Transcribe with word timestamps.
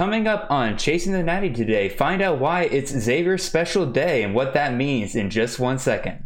Coming 0.00 0.26
up 0.26 0.50
on 0.50 0.78
Chasing 0.78 1.12
the 1.12 1.22
Natty 1.22 1.52
today, 1.52 1.90
find 1.90 2.22
out 2.22 2.38
why 2.38 2.62
it's 2.62 2.90
Xavier's 2.90 3.42
special 3.42 3.84
day 3.84 4.22
and 4.22 4.34
what 4.34 4.54
that 4.54 4.72
means 4.72 5.14
in 5.14 5.28
just 5.28 5.58
one 5.60 5.78
second. 5.78 6.24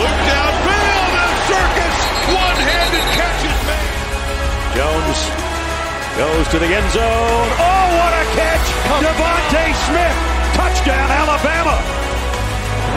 Look 0.00 0.16
downfield 0.24 1.12
and 1.20 1.36
Circus 1.52 1.96
one-handed 2.32 3.06
catch 3.12 3.44
is 3.44 3.60
made. 3.68 3.92
Jones 4.72 5.20
goes 6.16 6.48
to 6.48 6.58
the 6.58 6.74
end 6.74 6.90
zone. 6.92 7.48
Oh, 7.60 7.92
what 8.00 8.12
a 8.16 8.24
catch! 8.32 8.72
DeVonta 9.04 9.64
Smith, 9.84 10.16
touchdown, 10.56 11.10
Alabama. 11.10 11.53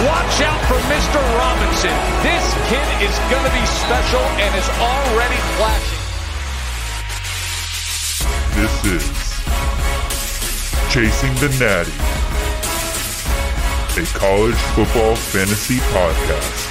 Watch 0.06 0.42
out 0.42 0.62
for 0.68 0.78
Mr. 0.94 1.18
Robinson. 1.40 1.90
This 2.22 2.46
kid 2.70 2.86
is 3.02 3.18
going 3.32 3.44
to 3.44 3.52
be 3.52 3.66
special 3.66 4.22
and 4.38 4.56
is 4.56 4.70
already 4.78 5.42
flashing. 5.58 5.98
This 8.54 8.86
is 8.86 9.04
Chasing 10.94 11.34
the 11.42 11.50
Natty, 11.60 11.98
a 14.00 14.06
college 14.16 14.54
football 14.76 15.16
fantasy 15.16 15.78
podcast. 15.90 16.68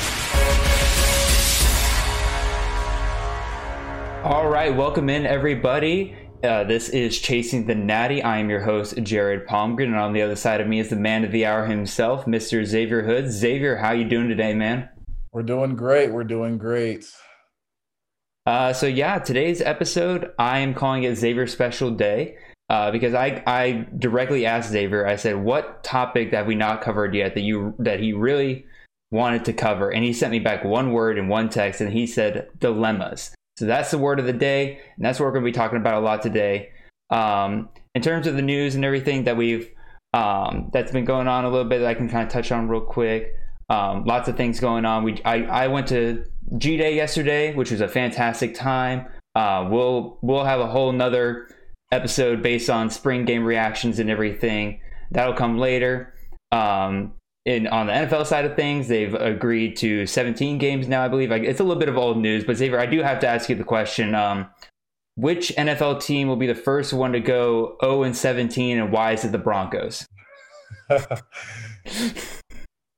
All 4.23 4.49
right, 4.49 4.73
welcome 4.73 5.11
in 5.11 5.27
everybody. 5.27 6.15
Uh, 6.45 6.65
this 6.65 6.91
is 6.91 7.19
Chasing 7.19 7.67
the 7.67 7.75
Natty. 7.75 8.23
I 8.23 8.39
am 8.39 8.51
your 8.51 8.61
host, 8.61 9.03
Jared 9.03 9.47
Palmgren, 9.47 9.85
and 9.85 9.97
on 9.97 10.13
the 10.13 10.21
other 10.21 10.37
side 10.37 10.61
of 10.61 10.67
me 10.67 10.81
is 10.81 10.91
the 10.91 10.97
man 10.97 11.25
of 11.25 11.33
the 11.33 11.47
hour 11.47 11.65
himself, 11.65 12.27
Mr. 12.27 12.63
Xavier 12.63 13.03
Hood. 13.03 13.31
Xavier, 13.31 13.77
how 13.77 13.93
you 13.93 14.05
doing 14.05 14.29
today, 14.29 14.53
man? 14.53 14.89
We're 15.33 15.43
doing 15.43 15.77
great. 15.77 16.13
We're 16.13 16.25
doing 16.25 16.59
great. 16.59 17.07
Uh, 18.45 18.75
so 18.75 18.87
yeah, 18.87 19.19
today's 19.19 19.63
episode, 19.63 20.31
I 20.39 20.59
am 20.59 20.75
calling 20.75 21.05
it 21.05 21.17
Xavier 21.17 21.47
Special 21.47 21.91
Day 21.91 22.37
uh, 22.69 22.91
because 22.91 23.15
I 23.15 23.43
I 23.47 23.87
directly 23.99 24.45
asked 24.45 24.71
Xavier. 24.71 25.07
I 25.07 25.17
said, 25.17 25.37
"What 25.37 25.83
topic 25.85 26.33
have 26.33 26.47
we 26.47 26.55
not 26.55 26.83
covered 26.83 27.15
yet 27.15 27.35
that 27.35 27.43
you 27.43 27.75
that 27.79 27.99
he 27.99 28.13
really 28.13 28.67
wanted 29.11 29.47
to 29.47 29.53
cover?" 29.55 29.91
And 29.91 30.05
he 30.05 30.13
sent 30.13 30.33
me 30.33 30.39
back 30.39 30.65
one 30.65 30.93
word 30.93 31.19
in 31.19 31.29
one 31.29 31.49
text, 31.49 31.81
and 31.81 31.93
he 31.93 32.07
said 32.07 32.49
dilemmas. 32.59 33.35
So 33.57 33.67
that's 33.67 33.91
the 33.91 33.99
word 33.99 34.21
of 34.21 34.27
the 34.27 34.33
day, 34.33 34.81
and 34.97 35.05
that's 35.05 35.19
what 35.19 35.27
we're 35.27 35.33
going 35.33 35.45
to 35.45 35.51
be 35.51 35.57
talking 35.57 35.79
about 35.79 35.95
a 35.95 36.01
lot 36.01 36.23
today. 36.23 36.71
Um, 37.11 37.71
in 37.95 38.03
terms 38.03 38.27
of 38.27 38.37
the 38.37 38.43
news 38.43 38.75
and 38.75 38.85
everything 38.85 39.25
that 39.25 39.37
we've 39.37 39.71
um, 40.13 40.71
that's 40.73 40.93
been 40.93 41.05
going 41.05 41.29
on 41.29 41.45
a 41.45 41.51
little 41.51 41.69
bit, 41.69 41.83
I 41.83 41.95
can 41.95 42.09
kind 42.09 42.27
of 42.27 42.33
touch 42.33 42.53
on 42.53 42.69
real 42.69 42.81
quick. 42.81 43.35
Um, 43.69 44.05
lots 44.05 44.29
of 44.29 44.37
things 44.37 44.61
going 44.61 44.85
on. 44.85 45.05
We 45.05 45.23
I, 45.25 45.45
I 45.45 45.69
went 45.69 45.89
to 45.89 46.25
G 46.59 46.77
Day 46.77 46.95
yesterday, 46.95 47.55
which 47.55 47.71
was 47.71 47.81
a 47.81 47.89
fantastic 47.89 48.55
time. 48.55 49.07
Uh, 49.35 49.69
we'll 49.71 50.19
we'll 50.23 50.45
have 50.45 50.61
a 50.61 50.67
whole 50.67 50.93
nother 50.93 51.49
episode 51.93 52.43
based 52.43 52.71
on 52.71 52.91
spring 52.91 53.25
game 53.25 53.45
reactions 53.45 53.99
and 53.99 54.11
everything. 54.11 54.81
That'll 55.11 55.35
come 55.35 55.59
later. 55.59 56.15
Um, 56.53 57.15
in 57.47 57.69
on 57.69 57.87
the 57.87 57.93
NFL 57.93 58.27
side 58.27 58.45
of 58.45 58.57
things, 58.57 58.89
they've 58.89 59.15
agreed 59.15 59.77
to 59.77 60.05
17 60.05 60.59
games 60.59 60.89
now. 60.89 61.05
I 61.05 61.09
believe 61.09 61.31
Like, 61.31 61.45
it's 61.45 61.61
a 61.61 61.65
little 61.65 61.79
bit 61.79 61.89
of 61.89 61.97
old 61.97 62.19
news, 62.19 62.45
but 62.45 62.57
Xavier, 62.57 62.81
I 62.81 62.87
do 62.87 63.03
have 63.03 63.21
to 63.21 63.29
ask 63.29 63.49
you 63.49 63.55
the 63.55 63.65
question: 63.65 64.15
um, 64.15 64.51
Which 65.15 65.53
NFL 65.57 66.03
team 66.03 66.27
will 66.29 66.37
be 66.37 66.49
the 66.49 66.55
first 66.57 66.93
one 66.93 67.13
to 67.13 67.21
go 67.21 67.77
0 67.81 68.03
and 68.03 68.17
17, 68.17 68.79
and 68.79 68.93
why 68.93 69.13
is 69.13 69.25
it 69.25 69.31
the 69.31 69.39
Broncos? 69.39 70.07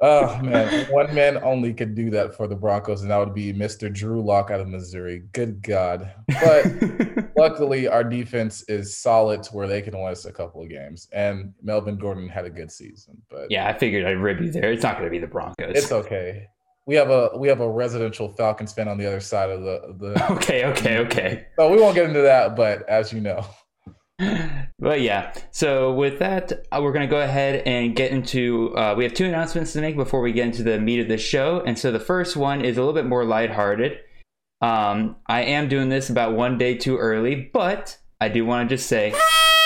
oh 0.01 0.39
man, 0.43 0.87
one 0.91 1.15
man 1.15 1.39
only 1.43 1.75
could 1.75 1.95
do 1.95 2.09
that 2.11 2.35
for 2.35 2.49
the 2.49 2.57
Broncos, 2.57 3.03
and 3.03 3.11
that 3.11 3.19
would 3.19 3.35
be 3.35 3.53
Mr. 3.53 3.93
Drew 3.93 4.23
Lock 4.25 4.51
out 4.51 4.61
of 4.61 4.69
Missouri. 4.69 5.25
Good 5.33 5.63
God! 5.63 6.11
But 6.27 6.65
luckily, 7.39 7.89
our 7.89 8.05
defense 8.05 8.63
is 8.69 8.97
solid 8.97 9.43
to 9.45 9.55
where 9.55 9.67
they 9.67 9.83
can 9.83 9.97
win 9.97 10.11
us 10.11 10.25
a 10.25 10.33
couple 10.33 10.63
of 10.63 10.69
games. 10.69 11.09
And 11.13 11.55
Melvin 11.63 11.97
Gordon 11.97 12.29
had 12.29 12.45
a 12.45 12.51
good 12.51 12.71
season, 12.71 13.21
but 13.31 13.51
yeah, 13.51 13.69
I 13.69 13.79
figured 13.79 14.05
I'd 14.05 14.19
rib 14.19 14.41
you 14.41 14.51
there. 14.51 14.73
It's 14.73 14.83
not 14.83 14.95
going 14.95 15.05
to 15.05 15.11
be 15.11 15.19
the 15.19 15.27
Broncos. 15.27 15.77
it's 15.77 15.93
okay. 15.93 16.49
We 16.87 16.95
have 16.95 17.11
a 17.11 17.31
we 17.37 17.49
have 17.49 17.61
a 17.61 17.69
residential 17.69 18.31
Falcons 18.31 18.73
fan 18.73 18.89
on 18.89 18.97
the 18.97 19.07
other 19.07 19.21
side 19.21 19.51
of 19.51 19.63
the 19.63 19.95
the. 19.99 20.33
okay, 20.37 20.65
okay, 20.67 20.99
okay. 20.99 21.47
So 21.59 21.71
we 21.71 21.81
won't 21.81 21.95
get 21.95 22.07
into 22.09 22.23
that, 22.23 22.57
but 22.57 22.89
as 22.89 23.13
you 23.13 23.21
know. 23.21 23.45
but 24.79 25.01
yeah, 25.01 25.33
so 25.53 25.93
with 25.93 26.19
that, 26.19 26.67
uh, 26.73 26.81
we're 26.83 26.93
going 26.93 27.07
to 27.07 27.11
go 27.11 27.21
ahead 27.21 27.63
and 27.67 27.95
get 27.95 28.11
into. 28.11 28.75
Uh, 28.77 28.95
we 28.97 29.05
have 29.05 29.15
two 29.15 29.27
announcements 29.27 29.73
to 29.75 29.81
make 29.81 29.97
before 29.97 30.21
we 30.21 30.33
get 30.33 30.47
into 30.47 30.63
the 30.63 30.81
meat 30.81 31.01
of 31.01 31.09
the 31.09 31.19
show. 31.19 31.63
And 31.65 31.79
so 31.79 31.93
the 31.93 32.01
first 32.01 32.37
one 32.37 32.65
is 32.65 32.77
a 32.77 32.81
little 32.81 32.95
bit 32.95 33.07
more 33.07 33.25
lighthearted. 33.25 33.99
Um, 34.61 35.17
I 35.27 35.43
am 35.43 35.69
doing 35.69 35.89
this 35.89 36.11
about 36.11 36.35
one 36.35 36.59
day 36.59 36.77
too 36.77 36.97
early, 36.97 37.51
but 37.53 37.97
I 38.21 38.29
do 38.29 38.45
want 38.45 38.69
to 38.69 38.77
just 38.77 38.89
say 38.89 39.15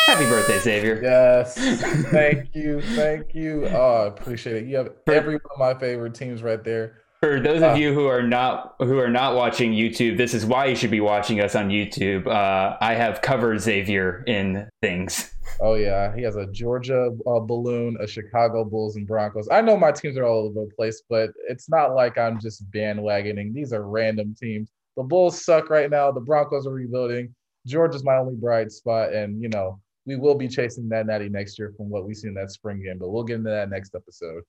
happy 0.06 0.26
birthday, 0.26 0.58
Xavier. 0.58 1.00
Yes. 1.03 1.56
Thank 2.10 2.54
you. 2.54 2.82
Thank 2.82 3.34
you. 3.34 3.66
Oh, 3.69 4.04
I 4.04 4.06
appreciate 4.08 4.56
it. 4.56 4.66
You 4.66 4.76
have 4.76 4.91
every 5.06 5.34
one 5.34 5.42
of 5.50 5.58
my 5.58 5.75
favorite 5.78 6.14
teams 6.14 6.42
right 6.42 6.62
there. 6.62 6.98
For 7.20 7.38
those 7.38 7.62
of 7.62 7.78
you 7.78 7.94
who 7.94 8.06
are 8.06 8.22
not 8.22 8.75
who 8.80 8.98
are 8.98 9.08
not 9.08 9.36
watching 9.36 9.70
YouTube, 9.70 10.16
this 10.16 10.34
is 10.34 10.44
why 10.44 10.66
you 10.66 10.75
should 10.75 10.91
be 10.91 11.00
watching 11.00 11.41
us 11.41 11.54
on 11.54 11.69
YouTube. 11.69 12.26
Uh, 12.26 12.76
I 12.80 12.94
have 12.94 13.22
covered 13.22 13.60
Xavier 13.60 14.24
in 14.26 14.69
things. 14.80 15.32
Oh 15.60 15.74
yeah, 15.74 16.12
he 16.16 16.22
has 16.22 16.34
a 16.34 16.48
Georgia 16.48 17.10
uh, 17.24 17.38
balloon, 17.38 17.97
a 18.00 18.09
Chicago 18.09 18.64
Bulls 18.64 18.97
and 18.97 19.06
Broncos. 19.06 19.48
I 19.53 19.60
know 19.60 19.76
my 19.76 19.92
teams 19.92 20.19
are 20.19 20.24
all 20.24 20.47
over 20.47 20.66
the 20.66 20.74
place, 20.74 21.03
but 21.09 21.30
it's 21.48 21.70
not 21.70 21.94
like 21.94 22.19
I'm 22.19 22.41
just 22.41 22.69
bandwagoning. 22.72 23.54
These 23.54 23.72
are 23.72 23.86
random 23.88 24.34
teams. 24.36 24.72
The 24.97 25.03
Bulls 25.03 25.44
suck 25.44 25.70
right 25.70 25.91
now. 25.91 26.10
The 26.12 26.20
Broncos 26.20 26.66
are 26.66 26.72
rebuilding. 26.72 27.34
Georgia's 27.66 28.04
my 28.04 28.16
only 28.16 28.34
bright 28.34 28.72
spot, 28.72 29.12
and 29.12 29.41
you 29.41 29.48
know 29.48 29.80
we 30.06 30.16
will 30.16 30.34
be 30.34 30.48
chasing 30.48 30.88
that 30.88 31.06
natty 31.06 31.28
next 31.28 31.58
year 31.58 31.72
from 31.76 31.88
what 31.88 32.06
we 32.06 32.14
see 32.14 32.28
in 32.28 32.34
that 32.34 32.50
spring 32.50 32.82
game. 32.82 32.98
But 32.98 33.10
we'll 33.10 33.25
get 33.25 33.36
into 33.36 33.50
that 33.50 33.70
next 33.70 33.94
episode. 33.94 34.42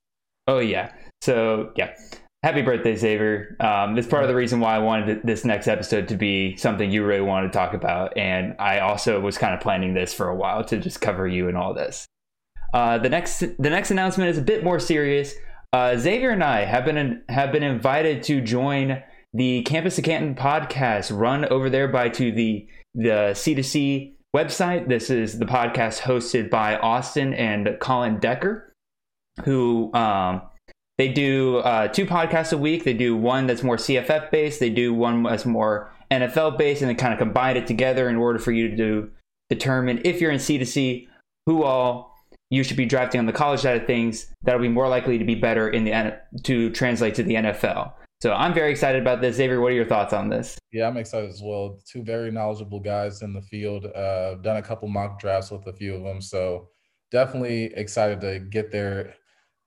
Oh 0.46 0.58
yeah. 0.58 0.92
So 1.22 1.72
yeah. 1.76 1.94
Happy 2.42 2.60
birthday, 2.60 2.94
Xavier. 2.94 3.56
Um, 3.60 3.94
part 4.04 4.22
of 4.22 4.28
the 4.28 4.34
reason 4.34 4.60
why 4.60 4.76
I 4.76 4.78
wanted 4.78 5.22
this 5.24 5.46
next 5.46 5.66
episode 5.66 6.08
to 6.08 6.16
be 6.16 6.56
something 6.56 6.90
you 6.90 7.02
really 7.02 7.22
wanted 7.22 7.46
to 7.46 7.52
talk 7.54 7.72
about. 7.72 8.14
And 8.18 8.54
I 8.58 8.80
also 8.80 9.18
was 9.18 9.38
kind 9.38 9.54
of 9.54 9.60
planning 9.60 9.94
this 9.94 10.12
for 10.12 10.28
a 10.28 10.36
while 10.36 10.62
to 10.64 10.78
just 10.78 11.00
cover 11.00 11.26
you 11.26 11.48
and 11.48 11.56
all 11.56 11.72
this. 11.72 12.04
Uh, 12.74 12.98
the 12.98 13.08
next 13.08 13.38
the 13.38 13.70
next 13.70 13.90
announcement 13.92 14.28
is 14.28 14.36
a 14.36 14.42
bit 14.42 14.62
more 14.62 14.78
serious. 14.78 15.32
Uh, 15.72 15.96
Xavier 15.96 16.30
and 16.30 16.44
I 16.44 16.64
have 16.66 16.84
been 16.84 17.22
have 17.30 17.50
been 17.50 17.62
invited 17.62 18.22
to 18.24 18.42
join 18.42 19.02
the 19.34 19.62
Campus 19.62 19.96
to 19.96 20.02
Canton 20.02 20.36
podcast 20.36 21.16
run 21.16 21.44
over 21.46 21.68
there 21.68 21.88
by 21.88 22.08
to 22.08 22.30
the 22.30 22.66
the 22.94 23.32
C2C 23.34 24.12
website. 24.34 24.88
This 24.88 25.10
is 25.10 25.40
the 25.40 25.44
podcast 25.44 26.00
hosted 26.00 26.48
by 26.48 26.76
Austin 26.76 27.34
and 27.34 27.76
Colin 27.80 28.20
Decker, 28.20 28.72
who 29.44 29.92
um, 29.92 30.42
they 30.98 31.08
do 31.08 31.58
uh, 31.58 31.88
two 31.88 32.06
podcasts 32.06 32.52
a 32.52 32.58
week. 32.58 32.84
They 32.84 32.94
do 32.94 33.16
one 33.16 33.48
that's 33.48 33.64
more 33.64 33.76
CFF 33.76 34.30
based. 34.30 34.60
They 34.60 34.70
do 34.70 34.94
one 34.94 35.24
that's 35.24 35.44
more 35.44 35.90
NFL 36.12 36.56
based, 36.56 36.82
and 36.82 36.88
they 36.88 36.94
kind 36.94 37.12
of 37.12 37.18
combine 37.18 37.56
it 37.56 37.66
together 37.66 38.08
in 38.08 38.14
order 38.14 38.38
for 38.38 38.52
you 38.52 38.68
to 38.68 38.76
do, 38.76 39.10
determine 39.50 40.00
if 40.04 40.20
you're 40.20 40.30
in 40.30 40.38
C2C 40.38 41.08
who 41.46 41.64
all 41.64 42.14
you 42.50 42.62
should 42.62 42.76
be 42.76 42.86
drafting 42.86 43.18
on 43.18 43.26
the 43.26 43.32
college 43.32 43.60
side 43.60 43.80
of 43.80 43.86
things. 43.86 44.32
That'll 44.42 44.60
be 44.60 44.68
more 44.68 44.88
likely 44.88 45.18
to 45.18 45.24
be 45.24 45.34
better 45.34 45.68
in 45.68 45.84
the 45.84 46.20
to 46.44 46.70
translate 46.70 47.16
to 47.16 47.24
the 47.24 47.34
NFL. 47.34 47.94
So 48.24 48.32
I'm 48.32 48.54
very 48.54 48.70
excited 48.70 49.02
about 49.02 49.20
this. 49.20 49.36
Xavier, 49.36 49.60
what 49.60 49.72
are 49.72 49.74
your 49.74 49.84
thoughts 49.84 50.14
on 50.14 50.30
this? 50.30 50.58
Yeah, 50.72 50.88
I'm 50.88 50.96
excited 50.96 51.28
as 51.28 51.42
well. 51.42 51.78
Two 51.86 52.02
very 52.02 52.30
knowledgeable 52.30 52.80
guys 52.80 53.20
in 53.20 53.34
the 53.34 53.42
field. 53.42 53.84
Uh, 53.84 54.36
done 54.36 54.56
a 54.56 54.62
couple 54.62 54.88
mock 54.88 55.20
drafts 55.20 55.50
with 55.50 55.66
a 55.66 55.74
few 55.74 55.94
of 55.94 56.04
them, 56.04 56.22
so 56.22 56.70
definitely 57.10 57.64
excited 57.74 58.22
to 58.22 58.38
get 58.38 58.72
their 58.72 59.14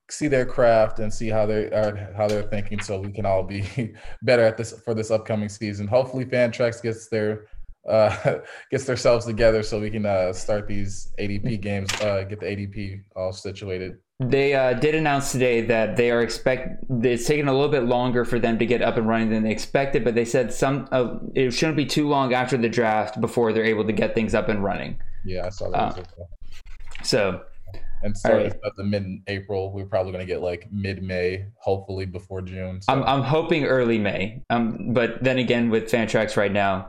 see 0.10 0.28
their 0.28 0.44
craft 0.44 0.98
and 0.98 1.14
see 1.14 1.30
how 1.30 1.46
they 1.46 1.66
are 1.66 2.12
how 2.18 2.28
they're 2.28 2.50
thinking, 2.50 2.80
so 2.80 3.00
we 3.00 3.12
can 3.12 3.28
all 3.28 3.44
be 3.44 3.94
better 4.24 4.42
at 4.42 4.58
this 4.58 4.72
for 4.84 4.96
this 4.96 5.12
upcoming 5.12 5.50
season. 5.50 5.86
Hopefully, 5.86 6.26
Fantrax 6.26 6.82
gets 6.82 7.10
their 7.10 7.46
uh, 7.88 8.40
gets 8.72 8.86
themselves 8.86 9.26
together 9.26 9.64
so 9.64 9.80
we 9.80 9.90
can 9.90 10.06
uh, 10.06 10.34
start 10.34 10.68
these 10.68 11.12
ADP 11.20 11.62
games, 11.62 11.90
uh, 12.02 12.24
get 12.24 12.40
the 12.40 12.46
ADP 12.46 13.04
all 13.16 13.34
situated. 13.34 13.98
They 14.20 14.56
uh, 14.56 14.74
did 14.74 14.96
announce 14.96 15.32
today 15.32 15.62
that 15.62 15.96
they 15.96 16.10
are 16.10 16.24
expect. 16.24 16.84
It's 16.90 17.28
taken 17.28 17.48
a 17.48 17.54
little 17.54 17.70
bit 17.70 17.84
longer 17.84 18.26
for 18.26 18.40
them 18.40 18.58
to 18.58 18.66
get 18.66 18.82
up 18.82 18.98
and 18.98 19.08
running 19.08 19.30
than 19.30 19.44
they 19.44 19.52
expected, 19.52 20.04
but 20.04 20.16
they 20.16 20.26
said 20.26 20.52
some 20.52 20.88
uh, 20.92 21.18
it 21.36 21.52
shouldn't 21.52 21.78
be 21.78 21.86
too 21.86 22.08
long 22.08 22.34
after 22.34 22.58
the 22.58 22.70
draft 22.70 23.22
before 23.22 23.54
they're 23.54 23.64
able 23.64 23.86
to 23.86 23.94
get 23.94 24.16
things 24.16 24.34
up 24.34 24.50
and 24.50 24.64
running. 24.64 25.00
Yeah, 25.24 25.46
I 25.46 25.50
saw 25.50 25.70
that. 25.70 26.08
well. 26.18 26.30
So 27.04 27.42
and 28.04 28.18
so 28.18 28.38
right. 28.38 28.54
the 28.76 28.84
mid-April. 28.84 29.72
We're 29.72 29.86
probably 29.86 30.12
going 30.12 30.26
to 30.26 30.32
get 30.32 30.42
like 30.42 30.68
mid-May, 30.72 31.46
hopefully 31.58 32.06
before 32.06 32.42
June. 32.42 32.82
So. 32.82 32.94
I'm 32.94 33.04
I'm 33.04 33.22
hoping 33.22 33.66
early 33.66 33.98
May. 33.98 34.44
Um, 34.50 34.94
but 34.94 35.24
then 35.24 35.38
again, 35.40 35.70
with 35.70 35.90
Fantrax 35.92 36.38
right 36.38 36.52
now, 36.52 36.88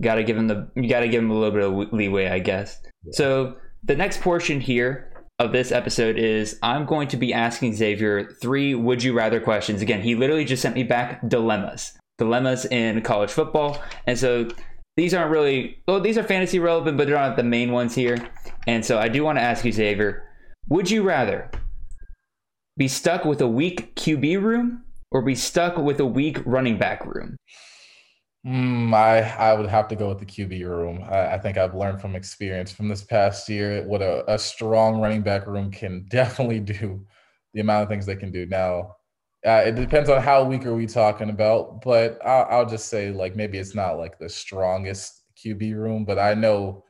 got 0.00 0.16
to 0.16 0.24
give 0.24 0.36
him 0.36 0.48
the 0.48 0.68
you 0.74 0.88
got 0.88 1.00
to 1.00 1.08
give 1.08 1.22
him 1.22 1.30
a 1.30 1.34
little 1.34 1.50
bit 1.50 1.62
of 1.62 1.92
leeway, 1.92 2.28
I 2.28 2.38
guess. 2.38 2.80
Yeah. 3.04 3.12
So 3.14 3.56
the 3.82 3.96
next 3.96 4.20
portion 4.20 4.60
here 4.60 5.10
of 5.38 5.52
this 5.52 5.72
episode 5.72 6.16
is 6.16 6.58
I'm 6.62 6.86
going 6.86 7.08
to 7.08 7.16
be 7.16 7.32
asking 7.32 7.74
Xavier 7.74 8.30
three 8.40 8.74
would 8.74 9.02
you 9.02 9.12
rather 9.12 9.40
questions. 9.40 9.82
Again, 9.82 10.00
he 10.00 10.14
literally 10.14 10.44
just 10.44 10.62
sent 10.62 10.74
me 10.74 10.84
back 10.84 11.28
dilemmas, 11.28 11.92
dilemmas 12.18 12.64
in 12.66 13.02
college 13.02 13.30
football. 13.30 13.82
And 14.06 14.18
so 14.18 14.48
these 14.96 15.12
aren't 15.12 15.30
really, 15.30 15.82
well, 15.88 16.00
these 16.00 16.16
are 16.16 16.22
fantasy 16.22 16.60
relevant, 16.60 16.96
but 16.96 17.08
they're 17.08 17.16
not 17.16 17.36
the 17.36 17.42
main 17.42 17.72
ones 17.72 17.94
here. 17.94 18.28
And 18.66 18.84
so 18.84 18.98
I 18.98 19.08
do 19.08 19.24
want 19.24 19.38
to 19.38 19.42
ask 19.42 19.64
you, 19.64 19.72
Xavier, 19.72 20.28
would 20.68 20.90
you 20.90 21.02
rather 21.02 21.50
be 22.76 22.88
stuck 22.88 23.24
with 23.24 23.40
a 23.40 23.48
weak 23.48 23.94
QB 23.96 24.40
room 24.40 24.84
or 25.10 25.22
be 25.22 25.34
stuck 25.34 25.76
with 25.76 25.98
a 25.98 26.06
weak 26.06 26.38
running 26.46 26.78
back 26.78 27.04
room? 27.04 27.36
Mm, 28.46 28.92
I 28.92 29.20
I 29.20 29.54
would 29.54 29.70
have 29.70 29.88
to 29.88 29.96
go 29.96 30.08
with 30.08 30.18
the 30.18 30.26
QB 30.26 30.68
room. 30.68 31.02
I, 31.04 31.34
I 31.34 31.38
think 31.38 31.56
I've 31.56 31.74
learned 31.74 32.00
from 32.00 32.14
experience 32.14 32.70
from 32.70 32.88
this 32.88 33.02
past 33.02 33.48
year 33.48 33.82
what 33.86 34.02
a, 34.02 34.30
a 34.32 34.38
strong 34.38 35.00
running 35.00 35.22
back 35.22 35.46
room 35.46 35.70
can 35.70 36.06
definitely 36.10 36.60
do. 36.60 37.06
The 37.54 37.60
amount 37.60 37.84
of 37.84 37.88
things 37.88 38.04
they 38.04 38.16
can 38.16 38.32
do 38.32 38.46
now. 38.46 38.96
Uh, 39.46 39.62
it 39.66 39.76
depends 39.76 40.10
on 40.10 40.20
how 40.22 40.42
weak 40.42 40.66
are 40.66 40.74
we 40.74 40.86
talking 40.86 41.30
about, 41.30 41.82
but 41.82 42.18
I'll, 42.24 42.46
I'll 42.50 42.66
just 42.66 42.88
say 42.88 43.10
like 43.10 43.36
maybe 43.36 43.58
it's 43.58 43.74
not 43.74 43.98
like 43.98 44.18
the 44.18 44.28
strongest 44.28 45.22
QB 45.36 45.76
room, 45.76 46.04
but 46.04 46.18
I 46.18 46.34
know 46.34 46.84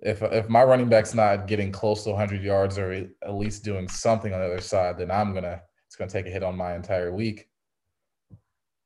if 0.00 0.22
if 0.22 0.48
my 0.48 0.62
running 0.62 0.88
back's 0.88 1.14
not 1.14 1.46
getting 1.46 1.72
close 1.72 2.04
to 2.04 2.10
100 2.10 2.42
yards 2.42 2.78
or 2.78 2.92
at 2.92 3.34
least 3.34 3.64
doing 3.64 3.88
something 3.88 4.32
on 4.32 4.40
the 4.40 4.46
other 4.46 4.60
side, 4.60 4.98
then 4.98 5.10
I'm 5.10 5.34
gonna 5.34 5.60
it's 5.86 5.96
gonna 5.96 6.10
take 6.10 6.26
a 6.26 6.30
hit 6.30 6.42
on 6.42 6.56
my 6.56 6.74
entire 6.74 7.12
week. 7.12 7.48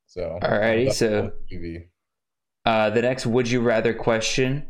So 0.07 0.39
alrighty, 0.43 0.93
so 0.93 1.33
QB. 1.53 1.87
Uh, 2.71 2.89
the 2.89 3.03
next 3.03 3.27
would 3.27 3.51
you 3.51 3.61
rather 3.61 3.93
question 3.93 4.65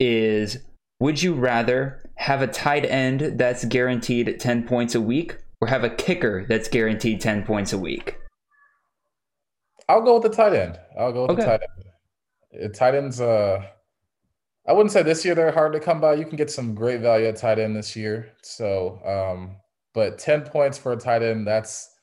is 0.00 0.58
Would 0.98 1.22
you 1.22 1.34
rather 1.34 2.10
have 2.16 2.42
a 2.42 2.48
tight 2.48 2.84
end 2.84 3.38
that's 3.38 3.64
guaranteed 3.66 4.40
10 4.40 4.66
points 4.66 4.96
a 4.96 5.00
week 5.00 5.38
or 5.60 5.68
have 5.68 5.84
a 5.84 5.90
kicker 5.90 6.46
that's 6.48 6.66
guaranteed 6.66 7.20
10 7.20 7.44
points 7.44 7.72
a 7.72 7.78
week? 7.78 8.18
I'll 9.88 10.02
go 10.02 10.14
with 10.14 10.24
the 10.24 10.36
tight 10.36 10.52
end. 10.52 10.80
I'll 10.98 11.12
go 11.12 11.28
with 11.28 11.38
okay. 11.38 11.42
the 11.42 11.46
tight 11.46 11.60
end. 12.64 12.74
Tight 12.74 12.94
ends, 12.96 13.20
uh, 13.20 13.64
I 14.66 14.72
wouldn't 14.72 14.90
say 14.90 15.04
this 15.04 15.24
year 15.24 15.36
they're 15.36 15.52
hard 15.52 15.74
to 15.74 15.80
come 15.80 16.00
by. 16.00 16.14
You 16.14 16.26
can 16.26 16.36
get 16.36 16.50
some 16.50 16.74
great 16.74 17.02
value 17.02 17.26
at 17.26 17.36
tight 17.36 17.60
end 17.60 17.76
this 17.76 17.94
year. 17.94 18.32
So, 18.42 18.98
um, 19.06 19.58
but 19.92 20.18
10 20.18 20.42
points 20.42 20.76
for 20.76 20.90
a 20.90 20.96
tight 20.96 21.22
end, 21.22 21.46
that's 21.46 21.93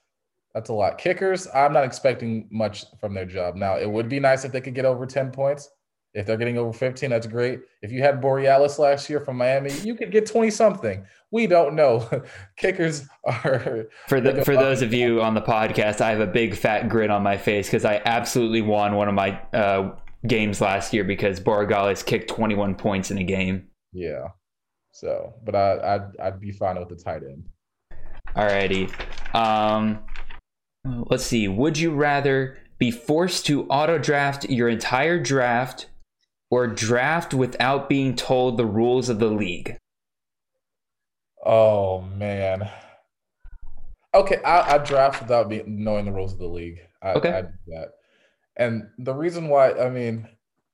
that's 0.54 0.70
a 0.70 0.74
lot. 0.74 0.98
Kickers, 0.98 1.48
I'm 1.54 1.74
not 1.74 1.86
expecting 1.86 2.48
much 2.52 2.86
from 3.00 3.14
their 3.14 3.26
job. 3.26 3.56
Now, 3.56 3.78
it 3.78 3.90
would 3.90 4.10
be 4.10 4.20
nice 4.20 4.44
if 4.44 4.52
they 4.52 4.62
could 4.62 4.76
get 4.76 4.86
over 4.86 5.06
10 5.06 5.32
points. 5.32 5.70
If 6.14 6.26
they're 6.26 6.38
getting 6.38 6.58
over 6.58 6.74
15, 6.74 7.10
that's 7.10 7.26
great. 7.26 7.62
If 7.82 7.92
you 7.92 8.02
had 8.02 8.22
Borregales 8.22 8.78
last 8.78 9.10
year 9.10 9.22
from 9.22 9.38
Miami, 9.38 9.72
you 9.80 9.96
could 9.96 10.12
get 10.12 10.26
20 10.26 10.52
something. 10.52 11.06
We 11.32 11.48
don't 11.48 11.74
know. 11.74 12.10
Kickers 12.58 13.08
are 13.24 13.88
For 14.10 14.20
the 14.20 14.44
for 14.44 14.56
those 14.56 14.82
of 14.82 14.94
you 14.94 15.22
on 15.22 15.36
the 15.36 15.42
podcast, 15.42 16.02
I 16.02 16.10
have 16.10 16.20
a 16.20 16.28
big 16.28 16.54
fat 16.56 16.90
grin 16.90 17.12
on 17.12 17.24
my 17.24 17.38
face 17.38 17.68
because 17.68 17.86
I 17.86 18.02
absolutely 18.04 18.62
won 18.62 18.96
one 18.96 19.08
of 19.08 19.14
my 19.14 19.40
uh, 19.54 19.96
games 20.28 20.60
last 20.60 20.94
year 20.94 21.06
because 21.06 21.40
Borregales 21.40 22.06
kicked 22.06 22.30
21 22.30 22.76
points 22.76 23.10
in 23.10 23.18
a 23.18 23.24
game. 23.24 23.70
Yeah. 23.94 24.28
So, 24.92 25.34
but 25.46 25.56
I 25.56 25.96
I'd, 25.96 26.20
I'd 26.20 26.40
be 26.42 26.52
fine 26.52 26.78
with 26.78 26.90
the 26.90 26.98
tight 26.98 27.24
end. 27.24 27.46
Alrighty. 28.36 28.92
Um 29.34 30.00
let's 30.86 31.26
see. 31.26 31.48
Would 31.48 31.78
you 31.78 31.92
rather 31.92 32.58
be 32.78 32.92
forced 32.92 33.46
to 33.48 33.66
auto 33.68 33.98
draft 33.98 34.50
your 34.50 34.70
entire 34.70 35.20
draft 35.20 35.88
or 36.50 36.68
draft 36.68 37.34
without 37.34 37.88
being 37.88 38.16
told 38.16 38.58
the 38.58 38.66
rules 38.66 39.10
of 39.10 39.20
the 39.20 39.30
league? 39.30 39.78
Oh 41.46 42.02
man. 42.02 42.70
Okay, 44.14 44.38
I, 44.44 44.76
I 44.76 44.78
draft 44.80 45.22
without 45.22 45.50
being, 45.50 45.84
knowing 45.84 46.06
the 46.06 46.12
rules 46.12 46.34
of 46.34 46.40
the 46.40 46.48
league. 46.48 46.80
I, 47.02 47.14
okay. 47.14 47.32
I 47.32 47.42
do 47.44 47.48
that. 47.68 47.90
And 48.58 48.90
the 49.00 49.14
reason 49.14 49.48
why, 49.48 49.74
I 49.74 49.90
mean, 49.90 50.28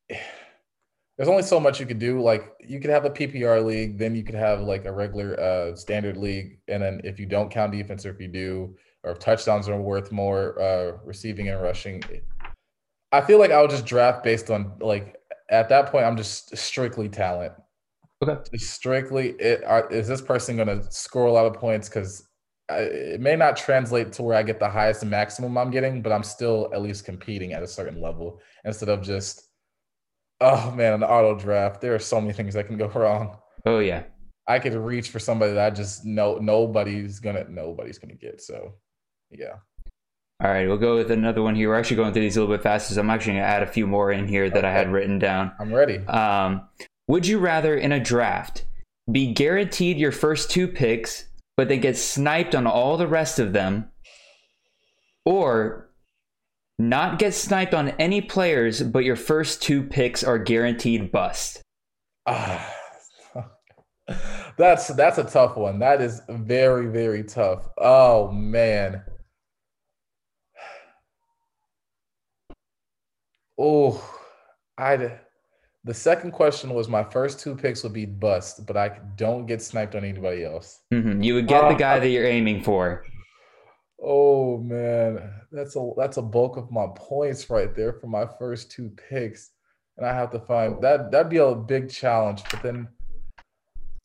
there's 0.10 1.30
only 1.30 1.44
so 1.44 1.60
much 1.60 1.80
you 1.80 1.86
could 1.86 2.00
do. 2.00 2.22
Like 2.22 2.44
you 2.60 2.80
could 2.80 2.90
have 2.90 3.06
a 3.06 3.10
PPR 3.10 3.64
league, 3.64 3.98
then 3.98 4.16
you 4.16 4.24
could 4.24 4.36
have 4.36 4.62
like 4.62 4.86
a 4.86 4.92
regular 4.92 5.40
uh, 5.40 5.76
standard 5.76 6.18
league, 6.18 6.60
and 6.68 6.82
then 6.82 7.02
if 7.04 7.20
you 7.20 7.26
don't 7.26 7.52
count 7.52 7.72
defense, 7.72 8.06
or 8.06 8.12
if 8.12 8.20
you 8.20 8.28
do, 8.28 8.76
or 9.08 9.12
if 9.12 9.20
touchdowns 9.20 9.70
are 9.70 9.80
worth 9.80 10.12
more 10.12 10.62
uh, 10.62 10.98
receiving 11.06 11.50
and 11.50 11.62
rushing. 11.62 12.04
I 13.12 13.22
feel 13.22 13.40
like 13.40 13.52
I 13.52 13.62
would 13.62 13.72
just 13.72 13.86
draft 13.86 14.24
based 14.24 14.52
on 14.52 14.74
like 14.80 15.16
at 15.50 15.70
that 15.70 15.92
point 15.92 16.06
I'm 16.06 16.18
just 16.18 16.56
strictly 16.58 17.10
talent. 17.10 17.54
Okay. 18.24 18.36
Just 18.52 18.74
strictly, 18.74 19.30
it, 19.40 19.64
are, 19.64 19.88
is 19.92 20.08
this 20.08 20.22
person 20.22 20.56
going 20.56 20.68
to 20.68 20.92
score 20.92 21.28
a 21.28 21.32
lot 21.32 21.46
of 21.46 21.54
points? 21.54 21.88
Because 21.88 22.28
it 22.70 23.22
may 23.22 23.36
not 23.36 23.56
translate 23.56 24.12
to 24.14 24.24
where 24.24 24.36
I 24.36 24.44
get 24.44 24.60
the 24.60 24.70
highest 24.70 25.04
and 25.04 25.12
maximum 25.12 25.58
I'm 25.58 25.72
getting, 25.72 26.02
but 26.02 26.12
I'm 26.12 26.24
still 26.24 26.70
at 26.74 26.82
least 26.82 27.06
competing 27.06 27.54
at 27.54 27.64
a 27.64 27.68
certain 27.68 28.02
level 28.02 28.42
instead 28.66 28.90
of 28.90 29.04
just, 29.04 29.50
oh 30.42 30.72
man, 30.72 30.94
an 30.94 31.04
auto 31.04 31.38
draft. 31.38 31.80
There 31.80 31.96
are 31.96 32.00
so 32.00 32.20
many 32.20 32.34
things 32.34 32.56
that 32.56 32.68
can 32.68 32.78
go 32.78 32.88
wrong. 32.96 33.38
Oh 33.66 33.80
yeah. 33.80 34.04
I 34.48 34.60
could 34.60 34.74
reach 34.74 35.10
for 35.10 35.20
somebody 35.20 35.54
that 35.54 35.74
I 35.74 35.76
just 35.76 36.06
know 36.06 36.38
nobody's 36.38 37.20
gonna 37.20 37.46
nobody's 37.50 38.00
gonna 38.00 38.16
get. 38.16 38.42
So 38.42 38.76
yeah. 39.32 39.56
All 40.44 40.52
right, 40.52 40.68
we'll 40.68 40.78
go 40.78 40.96
with 40.96 41.10
another 41.10 41.42
one 41.42 41.56
here. 41.56 41.70
We're 41.70 41.80
actually 41.80 41.96
going 41.96 42.14
through 42.14 42.22
these 42.22 42.38
a 42.38 42.42
little 42.42 42.56
bit 42.56 42.62
faster, 42.62 42.94
so 42.94 43.02
I'm 43.02 43.10
actually 43.10 43.34
going 43.34 43.44
to 43.44 43.50
add 43.50 43.64
a 43.64 43.68
few 43.68 43.88
more 43.88 44.12
in 44.12 44.28
here 44.28 44.50
that 44.50 44.60
okay. 44.60 44.68
I 44.68 44.72
had 44.72 44.92
written 44.92 45.18
down. 45.18 45.52
I'm 45.60 45.74
ready. 45.74 45.98
Um, 46.06 46.68
would 47.08 47.26
you 47.26 47.40
rather 47.40 47.76
in 47.76 47.92
a 47.92 48.00
draft 48.00 48.66
be 49.12 49.34
guaranteed 49.34 49.98
your 49.98 50.12
first 50.12 50.52
two 50.52 50.68
picks, 50.68 51.26
but 51.56 51.70
then 51.70 51.80
get 51.80 51.98
sniped 51.98 52.54
on 52.54 52.68
all 52.68 52.98
the 52.98 53.08
rest 53.08 53.40
of 53.40 53.54
them, 53.54 53.90
or 55.26 55.90
not 56.78 57.18
get 57.18 57.34
sniped 57.34 57.74
on 57.74 57.90
any 57.98 58.22
players, 58.22 58.84
but 58.84 59.04
your 59.04 59.16
first 59.16 59.64
two 59.64 59.82
picks 59.82 60.24
are 60.24 60.38
guaranteed 60.38 61.12
bust? 61.12 61.62
Ah. 62.28 62.74
that's 64.58 64.88
that's 64.90 65.18
a 65.18 65.24
tough 65.24 65.58
one. 65.58 65.80
That 65.80 66.02
is 66.02 66.22
very 66.30 66.88
very 66.88 67.24
tough. 67.24 67.68
Oh 67.78 68.32
man. 68.32 69.02
Oh, 73.58 74.04
I. 74.78 75.20
The 75.84 75.94
second 75.94 76.32
question 76.32 76.74
was 76.74 76.90
my 76.90 77.04
first 77.04 77.40
two 77.40 77.56
picks 77.56 77.82
would 77.84 77.94
be 77.94 78.06
bust, 78.06 78.66
but 78.66 78.76
I 78.76 79.00
don't 79.16 79.46
get 79.46 79.62
sniped 79.62 79.96
on 79.96 80.04
anybody 80.04 80.44
else. 80.44 80.82
Mm-hmm. 80.94 81.22
You 81.22 81.36
would 81.36 81.48
get 81.48 81.64
uh, 81.64 81.70
the 81.70 81.76
guy 81.76 82.00
that 82.00 82.10
you're 82.10 82.26
aiming 82.26 82.62
for. 82.62 83.06
Oh 84.04 84.58
man, 84.58 85.32
that's 85.52 85.76
a 85.76 85.92
that's 85.98 86.18
a 86.18 86.22
bulk 86.22 86.58
of 86.58 86.72
my 86.72 86.88
points 86.96 87.50
right 87.50 87.74
there 87.74 87.94
for 87.94 88.08
my 88.08 88.28
first 88.38 88.70
two 88.70 88.92
picks, 89.10 89.52
and 89.98 90.06
I 90.06 90.14
have 90.14 90.30
to 90.32 90.40
find 90.40 90.82
that 90.84 91.10
that'd 91.10 91.30
be 91.30 91.38
a 91.38 91.56
big 91.56 91.90
challenge. 91.90 92.44
But 92.52 92.62
then, 92.62 92.88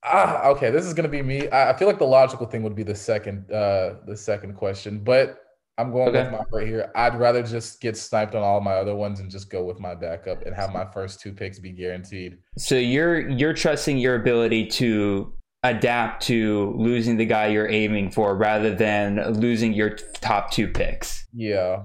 ah, 0.03 0.47
okay, 0.49 0.71
this 0.71 0.87
is 0.87 0.95
gonna 0.95 1.09
be 1.09 1.21
me. 1.21 1.49
I, 1.51 1.73
I 1.73 1.77
feel 1.77 1.89
like 1.89 1.99
the 1.99 2.07
logical 2.07 2.47
thing 2.47 2.63
would 2.63 2.75
be 2.75 2.85
the 2.85 2.95
second 2.95 3.51
uh 3.53 3.97
the 4.07 4.17
second 4.17 4.55
question, 4.55 5.01
but 5.01 5.42
I'm 5.79 5.91
going 5.91 6.09
okay. 6.09 6.25
with 6.25 6.33
my 6.33 6.45
right 6.53 6.67
here. 6.67 6.91
I'd 6.95 7.19
rather 7.19 7.43
just 7.43 7.81
get 7.81 7.97
sniped 7.97 8.35
on 8.35 8.43
all 8.43 8.61
my 8.61 8.75
other 8.75 8.95
ones 8.95 9.21
and 9.21 9.31
just 9.31 9.51
go 9.51 9.65
with 9.65 9.81
my 9.81 9.95
backup 9.95 10.43
and 10.45 10.55
have 10.55 10.73
my 10.73 10.85
first 10.85 11.21
two 11.21 11.33
picks 11.33 11.59
be 11.59 11.73
guaranteed. 11.73 12.39
So 12.59 12.77
you're 12.77 13.29
you're 13.29 13.55
trusting 13.55 13.99
your 13.99 14.17
ability 14.17 14.67
to 14.67 15.33
adapt 15.63 16.23
to 16.25 16.75
losing 16.77 17.17
the 17.17 17.25
guy 17.25 17.47
you're 17.47 17.71
aiming 17.71 18.11
for 18.11 18.37
rather 18.37 18.75
than 18.75 19.41
losing 19.41 19.73
your 19.73 19.91
top 19.91 20.51
two 20.51 20.69
picks. 20.69 21.27
Yeah, 21.33 21.85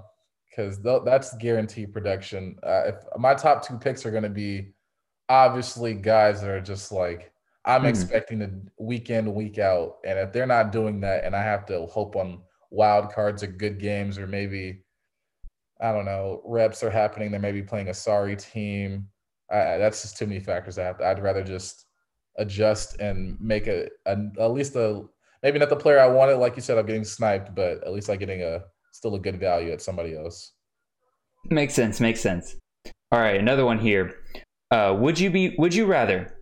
because 0.49 0.79
th- 0.79 1.03
that's 1.05 1.35
guaranteed 1.37 1.93
production. 1.93 2.57
Uh, 2.63 2.83
if 2.87 2.95
my 3.17 3.35
top 3.35 3.65
two 3.65 3.77
picks 3.77 4.05
are 4.05 4.11
going 4.11 4.23
to 4.23 4.29
be 4.29 4.73
obviously 5.29 5.93
guys 5.93 6.41
that 6.41 6.49
are 6.49 6.61
just 6.61 6.91
like 6.91 7.31
I'm 7.65 7.81
hmm. 7.81 7.87
expecting 7.87 8.39
to 8.39 8.51
week 8.79 9.09
in 9.09 9.33
week 9.33 9.59
out, 9.59 9.97
and 10.05 10.19
if 10.19 10.33
they're 10.33 10.45
not 10.45 10.71
doing 10.71 10.99
that, 11.01 11.23
and 11.23 11.35
I 11.35 11.43
have 11.43 11.65
to 11.67 11.85
hope 11.85 12.15
on 12.15 12.41
wild 12.69 13.11
cards 13.11 13.43
or 13.43 13.47
good 13.47 13.79
games, 13.79 14.17
or 14.17 14.27
maybe 14.27 14.83
I 15.81 15.91
don't 15.91 16.05
know 16.05 16.41
reps 16.45 16.83
are 16.83 16.89
happening. 16.89 17.31
They're 17.31 17.39
maybe 17.39 17.61
playing 17.61 17.89
a 17.89 17.93
sorry 17.93 18.35
team. 18.35 19.07
I, 19.51 19.77
that's 19.77 20.01
just 20.01 20.17
too 20.17 20.27
many 20.27 20.39
factors. 20.39 20.77
I'd 20.77 21.21
rather 21.21 21.43
just 21.43 21.85
adjust 22.37 22.99
and 22.99 23.37
make 23.39 23.67
a, 23.67 23.87
a 24.05 24.17
at 24.39 24.51
least 24.51 24.75
a 24.75 25.03
maybe 25.43 25.59
not 25.59 25.69
the 25.69 25.75
player 25.75 25.99
I 25.99 26.07
wanted. 26.07 26.35
Like 26.35 26.55
you 26.55 26.61
said, 26.61 26.77
I'm 26.77 26.85
getting 26.85 27.03
sniped, 27.03 27.55
but 27.55 27.83
at 27.83 27.93
least 27.93 28.09
I'm 28.09 28.17
getting 28.17 28.41
a 28.41 28.61
still 28.91 29.15
a 29.15 29.19
good 29.19 29.39
value 29.39 29.71
at 29.71 29.81
somebody 29.81 30.15
else. 30.15 30.53
Makes 31.49 31.75
sense. 31.75 31.99
Makes 31.99 32.21
sense. 32.21 32.57
All 33.11 33.19
right, 33.19 33.39
another 33.39 33.63
one 33.65 33.79
here. 33.79 34.15
Uh, 34.69 34.95
would 34.97 35.19
you 35.19 35.29
be? 35.29 35.55
Would 35.57 35.73
you 35.73 35.85
rather 35.85 36.37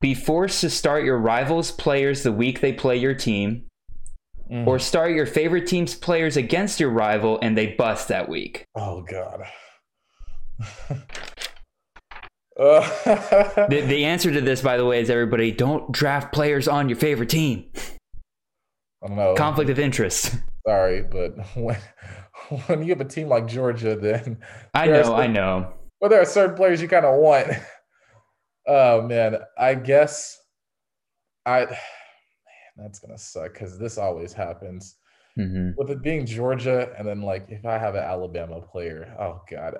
be 0.00 0.14
forced 0.14 0.60
to 0.60 0.70
start 0.70 1.04
your 1.04 1.18
rivals' 1.18 1.70
players 1.70 2.22
the 2.22 2.32
week 2.32 2.60
they 2.60 2.72
play 2.72 2.96
your 2.96 3.14
team, 3.14 3.66
mm. 4.50 4.66
or 4.66 4.78
start 4.78 5.12
your 5.12 5.26
favorite 5.26 5.66
team's 5.66 5.94
players 5.94 6.36
against 6.36 6.80
your 6.80 6.90
rival 6.90 7.38
and 7.42 7.56
they 7.56 7.68
bust 7.68 8.08
that 8.08 8.28
week? 8.28 8.64
Oh 8.74 9.02
God. 9.02 9.44
the, 12.60 13.84
the 13.86 14.04
answer 14.04 14.30
to 14.30 14.42
this, 14.42 14.60
by 14.60 14.76
the 14.76 14.84
way, 14.84 15.00
is 15.00 15.08
everybody 15.08 15.50
don't 15.50 15.90
draft 15.92 16.30
players 16.30 16.68
on 16.68 16.90
your 16.90 16.98
favorite 16.98 17.30
team. 17.30 17.64
I 19.02 19.06
don't 19.06 19.16
know. 19.16 19.34
Conflict 19.34 19.70
of 19.70 19.78
interest. 19.78 20.34
Sorry, 20.66 21.02
but 21.02 21.38
when 21.56 21.78
when 22.66 22.82
you 22.82 22.90
have 22.90 23.00
a 23.00 23.06
team 23.06 23.28
like 23.28 23.46
Georgia, 23.46 23.96
then 23.96 24.42
I 24.74 24.88
know, 24.88 25.14
I 25.14 25.26
know. 25.26 25.72
well, 26.00 26.10
there 26.10 26.20
are 26.20 26.26
certain 26.26 26.54
players 26.54 26.82
you 26.82 26.88
kind 26.88 27.06
of 27.06 27.18
want. 27.18 27.48
Oh 28.66 29.00
man, 29.00 29.38
I 29.58 29.74
guess 29.74 30.38
I 31.46 31.78
that's 32.80 32.98
gonna 32.98 33.18
suck 33.18 33.52
because 33.52 33.78
this 33.78 33.98
always 33.98 34.32
happens 34.32 34.96
hmm 35.36 35.70
with 35.76 35.90
it 35.90 36.02
being 36.02 36.26
Georgia, 36.26 36.92
and 36.98 37.06
then 37.06 37.22
like 37.22 37.46
if 37.48 37.64
I 37.64 37.78
have 37.78 37.94
an 37.94 38.04
Alabama 38.04 38.60
player, 38.60 39.14
oh 39.18 39.42
god, 39.50 39.74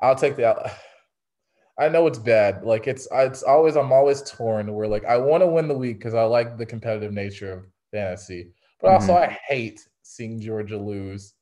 I'll 0.00 0.14
take 0.16 0.36
the. 0.36 0.70
I 1.78 1.90
know 1.90 2.06
it's 2.06 2.18
bad. 2.18 2.64
Like 2.64 2.86
it's 2.86 3.06
it's 3.12 3.42
always 3.42 3.76
I'm 3.76 3.92
always 3.92 4.22
torn. 4.22 4.72
Where 4.72 4.88
like 4.88 5.04
I 5.04 5.18
want 5.18 5.42
to 5.42 5.46
win 5.46 5.68
the 5.68 5.76
week 5.76 5.98
because 5.98 6.14
I 6.14 6.22
like 6.22 6.56
the 6.56 6.64
competitive 6.64 7.12
nature 7.12 7.52
of 7.52 7.66
fantasy, 7.92 8.52
but 8.80 8.92
also 8.92 9.14
I 9.14 9.38
hate 9.46 9.86
seeing 10.02 10.40
Georgia 10.40 10.78
lose. 10.78 11.34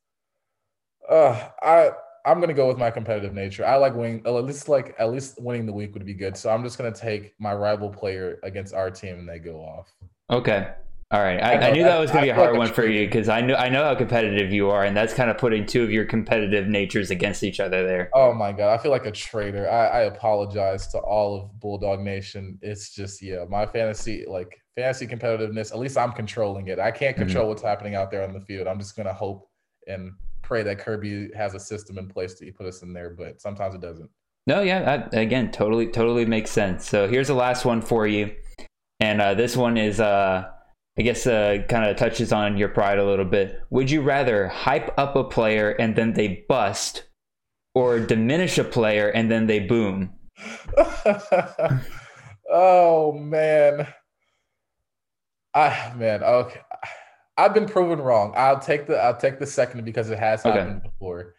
Uh, 1.09 1.51
I 1.63 1.93
I'm 2.27 2.41
gonna 2.41 2.55
go 2.55 2.67
with 2.67 2.79
my 2.79 2.91
competitive 2.91 3.33
nature. 3.33 3.65
I 3.65 3.77
like 3.77 3.95
winning. 3.95 4.23
At 4.27 4.33
least 4.33 4.69
like 4.69 4.97
at 4.99 5.13
least 5.13 5.41
winning 5.41 5.67
the 5.67 5.73
week 5.73 5.95
would 5.95 6.07
be 6.07 6.15
good. 6.15 6.37
So 6.37 6.51
I'm 6.51 6.65
just 6.65 6.79
gonna 6.79 6.91
take 6.91 7.35
my 7.39 7.55
rival 7.55 7.91
player 7.91 8.41
against 8.43 8.75
our 8.75 8.91
team, 8.91 9.21
and 9.21 9.29
they 9.29 9.39
go 9.39 9.61
off. 9.61 9.95
Okay. 10.31 10.73
All 11.15 11.23
right. 11.23 11.41
I 11.41 11.69
I, 11.69 11.71
knew 11.71 11.85
that 11.85 12.01
was 12.01 12.11
going 12.11 12.23
to 12.23 12.27
be 12.27 12.31
a 12.31 12.35
hard 12.35 12.57
one 12.57 12.73
for 12.73 12.85
you 12.85 13.07
because 13.07 13.29
I 13.29 13.41
know 13.41 13.55
I 13.55 13.69
know 13.69 13.85
how 13.85 13.95
competitive 13.95 14.53
you 14.53 14.69
are, 14.71 14.85
and 14.85 14.97
that's 14.97 15.15
kind 15.15 15.31
of 15.31 15.39
putting 15.39 15.65
two 15.65 15.85
of 15.85 15.93
your 15.93 16.05
competitive 16.05 16.67
natures 16.67 17.13
against 17.13 17.45
each 17.45 17.61
other 17.61 17.87
there. 17.87 18.11
Oh 18.15 18.35
my 18.35 18.51
god, 18.51 18.75
I 18.75 18.83
feel 18.83 18.91
like 18.91 19.07
a 19.07 19.13
traitor. 19.13 19.71
I, 19.71 19.87
I 19.87 20.01
apologize 20.03 20.89
to 20.89 20.99
all 20.99 21.37
of 21.37 21.61
Bulldog 21.61 22.01
Nation. 22.01 22.59
It's 22.63 22.93
just 22.93 23.23
yeah, 23.23 23.45
my 23.49 23.65
fantasy 23.65 24.25
like 24.27 24.61
fantasy 24.75 25.07
competitiveness. 25.07 25.71
At 25.71 25.79
least 25.79 25.97
I'm 25.97 26.11
controlling 26.11 26.67
it. 26.67 26.81
I 26.81 26.91
can't 26.91 27.15
Mhm. 27.17 27.21
control 27.21 27.49
what's 27.49 27.63
happening 27.63 27.95
out 27.95 28.11
there 28.11 28.25
on 28.25 28.33
the 28.33 28.41
field. 28.41 28.67
I'm 28.67 28.81
just 28.81 28.97
gonna 28.97 29.13
hope 29.13 29.49
and 29.87 30.11
pray 30.43 30.65
that 30.65 30.81
Kirby 30.81 31.31
has 31.37 31.55
a 31.55 31.61
system 31.61 31.97
in 31.97 32.09
place 32.09 32.35
to 32.41 32.51
put 32.51 32.67
us 32.67 32.83
in 32.83 32.93
there, 32.93 33.11
but 33.11 33.41
sometimes 33.41 33.77
it 33.77 33.81
doesn't. 33.81 34.11
No, 34.49 34.63
yeah, 34.63 35.09
again, 35.13 35.53
totally, 35.53 35.87
totally 35.87 36.27
makes 36.27 36.51
sense. 36.51 36.89
So 36.89 37.07
here's 37.07 37.29
the 37.29 37.35
last 37.35 37.65
one 37.65 37.81
for 37.81 38.05
you, 38.09 38.35
and 38.99 39.23
uh, 39.23 39.35
this 39.35 39.57
one 39.57 39.79
is, 39.79 40.01
uh, 40.01 40.51
I 40.99 41.03
guess, 41.03 41.27
uh, 41.27 41.59
kind 41.69 41.91
of 41.91 41.97
touches 41.97 42.33
on 42.33 42.57
your 42.57 42.69
pride 42.69 42.99
a 42.99 43.05
little 43.05 43.25
bit. 43.25 43.61
Would 43.71 43.91
you 43.91 44.01
rather 44.03 44.47
hype 44.49 44.97
up 44.97 45.17
a 45.17 45.25
player 45.25 45.71
and 45.73 45.97
then 45.97 46.13
they 46.13 46.45
bust, 46.49 47.05
or 47.75 47.99
diminish 47.99 48.59
a 48.59 48.65
player 48.65 49.09
and 49.09 49.31
then 49.31 49.47
they 49.47 49.59
boom? 49.61 50.13
oh 52.51 53.13
man. 53.13 53.87
I 55.55 55.93
man, 55.97 56.23
okay. 56.23 56.61
I've 57.37 57.55
been 57.55 57.67
proven 57.67 58.01
wrong. 58.01 58.33
I'll 58.37 58.59
take 58.61 58.87
the 58.87 58.97
I'll 58.97 59.17
take 59.17 59.39
the 59.39 59.47
second 59.47 59.85
because 59.85 60.11
it 60.11 60.19
has 60.19 60.45
Okay. 60.45 60.59
happened 60.59 60.83
before. 60.83 61.35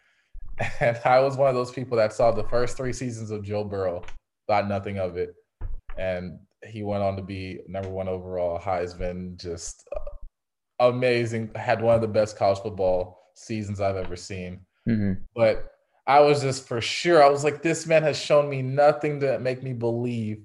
And 0.80 0.98
I 1.04 1.20
was 1.20 1.36
one 1.36 1.50
of 1.50 1.56
those 1.56 1.72
people 1.72 1.98
that 1.98 2.14
saw 2.14 2.32
the 2.32 2.46
first 2.46 2.78
three 2.78 2.94
seasons 2.94 3.30
of 3.30 3.44
Joe 3.44 3.66
Burrow, 3.66 4.04
thought 4.48 4.70
nothing 4.70 5.00
of 5.00 5.18
it. 5.18 5.34
And 5.98 6.40
he 6.68 6.84
went 6.84 7.04
on 7.04 7.16
to 7.16 7.22
be 7.22 7.60
number 7.68 7.90
one 7.90 8.08
overall, 8.08 8.60
Heisman, 8.60 9.38
just 9.40 9.88
uh, 9.96 10.88
amazing. 10.88 11.52
Had 11.56 11.82
one 11.82 11.96
of 11.96 12.02
the 12.02 12.08
best 12.08 12.38
college 12.38 12.60
football 12.60 13.32
seasons 13.36 13.82
I've 13.82 13.98
ever 13.98 14.16
seen 14.16 14.62
hmm 14.86 15.14
but 15.36 15.72
I 16.08 16.20
was 16.20 16.42
just 16.42 16.68
for 16.68 16.80
sure. 16.82 17.24
I 17.24 17.30
was 17.30 17.44
like, 17.44 17.64
this 17.64 17.88
man 17.88 18.04
has 18.04 18.16
shown 18.18 18.48
me 18.48 18.62
nothing 18.62 19.20
to 19.22 19.40
make 19.40 19.64
me 19.64 19.74
believe. 19.74 20.44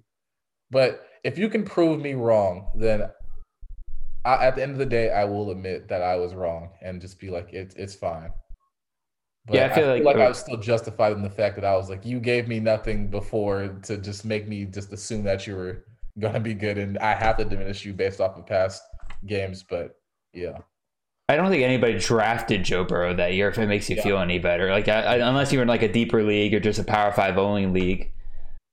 But 0.70 1.06
if 1.22 1.36
you 1.36 1.50
can 1.50 1.64
prove 1.64 2.00
me 2.00 2.14
wrong, 2.14 2.70
then 2.74 3.10
I, 4.24 4.46
at 4.46 4.56
the 4.56 4.62
end 4.62 4.72
of 4.72 4.78
the 4.78 4.86
day, 4.86 5.10
I 5.10 5.24
will 5.24 5.50
admit 5.50 5.88
that 5.88 6.00
I 6.02 6.16
was 6.16 6.34
wrong 6.34 6.70
and 6.82 7.00
just 7.00 7.20
be 7.20 7.28
like, 7.28 7.52
it's 7.52 7.74
it's 7.74 7.94
fine. 7.94 8.30
But 9.46 9.56
Yeah, 9.56 9.66
I 9.66 9.74
feel 9.74 10.04
like- 10.04 10.16
I 10.16 10.28
was 10.28 10.38
still 10.38 10.56
justified 10.56 11.12
in 11.12 11.22
the 11.22 11.28
fact 11.28 11.56
that 11.56 11.64
I 11.66 11.76
was 11.76 11.90
like, 11.90 12.06
you 12.06 12.20
gave 12.20 12.48
me 12.48 12.58
nothing 12.58 13.10
before 13.10 13.68
to 13.82 13.98
just 13.98 14.24
make 14.24 14.48
me 14.48 14.64
just 14.64 14.92
assume 14.92 15.24
that 15.24 15.46
you 15.46 15.56
were 15.56 15.84
gonna 16.18 16.40
be 16.40 16.54
good, 16.54 16.78
and 16.78 16.98
I 16.98 17.14
have 17.14 17.36
to 17.38 17.44
diminish 17.44 17.84
you 17.84 17.92
based 17.92 18.20
off 18.20 18.36
of 18.36 18.46
past 18.46 18.82
games. 19.26 19.62
But 19.62 19.96
yeah, 20.32 20.58
I 21.28 21.36
don't 21.36 21.50
think 21.50 21.62
anybody 21.62 21.98
drafted 21.98 22.64
Joe 22.64 22.84
Burrow 22.84 23.14
that 23.14 23.34
year. 23.34 23.48
If 23.48 23.58
it 23.58 23.66
makes 23.66 23.88
you 23.88 23.96
Yeah. 23.96 24.02
feel 24.02 24.18
any 24.18 24.38
better, 24.38 24.70
like 24.70 24.88
I, 24.88 25.02
I, 25.02 25.28
unless 25.28 25.52
you're 25.52 25.62
in 25.62 25.68
like 25.68 25.82
a 25.82 25.92
deeper 25.92 26.22
league 26.22 26.54
or 26.54 26.60
just 26.60 26.78
a 26.78 26.84
Power 26.84 27.12
Five 27.12 27.38
only 27.38 27.66
league. 27.66 28.12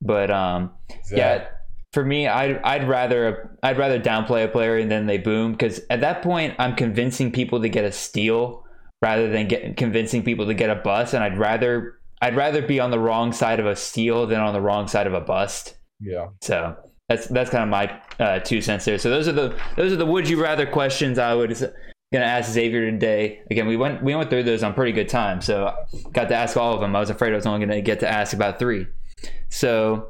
But 0.02 0.30
um, 0.32 0.72
yeah, 1.12 1.48
for 1.94 2.06
me, 2.06 2.28
I'd 2.28 2.60
I'd 2.64 2.88
rather 2.88 3.58
I'd 3.64 3.78
rather 3.78 4.00
downplay 4.00 4.46
a 4.46 4.48
player 4.48 4.78
and 4.78 4.92
then 4.92 5.06
they 5.08 5.18
boom 5.18 5.54
because 5.54 5.82
at 5.90 6.02
that 6.02 6.22
point 6.22 6.54
I'm 6.60 6.76
convincing 6.76 7.32
people 7.32 7.62
to 7.62 7.70
get 7.70 7.84
a 7.86 7.92
steal 7.92 8.64
rather 9.02 9.30
than 9.30 9.48
get 9.48 9.78
convincing 9.78 10.24
people 10.24 10.46
to 10.48 10.54
get 10.54 10.70
a 10.70 10.76
bust, 10.76 11.14
and 11.14 11.24
I'd 11.24 11.38
rather 11.38 11.96
I'd 12.22 12.36
rather 12.36 12.62
be 12.62 12.80
on 12.80 12.92
the 12.92 13.00
wrong 13.00 13.32
side 13.32 13.60
of 13.60 13.66
a 13.68 13.76
steal 13.76 14.26
than 14.28 14.40
on 14.40 14.54
the 14.54 14.62
wrong 14.62 14.88
side 14.88 15.08
of 15.08 15.14
a 15.14 15.22
bust. 15.22 15.78
yeah. 16.00 16.28
So 16.42 16.76
that's 17.10 17.28
that's 17.28 17.50
kind 17.50 17.64
of 17.64 17.70
my 17.70 18.02
uh, 18.20 18.40
two 18.40 18.62
cents 18.62 18.86
there. 18.86 18.98
So 18.98 19.10
those 19.10 19.28
are 19.28 19.34
the 19.34 19.56
those 19.76 19.94
are 19.94 19.98
the 19.98 20.06
would 20.06 20.28
you 20.28 20.42
rather 20.42 20.66
questions 20.66 21.18
I 21.18 21.34
was 21.34 21.64
gonna 22.12 22.26
ask 22.26 22.52
Xavier 22.52 22.90
today. 22.92 23.42
Again, 23.50 23.68
we 23.68 23.78
went 23.78 24.04
we 24.04 24.16
went 24.16 24.30
through 24.30 24.44
those 24.44 24.64
on 24.64 24.74
pretty 24.74 24.92
good 24.92 25.10
time, 25.10 25.42
so 25.42 25.74
got 26.12 26.30
to 26.30 26.36
ask 26.36 26.58
all 26.58 26.74
of 26.74 26.82
them. 26.82 26.96
I 26.96 27.00
was 27.00 27.10
afraid 27.10 27.34
I 27.34 27.36
was 27.36 27.46
only 27.46 27.66
gonna 27.66 27.82
get 27.82 28.00
to 28.02 28.08
ask 28.08 28.34
about 28.34 28.60
three. 28.60 28.88
So 29.50 30.10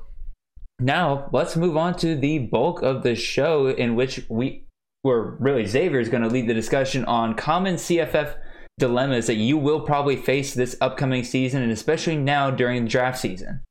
now 0.79 1.29
let's 1.31 1.55
move 1.55 1.75
on 1.75 1.95
to 1.97 2.15
the 2.15 2.39
bulk 2.39 2.81
of 2.81 3.03
the 3.03 3.15
show, 3.15 3.67
in 3.67 3.95
which 3.95 4.25
we 4.29 4.67
were 5.03 5.37
really 5.39 5.65
Xavier 5.65 5.99
is 5.99 6.09
going 6.09 6.23
to 6.23 6.29
lead 6.29 6.47
the 6.47 6.53
discussion 6.53 7.05
on 7.05 7.33
common 7.33 7.75
CFF 7.75 8.35
dilemmas 8.77 9.25
that 9.27 9.35
you 9.35 9.57
will 9.57 9.81
probably 9.81 10.15
face 10.15 10.53
this 10.53 10.77
upcoming 10.79 11.23
season, 11.23 11.63
and 11.63 11.71
especially 11.71 12.15
now 12.15 12.51
during 12.51 12.83
the 12.83 12.89
draft 12.89 13.17
season. 13.17 13.61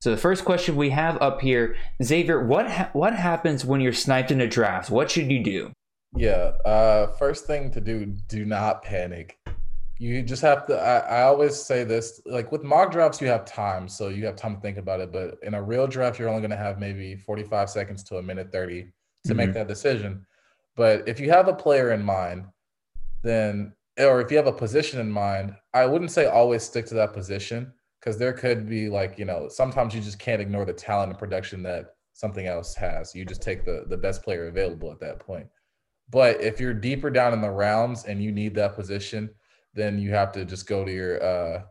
So 0.00 0.10
the 0.10 0.16
first 0.16 0.44
question 0.44 0.76
we 0.76 0.90
have 0.90 1.20
up 1.22 1.40
here, 1.40 1.76
Xavier, 2.02 2.44
what 2.44 2.70
ha- 2.70 2.90
what 2.92 3.14
happens 3.14 3.64
when 3.64 3.80
you're 3.80 3.92
sniped 3.92 4.30
in 4.30 4.40
a 4.40 4.46
draft? 4.46 4.90
What 4.90 5.10
should 5.10 5.30
you 5.30 5.42
do? 5.42 5.72
Yeah. 6.14 6.52
Uh, 6.64 7.08
first 7.12 7.46
thing 7.46 7.70
to 7.72 7.80
do, 7.80 8.06
do 8.28 8.44
not 8.44 8.82
panic. 8.82 9.38
You 9.98 10.22
just 10.22 10.42
have 10.42 10.66
to. 10.66 10.76
I, 10.78 10.98
I 11.20 11.22
always 11.22 11.56
say 11.56 11.82
this 11.82 12.20
like 12.26 12.52
with 12.52 12.62
mock 12.62 12.92
drafts, 12.92 13.20
you 13.22 13.28
have 13.28 13.46
time. 13.46 13.88
So 13.88 14.08
you 14.08 14.26
have 14.26 14.36
time 14.36 14.54
to 14.56 14.60
think 14.60 14.76
about 14.76 15.00
it. 15.00 15.10
But 15.12 15.38
in 15.42 15.54
a 15.54 15.62
real 15.62 15.86
draft, 15.86 16.18
you're 16.18 16.28
only 16.28 16.42
going 16.42 16.50
to 16.50 16.56
have 16.56 16.78
maybe 16.78 17.16
45 17.16 17.70
seconds 17.70 18.02
to 18.04 18.18
a 18.18 18.22
minute 18.22 18.52
30 18.52 18.88
to 19.24 19.34
make 19.34 19.50
Mhm. 19.50 19.54
that 19.54 19.68
decision. 19.68 20.26
But 20.76 21.08
if 21.08 21.18
you 21.18 21.30
have 21.30 21.48
a 21.48 21.54
player 21.54 21.92
in 21.92 22.02
mind, 22.02 22.44
then, 23.22 23.72
or 23.98 24.20
if 24.20 24.30
you 24.30 24.36
have 24.36 24.46
a 24.46 24.52
position 24.52 25.00
in 25.00 25.10
mind, 25.10 25.56
I 25.72 25.86
wouldn't 25.86 26.10
say 26.10 26.26
always 26.26 26.62
stick 26.62 26.84
to 26.86 26.94
that 26.96 27.14
position 27.14 27.72
because 28.06 28.18
there 28.20 28.32
could 28.32 28.68
be 28.68 28.88
like, 28.88 29.18
you 29.18 29.24
know, 29.24 29.48
sometimes 29.48 29.92
you 29.92 30.00
just 30.00 30.20
can't 30.20 30.40
ignore 30.40 30.64
the 30.64 30.72
talent 30.72 31.10
and 31.10 31.18
production 31.18 31.60
that 31.64 31.96
something 32.12 32.46
else 32.46 32.72
has. 32.76 33.16
You 33.16 33.24
just 33.24 33.42
take 33.42 33.64
the, 33.64 33.84
the 33.88 33.96
best 33.96 34.22
player 34.22 34.46
available 34.46 34.92
at 34.92 35.00
that 35.00 35.18
point. 35.18 35.48
But 36.08 36.40
if 36.40 36.60
you're 36.60 36.72
deeper 36.72 37.10
down 37.10 37.32
in 37.32 37.40
the 37.40 37.50
rounds 37.50 38.04
and 38.04 38.22
you 38.22 38.30
need 38.30 38.54
that 38.54 38.76
position, 38.76 39.28
then 39.74 39.98
you 39.98 40.12
have 40.12 40.30
to 40.32 40.44
just 40.44 40.68
go 40.68 40.84
to 40.84 40.92
your 40.92 41.20
uh 41.20 41.62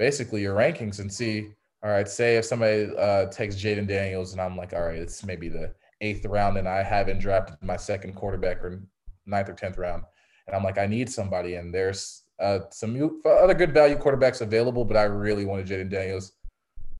basically 0.00 0.42
your 0.42 0.56
rankings 0.56 0.98
and 0.98 1.12
see. 1.12 1.50
All 1.84 1.90
right, 1.90 2.08
say 2.08 2.36
if 2.36 2.44
somebody 2.44 2.88
uh 2.98 3.26
takes 3.26 3.54
Jayden 3.54 3.86
Daniels 3.86 4.32
and 4.32 4.40
I'm 4.40 4.56
like, 4.56 4.72
all 4.72 4.82
right, 4.82 4.98
it's 4.98 5.24
maybe 5.24 5.48
the 5.48 5.72
eighth 6.00 6.26
round 6.26 6.58
and 6.58 6.68
I 6.68 6.82
haven't 6.82 7.20
drafted 7.20 7.56
my 7.62 7.76
second 7.76 8.14
quarterback 8.14 8.64
or 8.64 8.82
ninth 9.26 9.48
or 9.48 9.54
tenth 9.54 9.78
round, 9.78 10.02
and 10.48 10.56
I'm 10.56 10.64
like, 10.64 10.76
I 10.76 10.86
need 10.86 11.08
somebody, 11.08 11.54
and 11.54 11.72
there's 11.72 12.24
uh 12.40 12.60
some 12.70 13.20
other 13.24 13.54
good 13.54 13.72
value 13.72 13.96
quarterbacks 13.96 14.40
available, 14.40 14.84
but 14.84 14.96
I 14.96 15.04
really 15.04 15.44
wanted 15.44 15.66
Jayden 15.66 15.90
Daniels. 15.90 16.32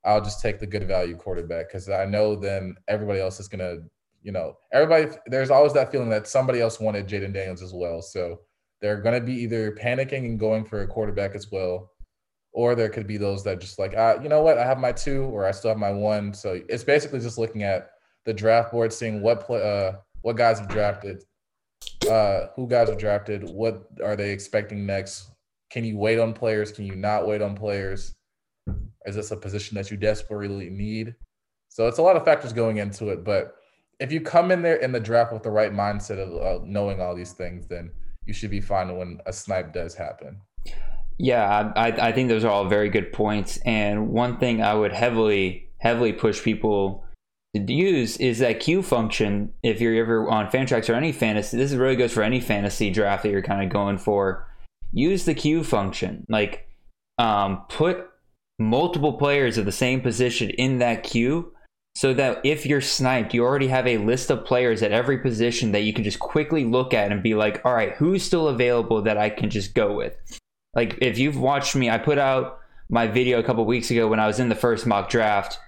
I'll 0.04 0.22
just 0.22 0.40
take 0.40 0.58
the 0.58 0.66
good 0.66 0.86
value 0.86 1.16
quarterback 1.16 1.68
because 1.68 1.88
I 1.88 2.04
know 2.04 2.36
then 2.36 2.76
everybody 2.88 3.20
else 3.20 3.40
is 3.40 3.48
gonna, 3.48 3.78
you 4.22 4.32
know, 4.32 4.56
everybody. 4.72 5.16
There's 5.26 5.50
always 5.50 5.72
that 5.74 5.92
feeling 5.92 6.10
that 6.10 6.26
somebody 6.26 6.60
else 6.60 6.80
wanted 6.80 7.08
Jayden 7.08 7.32
Daniels 7.32 7.62
as 7.62 7.72
well, 7.74 8.00
so 8.02 8.40
they're 8.80 9.00
gonna 9.00 9.20
be 9.20 9.34
either 9.34 9.72
panicking 9.72 10.24
and 10.24 10.38
going 10.38 10.64
for 10.64 10.82
a 10.82 10.86
quarterback 10.86 11.34
as 11.34 11.50
well, 11.50 11.90
or 12.52 12.74
there 12.74 12.88
could 12.88 13.06
be 13.06 13.16
those 13.16 13.44
that 13.44 13.60
just 13.60 13.78
like, 13.78 13.94
ah, 13.96 14.20
you 14.22 14.28
know 14.28 14.42
what, 14.42 14.58
I 14.58 14.64
have 14.64 14.78
my 14.78 14.92
two, 14.92 15.24
or 15.24 15.46
I 15.46 15.50
still 15.50 15.70
have 15.70 15.78
my 15.78 15.92
one. 15.92 16.32
So 16.32 16.60
it's 16.68 16.84
basically 16.84 17.20
just 17.20 17.38
looking 17.38 17.62
at 17.62 17.90
the 18.24 18.32
draft 18.32 18.72
board, 18.72 18.92
seeing 18.92 19.22
what 19.22 19.40
play, 19.40 19.62
uh, 19.62 19.98
what 20.22 20.36
guys 20.36 20.58
have 20.58 20.68
drafted, 20.68 21.22
uh, 22.08 22.48
who 22.56 22.66
guys 22.66 22.88
have 22.88 22.98
drafted, 22.98 23.48
what 23.48 23.88
are 24.02 24.16
they 24.16 24.30
expecting 24.30 24.86
next? 24.86 25.30
Can 25.70 25.84
you 25.84 25.98
wait 25.98 26.18
on 26.18 26.32
players? 26.32 26.72
Can 26.72 26.86
you 26.86 26.96
not 26.96 27.26
wait 27.26 27.42
on 27.42 27.54
players? 27.54 28.14
Is 29.04 29.14
this 29.14 29.30
a 29.30 29.36
position 29.36 29.76
that 29.76 29.90
you 29.90 29.96
desperately 29.96 30.70
need? 30.70 31.14
So 31.68 31.86
it's 31.86 31.98
a 31.98 32.02
lot 32.02 32.16
of 32.16 32.24
factors 32.24 32.52
going 32.52 32.78
into 32.78 33.10
it. 33.10 33.24
But 33.24 33.56
if 34.00 34.12
you 34.12 34.20
come 34.20 34.50
in 34.50 34.62
there 34.62 34.76
in 34.76 34.92
the 34.92 35.00
draft 35.00 35.32
with 35.32 35.42
the 35.42 35.50
right 35.50 35.72
mindset 35.72 36.18
of 36.18 36.62
uh, 36.62 36.64
knowing 36.64 37.00
all 37.00 37.14
these 37.14 37.32
things, 37.32 37.66
then 37.66 37.90
you 38.26 38.32
should 38.32 38.50
be 38.50 38.60
fine 38.60 38.96
when 38.96 39.20
a 39.26 39.32
snipe 39.32 39.72
does 39.72 39.94
happen. 39.94 40.40
Yeah, 41.18 41.72
I, 41.74 41.88
I 42.08 42.12
think 42.12 42.28
those 42.28 42.44
are 42.44 42.50
all 42.50 42.68
very 42.68 42.88
good 42.88 43.12
points. 43.12 43.58
And 43.64 44.08
one 44.10 44.38
thing 44.38 44.62
I 44.62 44.74
would 44.74 44.92
heavily, 44.92 45.68
heavily 45.78 46.12
push 46.12 46.42
people 46.42 47.04
use 47.54 48.16
is 48.18 48.38
that 48.38 48.60
queue 48.60 48.82
function. 48.82 49.52
If 49.62 49.80
you're 49.80 49.96
ever 49.96 50.28
on 50.28 50.48
Fantrax 50.48 50.88
or 50.88 50.94
any 50.94 51.12
fantasy, 51.12 51.56
this 51.56 51.72
really 51.72 51.96
goes 51.96 52.12
for 52.12 52.22
any 52.22 52.40
fantasy 52.40 52.90
draft 52.90 53.22
that 53.22 53.30
you're 53.30 53.42
kind 53.42 53.62
of 53.62 53.70
going 53.70 53.98
for. 53.98 54.46
Use 54.92 55.24
the 55.24 55.34
queue 55.34 55.64
function. 55.64 56.26
Like, 56.28 56.68
um, 57.18 57.62
put 57.68 58.08
multiple 58.58 59.12
players 59.14 59.58
of 59.58 59.64
the 59.64 59.72
same 59.72 60.00
position 60.00 60.50
in 60.50 60.78
that 60.78 61.02
queue 61.02 61.52
so 61.94 62.14
that 62.14 62.40
if 62.44 62.64
you're 62.64 62.80
sniped, 62.80 63.34
you 63.34 63.44
already 63.44 63.68
have 63.68 63.86
a 63.86 63.98
list 63.98 64.30
of 64.30 64.44
players 64.44 64.82
at 64.82 64.92
every 64.92 65.18
position 65.18 65.72
that 65.72 65.82
you 65.82 65.92
can 65.92 66.04
just 66.04 66.20
quickly 66.20 66.64
look 66.64 66.94
at 66.94 67.10
and 67.10 67.22
be 67.22 67.34
like, 67.34 67.60
all 67.64 67.74
right, 67.74 67.94
who's 67.94 68.22
still 68.22 68.48
available 68.48 69.02
that 69.02 69.18
I 69.18 69.30
can 69.30 69.50
just 69.50 69.74
go 69.74 69.94
with? 69.94 70.14
Like, 70.74 70.98
if 71.00 71.18
you've 71.18 71.38
watched 71.38 71.74
me, 71.74 71.90
I 71.90 71.98
put 71.98 72.18
out 72.18 72.60
my 72.88 73.06
video 73.06 73.38
a 73.38 73.42
couple 73.42 73.64
weeks 73.64 73.90
ago 73.90 74.06
when 74.06 74.20
I 74.20 74.26
was 74.26 74.38
in 74.38 74.48
the 74.48 74.54
first 74.54 74.86
mock 74.86 75.10
draft 75.10 75.58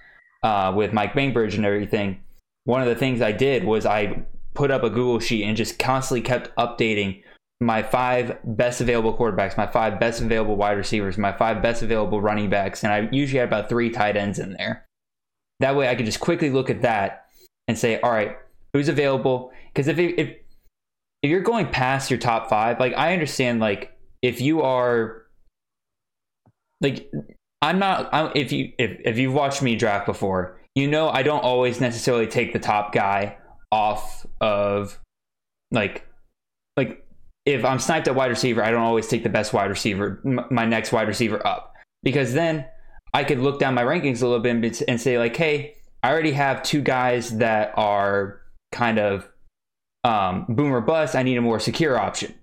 uh, 0.43 0.73
with 0.75 0.93
Mike 0.93 1.13
Bainbridge 1.13 1.55
and 1.55 1.65
everything. 1.65 2.21
One 2.65 2.81
of 2.81 2.87
the 2.87 2.95
things 2.95 3.21
I 3.21 3.31
did 3.31 3.63
was 3.63 3.85
I 3.85 4.23
put 4.53 4.71
up 4.71 4.83
a 4.83 4.89
Google 4.89 5.19
sheet 5.19 5.43
and 5.43 5.57
just 5.57 5.79
constantly 5.79 6.21
kept 6.21 6.55
updating 6.55 7.23
my 7.59 7.83
five 7.83 8.39
best 8.43 8.81
available 8.81 9.15
quarterbacks, 9.15 9.55
my 9.55 9.67
five 9.67 9.99
best 9.99 10.21
available 10.21 10.55
wide 10.55 10.77
receivers, 10.77 11.17
my 11.17 11.31
five 11.31 11.61
best 11.61 11.83
available 11.83 12.19
running 12.19 12.49
backs, 12.49 12.83
and 12.83 12.91
I 12.91 13.07
usually 13.11 13.39
had 13.39 13.47
about 13.47 13.69
three 13.69 13.91
tight 13.91 14.17
ends 14.17 14.39
in 14.39 14.53
there. 14.53 14.85
That 15.59 15.75
way, 15.75 15.87
I 15.87 15.95
could 15.95 16.07
just 16.07 16.19
quickly 16.19 16.49
look 16.49 16.71
at 16.71 16.81
that 16.81 17.27
and 17.67 17.77
say, 17.77 17.99
all 18.01 18.11
right, 18.11 18.35
who's 18.73 18.89
available? 18.89 19.51
Because 19.67 19.87
if 19.87 19.99
if 19.99 20.35
if 21.21 21.29
you're 21.29 21.41
going 21.41 21.67
past 21.67 22.09
your 22.09 22.19
top 22.19 22.49
five, 22.49 22.79
like 22.79 22.95
I 22.97 23.13
understand, 23.13 23.59
like 23.59 23.95
if 24.23 24.41
you 24.41 24.63
are 24.63 25.23
like 26.81 27.11
I'm 27.61 27.79
not. 27.79 28.09
I'm, 28.13 28.31
if 28.35 28.51
you 28.51 28.71
if 28.77 28.99
if 29.05 29.17
you've 29.17 29.33
watched 29.33 29.61
me 29.61 29.75
draft 29.75 30.05
before, 30.05 30.59
you 30.75 30.87
know 30.87 31.09
I 31.09 31.23
don't 31.23 31.43
always 31.43 31.79
necessarily 31.79 32.27
take 32.27 32.53
the 32.53 32.59
top 32.59 32.93
guy 32.93 33.37
off 33.71 34.25
of 34.39 34.99
like 35.71 36.07
like 36.75 37.05
if 37.45 37.65
I'm 37.65 37.79
sniped 37.79 38.07
at 38.07 38.15
wide 38.15 38.29
receiver, 38.29 38.63
I 38.63 38.71
don't 38.71 38.81
always 38.81 39.07
take 39.07 39.23
the 39.23 39.29
best 39.29 39.53
wide 39.53 39.69
receiver, 39.69 40.21
m- 40.25 40.45
my 40.51 40.65
next 40.65 40.91
wide 40.91 41.07
receiver 41.07 41.45
up, 41.45 41.73
because 42.03 42.33
then 42.33 42.65
I 43.13 43.23
could 43.23 43.39
look 43.39 43.59
down 43.59 43.73
my 43.73 43.83
rankings 43.83 44.21
a 44.21 44.27
little 44.27 44.39
bit 44.39 44.81
and 44.87 45.01
say 45.01 45.17
like, 45.17 45.35
hey, 45.35 45.75
I 46.03 46.11
already 46.11 46.31
have 46.31 46.63
two 46.63 46.81
guys 46.81 47.37
that 47.37 47.73
are 47.75 48.41
kind 48.71 48.99
of 48.99 49.27
um, 50.03 50.45
boom 50.49 50.73
or 50.73 50.81
bust. 50.81 51.15
I 51.15 51.23
need 51.23 51.37
a 51.37 51.41
more 51.41 51.59
secure 51.59 51.99
option. 51.99 52.33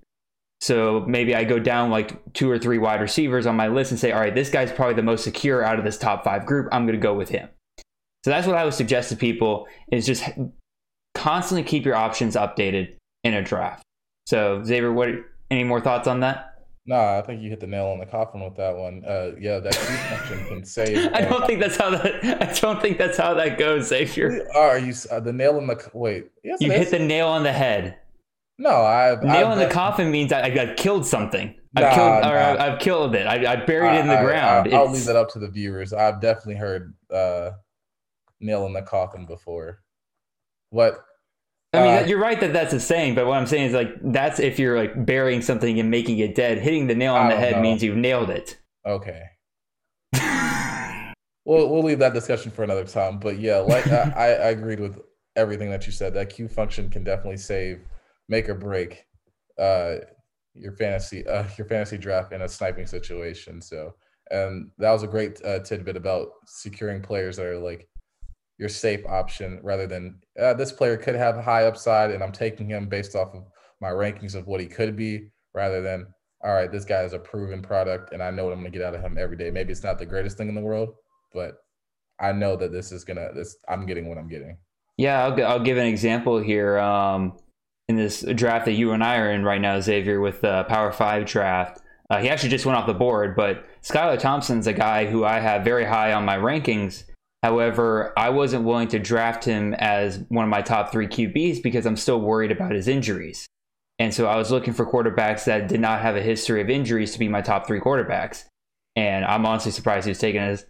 So 0.61 1.05
maybe 1.07 1.35
I 1.35 1.45
go 1.45 1.59
down 1.59 1.91
like 1.91 2.33
two 2.33 2.51
or 2.51 2.59
three 2.59 2.79
wide 2.79 3.01
receivers 3.01 3.47
on 3.47 3.55
my 3.57 3.69
list 3.69 3.93
and 3.93 4.01
say, 4.01 4.13
all 4.13 4.21
right, 4.21 4.35
this 4.35 4.51
guy's 4.51 4.73
probably 4.73 4.95
the 4.95 5.03
most 5.03 5.23
secure 5.23 5.63
out 5.63 5.79
of 5.79 5.85
this 5.85 5.97
top 5.97 6.25
five 6.25 6.47
group. 6.47 6.69
I'm 6.73 6.85
going 6.85 6.99
to 6.99 7.03
go 7.03 7.15
with 7.15 7.29
him. 7.29 7.49
So 8.25 8.31
that's 8.31 8.47
what 8.47 8.57
I 8.57 8.65
would 8.65 8.75
suggest 8.75 9.11
to 9.11 9.17
people 9.17 9.67
is 9.93 10.05
just 10.05 10.25
constantly 11.15 11.63
keep 11.63 11.85
your 11.85 11.95
options 11.95 12.35
updated 12.35 12.97
in 13.23 13.35
a 13.35 13.43
draft. 13.43 13.85
So 14.27 14.63
Xavier, 14.65 14.93
what 14.93 15.11
any 15.51 15.65
more 15.65 15.81
thoughts 15.81 16.09
on 16.09 16.21
that? 16.21 16.49
No, 16.89 16.97
I 16.97 17.23
think 17.23 17.43
you 17.43 17.51
hit 17.51 17.61
the 17.61 17.67
nail 17.67 17.87
on 17.89 17.99
the 17.99 18.07
coffin 18.07 18.43
with 18.43 18.57
that 18.57 18.75
one. 18.75 19.05
Uh, 19.07 19.33
yeah, 19.39 19.59
that 19.59 19.75
function 19.75 20.47
can 20.47 20.65
save. 20.65 21.13
I 21.15 21.21
don't 21.21 21.47
think 21.47 21.61
that's 21.61 21.77
how 21.77 21.91
that. 21.91 22.43
I 22.43 22.53
don't 22.59 22.81
think 22.81 22.97
that's 22.97 23.19
how 23.19 23.35
that 23.35 23.59
goes, 23.59 23.89
Xavier. 23.89 24.49
Are 24.57 24.79
you 24.79 24.95
uh, 25.11 25.21
the 25.21 25.33
nail 25.33 25.59
in 25.59 25.67
the 25.67 25.91
wait? 25.93 26.31
Yes, 26.43 26.63
you 26.63 26.73
hit 26.73 26.91
the 26.91 26.99
nail 26.99 27.29
on 27.29 27.43
the 27.43 27.53
head. 27.53 27.99
No, 28.59 28.83
I've 28.83 29.23
nail 29.23 29.53
in 29.53 29.59
the 29.59 29.69
coffin 29.69 30.11
means 30.11 30.33
I, 30.33 30.43
I 30.43 30.75
killed 30.75 31.07
something. 31.07 31.55
I've 31.77 31.95
killed, 31.95 32.25
or 32.25 32.35
nah. 32.35 32.57
I've 32.59 32.79
killed 32.81 33.15
it. 33.15 33.27
I, 33.27 33.53
I 33.53 33.57
buried 33.65 33.91
I, 33.91 33.97
it 33.99 34.01
in 34.01 34.09
the 34.09 34.17
ground. 34.17 34.75
I, 34.75 34.83
will 34.83 34.91
leave 34.91 35.05
that 35.05 35.15
up 35.15 35.31
to 35.33 35.39
the 35.39 35.49
viewers. 35.49 35.93
I've 35.93 36.21
definitely 36.21 36.57
heard 36.57 36.95
uh, 37.13 37.51
nail 38.41 38.67
in 38.67 38.73
the 38.73 38.83
coffin 38.83 39.27
before. 39.27 39.81
What? 40.71 41.05
I 41.73 41.83
mean, 41.83 42.05
uh, 42.05 42.07
you're 42.07 42.19
right 42.19 42.41
that 42.41 42.53
that's 42.53 42.73
a 42.73 42.81
saying, 42.81 43.15
but 43.15 43.27
what 43.27 43.39
I'm 43.39 43.47
saying 43.47 43.67
is 43.67 43.75
like 43.75 43.91
that's 44.03 44.41
if 44.41 44.59
you're 44.59 44.77
like 44.77 45.07
burying 45.07 45.43
something 45.43 45.79
and 45.79 45.91
making 45.91 46.19
it 46.19 46.35
dead. 46.35 46.59
Hitting 46.59 46.87
the 46.87 46.95
nail 46.95 47.15
on 47.15 47.29
the 47.29 47.37
head 47.37 47.57
know. 47.57 47.63
means 47.63 47.83
you've 47.83 47.97
nailed 47.97 48.31
it. 48.31 48.59
Okay. 48.87 49.23
we'll 51.45 51.69
we'll 51.69 51.85
leave 51.85 51.99
that 51.99 52.15
discussion 52.15 52.51
for 52.51 52.65
another 52.65 52.85
time. 52.85 53.19
But 53.19 53.39
yeah, 53.39 53.59
like 53.59 53.87
I, 53.87 54.11
I 54.17 54.49
agreed 54.49 54.81
with 54.81 54.99
everything 55.37 55.71
that 55.71 55.87
you 55.87 55.93
said. 55.93 56.15
That 56.15 56.31
queue 56.31 56.49
function 56.49 56.89
can 56.89 57.05
definitely 57.05 57.37
save 57.37 57.81
make 58.29 58.49
or 58.49 58.55
break 58.55 59.05
uh, 59.59 59.97
your 60.55 60.73
fantasy 60.73 61.27
uh, 61.27 61.45
your 61.57 61.67
fantasy 61.67 61.99
draft 61.99 62.33
in 62.33 62.43
a 62.43 62.49
sniping 62.49 62.87
situation. 62.87 63.61
So, 63.61 63.95
and 64.31 64.71
that 64.79 64.91
was 64.91 65.03
a 65.03 65.09
great 65.09 65.45
uh, 65.45 65.61
tidbit 65.61 65.97
about 65.97 66.29
securing 66.47 67.03
players 67.03 67.37
that 67.37 67.47
are 67.47 67.59
like 67.59 67.89
your 68.59 68.69
safe 68.69 69.05
option 69.07 69.61
rather 69.63 69.87
than 69.87 70.19
uh, 70.41 70.53
this 70.55 70.73
player 70.73 70.97
could 70.97 71.15
have 71.15 71.37
high 71.37 71.65
upside 71.65 72.11
and 72.11 72.23
I'm 72.23 72.33
taking 72.33 72.69
him 72.69 72.89
based 72.89 73.15
off 73.15 73.35
of 73.35 73.45
my 73.81 73.91
rankings 73.91 74.35
of 74.35 74.47
what 74.47 74.61
he 74.61 74.67
could 74.67 74.97
be 74.97 75.31
rather 75.55 75.81
than 75.81 76.07
all 76.45 76.55
right, 76.55 76.71
this 76.71 76.85
guy 76.85 77.03
is 77.03 77.15
a 77.15 77.19
proven 77.19 77.63
product 77.63 78.13
and 78.13 78.23
I 78.23 78.31
know 78.31 78.45
what 78.45 78.53
I'm 78.53 78.61
going 78.61 78.71
to 78.71 78.79
get 78.79 78.87
out 78.87 78.95
of 78.95 79.01
him 79.01 79.17
every 79.19 79.37
day. 79.37 79.51
Maybe 79.51 79.73
it's 79.73 79.83
not 79.83 79.99
the 79.99 80.07
greatest 80.07 80.37
thing 80.37 80.49
in 80.49 80.55
the 80.55 80.61
world, 80.61 80.95
but 81.33 81.55
I 82.21 82.33
know 82.33 82.57
that 82.57 82.73
this 82.73 82.93
is 82.93 83.05
going 83.05 83.17
to 83.17 83.31
this 83.35 83.57
I'm 83.69 83.87
getting 83.87 84.09
what 84.09 84.19
I'm 84.19 84.29
getting. 84.29 84.57
Yeah, 84.97 85.25
I'll, 85.25 85.45
I'll 85.45 85.63
give 85.63 85.79
an 85.79 85.87
example 85.87 86.39
here. 86.41 86.79
Um, 86.79 87.39
in 87.89 87.97
this 87.97 88.23
draft 88.35 88.67
that 88.67 88.73
you 88.73 88.93
and 88.93 89.03
I 89.03 89.17
are 89.17 89.31
in 89.31 89.45
right 89.45 89.61
now, 89.61 89.81
Xavier, 89.81 90.21
with 90.21 90.41
the 90.41 90.65
Power 90.65 90.93
Five 90.93 91.27
draft. 91.27 91.81
Uh, 92.11 92.19
he 92.19 92.29
actually 92.29 92.51
just 92.51 92.65
went 92.65 92.79
off 92.79 92.87
the 92.87 92.95
board, 92.95 93.37
but 93.37 93.65
Skylar 93.83 94.19
Thompson's 94.19 94.67
a 94.67 94.73
guy 94.73 95.07
who 95.07 95.25
I 95.25 95.41
have 95.41 95.65
very 95.65 95.85
high 95.85 96.13
on 96.13 96.25
my 96.25 96.37
rankings. 96.37 97.05
However, 97.43 98.13
I 98.19 98.31
wasn't 98.31 98.65
willing 98.65 98.89
to 98.89 98.99
draft 98.99 99.45
him 99.45 99.75
as 99.75 100.25
one 100.29 100.45
of 100.45 100.51
my 100.51 100.63
top 100.63 100.91
three 100.91 101.07
QBs 101.07 101.63
because 101.63 101.87
I'm 101.87 101.97
still 101.97 102.21
worried 102.21 102.51
about 102.51 102.73
his 102.73 102.89
injuries. 102.89 103.47
And 103.99 104.15
so 104.15 104.27
I 104.27 104.37
was 104.37 104.51
looking 104.51 104.75
for 104.75 104.87
quarterbacks 104.87 105.45
that 105.45 105.69
did 105.69 105.81
not 105.81 106.01
have 106.01 106.17
a 106.17 106.23
history 106.23 106.61
of 106.61 106.71
injuries 106.71 107.13
to 107.13 107.19
be 107.19 107.29
my 107.29 107.43
top 107.43 107.67
three 107.67 107.81
quarterbacks. 107.81 108.45
And 108.97 109.25
I'm 109.25 109.47
honestly 109.47 109.73
surprised 109.73 110.07
he 110.07 110.11
was 110.11 110.19
taken 110.19 110.43
as, 110.43 110.67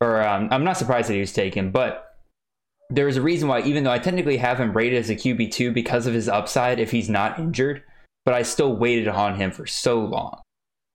or 0.00 0.26
um, 0.26 0.48
I'm 0.50 0.64
not 0.64 0.76
surprised 0.76 1.08
that 1.08 1.14
he 1.14 1.20
was 1.20 1.32
taken, 1.32 1.70
but 1.70 2.13
there 2.90 3.08
is 3.08 3.16
a 3.16 3.22
reason 3.22 3.48
why, 3.48 3.62
even 3.62 3.84
though 3.84 3.90
I 3.90 3.98
technically 3.98 4.36
have 4.36 4.58
him 4.58 4.72
rated 4.72 4.98
as 4.98 5.10
a 5.10 5.16
QB 5.16 5.52
two 5.52 5.72
because 5.72 6.06
of 6.06 6.14
his 6.14 6.28
upside 6.28 6.78
if 6.78 6.90
he's 6.90 7.08
not 7.08 7.38
injured, 7.38 7.82
but 8.24 8.34
I 8.34 8.42
still 8.42 8.76
waited 8.76 9.08
on 9.08 9.36
him 9.36 9.50
for 9.50 9.66
so 9.66 10.00
long. 10.00 10.40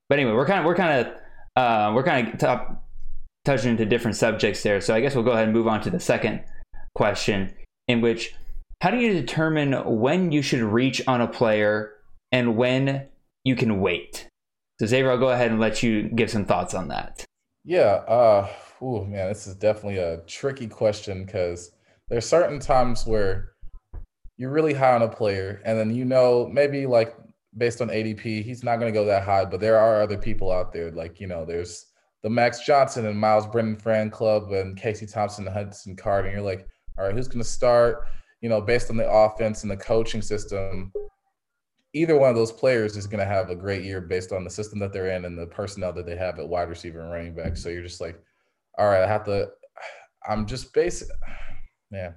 But 0.07 0.19
anyway, 0.19 0.33
we're 0.33 0.45
kind 0.45 0.59
of 0.59 0.65
we're 0.65 0.75
kind 0.75 1.07
of 1.07 1.13
uh, 1.55 1.93
we're 1.93 2.03
kind 2.03 2.27
of 2.27 2.39
top, 2.39 2.83
touching 3.45 3.71
into 3.71 3.85
different 3.85 4.17
subjects 4.17 4.63
there. 4.63 4.81
So 4.81 4.95
I 4.95 5.01
guess 5.01 5.15
we'll 5.15 5.23
go 5.23 5.31
ahead 5.31 5.45
and 5.45 5.53
move 5.53 5.67
on 5.67 5.81
to 5.81 5.89
the 5.89 5.99
second 5.99 6.43
question, 6.95 7.53
in 7.87 8.01
which 8.01 8.33
how 8.81 8.91
do 8.91 8.97
you 8.97 9.13
determine 9.13 9.73
when 9.99 10.31
you 10.31 10.41
should 10.41 10.61
reach 10.61 11.01
on 11.07 11.21
a 11.21 11.27
player 11.27 11.93
and 12.31 12.55
when 12.55 13.07
you 13.43 13.55
can 13.55 13.81
wait? 13.81 14.27
So 14.79 14.85
Xavier, 14.85 15.11
I'll 15.11 15.17
go 15.17 15.29
ahead 15.29 15.51
and 15.51 15.59
let 15.59 15.83
you 15.83 16.03
give 16.03 16.29
some 16.29 16.45
thoughts 16.45 16.73
on 16.73 16.87
that. 16.87 17.25
Yeah. 17.65 18.03
Uh, 18.07 18.47
oh 18.81 19.03
man, 19.03 19.27
this 19.27 19.45
is 19.45 19.55
definitely 19.55 19.97
a 19.97 20.21
tricky 20.25 20.67
question 20.67 21.25
because 21.25 21.71
there's 22.09 22.27
certain 22.27 22.59
times 22.59 23.05
where 23.05 23.51
you're 24.37 24.51
really 24.51 24.73
high 24.73 24.95
on 24.95 25.01
a 25.01 25.09
player, 25.09 25.61
and 25.65 25.77
then 25.77 25.93
you 25.93 26.05
know 26.05 26.49
maybe 26.51 26.85
like 26.85 27.15
based 27.57 27.81
on 27.81 27.89
ADP, 27.89 28.43
he's 28.43 28.63
not 28.63 28.79
going 28.79 28.91
to 28.91 28.97
go 28.97 29.05
that 29.05 29.23
high, 29.23 29.45
but 29.45 29.59
there 29.59 29.77
are 29.77 30.01
other 30.01 30.17
people 30.17 30.51
out 30.51 30.71
there 30.71 30.91
like 30.91 31.19
you 31.19 31.27
know 31.27 31.45
there's 31.45 31.85
the 32.23 32.29
Max 32.29 32.65
Johnson 32.65 33.05
and 33.05 33.17
Miles 33.17 33.47
Brennan 33.47 33.77
fan 33.77 34.09
club 34.09 34.51
and 34.51 34.77
Casey 34.77 35.05
Thompson 35.05 35.45
and 35.45 35.53
Hudson 35.53 35.95
Card, 35.95 36.25
and 36.25 36.33
you're 36.33 36.43
like, 36.43 36.67
all 36.97 37.05
right, 37.05 37.15
who's 37.15 37.27
going 37.27 37.43
to 37.43 37.49
start? 37.49 38.05
You 38.41 38.49
know, 38.49 38.61
based 38.61 38.89
on 38.89 38.97
the 38.97 39.09
offense 39.09 39.63
and 39.63 39.71
the 39.71 39.77
coaching 39.77 40.21
system, 40.21 40.91
either 41.93 42.17
one 42.17 42.29
of 42.29 42.35
those 42.35 42.51
players 42.51 42.97
is 42.97 43.07
going 43.07 43.19
to 43.19 43.25
have 43.25 43.49
a 43.49 43.55
great 43.55 43.83
year 43.83 44.01
based 44.01 44.31
on 44.31 44.43
the 44.43 44.49
system 44.49 44.79
that 44.79 44.93
they're 44.93 45.11
in 45.11 45.25
and 45.25 45.37
the 45.37 45.47
personnel 45.47 45.93
that 45.93 46.05
they 46.05 46.15
have 46.15 46.39
at 46.39 46.47
wide 46.47 46.69
receiver 46.69 47.01
and 47.01 47.11
running 47.11 47.35
back. 47.35 47.57
So 47.57 47.69
you're 47.69 47.83
just 47.83 48.01
like, 48.01 48.21
all 48.77 48.87
right, 48.87 49.03
I 49.03 49.07
have 49.07 49.25
to. 49.25 49.49
I'm 50.27 50.45
just 50.45 50.73
basic 50.73 51.07
yeah 51.91 52.11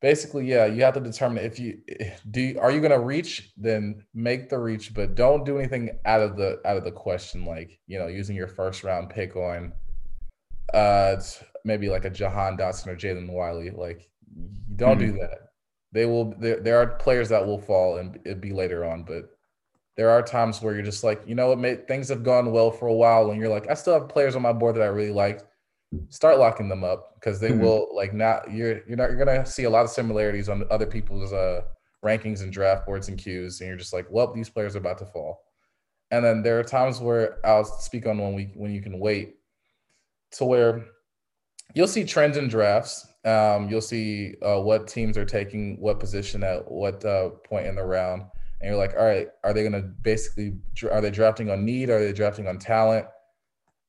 basically 0.00 0.46
yeah 0.46 0.66
you 0.66 0.82
have 0.82 0.92
to 0.92 1.00
determine 1.00 1.42
if 1.42 1.58
you 1.58 1.80
do 2.30 2.56
are 2.60 2.70
you 2.70 2.80
going 2.80 2.90
to 2.90 2.98
reach 2.98 3.52
then 3.56 4.04
make 4.12 4.50
the 4.50 4.58
reach 4.58 4.92
but 4.92 5.14
don't 5.14 5.46
do 5.46 5.58
anything 5.58 5.98
out 6.04 6.20
of 6.20 6.36
the 6.36 6.60
out 6.66 6.76
of 6.76 6.84
the 6.84 6.90
question 6.90 7.46
like 7.46 7.80
you 7.86 7.98
know 7.98 8.06
using 8.06 8.36
your 8.36 8.46
first 8.46 8.84
round 8.84 9.08
pick 9.08 9.34
on 9.34 9.72
uh 10.74 11.16
maybe 11.64 11.88
like 11.88 12.04
a 12.04 12.10
jahan 12.10 12.56
dotson 12.56 12.88
or 12.88 12.96
jaylen 12.96 13.30
wiley 13.30 13.70
like 13.70 14.10
don't 14.76 14.98
mm-hmm. 14.98 15.12
do 15.12 15.18
that 15.18 15.38
they 15.92 16.04
will 16.04 16.34
there, 16.38 16.60
there 16.60 16.78
are 16.78 16.86
players 16.86 17.30
that 17.30 17.46
will 17.46 17.58
fall 17.58 17.96
and 17.96 18.18
it 18.26 18.42
be 18.42 18.52
later 18.52 18.84
on 18.84 19.04
but 19.04 19.30
there 19.96 20.10
are 20.10 20.22
times 20.22 20.60
where 20.60 20.74
you're 20.74 20.82
just 20.82 21.04
like 21.04 21.22
you 21.26 21.34
know 21.34 21.54
what 21.54 21.88
things 21.88 22.08
have 22.08 22.22
gone 22.22 22.52
well 22.52 22.70
for 22.70 22.88
a 22.88 22.94
while 22.94 23.30
and 23.30 23.40
you're 23.40 23.48
like 23.48 23.70
i 23.70 23.74
still 23.74 23.94
have 23.94 24.08
players 24.08 24.36
on 24.36 24.42
my 24.42 24.52
board 24.52 24.74
that 24.74 24.82
i 24.82 24.86
really 24.86 25.12
liked 25.12 25.44
start 26.10 26.38
locking 26.38 26.68
them 26.68 26.84
up 26.84 27.14
because 27.14 27.40
they 27.40 27.50
mm-hmm. 27.50 27.60
will 27.60 27.88
like 27.94 28.14
not 28.14 28.50
you're 28.52 28.86
you're 28.86 28.96
not 28.96 29.10
you're 29.10 29.24
gonna 29.24 29.44
see 29.44 29.64
a 29.64 29.70
lot 29.70 29.84
of 29.84 29.90
similarities 29.90 30.48
on 30.48 30.64
other 30.70 30.86
people's 30.86 31.32
uh 31.32 31.60
rankings 32.04 32.42
and 32.42 32.52
draft 32.52 32.86
boards 32.86 33.08
and 33.08 33.18
queues 33.18 33.60
and 33.60 33.68
you're 33.68 33.78
just 33.78 33.92
like 33.92 34.06
well 34.10 34.32
these 34.32 34.50
players 34.50 34.74
are 34.74 34.78
about 34.78 34.98
to 34.98 35.06
fall 35.06 35.42
and 36.10 36.24
then 36.24 36.42
there 36.42 36.58
are 36.58 36.64
times 36.64 37.00
where 37.00 37.38
i'll 37.46 37.64
speak 37.64 38.06
on 38.06 38.18
when 38.18 38.34
we 38.34 38.52
when 38.54 38.72
you 38.72 38.82
can 38.82 38.98
wait 38.98 39.36
to 40.30 40.44
where 40.44 40.84
you'll 41.74 41.88
see 41.88 42.04
trends 42.04 42.36
in 42.36 42.48
drafts. 42.48 43.06
Um, 43.24 43.68
you'll 43.68 43.80
see 43.80 44.34
uh, 44.42 44.60
what 44.60 44.86
teams 44.86 45.16
are 45.16 45.24
taking 45.24 45.80
what 45.80 45.98
position 46.00 46.42
at 46.42 46.70
what 46.70 47.04
uh, 47.04 47.30
point 47.30 47.66
in 47.66 47.74
the 47.74 47.82
round, 47.82 48.22
and 48.60 48.68
you're 48.68 48.76
like, 48.76 48.94
all 48.98 49.04
right, 49.04 49.28
are 49.42 49.52
they 49.52 49.62
going 49.62 49.72
to 49.72 49.88
basically 50.02 50.56
are 50.90 51.00
they 51.00 51.10
drafting 51.10 51.50
on 51.50 51.64
need? 51.64 51.90
Are 51.90 51.98
they 51.98 52.12
drafting 52.12 52.46
on 52.46 52.58
talent? 52.58 53.06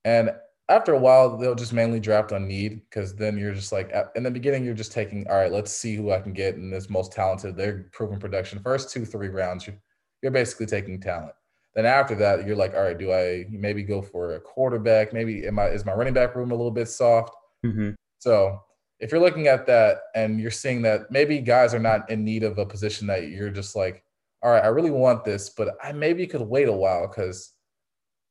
And 0.05 0.31
after 0.67 0.93
a 0.93 0.99
while, 0.99 1.37
they'll 1.37 1.55
just 1.55 1.73
mainly 1.73 1.99
draft 1.99 2.31
on 2.31 2.47
need 2.47 2.81
because 2.89 3.15
then 3.15 3.37
you're 3.37 3.53
just 3.53 3.71
like 3.71 3.93
in 4.15 4.23
the 4.23 4.31
beginning, 4.31 4.65
you're 4.65 4.73
just 4.73 4.91
taking 4.91 5.27
all 5.27 5.35
right, 5.35 5.51
let's 5.51 5.71
see 5.71 5.95
who 5.95 6.11
I 6.11 6.19
can 6.19 6.33
get 6.33 6.55
in 6.55 6.71
this 6.71 6.89
most 6.89 7.11
talented. 7.11 7.55
They're 7.55 7.89
proven 7.91 8.19
production. 8.19 8.59
First 8.59 8.91
two, 8.91 9.05
three 9.05 9.29
rounds, 9.29 9.67
you're, 9.67 9.77
you're 10.23 10.31
basically 10.31 10.65
taking 10.65 10.99
talent. 10.99 11.33
Then 11.75 11.85
after 11.85 12.15
that, 12.15 12.47
you're 12.47 12.55
like, 12.55 12.73
all 12.73 12.83
right, 12.83 12.97
do 12.97 13.11
I 13.11 13.45
maybe 13.49 13.83
go 13.83 14.01
for 14.01 14.35
a 14.35 14.39
quarterback? 14.39 15.13
Maybe 15.13 15.45
am 15.45 15.59
I 15.59 15.67
is 15.67 15.85
my 15.85 15.93
running 15.93 16.13
back 16.13 16.35
room 16.35 16.51
a 16.51 16.55
little 16.55 16.71
bit 16.71 16.87
soft? 16.87 17.35
Mm-hmm. 17.65 17.91
So 18.19 18.59
if 18.99 19.11
you're 19.11 19.21
looking 19.21 19.47
at 19.47 19.67
that 19.67 19.97
and 20.15 20.39
you're 20.39 20.51
seeing 20.51 20.81
that 20.83 21.11
maybe 21.11 21.39
guys 21.39 21.73
are 21.73 21.79
not 21.79 22.09
in 22.09 22.23
need 22.23 22.43
of 22.43 22.57
a 22.57 22.65
position 22.65 23.07
that 23.07 23.27
you're 23.27 23.49
just 23.49 23.75
like, 23.75 24.03
all 24.41 24.51
right, 24.51 24.63
I 24.63 24.67
really 24.67 24.91
want 24.91 25.25
this, 25.25 25.49
but 25.49 25.75
I 25.83 25.91
maybe 25.91 26.25
could 26.25 26.41
wait 26.41 26.69
a 26.69 26.73
while 26.73 27.07
because 27.07 27.54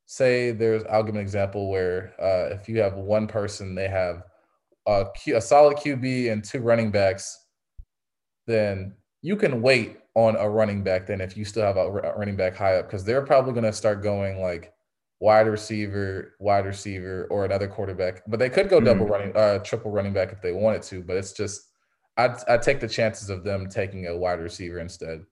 say 0.07 0.51
there's 0.51 0.85
I'll 0.85 1.03
give 1.03 1.15
an 1.15 1.21
example 1.21 1.71
where 1.71 2.13
uh, 2.21 2.55
if 2.55 2.69
you 2.69 2.81
have 2.81 2.95
one 2.95 3.27
person, 3.27 3.75
they 3.75 3.89
have 3.89 4.23
a, 4.87 5.07
Q, 5.17 5.37
a 5.37 5.41
solid 5.41 5.77
QB 5.79 6.31
and 6.31 6.45
two 6.45 6.61
running 6.61 6.91
backs, 6.91 7.39
then 8.47 8.95
you 9.23 9.37
can 9.37 9.63
wait 9.63 9.99
on 10.15 10.37
a 10.37 10.49
running 10.49 10.83
back 10.83 11.07
then 11.07 11.21
if 11.21 11.37
you 11.37 11.45
still 11.45 11.65
have 11.65 11.77
a 11.77 11.91
running 11.91 12.37
back 12.37 12.55
high 12.55 12.77
up 12.77 12.87
because 12.87 13.05
they're 13.05 13.25
probably 13.25 13.53
going 13.53 13.65
to 13.65 13.73
start 13.73 14.03
going 14.03 14.41
like 14.41 14.73
wide 15.21 15.47
receiver, 15.47 16.35
wide 16.39 16.67
receiver, 16.67 17.27
or 17.31 17.45
another 17.45 17.67
quarterback. 17.67 18.23
But 18.29 18.39
they 18.39 18.51
could 18.51 18.69
go 18.69 18.77
mm-hmm. 18.77 18.85
double 18.85 19.07
running, 19.07 19.37
uh, 19.37 19.59
triple 19.61 19.91
running 19.91 20.13
back 20.13 20.33
if 20.33 20.43
they 20.43 20.53
wanted 20.53 20.83
to. 20.83 21.03
But 21.03 21.17
it's 21.17 21.33
just 21.33 21.63
I'd, 22.17 22.37
I'd 22.49 22.63
take 22.63 22.81
the 22.81 22.89
chances 22.89 23.31
of 23.31 23.43
them 23.43 23.69
taking 23.69 24.07
a 24.07 24.17
wide 24.17 24.41
receiver 24.41 24.79
instead. 24.79 25.25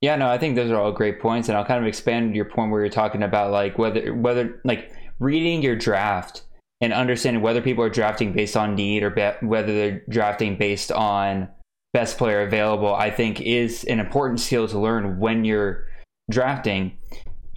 Yeah, 0.00 0.16
no, 0.16 0.28
I 0.28 0.38
think 0.38 0.56
those 0.56 0.70
are 0.70 0.80
all 0.80 0.92
great 0.92 1.20
points, 1.20 1.48
and 1.48 1.56
I'll 1.56 1.64
kind 1.64 1.82
of 1.82 1.88
expand 1.88 2.36
your 2.36 2.44
point 2.44 2.70
where 2.70 2.80
you're 2.82 2.90
talking 2.90 3.22
about 3.22 3.50
like 3.50 3.78
whether 3.78 4.14
whether 4.14 4.60
like 4.64 4.92
reading 5.18 5.62
your 5.62 5.76
draft 5.76 6.42
and 6.80 6.92
understanding 6.92 7.42
whether 7.42 7.62
people 7.62 7.82
are 7.82 7.90
drafting 7.90 8.32
based 8.32 8.56
on 8.56 8.74
need 8.74 9.02
or 9.02 9.10
be- 9.10 9.46
whether 9.46 9.72
they're 9.72 10.02
drafting 10.10 10.58
based 10.58 10.92
on 10.92 11.48
best 11.94 12.18
player 12.18 12.42
available. 12.42 12.94
I 12.94 13.10
think 13.10 13.40
is 13.40 13.84
an 13.84 14.00
important 14.00 14.40
skill 14.40 14.68
to 14.68 14.78
learn 14.78 15.18
when 15.18 15.44
you're 15.44 15.86
drafting. 16.30 16.98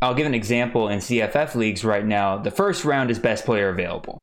I'll 0.01 0.13
give 0.13 0.27
an 0.27 0.33
example 0.33 0.87
in 0.87 0.99
CFF 0.99 1.55
leagues 1.55 1.83
right 1.83 2.05
now. 2.05 2.37
The 2.37 2.51
first 2.51 2.85
round 2.85 3.11
is 3.11 3.19
best 3.19 3.45
player 3.45 3.67
available. 3.67 4.17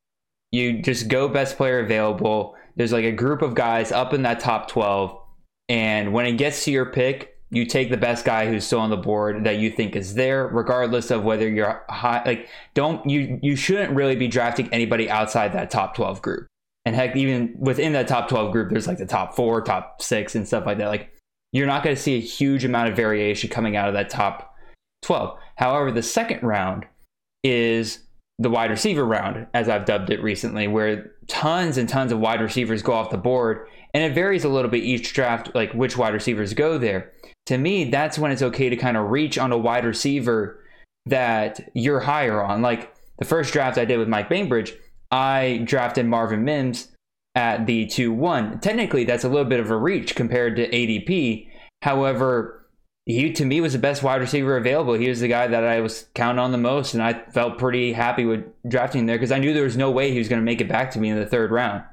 You 0.53 0.81
just 0.81 1.09
go 1.09 1.29
best 1.29 1.59
player 1.59 1.81
available. 1.81 2.55
There's 2.77 2.93
like 2.93 3.05
a 3.05 3.13
group 3.13 3.43
of 3.43 3.55
guys 3.55 3.93
up 3.93 4.15
in 4.15 4.23
that 4.23 4.41
top 4.41 4.69
12. 4.69 5.21
And 5.69 6.15
when 6.15 6.25
it 6.25 6.39
gets 6.39 6.65
to 6.65 6.71
your 6.71 6.87
pick, 6.87 7.36
you 7.51 7.65
take 7.65 7.91
the 7.91 7.97
best 7.97 8.25
guy 8.25 8.47
who's 8.47 8.67
still 8.67 8.81
on 8.81 8.91
the 8.91 8.97
board 8.97 9.45
that 9.45 9.59
you 9.59 9.71
think 9.71 9.95
is 9.95 10.15
there, 10.15 10.49
regardless 10.49 11.11
of 11.11 11.23
whether 11.23 11.49
you're 11.49 11.85
high. 11.89 12.23
Like, 12.27 12.49
don't 12.75 13.09
you? 13.09 13.39
You 13.43 13.55
shouldn't 13.55 13.95
really 13.95 14.17
be 14.17 14.29
drafting 14.29 14.69
anybody 14.73 15.09
outside 15.09 15.53
that 15.53 15.71
top 15.71 15.95
twelve 15.95 16.23
group. 16.23 16.47
And 16.85 16.95
heck, 16.95 17.17
even 17.17 17.55
within 17.59 17.93
that 17.93 18.09
top 18.09 18.29
twelve 18.29 18.53
group, 18.53 18.71
there's 18.71 18.87
like 18.87 18.99
the 18.99 19.07
top 19.07 19.37
four, 19.37 19.61
top 19.61 20.03
six, 20.03 20.35
and 20.35 20.47
stuff 20.47 20.67
like 20.67 20.79
that. 20.79 20.89
Like, 20.89 21.13
you're 21.53 21.67
not 21.67 21.83
going 21.83 21.95
to 21.95 22.03
see 22.03 22.17
a 22.17 22.21
huge 22.21 22.65
amount 22.65 22.91
of 22.91 22.97
variation 22.97 23.49
coming 23.49 23.77
out 23.77 23.89
of 23.89 23.95
that 23.95 24.11
top 24.11 24.55
twelve. 25.03 25.39
However, 25.57 25.93
the 25.93 26.03
second 26.03 26.43
round 26.43 26.85
is 27.45 28.01
the 28.39 28.51
wide 28.51 28.71
receiver 28.71 29.05
round, 29.05 29.47
as 29.55 29.69
I've 29.69 29.87
dubbed 29.87 30.11
it 30.11 30.23
recently, 30.23 30.69
where 30.69 31.13
tons 31.27 31.79
and 31.79 31.89
tons 31.89 32.13
of 32.13 32.19
wide 32.19 32.41
receivers 32.41 32.83
go 32.83 32.93
off 32.93 33.11
the 33.11 33.17
board. 33.17 33.67
And 33.97 34.05
it 34.05 34.15
varies 34.15 34.45
a 34.45 34.51
little 34.51 34.71
bit 34.71 34.85
each 34.85 35.15
draft, 35.15 35.55
like 35.55 35.73
which 35.73 35.97
wide 35.97 36.13
receivers 36.13 36.53
go 36.53 36.77
there 36.77 37.13
to 37.47 37.57
me, 37.57 37.85
that's 37.85 38.19
when 38.19 38.31
it's 38.31 38.43
okay 38.43 38.69
to 38.69 38.77
kind 38.77 38.97
of 38.97 39.11
reach 39.11 39.39
on 39.39 39.53
a 39.53 39.59
wide 39.59 39.85
receiver 39.85 40.63
that 41.07 41.71
you're 41.75 42.01
higher 42.01 42.43
on. 42.43 42.61
Like 42.61 42.95
the 43.19 43.25
first 43.25 43.53
draft 43.53 43.79
I 43.79 43.85
did 43.85 43.99
with 43.99 44.09
Mike 44.09 44.29
Bainbridge, 44.29 44.75
I 45.11 45.63
drafted 45.65 46.07
Marvin 46.07 46.45
Mims 46.45 46.89
at 47.35 47.67
the 47.67 47.87
2 47.87 48.13
1. 48.13 48.61
Technically, 48.61 49.05
that's 49.05 49.25
a 49.25 49.29
little 49.29 49.49
bit 49.49 49.61
of 49.61 49.71
a 49.71 49.77
reach 49.77 50.15
compared 50.15 50.57
to 50.57 50.69
ADP. 50.69 51.49
However, 51.83 52.67
he 53.05 53.33
to 53.33 53.45
me 53.45 53.61
was 53.61 53.73
the 53.73 53.79
best 53.79 54.03
wide 54.03 54.21
receiver 54.21 54.57
available. 54.57 54.95
He 54.95 55.09
was 55.09 55.21
the 55.21 55.29
guy 55.29 55.47
that 55.47 55.63
I 55.63 55.81
was 55.81 56.07
counting 56.15 56.41
on 56.41 56.51
the 56.51 56.59
most, 56.59 56.95
and 56.95 57.03
I 57.03 57.13
felt 57.31 57.59
pretty 57.59 57.93
happy 57.93 58.25
with 58.25 58.45
drafting 58.69 59.07
there 59.07 59.17
because 59.17 59.31
I 59.31 59.39
knew 59.39 59.55
there 59.55 59.63
was 59.63 59.77
no 59.77 59.93
way 59.93 60.11
he 60.11 60.19
was 60.19 60.29
going 60.29 60.41
to 60.41 60.45
make 60.45 60.61
it 60.61 60.69
back 60.69 60.91
to 60.93 60.99
me 60.99 61.11
in 61.11 61.19
the 61.19 61.27
third 61.27 61.53
round. 61.53 61.85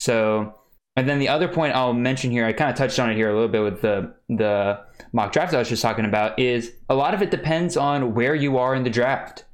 So 0.00 0.54
and 0.98 1.08
then 1.08 1.20
the 1.20 1.28
other 1.28 1.46
point 1.46 1.76
I'll 1.76 1.92
mention 1.92 2.32
here, 2.32 2.44
I 2.44 2.52
kind 2.52 2.72
of 2.72 2.76
touched 2.76 2.98
on 2.98 3.08
it 3.08 3.14
here 3.14 3.30
a 3.30 3.32
little 3.32 3.46
bit 3.46 3.62
with 3.62 3.82
the 3.82 4.12
the 4.28 4.80
mock 5.12 5.30
draft 5.30 5.54
I 5.54 5.58
was 5.58 5.68
just 5.68 5.80
talking 5.80 6.04
about, 6.04 6.36
is 6.40 6.72
a 6.88 6.96
lot 6.96 7.14
of 7.14 7.22
it 7.22 7.30
depends 7.30 7.76
on 7.76 8.14
where 8.14 8.34
you 8.34 8.58
are 8.58 8.74
in 8.74 8.82
the 8.82 8.90
draft. 8.90 9.44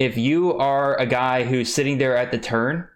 If 0.00 0.18
you 0.18 0.54
are 0.54 0.98
a 0.98 1.06
guy 1.06 1.44
who's 1.44 1.72
sitting 1.72 1.98
there 1.98 2.16
at 2.16 2.32
the 2.32 2.38
turn, 2.38 2.88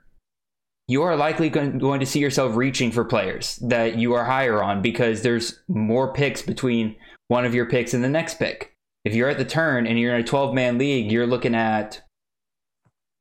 you 0.89 1.03
are 1.03 1.15
likely 1.15 1.49
going 1.49 2.01
to 2.01 2.07
see 2.07 2.19
yourself 2.19 2.57
reaching 2.57 2.91
for 2.91 3.05
players 3.05 3.55
that 3.63 3.97
you 3.97 4.15
are 4.15 4.25
higher 4.25 4.61
on 4.61 4.83
because 4.83 5.23
there's 5.23 5.61
more 5.69 6.13
picks 6.13 6.43
between 6.43 6.97
one 7.29 7.45
of 7.45 7.55
your 7.55 7.67
picks 7.67 7.95
and 7.95 8.03
the 8.03 8.09
next 8.09 8.41
pick. 8.41 8.75
If 9.05 9.15
you're 9.15 9.29
at 9.29 9.39
the 9.39 9.45
turn 9.45 9.87
and 9.87 9.97
you're 9.97 10.13
in 10.13 10.23
a 10.23 10.27
12 10.27 10.53
man 10.53 10.77
league, 10.77 11.13
you're 11.13 11.25
looking 11.25 11.55
at 11.55 12.03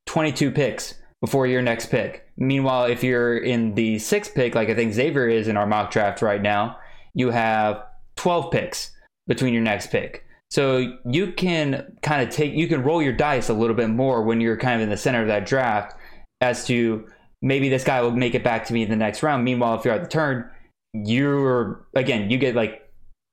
22 0.08 0.50
picks 0.50 0.96
before 1.22 1.48
your 1.48 1.62
next 1.62 1.88
pick. 1.88 2.28
Meanwhile, 2.38 2.86
if 2.86 3.04
you're 3.04 3.38
in 3.38 3.76
the 3.76 4.00
sixth 4.00 4.36
pick, 4.36 4.56
like 4.56 4.70
I 4.70 4.76
think 4.76 4.94
Xavier 4.94 5.28
is 5.28 5.48
in 5.48 5.58
our 5.58 5.66
mock 5.66 5.92
draft 5.92 6.22
right 6.22 6.42
now, 6.42 6.78
you 7.14 7.32
have 7.32 7.84
12 8.18 8.52
picks 8.52 8.92
between 9.28 9.54
your 9.54 9.64
next 9.64 9.88
pick. 9.88 10.26
So 10.52 10.98
you 11.10 11.32
can 11.34 11.98
kind 12.02 12.22
of 12.22 12.34
take, 12.34 12.54
you 12.54 12.68
can 12.68 12.84
roll 12.84 13.02
your 13.02 13.14
dice 13.14 13.50
a 13.50 13.54
little 13.54 13.76
bit 13.76 13.90
more 13.90 14.24
when 14.24 14.40
you're 14.40 14.58
kind 14.58 14.76
of 14.76 14.82
in 14.82 14.90
the 14.90 14.98
center 14.98 15.22
of 15.22 15.28
that 15.28 15.46
draft 15.46 15.96
as 16.42 16.66
to 16.68 17.08
maybe 17.42 17.70
this 17.70 17.84
guy 17.84 18.02
will 18.02 18.12
make 18.12 18.36
it 18.36 18.44
back 18.44 18.66
to 18.66 18.74
me 18.74 18.84
in 18.84 18.90
the 18.90 18.96
next 18.96 19.24
round. 19.24 19.44
Meanwhile, 19.44 19.80
if 19.80 19.86
you're 19.86 19.94
at 19.94 20.04
the 20.04 20.10
turn, 20.10 20.50
you're, 20.94 21.88
again, 21.96 22.30
you 22.30 22.38
get 22.38 22.56
like, 22.56 22.90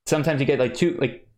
sometimes 0.07 0.40
you 0.40 0.47
get 0.47 0.59
like 0.59 0.75
two, 0.75 0.97
like 1.01 1.29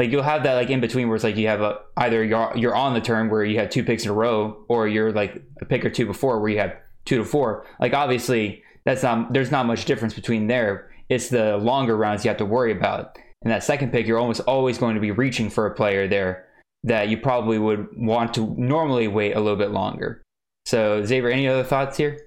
like 0.00 0.10
you'll 0.10 0.22
have 0.22 0.44
that 0.44 0.54
like 0.54 0.70
in 0.70 0.80
between 0.80 1.08
where 1.08 1.14
it's 1.14 1.24
like 1.24 1.36
you 1.36 1.46
have 1.48 1.60
a 1.60 1.78
either 1.98 2.24
you're 2.24 2.50
you're 2.56 2.74
on 2.74 2.94
the 2.94 3.02
turn 3.02 3.28
where 3.28 3.44
you 3.44 3.58
have 3.58 3.68
two 3.68 3.84
picks 3.84 4.04
in 4.04 4.10
a 4.10 4.14
row, 4.14 4.64
or 4.66 4.88
you're 4.88 5.12
like 5.12 5.42
a 5.60 5.66
pick 5.66 5.84
or 5.84 5.90
two 5.90 6.06
before 6.06 6.40
where 6.40 6.48
you 6.48 6.58
have 6.58 6.74
two 7.04 7.18
to 7.18 7.24
four. 7.24 7.66
Like 7.80 7.92
obviously 7.92 8.62
that's 8.86 9.02
not 9.02 9.30
there's 9.34 9.50
not 9.50 9.66
much 9.66 9.84
difference 9.84 10.14
between 10.14 10.46
there. 10.46 10.90
It's 11.10 11.28
the 11.28 11.58
longer 11.58 11.98
rounds 11.98 12.24
you 12.24 12.30
have 12.30 12.38
to 12.38 12.46
worry 12.46 12.72
about. 12.72 13.18
And 13.42 13.52
that 13.52 13.62
second 13.62 13.92
pick, 13.92 14.06
you're 14.06 14.18
almost 14.18 14.40
always 14.40 14.78
going 14.78 14.94
to 14.94 15.02
be 15.02 15.10
reaching 15.10 15.50
for 15.50 15.66
a 15.66 15.74
player 15.74 16.08
there 16.08 16.46
that 16.84 17.10
you 17.10 17.18
probably 17.18 17.58
would 17.58 17.86
want 17.94 18.32
to 18.34 18.54
normally 18.56 19.06
wait 19.06 19.36
a 19.36 19.40
little 19.40 19.58
bit 19.58 19.70
longer. 19.70 20.22
So 20.64 21.04
Xavier, 21.04 21.28
any 21.28 21.46
other 21.46 21.64
thoughts 21.64 21.98
here? 21.98 22.18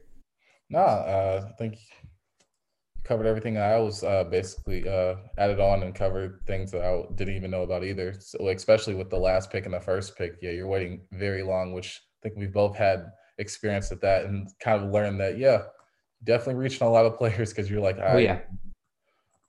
No, 0.70 0.80
uh, 0.80 1.50
I 1.50 1.54
think 1.54 1.80
covered 3.04 3.28
everything 3.28 3.58
I 3.58 3.78
was 3.78 4.04
uh, 4.04 4.24
basically 4.24 4.88
uh, 4.88 5.16
added 5.38 5.60
on 5.60 5.84
and 5.84 5.94
covered 5.94 6.42
things 6.48 6.72
that 6.72 6.84
I 6.84 7.04
didn't 7.16 7.36
even 7.36 7.52
know 7.52 7.64
about 7.64 7.84
either. 7.84 8.14
So 8.20 8.48
especially 8.50 8.96
with 8.96 9.10
the 9.10 9.18
last 9.18 9.52
pick 9.52 9.66
and 9.66 9.74
the 9.74 9.80
first 9.80 10.18
pick, 10.18 10.38
yeah, 10.42 10.52
you're 10.52 10.68
waiting 10.68 11.02
very 11.12 11.44
long, 11.44 11.74
which 11.74 12.02
I 12.02 12.18
think 12.24 12.40
we've 12.40 12.54
both 12.54 12.76
had 12.78 13.06
experience 13.38 13.92
at 13.92 14.02
that 14.02 14.26
and 14.26 14.48
kind 14.60 14.82
of 14.82 14.92
learned 14.92 15.20
that, 15.20 15.38
yeah, 15.38 15.64
definitely 16.24 16.56
reaching 16.56 16.88
a 16.88 16.90
lot 16.90 17.06
of 17.06 17.18
players 17.18 17.50
because 17.50 17.70
you're 17.70 17.82
like, 17.82 17.98
oh 18.02 18.18
yeah, 18.18 18.40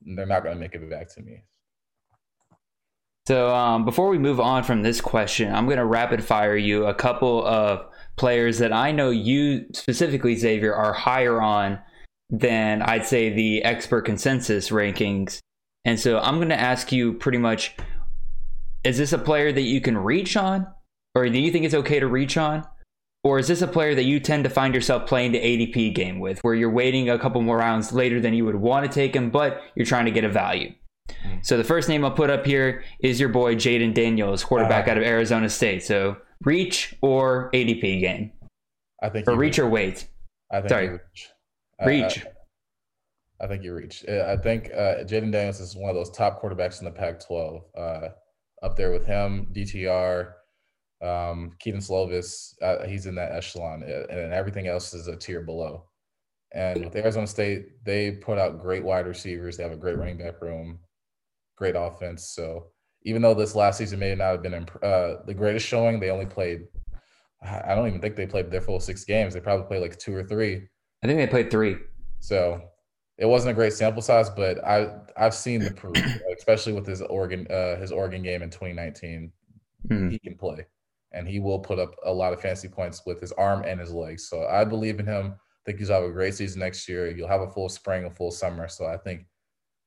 they're 0.03 0.27
not 0.27 0.43
going 0.43 0.55
to 0.55 0.61
make 0.61 0.75
it 0.75 0.91
back 0.91 1.13
to 1.15 1.23
me. 1.23 1.45
So 3.27 3.55
um, 3.55 3.87
before 3.87 4.11
we 4.11 4.19
move 4.19 4.39
on 4.39 4.65
from 4.65 4.83
this 4.83 5.01
question, 5.01 5.55
I'm 5.55 5.65
going 5.65 5.79
to 5.79 5.87
rapid 5.87 6.23
fire 6.23 6.57
you 6.57 6.85
a 6.85 6.95
couple 6.95 7.47
of 7.47 7.87
players 8.17 8.59
that 8.59 8.71
I 8.71 8.93
know 8.93 9.09
you 9.09 9.65
specifically, 9.73 10.37
Xavier, 10.37 10.75
are 10.75 10.93
higher 10.93 11.41
on 11.41 11.79
than 12.39 12.83
I'd 12.83 13.07
say 13.07 13.31
the 13.31 13.63
expert 13.65 14.03
consensus 14.03 14.71
rankings. 14.71 15.39
And 15.85 16.01
so 16.01 16.19
I'm 16.19 16.37
going 16.37 16.49
to 16.49 16.61
ask 16.61 16.93
you 16.93 17.13
pretty 17.15 17.39
much 17.39 17.77
is 18.85 18.99
this 18.99 19.13
a 19.13 19.19
player 19.19 19.51
that 19.51 19.63
you 19.63 19.81
can 19.81 19.97
reach 19.97 20.37
on? 20.37 20.67
Or 21.15 21.29
do 21.29 21.39
you 21.39 21.51
think 21.51 21.65
it's 21.65 21.75
okay 21.75 22.01
to 22.01 22.07
reach 22.07 22.37
on? 22.37 22.67
Or 23.23 23.39
is 23.39 23.49
this 23.49 23.63
a 23.63 23.67
player 23.67 23.95
that 23.95 24.05
you 24.05 24.21
tend 24.21 24.45
to 24.45 24.51
find 24.51 24.75
yourself 24.75 25.07
playing 25.07 25.33
the 25.33 25.41
ADP 25.41 25.95
game 25.95 26.21
with, 26.21 26.41
where 26.41 26.55
you're 26.55 26.71
waiting 26.71 27.09
a 27.09 27.19
couple 27.19 27.41
more 27.41 27.57
rounds 27.57 27.93
later 27.93 28.21
than 28.21 28.35
you 28.35 28.45
would 28.45 28.57
want 28.57 28.85
to 28.85 28.93
take 28.93 29.17
him, 29.17 29.31
but 29.31 29.63
you're 29.75 29.87
trying 29.87 30.05
to 30.05 30.11
get 30.11 30.25
a 30.25 30.29
value? 30.29 30.75
Hmm. 31.23 31.37
So 31.43 31.57
the 31.57 31.65
first 31.65 31.89
name 31.89 32.05
I'll 32.05 32.11
put 32.11 32.29
up 32.29 32.45
here 32.45 32.85
is 33.01 33.19
your 33.19 33.31
boy 33.31 33.55
Jayden 33.55 33.95
Daniels, 33.95 34.45
quarterback 34.45 34.89
uh, 34.89 34.91
out 34.93 34.99
of 34.99 35.05
Arizona 35.05 35.49
State. 35.49 35.83
So 35.83 36.19
reach 36.45 36.95
or 37.01 37.51
ADP 37.55 38.01
game? 38.01 38.33
I 39.03 39.09
think 39.09 39.27
or 39.27 39.33
reach, 39.33 39.53
reach 39.53 39.59
or 39.61 39.69
wait. 39.69 40.09
I 40.53 40.61
think 40.61 40.69
Sorry. 40.69 40.89
Reach. 40.91 41.29
Reach. 41.85 42.25
I, 43.41 43.45
I 43.45 43.49
think 43.49 43.63
you 43.65 43.75
reach. 43.75 44.05
I 44.09 44.37
think 44.37 44.71
uh, 44.73 45.05
Jayden 45.05 45.33
Daniels 45.33 45.61
is 45.61 45.77
one 45.77 45.91
of 45.91 45.97
those 45.97 46.11
top 46.11 46.41
quarterbacks 46.41 46.79
in 46.79 46.85
the 46.85 46.91
Pac-12. 46.91 47.63
Uh, 47.77 48.09
up 48.63 48.77
there 48.77 48.93
with 48.93 49.05
him, 49.07 49.49
DTR, 49.53 50.33
Um, 51.03 51.53
Kedon 51.59 51.81
Slovis, 51.81 52.55
uh, 52.63 52.87
he's 52.87 53.07
in 53.07 53.15
that 53.17 53.33
echelon, 53.33 53.83
uh, 53.83 54.07
and 54.09 54.33
everything 54.33 54.69
else 54.69 54.95
is 54.95 55.09
a 55.09 55.17
tier 55.17 55.43
below. 55.43 55.85
And 56.53 56.85
with 56.85 56.97
Arizona 56.97 57.27
State, 57.27 57.85
they 57.85 58.13
put 58.13 58.39
out 58.39 58.61
great 58.61 58.85
wide 58.85 59.07
receivers. 59.07 59.57
They 59.57 59.65
have 59.65 59.73
a 59.73 59.77
great 59.77 59.99
running 59.99 60.19
back 60.19 60.41
room, 60.41 60.79
great 61.57 61.75
offense. 61.77 62.29
So 62.29 62.69
even 63.03 63.21
though 63.21 63.35
this 63.35 63.57
last 63.57 63.79
season 63.79 63.99
may 63.99 64.15
not 64.15 64.31
have 64.31 64.43
been 64.43 64.55
imp- 64.55 64.83
uh, 64.83 65.17
the 65.27 65.35
greatest 65.35 65.67
showing, 65.67 65.99
they 65.99 66.11
only 66.11 66.27
played. 66.27 66.61
I 67.43 67.75
don't 67.75 67.89
even 67.89 68.01
think 68.01 68.17
they 68.17 68.27
played 68.27 68.51
their 68.51 68.63
full 68.63 68.81
six 68.81 69.05
games. 69.05 69.35
They 69.35 69.41
probably 69.41 69.67
played 69.67 69.83
like 69.83 69.99
two 69.99 70.15
or 70.15 70.23
three. 70.25 70.69
I 71.05 71.07
think 71.07 71.19
they 71.19 71.27
played 71.27 71.51
three. 71.51 71.77
So 72.21 72.63
it 73.19 73.27
wasn't 73.27 73.53
a 73.53 73.55
great 73.55 73.75
sample 73.75 74.01
size, 74.01 74.31
but 74.31 74.65
I 74.65 74.91
I've 75.17 75.35
seen 75.35 75.61
the 75.61 75.71
proof, 75.71 75.97
especially 76.39 76.73
with 76.73 76.87
his 76.87 77.03
Oregon 77.03 77.47
uh, 77.51 77.77
his 77.77 77.93
Oregon 77.93 78.23
game 78.23 78.43
in 78.43 78.51
2019. 78.51 79.31
Mhm. 79.89 80.11
He 80.11 80.19
can 80.19 80.35
play, 80.35 80.67
and 81.13 81.29
he 81.29 81.41
will 81.41 81.59
put 81.59 81.79
up 81.79 81.95
a 82.05 82.13
lot 82.13 82.33
of 82.33 82.41
fancy 82.41 82.69
points 82.69 83.03
with 83.05 83.21
his 83.21 83.33
arm 83.33 83.65
and 83.67 83.79
his 83.79 83.93
legs. 83.93 84.29
So 84.29 84.47
I 84.47 84.65
believe 84.65 84.99
in 84.99 85.07
him. 85.07 85.35
I 85.37 85.61
think 85.67 85.79
he'll 85.79 85.89
have 85.95 86.05
a 86.05 86.11
great 86.11 86.35
season 86.35 86.61
next 86.61 86.89
year. 86.89 87.11
You'll 87.11 87.29
have 87.29 87.43
a 87.43 87.51
full 87.51 87.69
spring, 87.69 88.05
a 88.07 88.11
full 88.11 88.31
summer. 88.31 88.67
So 88.69 88.87
I 88.87 88.97
think 88.97 89.27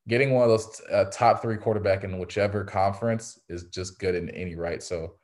getting 0.07 0.31
one 0.31 0.43
of 0.43 0.49
those 0.49 0.81
uh, 0.91 1.05
top 1.11 1.41
three 1.41 1.57
quarterback 1.57 2.03
in 2.03 2.19
whichever 2.19 2.63
conference 2.63 3.39
is 3.49 3.65
just 3.65 3.99
good 3.99 4.13
in 4.15 4.29
any 4.31 4.55
right. 4.55 4.81
So 4.81 5.15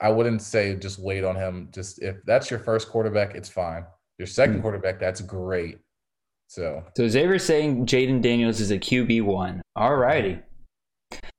I 0.00 0.10
wouldn't 0.10 0.42
say 0.42 0.74
just 0.76 0.98
wait 1.00 1.24
on 1.24 1.34
him. 1.34 1.68
Just 1.72 2.00
if 2.02 2.16
that's 2.24 2.50
your 2.50 2.60
first 2.60 2.88
quarterback, 2.88 3.34
it's 3.34 3.48
fine. 3.48 3.84
Your 4.18 4.26
second 4.26 4.56
Hmm. 4.56 4.62
quarterback, 4.62 5.00
that's 5.00 5.20
great. 5.20 5.78
So 6.48 6.84
So 6.96 7.08
Xavier's 7.08 7.44
saying 7.44 7.86
Jayden 7.86 8.20
Daniels 8.22 8.60
is 8.60 8.70
a 8.70 8.78
QB 8.78 9.22
one. 9.22 9.62
All 9.74 9.96
righty. 9.96 10.38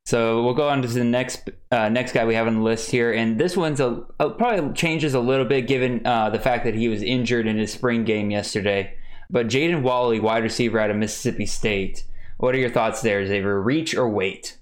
So 0.05 0.43
we'll 0.43 0.53
go 0.53 0.69
on 0.69 0.81
to 0.83 0.87
the 0.87 1.03
next 1.03 1.49
uh, 1.71 1.89
next 1.89 2.11
guy 2.11 2.25
we 2.25 2.35
have 2.35 2.47
on 2.47 2.55
the 2.55 2.61
list 2.61 2.91
here, 2.91 3.11
and 3.11 3.39
this 3.39 3.57
one's 3.57 3.79
a, 3.79 4.03
a 4.19 4.29
probably 4.29 4.73
changes 4.73 5.13
a 5.15 5.19
little 5.19 5.45
bit 5.45 5.67
given 5.67 6.05
uh, 6.05 6.29
the 6.29 6.39
fact 6.39 6.63
that 6.65 6.75
he 6.75 6.87
was 6.89 7.01
injured 7.01 7.47
in 7.47 7.57
his 7.57 7.71
spring 7.73 8.03
game 8.03 8.29
yesterday. 8.29 8.95
But 9.31 9.47
Jaden 9.47 9.81
Walley, 9.81 10.19
wide 10.19 10.43
receiver 10.43 10.79
out 10.79 10.91
of 10.91 10.97
Mississippi 10.97 11.47
State. 11.47 12.03
What 12.37 12.53
are 12.53 12.59
your 12.59 12.69
thoughts 12.69 13.01
there, 13.01 13.25
Xavier? 13.25 13.59
Reach 13.59 13.95
or 13.95 14.07
wait? 14.07 14.59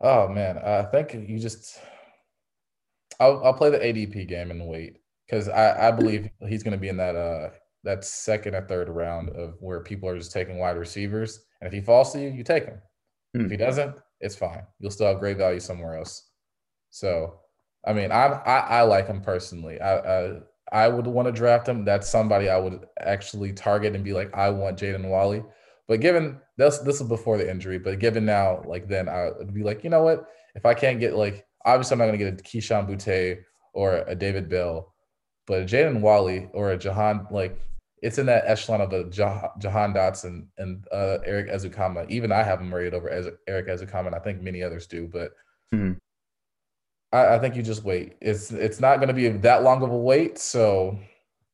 Oh 0.00 0.28
man, 0.28 0.58
I 0.58 0.82
think 0.84 1.12
you 1.28 1.38
just. 1.40 1.80
I'll 3.18 3.42
I'll 3.44 3.54
play 3.54 3.70
the 3.70 3.78
ADP 3.78 4.28
game 4.28 4.50
and 4.52 4.66
wait 4.68 4.98
because 5.30 5.48
I 5.48 5.88
I 5.88 5.90
believe 5.92 6.28
he's 6.48 6.62
going 6.62 6.72
to 6.72 6.78
be 6.78 6.88
in 6.88 6.96
that 6.96 7.14
uh 7.14 7.50
that 7.84 8.04
second 8.04 8.54
or 8.54 8.62
third 8.62 8.88
round 8.88 9.30
of 9.30 9.54
where 9.60 9.80
people 9.80 10.08
are 10.08 10.18
just 10.18 10.32
taking 10.32 10.58
wide 10.58 10.76
receivers, 10.76 11.40
and 11.60 11.68
if 11.68 11.72
he 11.72 11.80
falls 11.80 12.12
to 12.12 12.20
you, 12.20 12.28
you 12.28 12.44
take 12.44 12.64
him. 12.64 12.80
Hmm. 13.34 13.44
If 13.44 13.50
he 13.50 13.56
doesn't, 13.56 13.96
it's 14.20 14.36
fine. 14.36 14.62
You'll 14.78 14.90
still 14.90 15.06
have 15.06 15.20
great 15.20 15.38
value 15.38 15.60
somewhere 15.60 15.96
else. 15.96 16.28
So, 16.90 17.38
I 17.86 17.92
mean, 17.92 18.12
I 18.12 18.26
I, 18.26 18.58
I 18.58 18.82
like 18.82 19.06
him 19.06 19.20
personally. 19.20 19.80
I, 19.80 19.98
I 19.98 20.40
I 20.72 20.88
would 20.88 21.06
want 21.06 21.26
to 21.26 21.32
draft 21.32 21.68
him. 21.68 21.84
That's 21.84 22.08
somebody 22.08 22.48
I 22.48 22.58
would 22.58 22.84
actually 23.00 23.52
target 23.52 23.94
and 23.94 24.04
be 24.04 24.12
like, 24.12 24.34
I 24.36 24.50
want 24.50 24.78
Jaden 24.78 25.08
Walley. 25.08 25.42
But 25.88 26.00
given 26.00 26.40
this, 26.56 26.78
this 26.78 27.00
is 27.00 27.08
before 27.08 27.36
the 27.38 27.50
injury. 27.50 27.78
But 27.78 27.98
given 27.98 28.24
now, 28.24 28.62
like 28.64 28.88
then 28.88 29.08
I 29.08 29.30
would 29.36 29.52
be 29.52 29.64
like, 29.64 29.82
you 29.82 29.90
know 29.90 30.02
what? 30.02 30.26
If 30.54 30.64
I 30.66 30.74
can't 30.74 31.00
get 31.00 31.16
like, 31.16 31.44
obviously 31.64 31.94
I'm 31.94 31.98
not 31.98 32.06
going 32.06 32.18
to 32.18 32.24
get 32.24 32.40
a 32.40 32.42
Kayshon 32.42 32.88
Boutte 32.88 33.40
or 33.72 34.04
a 34.06 34.14
David 34.14 34.48
Bell, 34.48 34.92
but 35.46 35.62
a 35.62 35.64
Jaden 35.64 36.00
Walley 36.00 36.48
or 36.52 36.70
a 36.72 36.78
Jahan, 36.78 37.26
like 37.30 37.58
it's 38.02 38.18
in 38.18 38.26
that 38.26 38.44
echelon 38.46 38.80
of 38.80 38.92
a 38.92 39.04
Jah- 39.10 39.50
Jahan 39.58 39.92
Dotson 39.92 40.46
and 40.58 40.84
uh, 40.92 41.18
Erik 41.24 41.48
Ezukanma. 41.50 42.08
Even 42.10 42.32
I 42.32 42.42
have 42.42 42.60
him 42.60 42.74
rated 42.74 42.94
over 42.94 43.10
Ez- 43.10 43.28
Erik 43.46 43.68
Ezukanma, 43.68 44.06
and 44.06 44.14
I 44.14 44.20
think 44.20 44.40
many 44.42 44.62
others 44.62 44.86
do. 44.86 45.06
But 45.06 45.32
Hmm. 45.72 45.92
I, 47.12 47.34
I 47.34 47.38
think 47.38 47.56
you 47.56 47.62
just 47.62 47.84
wait. 47.84 48.16
It's 48.20 48.50
it's 48.52 48.80
not 48.80 48.96
going 48.96 49.08
to 49.08 49.14
be 49.14 49.28
that 49.28 49.62
long 49.62 49.82
of 49.82 49.90
a 49.90 49.96
wait, 49.96 50.38
so 50.38 50.98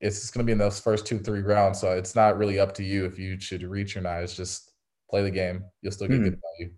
it's 0.01 0.21
just 0.21 0.35
going 0.35 0.45
to 0.45 0.47
be 0.47 0.53
in 0.53 0.59
those 0.59 0.79
first 0.81 1.07
two 1.07 1.19
three 1.19 1.41
rounds. 1.41 1.81
So 1.81 1.93
it's 1.93 2.15
not 2.15 2.39
really 2.39 2.59
up 2.59 2.75
to 2.75 2.85
you 2.85 3.05
if 3.07 3.19
you 3.19 3.41
should 3.41 3.63
reach 3.63 3.97
or 3.97 4.01
not. 4.03 4.23
It's 4.23 4.37
just 4.37 4.73
play 5.11 5.23
the 5.23 5.31
game. 5.31 5.65
You'll 5.83 5.93
still 5.93 6.09
get 6.09 6.19
Hmm. 6.19 6.25
good 6.25 6.41
value. 6.59 6.73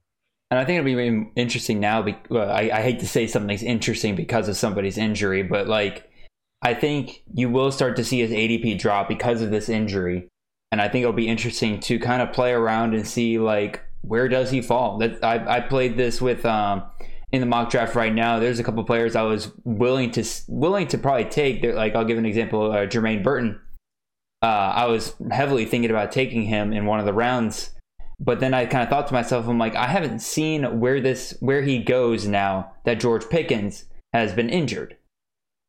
And 0.51 0.59
I 0.59 0.65
think 0.65 0.79
it'll 0.79 0.87
be 1.27 1.31
interesting 1.37 1.79
now. 1.79 2.01
Be, 2.01 2.17
well, 2.31 2.51
I, 2.51 2.71
I 2.73 2.81
hate 2.81 3.01
to 3.01 3.07
say 3.07 3.27
something's 3.27 3.63
interesting 3.63 4.17
because 4.17 4.49
of 4.49 4.57
somebody's 4.57 4.97
injury, 4.97 5.43
but 5.43 5.67
like 5.69 6.08
I 6.63 6.75
think 6.75 7.23
you 7.33 7.49
will 7.49 7.71
start 7.71 7.97
to 7.97 8.05
see 8.05 8.21
his 8.21 8.31
ADP 8.31 8.79
drop 8.79 9.09
because 9.09 9.43
of 9.43 9.51
this 9.51 9.69
injury, 9.69 10.29
and 10.73 10.81
I 10.81 10.89
think 10.89 11.03
it'll 11.03 11.13
be 11.13 11.29
interesting 11.29 11.81
to 11.81 11.99
kind 11.99 12.23
of 12.23 12.33
play 12.33 12.53
around 12.53 12.95
and 12.95 13.07
see 13.07 13.39
like 13.39 13.85
where 14.03 14.29
does 14.29 14.51
he 14.51 14.61
fall. 14.61 14.99
That 14.99 15.25
I, 15.25 15.59
I 15.59 15.61
played 15.61 15.97
this 15.97 16.21
with 16.21 16.45
um, 16.45 16.83
in 17.33 17.41
the 17.41 17.47
mock 17.47 17.71
draft 17.71 17.95
right 17.95 18.13
now. 18.13 18.39
There's 18.39 18.59
a 18.59 18.65
couple 18.65 18.83
players 18.85 19.15
I 19.15 19.23
was 19.23 19.53
willing 19.65 20.11
to 20.13 20.25
willing 20.49 20.89
to 20.89 20.99
probably 20.99 21.27
take. 21.27 21.63
They're, 21.63 21.75
like 21.75 21.95
I'll 21.95 22.05
give 22.05 22.19
an 22.19 22.27
example, 22.27 22.73
uh, 22.73 22.87
Jermaine 22.87 23.23
Burton. 23.23 23.61
Uh, 24.43 24.47
I 24.47 24.87
was 24.87 25.15
heavily 25.31 25.65
thinking 25.65 25.91
about 25.91 26.13
taking 26.13 26.43
him 26.43 26.73
in 26.73 26.87
one 26.87 27.01
of 27.01 27.07
the 27.07 27.13
rounds 27.13 27.71
but 28.21 28.41
then 28.41 28.53
I 28.53 28.67
kind 28.67 28.83
of 28.83 28.89
thought 28.89 29.07
to 29.09 29.15
myself, 29.15 29.47
I'm 29.47 29.59
like, 29.59 29.77
I 29.77 29.87
haven't 29.87 30.21
seen 30.21 30.81
where 30.81 31.01
this 31.01 31.37
where 31.41 31.63
he 31.63 31.79
goes 31.79 32.27
now 32.27 32.73
that 32.85 33.01
George 33.01 33.29
Pickens 33.29 33.85
has 34.13 34.33
been 34.33 34.51
injured, 34.51 34.97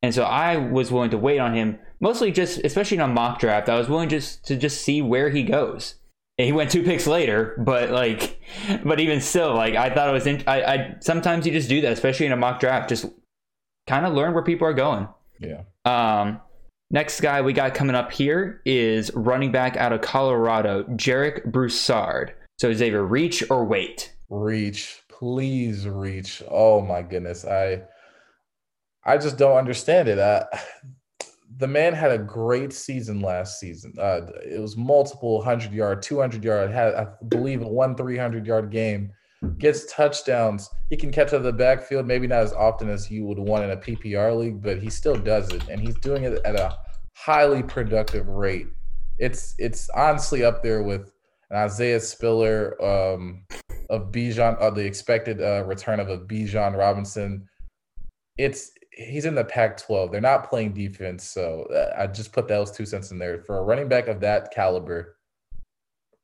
and 0.01 0.13
so 0.13 0.23
I 0.23 0.57
was 0.57 0.91
willing 0.91 1.11
to 1.11 1.17
wait 1.17 1.39
on 1.39 1.53
him, 1.53 1.79
mostly 1.99 2.31
just, 2.31 2.59
especially 2.63 2.97
in 2.97 3.01
a 3.01 3.07
mock 3.07 3.39
draft, 3.39 3.69
I 3.69 3.77
was 3.77 3.89
willing 3.89 4.09
just 4.09 4.45
to 4.45 4.55
just 4.55 4.81
see 4.81 5.01
where 5.01 5.29
he 5.29 5.43
goes. 5.43 5.95
And 6.37 6.45
he 6.45 6.53
went 6.53 6.71
two 6.71 6.83
picks 6.83 7.05
later, 7.05 7.61
but 7.65 7.89
like, 7.89 8.39
but 8.85 9.01
even 9.01 9.19
still, 9.19 9.53
like 9.53 9.75
I 9.75 9.93
thought 9.93 10.09
it 10.09 10.13
was. 10.13 10.25
In, 10.25 10.41
I, 10.47 10.63
I 10.63 10.95
sometimes 11.01 11.45
you 11.45 11.51
just 11.51 11.67
do 11.67 11.81
that, 11.81 11.91
especially 11.91 12.27
in 12.27 12.31
a 12.31 12.37
mock 12.37 12.61
draft, 12.61 12.87
just 12.87 13.05
kind 13.87 14.05
of 14.05 14.13
learn 14.13 14.33
where 14.33 14.43
people 14.43 14.65
are 14.65 14.73
going. 14.73 15.09
Yeah. 15.41 15.63
Um, 15.83 16.39
next 16.91 17.19
guy 17.19 17.41
we 17.41 17.51
got 17.51 17.73
coming 17.73 17.95
up 17.95 18.13
here 18.13 18.61
is 18.65 19.11
running 19.15 19.51
back 19.51 19.75
out 19.75 19.91
of 19.91 19.99
Colorado, 19.99 20.83
Jarek 20.83 21.51
Broussard. 21.51 22.33
So 22.57 22.71
Xavier, 22.71 23.03
reach 23.03 23.43
or 23.49 23.65
wait? 23.65 24.13
Reach, 24.29 25.01
please 25.09 25.89
reach. 25.89 26.41
Oh 26.49 26.81
my 26.81 27.01
goodness. 27.01 27.43
I 27.43 27.81
I 29.09 29.17
just 29.17 29.37
don't 29.37 29.57
understand 29.57 30.07
it. 30.07 30.19
I, 30.19 30.45
the 31.57 31.67
man 31.67 31.93
had 31.93 32.11
a 32.11 32.19
great 32.19 32.71
season 32.71 33.21
last 33.21 33.59
season. 33.59 33.95
Uh, 33.97 34.21
it 34.45 34.61
was 34.61 34.77
multiple 34.77 35.37
100 35.37 35.73
yard, 35.73 36.03
200 36.03 36.43
yard, 36.43 36.69
had 36.69 36.93
I 36.93 37.07
believe 37.27 37.61
one 37.61 37.95
300 37.95 38.45
yard 38.45 38.69
game. 38.69 39.11
Gets 39.57 39.91
touchdowns. 39.91 40.69
He 40.91 40.97
can 40.97 41.11
catch 41.11 41.29
out 41.29 41.35
of 41.35 41.43
the 41.43 41.53
backfield, 41.53 42.05
maybe 42.05 42.27
not 42.27 42.43
as 42.43 42.53
often 42.53 42.87
as 42.87 43.09
you 43.09 43.25
would 43.25 43.39
want 43.39 43.63
in 43.63 43.71
a 43.71 43.77
PPR 43.77 44.37
league, 44.37 44.61
but 44.61 44.77
he 44.77 44.91
still 44.91 45.15
does 45.15 45.49
it, 45.53 45.67
and 45.69 45.81
he's 45.81 45.97
doing 45.99 46.25
it 46.25 46.39
at 46.45 46.55
a 46.55 46.77
highly 47.15 47.63
productive 47.63 48.27
rate. 48.27 48.67
It's 49.17 49.55
it's 49.57 49.89
honestly 49.95 50.43
up 50.43 50.61
there 50.61 50.83
with 50.83 51.13
an 51.49 51.57
Isaiah 51.57 51.99
Spiller 51.99 52.79
um, 52.83 53.45
of 53.89 54.11
Bijan, 54.11 54.61
uh, 54.61 54.69
the 54.69 54.85
expected 54.85 55.41
uh, 55.41 55.63
return 55.65 55.99
of 55.99 56.09
a 56.09 56.19
Bijan 56.19 56.77
Robinson. 56.77 57.47
It's 58.37 58.71
he's 58.91 59.25
in 59.25 59.35
the 59.35 59.43
Pac-12. 59.45 60.11
They're 60.11 60.21
not 60.21 60.49
playing 60.49 60.73
defense, 60.73 61.23
so 61.23 61.63
uh, 61.73 61.93
I 61.97 62.07
just 62.07 62.31
put 62.31 62.47
those 62.47 62.71
two 62.71 62.85
cents 62.85 63.11
in 63.11 63.19
there 63.19 63.41
for 63.43 63.57
a 63.57 63.61
running 63.63 63.87
back 63.87 64.07
of 64.07 64.19
that 64.21 64.51
caliber. 64.53 65.15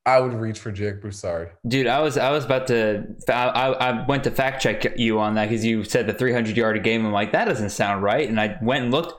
I 0.08 0.19
would 0.19 0.34
reach 0.36 0.60
for 0.60 0.71
Jake 0.71 1.01
Broussard. 1.01 1.51
Dude, 1.67 1.88
I 1.88 1.99
was 1.99 2.15
I 2.15 2.30
was 2.30 2.45
about 2.45 2.67
to 2.67 3.06
I, 3.28 3.47
I 3.49 4.06
went 4.06 4.23
to 4.25 4.32
fact 4.32 4.62
check 4.62 4.97
you 4.99 5.19
on 5.19 5.34
that 5.34 5.49
because 5.49 5.65
you 5.65 5.84
said 5.84 6.06
the 6.06 6.13
300 6.13 6.56
yard 6.56 6.78
a 6.78 6.80
game. 6.80 7.04
I'm 7.06 7.12
like 7.12 7.32
that 7.32 7.45
doesn't 7.45 7.71
sound 7.71 8.04
right, 8.04 8.30
and 8.30 8.39
I 8.39 8.56
went 8.62 8.84
and 8.84 8.91
looked. 8.91 9.13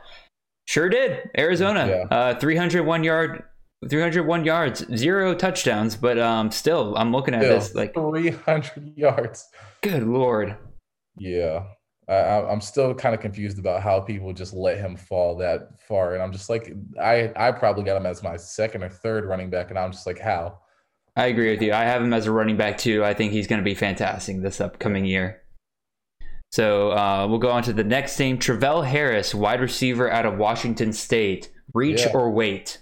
Sure 0.69 0.89
did. 0.89 1.29
Arizona, 1.39 1.87
Yeah. 1.89 2.17
uh, 2.17 2.39
301 2.39 3.03
yard, 3.05 3.43
301 3.89 4.45
yards, 4.45 4.85
zero 4.97 5.35
touchdowns, 5.35 5.97
but 5.97 6.19
um, 6.21 6.51
still 6.53 6.97
I'm 6.97 7.11
looking 7.13 7.35
at 7.35 7.43
Still, 7.43 7.55
this 7.59 7.75
like, 7.75 7.95
300 7.95 8.93
yards. 8.97 9.49
good 9.83 10.05
lord. 10.05 10.57
Yeah. 11.17 11.65
I, 12.09 12.43
I'm 12.49 12.61
still 12.61 12.95
kind 12.95 13.15
of 13.15 13.21
confused 13.21 13.59
about 13.59 13.83
how 13.83 13.99
people 14.01 14.33
just 14.33 14.53
let 14.55 14.79
him 14.79 14.97
fall 14.97 15.37
that 15.39 15.81
far, 15.89 16.15
and 16.15 16.23
I'm 16.23 16.33
just 16.33 16.49
like, 16.49 16.73
I 17.01 17.33
I 17.37 17.53
probably 17.53 17.83
got 17.85 17.97
him 17.97 18.07
as 18.07 18.23
my 18.23 18.37
second 18.37 18.83
or 18.85 18.89
third 18.89 19.25
running 19.25 19.51
back, 19.51 19.71
and 19.71 19.79
I'm 19.79 19.93
just 19.93 20.07
like, 20.07 20.19
how? 20.19 20.59
I 21.17 21.27
agree 21.27 21.51
with 21.51 21.63
you. 21.63 21.73
I 21.73 21.85
have 21.85 22.03
him 22.03 22.13
as 22.13 22.27
a 22.27 22.33
running 22.33 22.57
back 22.59 22.77
too. 22.79 23.03
I 23.05 23.15
think 23.15 23.33
he's 23.33 23.47
going 23.47 23.61
to 23.61 23.65
be 23.65 23.75
fantastic 23.75 24.41
this 24.43 24.61
upcoming 24.61 25.05
year. 25.07 25.43
So 26.53 26.93
uh, 26.93 27.27
we'll 27.29 27.39
go 27.39 27.51
on 27.51 27.63
to 27.65 27.73
the 27.73 27.83
next 27.85 28.19
name, 28.19 28.39
Travell 28.39 28.83
Harris, 28.83 29.35
wide 29.35 29.61
receiver 29.61 30.11
out 30.11 30.27
of 30.27 30.37
Washington 30.39 30.93
State. 30.93 31.51
Reach 31.75 32.01
Yeah. 32.03 32.13
or 32.13 32.31
wait? 32.31 32.79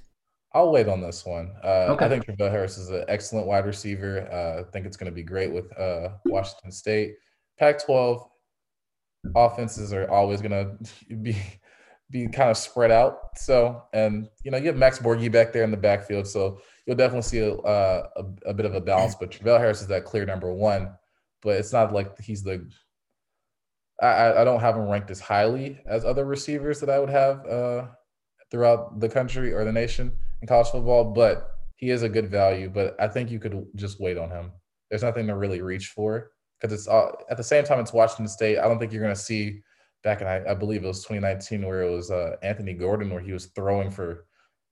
I'll 0.52 0.70
wait 0.70 0.88
on 0.88 1.00
this 1.00 1.24
one. 1.24 1.52
Uh, 1.64 1.86
Okay. 1.94 2.04
I 2.04 2.08
think 2.08 2.24
Travell 2.26 2.50
Harris 2.50 2.76
is 2.76 2.90
an 2.90 3.04
excellent 3.08 3.46
wide 3.46 3.64
receiver. 3.66 4.28
Uh, 4.30 4.60
I 4.60 4.70
think 4.70 4.84
it's 4.86 4.96
going 4.96 5.10
to 5.10 5.14
be 5.14 5.22
great 5.22 5.52
with 5.52 5.76
uh, 5.78 6.10
Washington 6.26 6.70
State. 6.70 7.14
Pac-12 7.58 8.28
offenses 9.34 9.92
are 9.92 10.10
always 10.10 10.40
going 10.40 10.78
to 11.08 11.16
be 11.16 11.36
be 12.10 12.28
kind 12.28 12.50
of 12.50 12.56
spread 12.56 12.90
out. 12.90 13.18
So, 13.36 13.82
and 13.92 14.28
you 14.44 14.50
know, 14.50 14.58
you 14.58 14.66
have 14.66 14.76
Max 14.76 14.98
Borghi 14.98 15.30
back 15.32 15.52
there 15.52 15.64
in 15.64 15.70
the 15.70 15.76
backfield, 15.76 16.26
so 16.26 16.60
you'll 16.86 16.96
definitely 16.96 17.22
see 17.22 17.38
a, 17.38 17.54
a, 17.54 18.24
a 18.46 18.54
bit 18.54 18.66
of 18.66 18.74
a 18.74 18.80
balance. 18.80 19.14
But 19.14 19.30
Travell 19.30 19.58
Harris 19.58 19.80
is 19.80 19.88
that 19.88 20.04
clear 20.04 20.24
number 20.24 20.52
one, 20.52 20.92
but 21.42 21.56
it's 21.56 21.72
not 21.72 21.92
like 21.92 22.20
he's 22.20 22.42
the 22.42 22.68
I, 24.02 24.40
I 24.40 24.44
don't 24.44 24.60
have 24.60 24.76
him 24.76 24.88
ranked 24.88 25.10
as 25.10 25.20
highly 25.20 25.80
as 25.86 26.04
other 26.04 26.24
receivers 26.24 26.80
that 26.80 26.90
I 26.90 26.98
would 26.98 27.10
have 27.10 27.46
uh, 27.46 27.86
throughout 28.50 29.00
the 29.00 29.08
country 29.08 29.52
or 29.52 29.64
the 29.64 29.72
nation 29.72 30.12
in 30.42 30.48
college 30.48 30.68
football, 30.68 31.12
but 31.12 31.48
he 31.76 31.90
is 31.90 32.02
a 32.02 32.08
good 32.08 32.28
value. 32.28 32.68
But 32.68 32.96
I 33.00 33.08
think 33.08 33.30
you 33.30 33.38
could 33.38 33.66
just 33.76 34.00
wait 34.00 34.18
on 34.18 34.30
him. 34.30 34.52
There's 34.90 35.02
nothing 35.02 35.28
to 35.28 35.36
really 35.36 35.62
reach 35.62 35.88
for 35.88 36.30
because 36.64 36.80
it's 36.80 36.88
uh, 36.88 37.12
at 37.28 37.36
the 37.36 37.44
same 37.44 37.64
time 37.64 37.78
it's 37.78 37.92
Washington 37.92 38.28
State. 38.28 38.58
I 38.58 38.62
don't 38.62 38.78
think 38.78 38.92
you're 38.92 39.02
going 39.02 39.14
to 39.14 39.20
see 39.20 39.60
back 40.02 40.20
in 40.22 40.26
I, 40.26 40.42
I, 40.50 40.54
believe 40.54 40.82
it 40.84 40.86
was 40.86 41.02
2019 41.02 41.66
where 41.66 41.82
it 41.82 41.90
was 41.90 42.10
uh, 42.10 42.36
Anthony 42.42 42.72
Gordon 42.72 43.10
where 43.10 43.20
he 43.20 43.32
was 43.32 43.46
throwing 43.46 43.90
for 43.90 44.24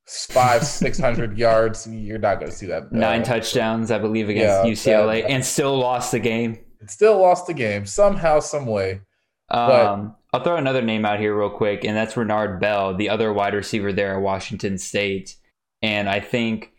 five 0.06 0.64
six 0.66 0.98
hundred 0.98 1.36
yards. 1.36 1.86
You're 1.86 2.18
not 2.18 2.40
going 2.40 2.50
to 2.50 2.56
see 2.56 2.66
that. 2.66 2.92
Nine 2.92 3.22
touchdowns, 3.22 3.90
I 3.90 3.98
believe, 3.98 4.30
against 4.30 4.66
yeah, 4.66 4.94
UCLA, 4.94 5.22
that, 5.22 5.30
and 5.30 5.44
still 5.44 5.76
lost 5.78 6.12
the 6.12 6.20
game. 6.20 6.58
Still 6.86 7.20
lost 7.20 7.46
the 7.46 7.54
game 7.54 7.84
somehow, 7.86 8.40
some 8.40 8.66
way. 8.66 9.02
Um, 9.50 10.16
I'll 10.32 10.42
throw 10.42 10.56
another 10.56 10.82
name 10.82 11.04
out 11.04 11.20
here 11.20 11.38
real 11.38 11.50
quick, 11.50 11.84
and 11.84 11.94
that's 11.94 12.16
Renard 12.16 12.58
Bell, 12.58 12.96
the 12.96 13.10
other 13.10 13.32
wide 13.32 13.54
receiver 13.54 13.92
there 13.92 14.16
at 14.16 14.22
Washington 14.22 14.78
State. 14.78 15.36
And 15.82 16.08
I 16.08 16.20
think 16.20 16.71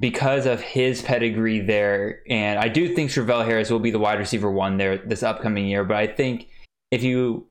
because 0.00 0.46
of 0.46 0.60
his 0.60 1.02
pedigree 1.02 1.60
there, 1.60 2.20
and 2.28 2.58
I 2.58 2.68
do 2.68 2.94
think 2.94 3.10
Travell 3.10 3.42
Harris 3.42 3.70
will 3.70 3.80
be 3.80 3.90
the 3.90 3.98
wide 3.98 4.18
receiver 4.18 4.50
one 4.50 4.76
there 4.76 4.98
this 4.98 5.22
upcoming 5.22 5.66
year. 5.66 5.84
But 5.84 5.96
I 5.96 6.06
think 6.06 6.48
if 6.90 7.02
you 7.02 7.48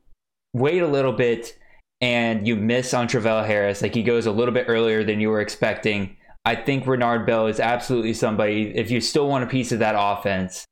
wait 0.54 0.82
a 0.82 0.88
little 0.88 1.12
bit 1.12 1.58
and 2.00 2.48
you 2.48 2.56
miss 2.56 2.94
on 2.94 3.08
Travell 3.08 3.44
Harris, 3.44 3.82
like 3.82 3.94
he 3.94 4.04
goes 4.04 4.26
a 4.26 4.32
little 4.32 4.54
bit 4.54 4.66
earlier 4.68 5.04
than 5.04 5.20
you 5.20 5.30
were 5.30 5.42
expecting, 5.42 6.16
I 6.46 6.56
think 6.56 6.88
Renard 6.88 7.26
Bell 7.26 7.48
is 7.48 7.60
absolutely 7.60 8.14
somebody, 8.14 8.72
if 8.76 8.90
you 8.90 9.02
still 9.02 9.28
want 9.28 9.44
a 9.44 9.48
piece 9.48 9.74
of 9.74 9.80
that 9.80 9.96
offense, 9.98 10.66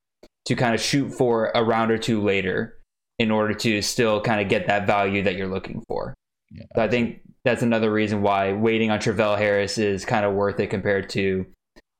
to 0.45 0.55
kind 0.55 0.73
of 0.73 0.79
shoot 0.79 1.09
for 1.09 1.51
a 1.55 1.63
round 1.63 1.91
or 1.91 1.97
two 1.97 2.21
later 2.21 2.77
in 3.19 3.31
order 3.31 3.53
to 3.53 3.81
still 3.81 4.21
kind 4.21 4.39
of 4.39 4.47
get 4.47 4.67
that 4.67 4.87
value 4.87 5.23
that 5.23 5.35
you're 5.35 5.47
looking 5.47 5.83
for. 5.87 6.13
Yeah, 6.51 6.63
so 6.75 6.83
I 6.83 6.87
think 6.87 7.21
that's 7.43 7.63
another 7.63 7.91
reason 7.91 8.21
why 8.21 8.53
waiting 8.53 8.91
on 8.91 8.99
Travell 8.99 9.35
Harris 9.35 9.77
is 9.77 10.05
kind 10.05 10.25
of 10.25 10.33
worth 10.33 10.59
it 10.59 10.67
compared 10.67 11.09
to 11.11 11.45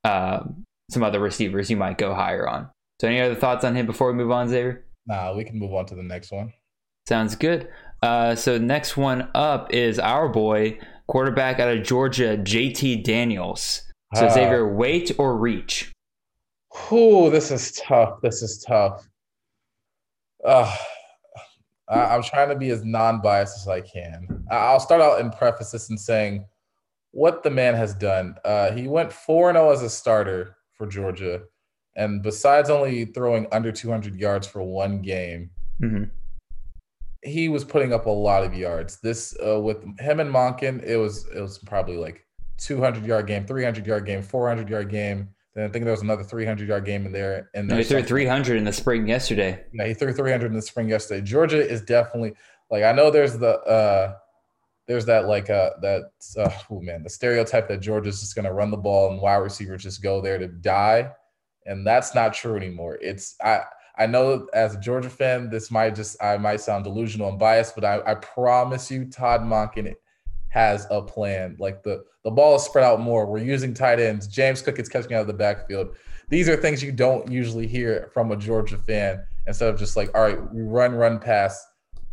uh, 0.06 0.44
some 0.92 1.04
other 1.04 1.20
receivers 1.20 1.70
you 1.70 1.76
might 1.76 1.98
go 1.98 2.14
higher 2.14 2.48
on. 2.48 2.70
So, 3.02 3.08
any 3.08 3.20
other 3.20 3.36
thoughts 3.36 3.66
on 3.66 3.76
him 3.76 3.86
before 3.86 4.08
we 4.08 4.14
move 4.14 4.32
on, 4.32 4.48
Xavier? 4.48 4.86
Nah, 5.08 5.36
we 5.36 5.44
can 5.44 5.58
move 5.58 5.74
on 5.74 5.86
to 5.88 5.96
the 5.96 6.04
next 6.04 6.32
one. 6.32 6.54
Sounds 7.08 7.36
good. 7.36 7.68
Uh, 8.02 8.36
so, 8.36 8.58
next 8.58 8.96
one 8.96 9.30
up 9.34 9.74
is 9.74 10.00
our 10.00 10.30
boy, 10.30 10.80
quarterback 11.08 11.60
out 11.60 11.76
of 11.76 11.84
Georgia, 11.84 12.38
JT 12.38 13.04
Daniels. 13.04 13.82
So, 14.14 14.28
uh, 14.28 14.30
Xavier, 14.30 14.74
wait 14.74 15.12
or 15.18 15.36
reach? 15.36 15.92
Oh, 16.92 17.30
this 17.30 17.52
is 17.52 17.72
tough. 17.74 18.22
This 18.22 18.44
is 18.44 18.64
tough. 18.66 19.08
Uh, 20.46 20.78
I, 21.90 22.16
am 22.16 22.22
trying 22.22 22.50
to 22.50 22.56
be 22.56 22.70
as 22.70 22.84
non-biased 22.86 23.58
as 23.58 23.68
I 23.68 23.82
can. 23.82 24.46
I'll 24.52 24.80
start 24.80 25.02
out 25.02 25.20
and 25.20 25.32
preface 25.32 25.72
this 25.72 25.90
in 25.90 25.98
saying 25.98 26.46
what 27.16 27.44
the 27.44 27.50
man 27.50 27.76
has 27.76 27.94
done. 27.94 28.36
Uh, 28.44 28.72
he 28.74 28.90
went 28.90 29.12
four 29.12 29.50
and 29.50 29.56
zero 29.56 29.70
oh 29.70 29.72
as 29.72 29.82
a 29.82 29.90
starter 29.90 30.58
for 30.74 30.86
Georgia, 30.86 31.44
and 31.96 32.22
besides 32.22 32.70
only 32.70 33.06
throwing 33.06 33.48
under 33.54 33.72
200 33.72 34.20
yards 34.20 34.46
for 34.46 34.62
one 34.62 35.02
game, 35.02 35.50
mm-hmm. 35.82 36.04
he 37.24 37.48
was 37.48 37.64
putting 37.64 37.94
up 37.94 38.06
a 38.06 38.10
lot 38.10 38.44
of 38.44 38.54
yards. 38.54 39.00
This 39.00 39.34
uh, 39.48 39.62
with 39.62 39.82
him 39.98 40.20
and 40.20 40.30
Monken, 40.30 40.84
it 40.84 40.98
was 40.98 41.26
it 41.34 41.40
was 41.40 41.58
probably 41.60 41.96
like 41.96 42.26
200 42.58 43.06
yard 43.06 43.28
game, 43.28 43.46
300 43.46 43.88
yard 43.88 44.06
game, 44.06 44.22
400 44.22 44.70
yard 44.70 44.90
game. 44.90 45.30
Then 45.54 45.64
I 45.64 45.70
think 45.70 45.86
there 45.86 45.94
was 45.94 46.02
another 46.02 46.24
300 46.24 46.68
yard 46.68 46.84
game 46.84 47.06
in 47.06 47.14
there. 47.14 47.50
And 47.54 47.70
no, 47.70 47.78
he 47.78 47.86
threw 47.86 48.04
300 48.04 48.58
in 48.58 48.66
the 48.66 48.74
spring 48.74 49.08
yesterday. 49.08 49.64
Yeah, 49.74 49.88
he 49.88 49.94
threw 49.94 50.12
300 50.12 50.48
in 50.48 50.54
the 50.54 50.62
spring 50.62 50.90
yesterday. 50.90 51.22
Georgia 51.22 51.66
is 51.66 51.82
definitely 51.82 52.34
like 52.70 52.84
I 52.84 52.92
know 52.92 53.10
there's 53.10 53.38
the 53.38 53.58
uh 53.62 54.16
there's 54.88 55.06
that 55.06 55.28
like 55.28 55.50
uh 55.50 55.72
that 55.82 56.12
uh, 56.38 56.50
oh 56.70 56.82
man 56.82 57.04
the 57.04 57.10
stereotype 57.10 57.68
that 57.68 57.82
Georgia's 57.82 58.20
just 58.20 58.36
gonna 58.36 58.54
run 58.54 58.72
the 58.72 58.78
ball 58.78 59.12
and 59.12 59.22
wide 59.22 59.36
receivers 59.38 59.84
just 59.84 60.04
go 60.04 60.22
there 60.22 60.38
to 60.38 60.48
die, 60.48 61.12
and 61.66 61.86
that's 61.86 62.14
not 62.16 62.34
true 62.34 62.56
anymore. 62.56 62.98
It's 63.02 63.36
I 63.44 63.62
I 63.98 64.06
know 64.08 64.48
as 64.54 64.76
a 64.76 64.80
Georgia 64.80 65.10
fan 65.10 65.50
this 65.50 65.72
might 65.72 65.96
just 65.96 66.22
I 66.22 66.38
might 66.38 66.62
sound 66.62 66.84
delusional 66.84 67.30
and 67.30 67.40
biased, 67.40 67.76
but 67.76 67.86
I, 67.86 68.02
I 68.06 68.16
promise 68.16 68.92
you 68.92 69.06
Todd 69.06 69.42
Monken 69.42 69.94
has 70.50 70.88
a 70.90 71.02
plan. 71.02 71.56
Like 71.60 71.84
the 71.84 72.04
the 72.24 72.32
ball 72.32 72.56
is 72.56 72.64
spread 72.64 72.86
out 72.86 73.00
more. 73.00 73.26
We're 73.26 73.40
using 73.40 73.74
tight 73.74 74.00
ends. 74.00 74.28
James 74.28 74.62
Cook 74.62 74.80
is 74.80 74.90
catching 74.90 75.14
out 75.14 75.22
of 75.22 75.28
the 75.28 75.34
backfield. 75.34 75.96
These 76.30 76.50
are 76.50 76.56
things 76.56 76.82
you 76.82 76.92
don't 76.92 77.30
usually 77.32 77.68
hear 77.68 78.10
from 78.14 78.32
a 78.32 78.36
Georgia 78.36 78.78
fan. 78.78 79.24
Instead 79.48 79.70
of 79.70 79.78
just 79.78 79.96
like, 79.96 80.10
all 80.16 80.24
right, 80.24 80.54
we 80.54 80.64
run, 80.64 80.96
run, 80.96 81.20
pass 81.20 81.64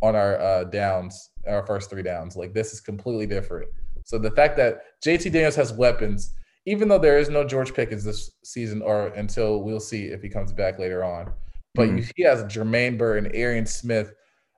on 0.03 0.15
our 0.15 0.39
uh, 0.39 0.65
downs, 0.65 1.31
our 1.47 1.65
first 1.65 1.89
three 1.89 2.03
downs. 2.03 2.35
Like 2.35 2.53
this 2.53 2.73
is 2.73 2.81
completely 2.81 3.25
different. 3.25 3.69
So 4.05 4.17
the 4.17 4.31
fact 4.31 4.57
that 4.57 4.81
JT 5.03 5.31
Daniels 5.31 5.55
has 5.55 5.73
weapons, 5.73 6.33
even 6.65 6.87
though 6.87 6.99
there 6.99 7.19
is 7.19 7.29
no 7.29 7.43
George 7.43 7.73
Pickens 7.73 8.03
this 8.03 8.31
season, 8.43 8.81
or 8.81 9.07
until 9.07 9.63
we'll 9.63 9.79
see 9.79 10.05
if 10.05 10.21
he 10.21 10.29
comes 10.29 10.51
back 10.51 10.79
later 10.79 11.03
on, 11.03 11.31
but 11.75 11.89
mm-hmm. 11.89 12.05
he 12.15 12.23
has 12.23 12.43
Jermaine 12.43 12.97
Burton, 12.97 13.31
Arian 13.33 13.65
Smith. 13.65 14.13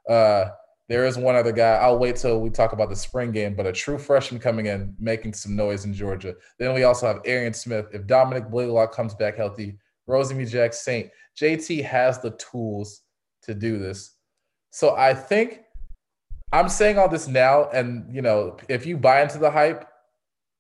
Uh, 0.10 0.46
there 0.88 1.06
is 1.06 1.18
one 1.18 1.36
other 1.36 1.52
guy. 1.52 1.76
I'll 1.76 1.98
wait 1.98 2.16
till 2.16 2.40
we 2.40 2.50
talk 2.52 2.74
about 2.74 2.90
the 2.90 2.96
spring 2.96 3.32
game, 3.32 3.56
but 3.56 3.66
a 3.66 3.72
true 3.72 3.98
freshman 3.98 4.40
coming 4.40 4.68
in, 4.68 4.96
making 5.00 5.34
some 5.34 5.56
noise 5.56 5.86
in 5.86 5.94
Georgia. 5.94 6.36
Then 6.60 6.74
we 6.76 6.84
also 6.84 7.08
have 7.08 7.22
Arian 7.26 7.54
Smith. 7.54 7.88
If 7.92 8.06
Dominick 8.06 8.52
Blaylock 8.52 8.94
comes 8.94 9.16
back 9.16 9.36
healthy, 9.36 9.80
Rosemy-Jacksaint, 10.08 11.10
JT 11.40 11.84
has 11.84 12.20
the 12.20 12.32
tools 12.32 13.02
to 13.44 13.56
do 13.56 13.80
this. 13.80 14.16
So 14.70 14.96
I 14.96 15.14
think 15.14 15.62
I'm 16.52 16.70
saying 16.70 16.98
all 16.98 17.10
this 17.10 17.28
now, 17.28 17.70
and 17.70 18.14
you 18.14 18.22
know, 18.22 18.58
if 18.70 18.86
you 18.86 18.98
buy 18.98 19.22
into 19.22 19.38
the 19.38 19.52
hype, 19.52 19.88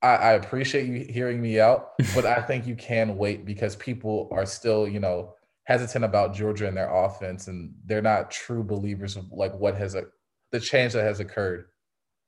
I, 0.02 0.16
I 0.16 0.32
appreciate 0.34 0.88
you 0.88 1.06
hearing 1.12 1.42
me 1.42 1.60
out, 1.60 1.94
but 2.16 2.26
I 2.26 2.42
think 2.42 2.68
you 2.68 2.76
can 2.76 3.18
wait 3.18 3.46
because 3.46 3.76
people 3.76 4.30
are 4.32 4.46
still, 4.46 4.88
you 4.88 5.00
know, 5.00 5.34
hesitant 5.64 6.06
about 6.06 6.34
Georgia 6.34 6.68
and 6.68 6.78
their 6.78 6.94
offense, 6.94 7.48
and 7.48 7.74
they're 7.86 8.02
not 8.02 8.32
true 8.32 8.64
believers 8.64 9.16
of 9.16 9.32
like 9.32 9.54
what 9.58 9.76
has 9.76 9.96
a 9.96 10.04
the 10.52 10.60
change 10.60 10.94
that 10.94 11.04
has 11.04 11.20
occurred. 11.20 11.68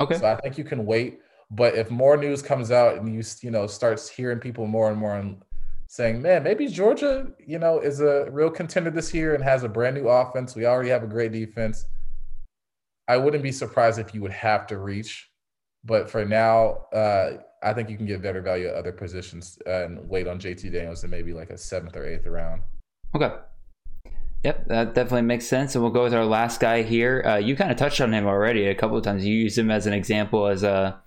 Okay. 0.02 0.18
So 0.18 0.28
I 0.28 0.36
think 0.36 0.58
you 0.58 0.64
can 0.64 0.86
wait, 0.86 1.20
but 1.50 1.76
if 1.76 1.90
more 1.90 2.18
news 2.18 2.42
comes 2.42 2.72
out 2.72 2.98
and 2.98 3.14
you 3.14 3.24
you 3.42 3.52
know 3.52 3.68
starts 3.68 4.10
hearing 4.10 4.40
people 4.40 4.68
more 4.68 4.90
and 4.90 4.98
more 4.98 5.16
and 5.16 5.42
saying, 5.88 6.22
man, 6.22 6.44
maybe 6.44 6.68
Georgia, 6.68 7.28
you 7.46 7.60
know, 7.60 7.80
is 7.80 8.02
a 8.02 8.30
real 8.32 8.50
contender 8.50 8.92
this 8.92 9.14
year 9.14 9.34
and 9.34 9.44
has 9.44 9.64
a 9.64 9.70
brand 9.70 9.96
new 9.96 10.08
offense. 10.08 10.56
We 10.56 10.66
already 10.66 10.90
have 10.90 11.04
a 11.04 11.08
great 11.08 11.32
defense. 11.32 11.86
I 13.08 13.18
wouldn't 13.18 13.44
be 13.44 13.52
surprised 13.52 14.00
if 14.00 14.14
you 14.14 14.22
would 14.22 14.34
have 14.34 14.68
to 14.68 14.78
reach, 14.78 15.30
but 15.84 16.10
for 16.10 16.26
now, 16.26 16.86
uh, 16.94 17.38
I 17.64 17.74
think 17.74 17.90
you 17.90 17.98
can 17.98 18.06
get 18.06 18.22
better 18.22 18.42
value 18.42 18.68
at 18.68 18.76
other 18.76 18.92
positions 18.92 19.58
and 19.66 20.08
wait 20.10 20.28
on 20.28 20.40
JT 20.40 20.72
Daniels 20.72 21.04
in 21.04 21.10
maybe 21.10 21.34
like 21.34 21.50
a 21.50 21.58
seventh 21.58 21.96
or 21.96 22.06
eighth 22.06 22.26
round. 22.26 22.62
Okay. 23.16 23.32
Yep, 24.44 24.68
that 24.68 24.94
definitely 24.94 25.24
makes 25.24 25.48
sense. 25.48 25.74
And 25.74 25.84
we'll 25.84 25.92
go 25.92 26.04
with 26.04 26.14
our 26.14 26.26
last 26.26 26.60
guy 26.60 26.84
here. 26.84 27.24
Uh, 27.26 27.38
you 27.38 27.56
kind 27.56 27.72
of 27.72 27.78
touched 27.78 28.02
on 28.02 28.14
him 28.14 28.28
already 28.28 28.68
a 28.68 28.76
couple 28.76 28.98
of 28.98 29.04
times. 29.04 29.26
You 29.26 29.34
used 29.34 29.58
him 29.58 29.72
as 29.72 29.88
an 29.88 29.94
example 29.94 30.48
as 30.48 30.64
a 30.64 31.02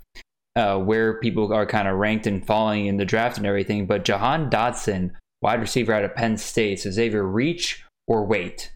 uh, 0.56 0.78
where 0.78 1.20
people 1.20 1.52
are 1.52 1.66
kind 1.66 1.86
of 1.86 1.96
ranked 1.96 2.26
and 2.26 2.44
falling 2.44 2.86
in 2.86 2.96
the 2.96 3.04
draft 3.04 3.38
and 3.38 3.46
everything. 3.46 3.86
But 3.86 4.04
Jahan 4.04 4.50
Dotson, 4.50 5.12
wide 5.42 5.60
receiver 5.60 5.92
out 5.92 6.04
of 6.04 6.14
Penn 6.14 6.36
State, 6.36 6.80
so 6.80 6.90
Xavier, 6.90 7.22
reach 7.22 7.84
or 8.08 8.24
wait? 8.26 8.72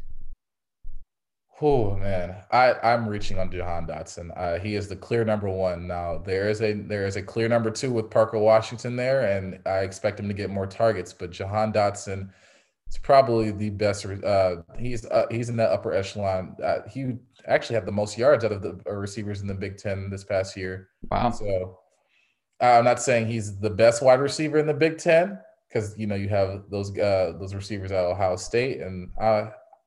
Oh 1.67 1.97
man, 1.97 2.37
I 2.51 2.75
I'm 2.83 3.09
reaching 3.09 3.39
on 3.39 3.51
Jahan 3.51 3.87
Dotson. 3.87 4.31
Uh, 4.37 4.59
he 4.59 4.75
is 4.75 4.87
the 4.87 4.97
clear 4.97 5.25
number 5.25 5.49
one 5.49 5.87
now. 5.87 6.19
There 6.19 6.51
is 6.51 6.61
a 6.61 6.75
there 6.75 7.07
is 7.07 7.17
a 7.17 7.23
clear 7.23 7.49
number 7.49 7.71
two 7.71 7.91
with 7.91 8.11
Parker 8.11 8.39
Washington 8.39 8.97
there, 8.97 9.23
and 9.35 9.59
I 9.67 9.79
expect 9.79 10.21
him 10.21 10.29
to 10.29 10.35
get 10.35 10.51
more 10.51 10.67
targets. 10.67 11.15
But 11.15 11.31
Jahan 11.31 11.73
Dotson 11.73 12.29
it's 12.87 12.99
probably 12.99 13.51
the 13.51 13.71
best. 13.71 14.05
Uh, 14.05 14.57
he's 14.79 15.07
uh, 15.07 15.27
he's 15.31 15.49
in 15.49 15.57
the 15.57 15.65
upper 15.65 15.95
echelon. 15.95 16.55
Uh, 16.63 16.81
he 16.89 17.15
actually 17.47 17.75
had 17.75 17.87
the 17.87 17.93
most 17.93 18.19
yards 18.19 18.45
out 18.45 18.53
of 18.53 18.63
the 18.63 18.79
uh, 18.87 18.93
receivers 18.93 19.41
in 19.41 19.47
the 19.47 19.55
Big 19.55 19.79
Ten 19.79 20.11
this 20.11 20.23
past 20.23 20.57
year. 20.57 20.91
Wow. 21.11 21.31
So 21.31 21.79
I'm 22.61 22.85
not 22.85 23.01
saying 23.01 23.27
he's 23.27 23.59
the 23.59 23.71
best 23.71 24.03
wide 24.03 24.21
receiver 24.21 24.59
in 24.59 24.67
the 24.67 24.75
Big 24.75 24.99
Ten 24.99 25.39
because 25.69 25.99
you 25.99 26.07
know 26.07 26.15
you 26.15 26.29
have 26.29 26.65
those 26.71 26.97
uh, 26.99 27.33
those 27.41 27.55
receivers 27.55 27.91
at 27.91 28.05
Ohio 28.05 28.37
State, 28.37 28.81
and 28.81 29.11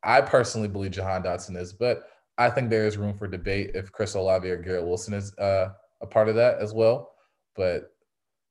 I 0.03 0.21
personally 0.21 0.67
believe 0.67 0.91
Jahan 0.91 1.23
Dotson 1.23 1.57
is, 1.57 1.73
but 1.73 2.03
I 2.37 2.49
think 2.49 2.69
there 2.69 2.85
is 2.85 2.97
room 2.97 3.17
for 3.17 3.27
debate 3.27 3.71
if 3.73 3.91
Chris 3.91 4.13
Olave 4.13 4.49
or 4.49 4.57
Garrett 4.57 4.85
Wilson 4.85 5.13
is 5.13 5.35
uh, 5.37 5.69
a 6.01 6.07
part 6.07 6.29
of 6.29 6.35
that 6.35 6.59
as 6.59 6.73
well. 6.73 7.13
But 7.55 7.91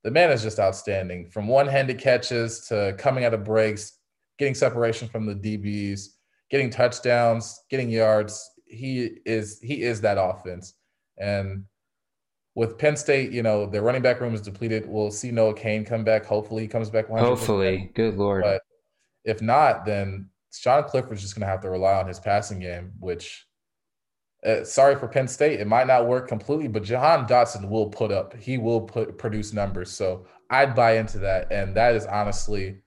the 0.02 0.10
man 0.10 0.30
is 0.30 0.42
just 0.42 0.58
outstanding 0.58 1.30
from 1.30 1.48
one-handed 1.48 1.98
catches 1.98 2.66
to 2.68 2.94
coming 2.98 3.24
out 3.24 3.34
of 3.34 3.44
breaks, 3.44 3.98
getting 4.38 4.54
separation 4.54 5.08
from 5.08 5.26
the 5.26 5.34
DBs, 5.34 6.08
getting 6.50 6.70
touchdowns, 6.70 7.60
getting 7.70 7.90
yards. 7.90 8.50
He 8.66 9.18
is 9.24 9.60
he 9.60 9.82
is 9.82 10.00
that 10.00 10.18
offense. 10.18 10.74
And 11.18 11.64
with 12.56 12.78
Penn 12.78 12.96
State, 12.96 13.32
you 13.32 13.42
know, 13.42 13.66
their 13.66 13.82
running 13.82 14.02
back 14.02 14.20
room 14.20 14.34
is 14.34 14.40
depleted. 14.40 14.86
We'll 14.88 15.10
see 15.10 15.30
Noah 15.30 15.54
Cain 15.54 15.84
come 15.84 16.04
back. 16.04 16.24
Hopefully 16.24 16.62
he 16.62 16.68
comes 16.68 16.90
back. 16.90 17.08
100%. 17.08 17.20
Hopefully. 17.20 17.90
Good 17.94 18.16
Lord. 18.16 18.42
But 18.42 18.62
if 19.24 19.42
not, 19.42 19.84
then 19.84 20.30
Sean 20.58 20.84
Clifford's 20.84 21.22
just 21.22 21.34
going 21.34 21.46
to 21.46 21.50
have 21.50 21.60
to 21.60 21.70
rely 21.70 21.94
on 21.94 22.08
his 22.08 22.20
passing 22.20 22.58
game, 22.58 22.92
which 22.98 23.46
uh, 24.44 24.64
sorry 24.64 24.94
for 24.96 25.08
Penn 25.08 25.28
State, 25.28 25.60
it 25.60 25.66
might 25.66 25.86
not 25.86 26.06
work 26.06 26.28
completely, 26.28 26.68
but 26.68 26.82
Jahan 26.82 27.26
Dotson 27.26 27.68
will 27.68 27.88
put 27.88 28.12
up, 28.12 28.34
he 28.36 28.58
will 28.58 28.80
put 28.80 29.18
produce 29.18 29.52
numbers. 29.52 29.90
So 29.90 30.26
I'd 30.50 30.74
buy 30.74 30.98
into 30.98 31.18
that, 31.18 31.50
and 31.50 31.74
that 31.76 31.94
is 31.94 32.06
honestly 32.06 32.78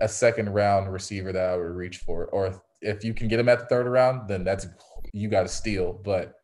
a 0.00 0.08
second 0.08 0.52
round 0.52 0.92
receiver 0.92 1.32
that 1.32 1.50
I 1.50 1.56
would 1.56 1.76
reach 1.76 1.98
for. 1.98 2.26
Or 2.26 2.62
if 2.82 3.04
you 3.04 3.14
can 3.14 3.28
get 3.28 3.40
him 3.40 3.48
at 3.48 3.60
the 3.60 3.66
third 3.66 3.86
round, 3.86 4.28
then 4.28 4.44
that's 4.44 4.66
you 5.12 5.28
got 5.28 5.42
to 5.42 5.48
steal. 5.48 5.92
But 5.92 6.34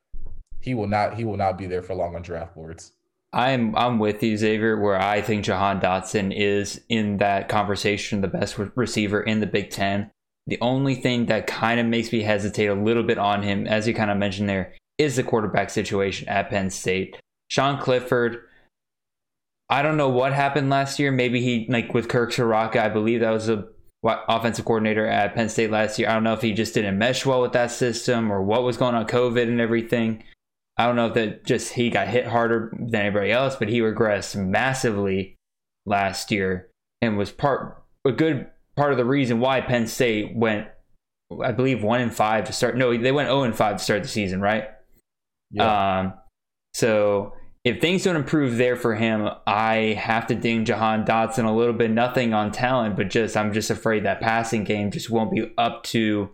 he 0.61 0.75
will 0.75 0.89
not, 0.89 1.15
he 1.15 1.25
will 1.25 1.37
not 1.37 1.59
be 1.59 1.67
there 1.67 1.83
for 1.83 1.95
long 1.95 2.17
on 2.17 2.23
draft 2.23 2.55
boards. 2.55 2.93
I'm 3.35 3.75
I'm 3.77 3.99
with 3.99 4.23
you, 4.23 4.37
Xavier. 4.37 4.79
Where 4.79 5.01
I 5.01 5.23
think 5.23 5.45
Jahan 5.45 5.81
Dotson 5.81 6.35
is 6.37 6.81
in 6.89 7.19
that 7.19 7.49
conversation, 7.49 8.21
the 8.21 8.29
best 8.29 8.59
receiver 8.75 9.23
in 9.23 9.41
the 9.41 9.47
Big 9.47 9.71
Ten. 9.71 10.11
The 10.47 10.59
only 10.61 10.95
thing 10.97 11.27
that 11.27 11.47
kind 11.47 11.79
of 11.79 11.87
makes 11.87 12.13
me 12.13 12.23
hesitate 12.23 12.67
a 12.67 12.75
little 12.75 13.03
bit 13.03 13.19
on 13.19 13.43
him, 13.43 13.67
as 13.67 13.87
you 13.87 13.95
kind 13.95 14.11
of 14.11 14.17
mentioned 14.17 14.49
there, 14.49 14.75
is 14.99 15.17
the 15.17 15.23
quarterback 15.23 15.71
situation 15.71 16.29
at 16.29 16.51
Penn 16.51 16.71
State. 16.71 17.17
Sean 17.49 17.79
Clifford, 17.79 18.43
I 19.69 19.83
don't 19.83 19.97
know 19.97 20.09
what 20.09 20.33
happened 20.33 20.69
last 20.71 20.99
year. 20.99 21.13
Maybe 21.13 21.41
he, 21.41 21.67
like 21.69 21.95
with 21.95 22.09
Kirk 22.09 22.33
Ciarrocca, 22.33 22.77
I 22.77 22.89
believe 22.89 23.21
that 23.21 23.31
was 23.31 23.49
a 23.49 23.69
offensive 24.05 24.65
coordinator 24.65 25.07
at 25.07 25.35
Penn 25.35 25.49
State 25.49 25.71
last 25.71 25.99
year. 25.99 26.09
I 26.09 26.15
don't 26.15 26.25
know 26.25 26.33
if 26.33 26.43
he 26.43 26.53
just 26.53 26.75
didn't 26.75 26.99
mesh 26.99 27.25
well 27.25 27.41
with 27.41 27.53
that 27.53 27.71
system 27.71 28.33
or 28.33 28.43
what 28.43 28.65
was 28.65 28.77
going 28.77 28.95
on 28.95 29.07
COVID 29.07 29.45
and 29.45 29.61
everything. 29.61 30.25
I 30.77 30.87
don't 30.87 30.97
know 30.97 31.07
if 31.07 31.15
that 31.15 31.45
just 31.45 31.75
he 31.75 31.91
got 31.91 32.09
hit 32.09 32.27
harder 32.27 32.73
than 32.77 32.95
anybody 32.95 33.31
else, 33.31 33.57
but 33.57 33.69
he 33.69 33.81
regressed 33.81 34.35
massively 34.35 35.37
last 35.87 36.31
year 36.31 36.69
and 37.01 37.17
was 37.17 37.31
part 37.31 37.83
a 38.05 38.13
good 38.13 38.49
part 38.77 38.93
of 38.93 38.99
the 38.99 39.05
reason 39.05 39.41
why 39.41 39.61
Penn 39.61 39.87
State 39.87 40.35
went, 40.35 40.69
I 41.43 41.53
believe, 41.53 41.83
one 41.83 42.01
and 42.01 42.15
five 42.15 42.45
to 42.45 42.53
start. 42.53 42.77
No, 42.77 42.97
they 42.97 43.13
went 43.13 43.29
zero 43.29 43.43
and 43.43 43.55
five 43.55 43.79
to 43.79 43.85
start 43.85 44.03
the 44.03 44.09
season, 44.09 44.41
right? 44.41 44.69
Yeah. 45.51 46.01
Um, 46.01 46.15
so 46.75 47.35
if 47.65 47.81
things 47.81 48.03
don't 48.03 48.17
improve 48.17 48.57
there 48.57 48.77
for 48.77 48.95
him, 48.95 49.29
I 49.47 49.97
have 49.99 50.27
to 50.29 50.35
ding 50.35 50.65
Jahan 50.65 51.05
Dotson 51.05 51.45
a 51.45 51.53
little 51.53 51.75
bit. 51.75 51.91
Nothing 51.91 52.35
on 52.35 52.51
talent, 52.51 52.97
but 52.97 53.11
just 53.11 53.37
I'm 53.37 53.53
just 53.53 53.71
afraid 53.71 54.05
that 54.05 54.21
passing 54.21 54.65
game 54.65 54.91
just 54.91 55.11
won't 55.11 55.31
be 55.31 55.53
up 55.57 55.85
to 55.85 56.31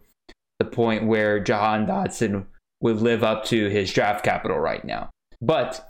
the 0.59 0.65
point 0.65 1.07
where 1.07 1.39
Jahan 1.39 1.87
Dotson 1.87 2.47
would 2.81 2.97
live 2.97 3.23
up 3.23 3.45
to 3.47 3.69
his 3.69 3.93
draft 3.93 4.25
capital 4.25 4.59
right 4.59 4.85
now. 4.85 5.11
But 5.41 5.85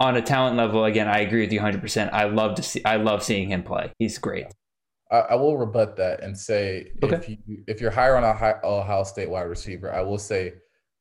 on 0.00 0.16
a 0.16 0.22
talent 0.22 0.56
level, 0.56 0.84
again, 0.84 1.08
I 1.08 1.20
agree 1.20 1.42
with 1.42 1.52
you 1.52 1.60
100%. 1.60 2.12
I 2.12 2.24
love 2.24 2.56
to 2.56 2.62
see. 2.62 2.84
I 2.84 2.96
love 2.96 3.22
seeing 3.22 3.50
him 3.50 3.62
play. 3.62 3.92
He's 3.98 4.18
great. 4.18 4.46
I, 5.10 5.18
I 5.18 5.34
will 5.34 5.56
rebut 5.56 5.96
that 5.96 6.22
and 6.22 6.36
say 6.36 6.92
okay. 7.02 7.16
if 7.16 7.28
you 7.28 7.38
if 7.66 7.80
you're 7.80 7.90
higher 7.90 8.16
on 8.16 8.24
a 8.24 8.32
high, 8.32 8.56
Ohio 8.62 9.04
State 9.04 9.28
wide 9.28 9.42
receiver, 9.42 9.92
I 9.92 10.02
will 10.02 10.18
say 10.18 10.54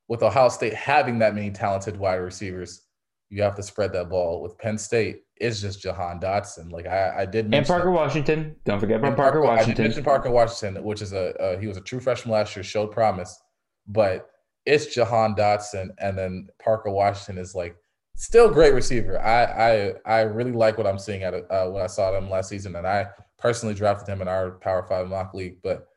with 0.07 0.23
Ohio 0.23 0.49
State 0.49 0.73
having 0.73 1.19
that 1.19 1.35
many 1.35 1.51
talented 1.51 1.97
wide 1.97 2.15
receivers, 2.15 2.81
you 3.29 3.41
have 3.43 3.55
to 3.55 3.63
spread 3.63 3.93
that 3.93 4.09
ball. 4.09 4.41
With 4.41 4.57
Penn 4.57 4.77
State, 4.77 5.21
it's 5.37 5.61
just 5.61 5.81
Jahan 5.81 6.19
Dotson. 6.19 6.71
Like 6.71 6.87
I, 6.87 7.21
I 7.21 7.25
did 7.25 7.53
and 7.53 7.65
Parker 7.65 7.85
that. 7.85 7.91
Washington. 7.91 8.55
Don't 8.65 8.79
forget 8.79 8.99
about 8.99 9.15
Parker, 9.15 9.41
Parker, 9.41 9.41
Washington. 9.41 9.83
I 9.83 9.87
mentioned 9.87 10.05
Parker 10.05 10.31
Washington, 10.31 10.83
which 10.83 11.01
is 11.01 11.13
a 11.13 11.35
uh, 11.41 11.59
he 11.59 11.67
was 11.67 11.77
a 11.77 11.81
true 11.81 11.99
freshman 11.99 12.33
last 12.33 12.55
year, 12.55 12.63
showed 12.63 12.91
promise, 12.91 13.39
but 13.87 14.29
it's 14.65 14.87
Jahan 14.93 15.35
Dotson, 15.35 15.89
and 15.99 16.17
then 16.17 16.47
Parker 16.61 16.89
Washington 16.89 17.37
is 17.37 17.53
like 17.53 17.75
still 18.15 18.49
great 18.49 18.73
receiver. 18.73 19.21
I 19.21 19.43
I 19.43 19.93
I 20.05 20.21
really 20.21 20.51
like 20.51 20.79
what 20.79 20.87
I'm 20.87 20.99
seeing 20.99 21.21
at 21.21 21.33
uh, 21.33 21.69
when 21.69 21.83
I 21.83 21.87
saw 21.87 22.11
them 22.11 22.29
last 22.29 22.49
season, 22.49 22.75
and 22.75 22.87
I 22.87 23.07
personally 23.39 23.75
drafted 23.75 24.07
him 24.07 24.21
in 24.21 24.27
our 24.27 24.51
Power 24.51 24.83
Five 24.83 25.07
mock 25.07 25.33
league. 25.33 25.57
But 25.63 25.87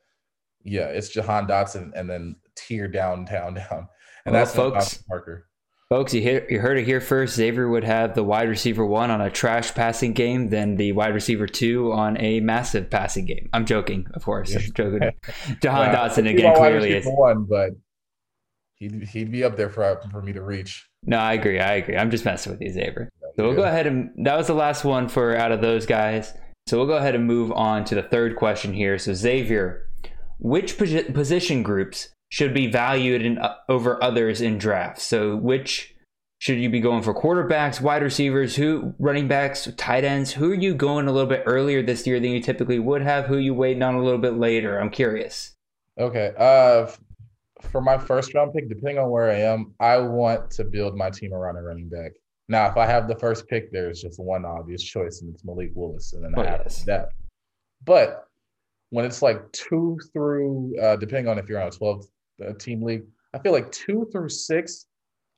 yeah, 0.63 0.87
it's 0.87 1.09
Jahan 1.09 1.47
Dotson 1.47 1.91
and 1.95 2.09
then 2.09 2.35
tier 2.55 2.87
down, 2.87 3.25
down, 3.25 3.55
down, 3.55 3.87
and 4.25 4.33
well, 4.33 4.45
that's 4.45 4.55
folks. 4.55 5.03
Parker. 5.07 5.47
Folks, 5.89 6.11
you, 6.11 6.21
hear, 6.21 6.47
you 6.49 6.59
heard 6.59 6.79
it 6.79 6.85
here 6.85 6.99
first. 6.99 7.35
Xavier 7.35 7.69
would 7.69 7.83
have 7.83 8.15
the 8.15 8.23
wide 8.23 8.49
receiver 8.49 8.83
one 8.83 9.11
on 9.11 9.21
a 9.21 9.29
trash 9.29 9.75
passing 9.75 10.13
game, 10.13 10.49
then 10.49 10.75
the 10.75 10.91
wide 10.93 11.13
receiver 11.13 11.45
two 11.45 11.91
on 11.91 12.19
a 12.19 12.39
massive 12.39 12.89
passing 12.89 13.25
game. 13.25 13.47
I'm 13.53 13.65
joking, 13.65 14.07
of 14.15 14.25
course. 14.25 14.55
I'm 14.55 14.73
joking. 14.73 15.01
Jahan 15.61 15.91
yeah, 15.91 15.95
Dotson 15.95 16.27
again 16.27 16.55
clearly 16.55 16.93
is 16.93 17.05
one, 17.05 17.43
but 17.43 17.73
he'd 18.73 19.03
he'd 19.03 19.31
be 19.31 19.43
up 19.43 19.55
there 19.55 19.69
for 19.69 20.01
for 20.09 20.23
me 20.23 20.33
to 20.33 20.41
reach. 20.41 20.89
No, 21.03 21.17
I 21.17 21.33
agree. 21.33 21.59
I 21.59 21.73
agree. 21.73 21.95
I'm 21.95 22.09
just 22.09 22.25
messing 22.25 22.51
with 22.51 22.61
you, 22.61 22.71
Xavier. 22.71 23.09
So 23.35 23.43
we'll 23.43 23.55
go 23.55 23.63
ahead 23.63 23.85
and 23.85 24.25
that 24.25 24.35
was 24.35 24.47
the 24.47 24.55
last 24.55 24.83
one 24.83 25.09
for 25.09 25.35
out 25.35 25.51
of 25.51 25.61
those 25.61 25.85
guys. 25.85 26.33
So 26.67 26.77
we'll 26.77 26.87
go 26.87 26.97
ahead 26.97 27.15
and 27.15 27.27
move 27.27 27.51
on 27.51 27.83
to 27.85 27.95
the 27.95 28.03
third 28.03 28.35
question 28.35 28.73
here. 28.73 28.97
So 28.97 29.13
Xavier, 29.13 29.87
which 30.39 30.77
position 30.77 31.61
groups 31.61 32.09
should 32.29 32.53
be 32.53 32.67
valued 32.67 33.21
in, 33.21 33.37
uh, 33.37 33.55
over 33.69 34.01
others 34.03 34.41
in 34.41 34.57
drafts? 34.57 35.03
So 35.03 35.35
which 35.35 35.93
should 36.39 36.57
you 36.57 36.69
be 36.69 36.79
going 36.79 37.03
for 37.03 37.13
quarterbacks, 37.13 37.79
wide 37.79 38.01
receivers, 38.01 38.55
who 38.55 38.93
running 38.97 39.27
backs, 39.27 39.69
tight 39.77 40.03
ends? 40.03 40.31
Who 40.33 40.51
are 40.51 40.55
you 40.55 40.73
going 40.73 41.07
a 41.07 41.11
little 41.11 41.29
bit 41.29 41.43
earlier 41.45 41.81
this 41.81 42.07
year 42.07 42.19
than 42.19 42.31
you 42.31 42.41
typically 42.41 42.79
would 42.79 43.01
have? 43.01 43.25
Who 43.25 43.37
you 43.37 43.53
waiting 43.53 43.83
on 43.83 43.95
a 43.95 44.03
little 44.03 44.19
bit 44.19 44.33
later? 44.33 44.79
I'm 44.79 44.89
curious. 44.89 45.55
Okay. 45.99 46.33
Uh 46.37 46.87
for 47.71 47.81
my 47.81 47.97
first 47.97 48.33
round 48.33 48.53
pick, 48.53 48.67
depending 48.67 48.97
on 48.97 49.09
where 49.09 49.31
I 49.31 49.39
am, 49.39 49.73
I 49.79 49.97
want 49.97 50.51
to 50.51 50.63
build 50.65 50.95
my 50.95 51.09
team 51.09 51.33
around 51.33 51.57
a 51.57 51.61
running 51.61 51.87
back. 51.87 52.11
Now, 52.49 52.69
if 52.69 52.77
I 52.77 52.85
have 52.85 53.07
the 53.07 53.15
first 53.15 53.47
pick, 53.47 53.71
there's 53.71 54.01
just 54.01 54.19
one 54.19 54.45
obvious 54.45 54.83
choice, 54.83 55.21
and 55.21 55.33
it's 55.33 55.45
Malik 55.45 55.71
Willis, 55.75 56.13
and 56.13 56.23
then 56.23 56.33
oh, 56.35 56.41
I 56.41 56.45
have 56.45 56.61
yes. 56.65 56.83
that. 56.83 57.09
But 57.85 58.27
when 58.89 59.05
it's 59.05 59.21
like 59.21 59.51
two 59.51 59.97
through, 60.11 60.77
uh, 60.81 60.97
depending 60.97 61.27
on 61.27 61.39
if 61.39 61.47
you're 61.47 61.61
on 61.61 61.67
a 61.67 61.71
12 61.71 62.05
uh, 62.45 62.53
team 62.59 62.83
league, 62.83 63.03
I 63.33 63.39
feel 63.39 63.51
like 63.51 63.71
two 63.71 64.07
through 64.11 64.29
six, 64.29 64.85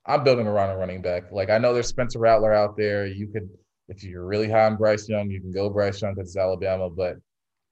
I'm 0.05 0.23
building 0.23 0.47
around 0.47 0.71
a 0.71 0.77
running 0.77 1.01
back. 1.01 1.31
Like 1.31 1.49
I 1.49 1.57
know 1.57 1.73
there's 1.73 1.87
Spencer 1.87 2.19
Rattler 2.19 2.53
out 2.53 2.75
there. 2.75 3.05
You 3.05 3.27
could, 3.27 3.49
if 3.87 4.03
you're 4.03 4.25
really 4.25 4.49
high 4.49 4.65
on 4.65 4.75
Bryce 4.75 5.07
Young, 5.07 5.29
you 5.29 5.41
can 5.41 5.51
go 5.51 5.69
Bryce 5.69 6.01
Young 6.01 6.15
because 6.15 6.29
it's 6.29 6.37
Alabama. 6.37 6.89
But 6.89 7.17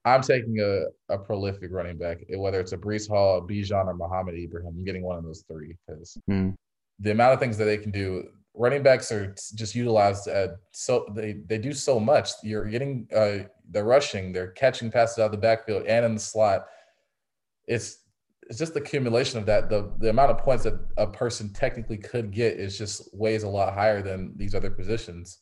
I'm 0.05 0.21
taking 0.21 0.59
a, 0.59 1.13
a 1.13 1.17
prolific 1.17 1.71
running 1.71 1.97
back, 1.97 2.19
whether 2.29 2.59
it's 2.59 2.71
a 2.71 2.77
Breece 2.77 3.07
Hall, 3.07 3.37
a 3.37 3.41
Bijan, 3.41 3.87
or 3.87 3.93
Mohamed 3.93 4.35
Ibrahim. 4.35 4.73
I'm 4.77 4.85
getting 4.85 5.03
one 5.03 5.17
of 5.17 5.23
those 5.23 5.43
three 5.51 5.75
because 5.87 6.17
mm. 6.29 6.53
the 6.99 7.11
amount 7.11 7.33
of 7.33 7.39
things 7.39 7.57
that 7.57 7.65
they 7.65 7.77
can 7.77 7.91
do 7.91 8.23
running 8.55 8.83
backs 8.83 9.11
are 9.11 9.35
just 9.55 9.75
utilized 9.75 10.27
at 10.27 10.51
so 10.71 11.05
they 11.15 11.33
they 11.47 11.57
do 11.57 11.73
so 11.73 11.99
much. 11.99 12.29
You're 12.43 12.65
getting 12.65 13.07
uh 13.15 13.45
they're 13.69 13.83
rushing, 13.83 14.31
they're 14.31 14.51
catching 14.51 14.91
passes 14.91 15.19
out 15.19 15.25
of 15.25 15.31
the 15.31 15.37
backfield 15.37 15.85
and 15.85 16.05
in 16.05 16.13
the 16.13 16.19
slot. 16.19 16.65
It's 17.67 17.99
it's 18.49 18.59
just 18.59 18.73
the 18.73 18.81
accumulation 18.81 19.39
of 19.39 19.45
that. 19.47 19.69
The 19.69 19.91
the 19.99 20.09
amount 20.09 20.31
of 20.31 20.37
points 20.37 20.63
that 20.63 20.79
a 20.97 21.07
person 21.07 21.51
technically 21.53 21.97
could 21.97 22.31
get 22.31 22.59
is 22.59 22.77
just 22.77 23.09
weighs 23.13 23.43
a 23.43 23.49
lot 23.49 23.73
higher 23.73 24.01
than 24.01 24.33
these 24.35 24.53
other 24.53 24.69
positions. 24.69 25.39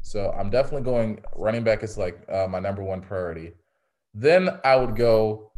So 0.00 0.34
I'm 0.36 0.50
definitely 0.50 0.82
going 0.82 1.22
running 1.36 1.64
back 1.64 1.82
is 1.82 1.98
like 1.98 2.24
uh, 2.30 2.46
my 2.48 2.60
number 2.60 2.82
one 2.82 3.02
priority. 3.02 3.52
Then 4.14 4.58
I 4.64 4.76
would 4.76 4.96
go 4.96 5.52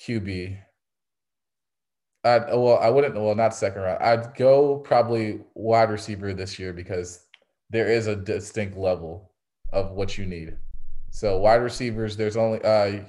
QB 0.00 0.58
I'd, 2.24 2.46
well, 2.48 2.78
I 2.78 2.90
wouldn't. 2.90 3.14
Well, 3.14 3.34
not 3.34 3.54
second 3.54 3.82
round. 3.82 4.02
I'd 4.02 4.34
go 4.34 4.78
probably 4.78 5.40
wide 5.54 5.90
receiver 5.90 6.34
this 6.34 6.58
year 6.58 6.72
because 6.72 7.26
there 7.70 7.88
is 7.88 8.06
a 8.06 8.16
distinct 8.16 8.76
level 8.76 9.30
of 9.72 9.92
what 9.92 10.18
you 10.18 10.26
need. 10.26 10.56
So 11.10 11.38
wide 11.38 11.56
receivers, 11.56 12.16
there's 12.16 12.36
only 12.36 12.60
uh, 12.62 13.00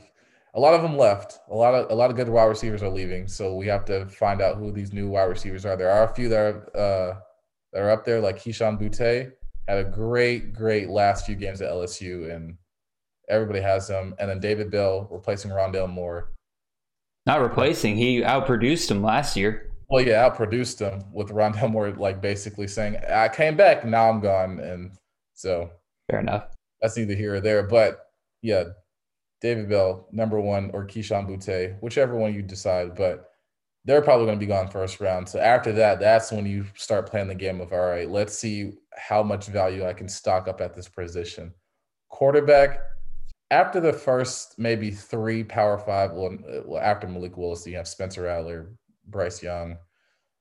a 0.54 0.60
lot 0.60 0.74
of 0.74 0.82
them 0.82 0.98
left. 0.98 1.40
A 1.50 1.56
lot 1.56 1.74
of 1.74 1.90
a 1.90 1.96
lot 1.96 2.10
of 2.10 2.16
good 2.16 2.30
wide 2.30 2.46
receivers 2.46 2.84
are 2.84 2.90
leaving. 2.90 3.28
So 3.28 3.56
we 3.56 3.68
have 3.68 3.86
to 3.86 4.06
find 4.08 4.42
out 4.42 4.58
who 4.58 4.72
these 4.72 4.94
new 4.94 5.10
wide 5.10 5.24
receivers 5.24 5.66
are. 5.66 5.76
There 5.76 5.92
are 5.92 6.04
a 6.04 6.14
few 6.14 6.30
that 6.30 6.40
are 6.40 6.78
uh, 6.78 7.20
that 7.74 7.82
are 7.82 7.92
up 7.92 8.06
there, 8.06 8.20
like 8.20 8.38
Kayshon 8.38 8.80
Boutte 8.80 9.32
had 9.70 9.86
a 9.86 9.90
great, 9.90 10.54
great 10.54 10.90
last 10.90 11.26
few 11.26 11.36
games 11.36 11.62
at 11.62 11.72
LSU, 11.72 12.34
and 12.34 12.58
everybody 13.30 13.62
has 13.62 13.88
him. 13.88 14.16
And 14.18 14.30
then 14.30 14.40
David 14.40 14.72
Bell 14.72 15.08
replacing 15.12 15.52
Rondale 15.52 15.90
Moore 15.90 16.32
not 17.30 17.42
replacing. 17.42 17.96
He 17.96 18.22
outproduced 18.22 18.90
him 18.90 19.04
last 19.04 19.38
year. 19.38 19.72
Well, 19.90 20.04
yeah, 20.04 20.28
outproduced 20.28 20.80
him 20.80 21.04
with 21.14 21.30
Rondale 21.30 21.70
Moore, 21.70 21.92
like 21.92 22.22
basically 22.22 22.68
saying, 22.68 22.98
"I 23.08 23.28
came 23.28 23.56
back, 23.56 23.86
now 23.86 24.10
I'm 24.10 24.20
gone," 24.20 24.60
and 24.60 24.92
so 25.36 25.70
fair 26.10 26.20
enough. 26.20 26.48
That's 26.82 26.98
either 26.98 27.14
here 27.14 27.36
or 27.36 27.40
there, 27.40 27.64
but 27.64 28.08
yeah, 28.42 28.64
David 29.42 29.70
Bell, 29.70 30.08
number 30.12 30.40
one, 30.40 30.72
or 30.74 30.88
Kayshon 30.88 31.28
Boutte, 31.28 31.80
whichever 31.82 32.16
one 32.16 32.34
you 32.34 32.42
decide, 32.42 32.96
but 32.96 33.30
they're 33.86 34.02
probably 34.02 34.26
going 34.26 34.40
to 34.40 34.46
be 34.46 34.54
gone 34.54 34.68
first 34.68 35.00
round. 35.00 35.30
So 35.30 35.40
after 35.40 35.72
that, 35.74 36.00
that's 36.00 36.32
when 36.32 36.46
you 36.46 36.66
start 36.76 37.10
playing 37.10 37.28
the 37.28 37.36
game 37.36 37.62
of 37.62 37.72
all 37.74 37.80
right, 37.80 38.10
let's 38.10 38.38
see 38.38 38.74
how 38.96 39.22
much 39.22 39.48
value 39.48 39.86
I 39.86 39.94
can 39.94 40.10
stock 40.10 40.48
up 40.48 40.62
at 40.62 40.74
this 40.74 40.88
position. 40.88 41.54
Quarterback, 42.10 42.80
after 43.52 43.80
the 43.80 43.94
first 43.94 44.58
maybe 44.58 44.92
three 44.92 45.44
Power 45.44 45.78
Five, 45.78 46.12
well, 46.12 46.38
after 46.80 47.08
Malik 47.08 47.38
Willis, 47.38 47.66
you 47.66 47.78
have 47.78 47.88
Spencer 47.88 48.24
Rattler, 48.24 48.72
Bryce 49.08 49.42
Young, 49.42 49.78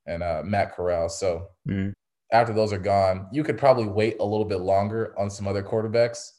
and 0.07 0.23
uh, 0.23 0.43
Matt 0.45 0.75
Corral. 0.75 1.09
So 1.09 1.49
mm. 1.69 1.93
after 2.33 2.53
those 2.53 2.73
are 2.73 2.79
gone, 2.79 3.29
you 3.33 3.43
could 3.43 3.59
probably 3.59 3.87
wait 3.87 4.17
a 4.21 4.25
little 4.25 4.45
bit 4.45 4.61
longer 4.61 5.15
on 5.19 5.31
some 5.31 5.49
other 5.49 5.63
quarterbacks, 5.63 6.33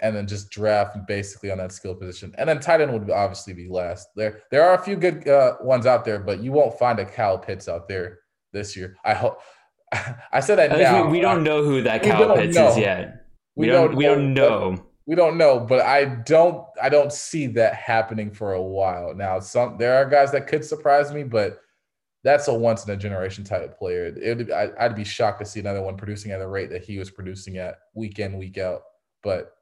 and 0.00 0.16
then 0.16 0.26
just 0.26 0.50
draft 0.50 0.96
basically 1.06 1.50
on 1.50 1.58
that 1.58 1.72
skill 1.72 1.94
position. 1.94 2.34
And 2.38 2.48
then 2.48 2.60
tight 2.60 2.80
end 2.80 2.92
would 2.92 3.10
obviously 3.10 3.52
be 3.52 3.68
last. 3.68 4.08
There, 4.16 4.42
there 4.50 4.64
are 4.68 4.74
a 4.74 4.82
few 4.82 4.96
good 4.96 5.28
uh, 5.28 5.56
ones 5.60 5.86
out 5.86 6.04
there, 6.04 6.18
but 6.18 6.42
you 6.42 6.52
won't 6.52 6.78
find 6.78 6.98
a 6.98 7.04
Kyle 7.04 7.38
Pitts 7.38 7.68
out 7.68 7.88
there 7.88 8.20
this 8.52 8.76
year. 8.76 8.96
I 9.04 9.14
hope. 9.14 9.40
I 10.32 10.40
said 10.40 10.56
that 10.56 10.76
now. 10.76 11.04
we, 11.04 11.12
we 11.12 11.20
don't 11.20 11.44
know 11.44 11.62
who 11.62 11.82
that 11.82 12.02
we 12.02 12.10
Kyle 12.10 12.34
Pitts 12.34 12.56
know. 12.56 12.68
is 12.68 12.78
yet. 12.78 13.22
We, 13.54 13.68
don't, 13.68 13.94
we 13.94 14.04
don't 14.04 14.34
know. 14.34 14.85
We 15.06 15.14
don't 15.14 15.38
know, 15.38 15.60
but 15.60 15.80
I 15.80 16.04
don't 16.04 16.64
I 16.82 16.88
don't 16.88 17.12
see 17.12 17.46
that 17.48 17.74
happening 17.74 18.30
for 18.30 18.54
a 18.54 18.62
while. 18.62 19.14
Now, 19.14 19.38
some 19.38 19.78
there 19.78 19.96
are 19.96 20.08
guys 20.08 20.32
that 20.32 20.48
could 20.48 20.64
surprise 20.64 21.12
me, 21.12 21.22
but 21.22 21.60
that's 22.24 22.48
a 22.48 22.54
once 22.54 22.84
in 22.84 22.92
a 22.92 22.96
generation 22.96 23.44
type 23.44 23.78
player. 23.78 24.06
It, 24.06 24.50
I, 24.50 24.70
I'd 24.80 24.96
be 24.96 25.04
shocked 25.04 25.38
to 25.38 25.46
see 25.46 25.60
another 25.60 25.82
one 25.82 25.96
producing 25.96 26.32
at 26.32 26.40
the 26.40 26.48
rate 26.48 26.70
that 26.70 26.84
he 26.84 26.98
was 26.98 27.10
producing 27.10 27.58
at 27.58 27.78
week 27.94 28.18
in 28.18 28.36
week 28.36 28.58
out. 28.58 28.82
But 29.22 29.52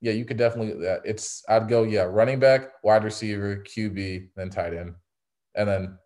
yeah, 0.00 0.12
you 0.12 0.24
could 0.24 0.38
definitely 0.38 0.80
that 0.84 1.02
it's 1.04 1.44
I'd 1.48 1.68
go 1.68 1.82
yeah 1.82 2.04
running 2.04 2.40
back, 2.40 2.82
wide 2.82 3.04
receiver, 3.04 3.58
QB, 3.58 4.30
then 4.36 4.48
tight 4.48 4.72
end, 4.72 4.94
and 5.54 5.68
then 5.68 5.98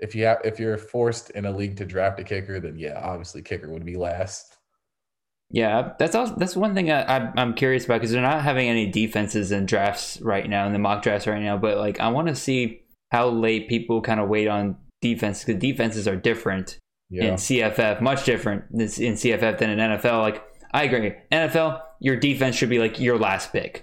if 0.00 0.14
you 0.14 0.24
have 0.24 0.40
if 0.44 0.58
you're 0.58 0.76
forced 0.76 1.30
in 1.30 1.46
a 1.46 1.50
league 1.50 1.76
to 1.76 1.86
draft 1.86 2.18
a 2.18 2.24
kicker, 2.24 2.58
then 2.58 2.76
yeah, 2.76 3.00
obviously 3.00 3.42
kicker 3.42 3.70
would 3.70 3.84
be 3.84 3.96
last. 3.96 4.56
Yeah, 5.50 5.92
that's 5.98 6.14
also 6.14 6.34
that's 6.36 6.54
one 6.54 6.74
thing 6.74 6.90
I, 6.92 7.32
I'm 7.36 7.54
curious 7.54 7.84
about 7.84 7.94
because 8.00 8.12
they're 8.12 8.22
not 8.22 8.42
having 8.42 8.68
any 8.68 8.86
defenses 8.90 9.50
in 9.50 9.66
drafts 9.66 10.20
right 10.20 10.48
now 10.48 10.66
in 10.66 10.72
the 10.72 10.78
mock 10.78 11.02
drafts 11.02 11.26
right 11.26 11.42
now. 11.42 11.56
But 11.56 11.76
like, 11.78 11.98
I 11.98 12.08
want 12.08 12.28
to 12.28 12.36
see 12.36 12.82
how 13.10 13.28
late 13.28 13.68
people 13.68 14.00
kind 14.00 14.20
of 14.20 14.28
wait 14.28 14.46
on 14.46 14.76
defense 15.02 15.42
because 15.44 15.60
defenses 15.60 16.06
are 16.06 16.14
different 16.16 16.78
in 17.10 17.34
CFF, 17.34 18.00
much 18.00 18.24
different 18.24 18.64
in 18.72 18.86
CFF 18.86 19.58
than 19.58 19.70
in 19.70 19.78
NFL. 19.80 20.20
Like, 20.20 20.44
I 20.72 20.84
agree, 20.84 21.14
NFL, 21.32 21.80
your 21.98 22.14
defense 22.16 22.54
should 22.54 22.70
be 22.70 22.78
like 22.78 23.00
your 23.00 23.18
last 23.18 23.52
pick. 23.52 23.82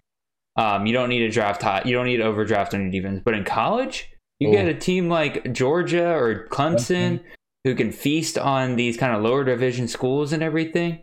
Um, 0.56 0.86
you 0.86 0.94
don't 0.94 1.10
need 1.10 1.24
a 1.24 1.30
draft 1.30 1.62
high, 1.62 1.82
you 1.84 1.92
don't 1.94 2.06
need 2.06 2.18
to 2.18 2.24
overdraft 2.24 2.74
on 2.74 2.82
your 2.84 2.92
defense. 2.92 3.22
But 3.26 3.34
in 3.34 3.44
college, 3.44 4.10
you 4.40 4.48
Oh. 4.48 4.52
get 4.54 4.68
a 4.70 4.74
team 4.74 5.10
like 5.10 5.52
Georgia 5.52 6.14
or 6.16 6.48
Clemson 6.50 7.20
who 7.66 7.76
can 7.76 7.92
feast 7.92 8.38
on 8.38 8.78
these 8.78 8.96
kind 8.96 9.14
of 9.14 9.22
lower 9.22 9.44
division 9.44 9.90
schools 9.90 10.32
and 10.32 10.42
everything. 10.42 11.00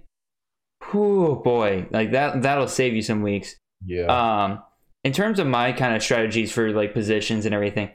Whew, 0.90 1.40
boy, 1.44 1.86
like 1.90 2.12
that 2.12 2.42
that'll 2.42 2.68
save 2.68 2.94
you 2.94 3.02
some 3.02 3.22
weeks. 3.22 3.56
yeah. 3.84 4.06
Um, 4.06 4.62
in 5.02 5.12
terms 5.12 5.38
of 5.38 5.46
my 5.46 5.72
kind 5.72 5.94
of 5.94 6.02
strategies 6.02 6.50
for 6.50 6.70
like 6.72 6.94
positions 6.94 7.44
and 7.44 7.54
everything, 7.54 7.90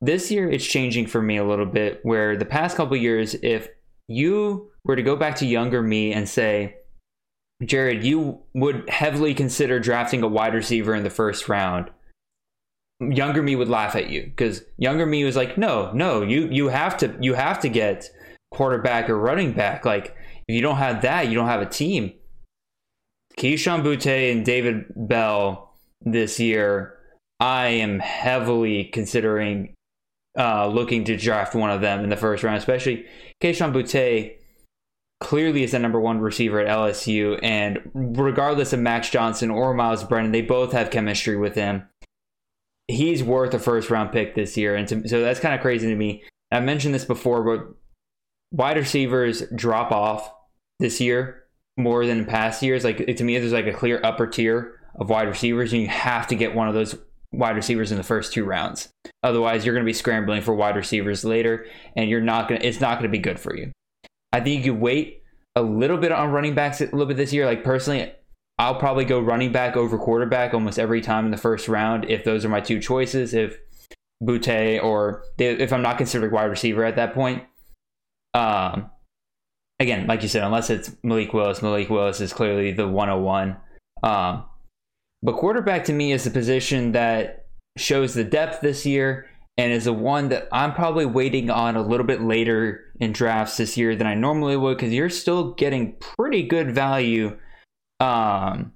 this 0.00 0.30
year 0.30 0.50
it's 0.50 0.66
changing 0.66 1.06
for 1.06 1.20
me 1.20 1.36
a 1.36 1.44
little 1.44 1.66
bit. 1.66 2.00
Where 2.02 2.36
the 2.36 2.44
past 2.44 2.76
couple 2.76 2.96
years, 2.96 3.34
if 3.42 3.68
you 4.06 4.70
were 4.84 4.96
to 4.96 5.02
go 5.02 5.16
back 5.16 5.36
to 5.36 5.46
younger 5.46 5.82
me 5.82 6.12
and 6.12 6.28
say, 6.28 6.76
Jared, 7.64 8.04
you 8.04 8.40
would 8.54 8.88
heavily 8.88 9.34
consider 9.34 9.80
drafting 9.80 10.22
a 10.22 10.28
wide 10.28 10.54
receiver 10.54 10.94
in 10.94 11.02
the 11.02 11.10
first 11.10 11.48
round. 11.48 11.90
Younger 13.00 13.42
me 13.42 13.54
would 13.54 13.68
laugh 13.68 13.94
at 13.94 14.10
you 14.10 14.24
because 14.24 14.62
younger 14.76 15.06
me 15.06 15.24
was 15.24 15.36
like, 15.36 15.58
no, 15.58 15.92
no, 15.92 16.22
you 16.22 16.48
you 16.50 16.68
have 16.68 16.96
to 16.98 17.16
you 17.20 17.34
have 17.34 17.60
to 17.60 17.68
get 17.68 18.10
quarterback 18.50 19.10
or 19.10 19.18
running 19.18 19.52
back. 19.52 19.84
Like 19.84 20.16
if 20.48 20.54
you 20.54 20.62
don't 20.62 20.76
have 20.76 21.02
that, 21.02 21.28
you 21.28 21.34
don't 21.34 21.46
have 21.46 21.62
a 21.62 21.66
team. 21.66 22.12
Kayshon 23.38 23.82
Boutte 23.82 24.32
and 24.32 24.44
David 24.44 24.86
Bell 24.96 25.72
this 26.00 26.40
year, 26.40 26.98
I 27.38 27.68
am 27.68 28.00
heavily 28.00 28.84
considering 28.84 29.74
uh, 30.36 30.66
looking 30.68 31.04
to 31.04 31.16
draft 31.16 31.54
one 31.54 31.70
of 31.70 31.80
them 31.80 32.02
in 32.02 32.10
the 32.10 32.16
first 32.16 32.42
round, 32.42 32.56
especially 32.56 33.06
Kayshon 33.42 33.72
Boutte 33.72 34.36
clearly 35.20 35.64
is 35.64 35.72
the 35.72 35.78
number 35.78 36.00
one 36.00 36.20
receiver 36.20 36.60
at 36.60 36.68
LSU. 36.68 37.38
And 37.42 37.78
regardless 37.92 38.72
of 38.72 38.80
Max 38.80 39.10
Johnson 39.10 39.50
or 39.50 39.74
Miles 39.74 40.04
Brennan, 40.04 40.32
they 40.32 40.42
both 40.42 40.72
have 40.72 40.90
chemistry 40.90 41.36
with 41.36 41.54
him. 41.54 41.88
He's 42.86 43.22
worth 43.22 43.52
a 43.52 43.58
first 43.58 43.90
round 43.90 44.12
pick 44.12 44.34
this 44.34 44.56
year. 44.56 44.74
And 44.74 44.88
to, 44.88 45.08
so 45.08 45.20
that's 45.20 45.40
kind 45.40 45.54
of 45.54 45.60
crazy 45.60 45.88
to 45.88 45.94
me. 45.94 46.24
I 46.50 46.60
mentioned 46.60 46.94
this 46.94 47.04
before, 47.04 47.42
but 47.44 47.74
wide 48.52 48.78
receivers 48.78 49.42
drop 49.54 49.92
off 49.92 50.32
this 50.78 51.00
year 51.00 51.44
more 51.76 52.06
than 52.06 52.18
in 52.18 52.24
past 52.24 52.62
years. 52.62 52.84
Like 52.84 52.98
to 52.98 53.24
me, 53.24 53.38
there's 53.38 53.52
like 53.52 53.66
a 53.66 53.72
clear 53.72 54.00
upper 54.02 54.26
tier 54.26 54.80
of 54.96 55.08
wide 55.10 55.28
receivers, 55.28 55.72
and 55.72 55.82
you 55.82 55.88
have 55.88 56.26
to 56.28 56.34
get 56.34 56.54
one 56.54 56.68
of 56.68 56.74
those 56.74 56.96
wide 57.32 57.56
receivers 57.56 57.92
in 57.92 57.98
the 57.98 58.04
first 58.04 58.32
two 58.32 58.44
rounds. 58.44 58.88
Otherwise, 59.22 59.64
you're 59.64 59.74
going 59.74 59.84
to 59.84 59.88
be 59.88 59.94
scrambling 59.94 60.42
for 60.42 60.54
wide 60.54 60.76
receivers 60.76 61.24
later, 61.24 61.66
and 61.96 62.10
you're 62.10 62.20
not 62.20 62.48
going. 62.48 62.60
to 62.60 62.66
It's 62.66 62.80
not 62.80 62.98
going 62.98 63.10
to 63.10 63.16
be 63.16 63.18
good 63.18 63.38
for 63.38 63.56
you. 63.56 63.72
I 64.32 64.40
think 64.40 64.64
you 64.64 64.72
could 64.72 64.80
wait 64.80 65.22
a 65.54 65.62
little 65.62 65.96
bit 65.96 66.12
on 66.12 66.30
running 66.30 66.54
backs 66.54 66.80
a 66.80 66.84
little 66.84 67.06
bit 67.06 67.16
this 67.16 67.32
year. 67.32 67.46
Like 67.46 67.64
personally, 67.64 68.12
I'll 68.58 68.74
probably 68.74 69.04
go 69.04 69.20
running 69.20 69.52
back 69.52 69.76
over 69.76 69.98
quarterback 69.98 70.52
almost 70.52 70.78
every 70.78 71.00
time 71.00 71.24
in 71.24 71.30
the 71.30 71.36
first 71.36 71.68
round 71.68 72.10
if 72.10 72.24
those 72.24 72.44
are 72.44 72.48
my 72.48 72.60
two 72.60 72.80
choices. 72.80 73.34
If 73.34 73.58
Boutte 74.22 74.82
or 74.82 75.22
if 75.38 75.72
I'm 75.72 75.82
not 75.82 75.98
considering 75.98 76.32
wide 76.32 76.44
receiver 76.44 76.84
at 76.84 76.96
that 76.96 77.14
point. 77.14 77.44
Um, 78.34 78.90
again, 79.80 80.06
like 80.06 80.22
you 80.22 80.28
said, 80.28 80.44
unless 80.44 80.70
it's 80.70 80.94
Malik 81.02 81.32
Willis, 81.32 81.62
Malik 81.62 81.90
Willis 81.90 82.20
is 82.20 82.32
clearly 82.32 82.72
the 82.72 82.88
101. 82.88 83.56
Um, 84.02 84.44
but 85.22 85.36
quarterback 85.36 85.84
to 85.84 85.92
me 85.92 86.12
is 86.12 86.24
the 86.24 86.30
position 86.30 86.92
that 86.92 87.46
shows 87.76 88.14
the 88.14 88.24
depth 88.24 88.60
this 88.60 88.86
year 88.86 89.28
and 89.56 89.72
is 89.72 89.84
the 89.84 89.92
one 89.92 90.28
that 90.28 90.48
I'm 90.52 90.72
probably 90.72 91.06
waiting 91.06 91.50
on 91.50 91.76
a 91.76 91.82
little 91.82 92.06
bit 92.06 92.22
later 92.22 92.92
in 93.00 93.12
drafts 93.12 93.56
this 93.56 93.76
year 93.76 93.96
than 93.96 94.06
I 94.06 94.14
normally 94.14 94.56
would 94.56 94.76
because 94.76 94.92
you're 94.92 95.10
still 95.10 95.54
getting 95.54 95.96
pretty 95.98 96.44
good 96.44 96.72
value. 96.72 97.36
Um, 97.98 98.72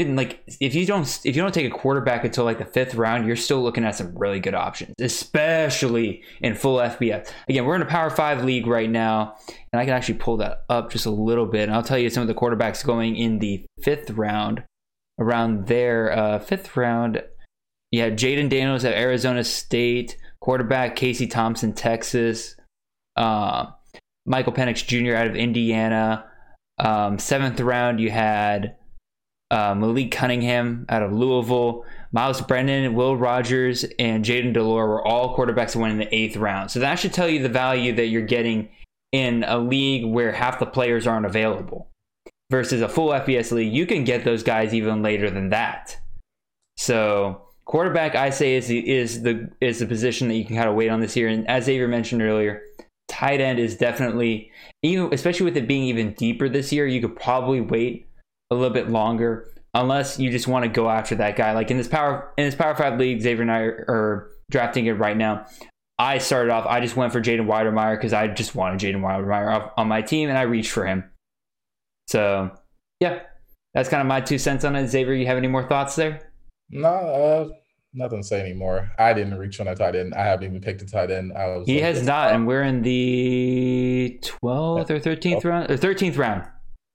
even 0.00 0.16
like 0.16 0.42
if 0.60 0.74
you 0.74 0.86
don't 0.86 1.06
if 1.24 1.36
you 1.36 1.42
don't 1.42 1.52
take 1.52 1.66
a 1.66 1.76
quarterback 1.76 2.24
until 2.24 2.44
like 2.44 2.58
the 2.58 2.64
fifth 2.64 2.94
round, 2.94 3.26
you're 3.26 3.36
still 3.36 3.62
looking 3.62 3.84
at 3.84 3.96
some 3.96 4.16
really 4.16 4.40
good 4.40 4.54
options, 4.54 4.94
especially 5.00 6.22
in 6.40 6.54
full 6.54 6.78
FBS. 6.78 7.30
Again, 7.48 7.64
we're 7.64 7.76
in 7.76 7.82
a 7.82 7.86
Power 7.86 8.10
Five 8.10 8.44
league 8.44 8.66
right 8.66 8.90
now, 8.90 9.36
and 9.72 9.80
I 9.80 9.84
can 9.84 9.94
actually 9.94 10.18
pull 10.18 10.36
that 10.38 10.64
up 10.68 10.90
just 10.90 11.06
a 11.06 11.10
little 11.10 11.46
bit. 11.46 11.64
And 11.64 11.74
I'll 11.74 11.82
tell 11.82 11.98
you 11.98 12.10
some 12.10 12.22
of 12.22 12.28
the 12.28 12.34
quarterbacks 12.34 12.84
going 12.84 13.16
in 13.16 13.38
the 13.38 13.64
fifth 13.82 14.10
round, 14.10 14.64
around 15.18 15.66
there, 15.66 16.12
uh, 16.16 16.38
fifth 16.38 16.76
round. 16.76 17.22
Yeah, 17.90 18.08
Jayden 18.08 18.48
Daniels 18.48 18.84
at 18.84 18.94
Arizona 18.94 19.44
State, 19.44 20.16
quarterback 20.40 20.96
Casey 20.96 21.26
Thompson, 21.26 21.74
Texas, 21.74 22.56
uh, 23.16 23.66
Michael 24.24 24.52
Penix 24.52 24.86
Jr. 24.86 25.14
out 25.14 25.26
of 25.26 25.36
Indiana. 25.36 26.24
Um, 26.78 27.18
seventh 27.18 27.60
round, 27.60 28.00
you 28.00 28.10
had 28.10 28.76
uh, 29.52 29.74
Malik 29.74 30.10
Cunningham 30.10 30.86
out 30.88 31.02
of 31.02 31.12
Louisville, 31.12 31.84
Miles 32.10 32.40
Brennan, 32.40 32.94
Will 32.94 33.16
Rogers, 33.16 33.84
and 33.98 34.24
Jayden 34.24 34.54
de 34.54 34.62
Laura 34.62 34.88
were 34.88 35.06
all 35.06 35.36
quarterbacks 35.36 35.74
that 35.74 35.78
went 35.78 35.92
in 35.92 35.98
the 35.98 36.14
eighth 36.14 36.36
round. 36.36 36.70
So 36.70 36.80
that 36.80 36.98
should 36.98 37.12
tell 37.12 37.28
you 37.28 37.42
the 37.42 37.50
value 37.50 37.94
that 37.94 38.06
you're 38.06 38.22
getting 38.22 38.70
in 39.12 39.44
a 39.46 39.58
league 39.58 40.06
where 40.06 40.32
half 40.32 40.58
the 40.58 40.66
players 40.66 41.06
aren't 41.06 41.26
available. 41.26 41.88
Versus 42.50 42.80
a 42.80 42.88
full 42.88 43.10
FBS 43.10 43.52
league, 43.52 43.72
you 43.72 43.86
can 43.86 44.04
get 44.04 44.24
those 44.24 44.42
guys 44.42 44.74
even 44.74 45.02
later 45.02 45.30
than 45.30 45.50
that. 45.50 45.98
So 46.76 47.42
quarterback, 47.64 48.14
I 48.14 48.30
say, 48.30 48.54
is 48.54 48.68
the, 48.68 48.90
is 48.90 49.22
the 49.22 49.50
is 49.60 49.78
the 49.78 49.86
position 49.86 50.28
that 50.28 50.34
you 50.34 50.44
can 50.44 50.56
kind 50.56 50.68
of 50.68 50.74
wait 50.74 50.90
on 50.90 51.00
this 51.00 51.16
year. 51.16 51.28
And 51.28 51.48
as 51.48 51.64
Xavier 51.64 51.88
mentioned 51.88 52.20
earlier, 52.20 52.62
tight 53.08 53.40
end 53.40 53.58
is 53.58 53.76
definitely 53.76 54.50
even, 54.82 55.12
especially 55.14 55.44
with 55.44 55.56
it 55.56 55.66
being 55.66 55.84
even 55.84 56.12
deeper 56.12 56.48
this 56.48 56.72
year. 56.72 56.86
You 56.86 57.00
could 57.00 57.16
probably 57.16 57.62
wait 57.62 58.06
a 58.52 58.54
little 58.54 58.74
bit 58.74 58.90
longer 58.90 59.48
unless 59.74 60.18
you 60.18 60.30
just 60.30 60.46
want 60.46 60.64
to 60.64 60.68
go 60.68 60.88
after 60.88 61.14
that 61.16 61.36
guy. 61.36 61.52
Like 61.52 61.70
in 61.70 61.78
this 61.78 61.88
power 61.88 62.32
in 62.36 62.44
this 62.44 62.54
Power 62.54 62.74
Five 62.74 62.98
league, 62.98 63.20
Xavier 63.20 63.42
and 63.42 63.50
I 63.50 63.60
are, 63.60 63.84
are 63.88 64.30
drafting 64.50 64.86
it 64.86 64.92
right 64.92 65.16
now. 65.16 65.46
I 65.98 66.18
started 66.18 66.50
off. 66.50 66.66
I 66.66 66.80
just 66.80 66.96
went 66.96 67.12
for 67.12 67.20
Jaden 67.20 67.46
Wydermyer 67.46 67.96
because 67.96 68.12
I 68.12 68.26
just 68.28 68.54
wanted 68.54 68.80
Jaden 68.80 69.00
Wydermyer 69.02 69.70
on 69.76 69.88
my 69.88 70.02
team, 70.02 70.28
and 70.28 70.38
I 70.38 70.42
reached 70.42 70.72
for 70.72 70.86
him. 70.86 71.04
So, 72.08 72.50
yeah, 72.98 73.20
that's 73.72 73.88
kind 73.88 74.00
of 74.00 74.06
my 74.06 74.20
two 74.20 74.38
cents 74.38 74.64
on 74.64 74.74
it. 74.74 74.88
Xavier, 74.88 75.14
you 75.14 75.26
have 75.26 75.36
any 75.36 75.48
more 75.48 75.68
thoughts 75.68 75.94
there? 75.94 76.32
No, 76.70 76.88
uh, 76.88 77.48
nothing 77.94 78.22
to 78.22 78.26
say 78.26 78.40
anymore. 78.40 78.90
I 78.98 79.12
didn't 79.12 79.38
reach 79.38 79.60
on 79.60 79.68
a 79.68 79.76
tight 79.76 79.94
end. 79.94 80.14
I 80.14 80.24
haven't 80.24 80.46
even 80.46 80.60
picked 80.60 80.82
a 80.82 80.86
tight 80.86 81.10
end. 81.10 81.34
I 81.34 81.46
was 81.48 81.66
He 81.66 81.74
like, 81.74 81.84
has 81.84 82.04
not, 82.04 82.32
and 82.32 82.46
we're 82.46 82.62
in 82.62 82.82
the 82.82 84.18
twelfth 84.22 84.90
or 84.90 84.98
thirteenth 84.98 85.44
round 85.44 85.70
or 85.70 85.76
thirteenth 85.76 86.16
round. 86.16 86.46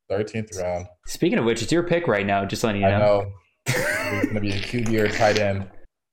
13th 0.10 0.60
round. 0.62 0.88
Speaking 1.06 1.38
of 1.40 1.46
which, 1.46 1.62
it's 1.62 1.72
your 1.72 1.84
pick 1.84 2.08
right 2.08 2.26
now. 2.26 2.46
Just 2.46 2.64
letting 2.64 2.82
you 2.82 2.88
I 2.88 2.92
know. 2.92 2.98
know 2.98 3.32
it's 3.68 4.24
going 4.24 4.36
to 4.36 4.42
be 4.42 4.52
a 4.52 4.60
QB 4.60 5.00
or 5.00 5.08
tight 5.10 5.40
end. 5.40 5.68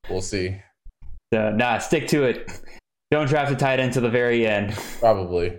We'll 0.09 0.23
see. 0.23 0.61
So, 1.33 1.51
nah, 1.51 1.79
stick 1.79 2.09
to 2.09 2.25
it. 2.25 2.51
Don't 3.11 3.29
draft 3.29 3.53
a 3.53 3.57
tight 3.57 3.81
end 3.81 3.93
to 3.95 4.01
the 4.01 4.11
very 4.11 4.47
end. 4.47 4.73
Probably. 5.01 5.59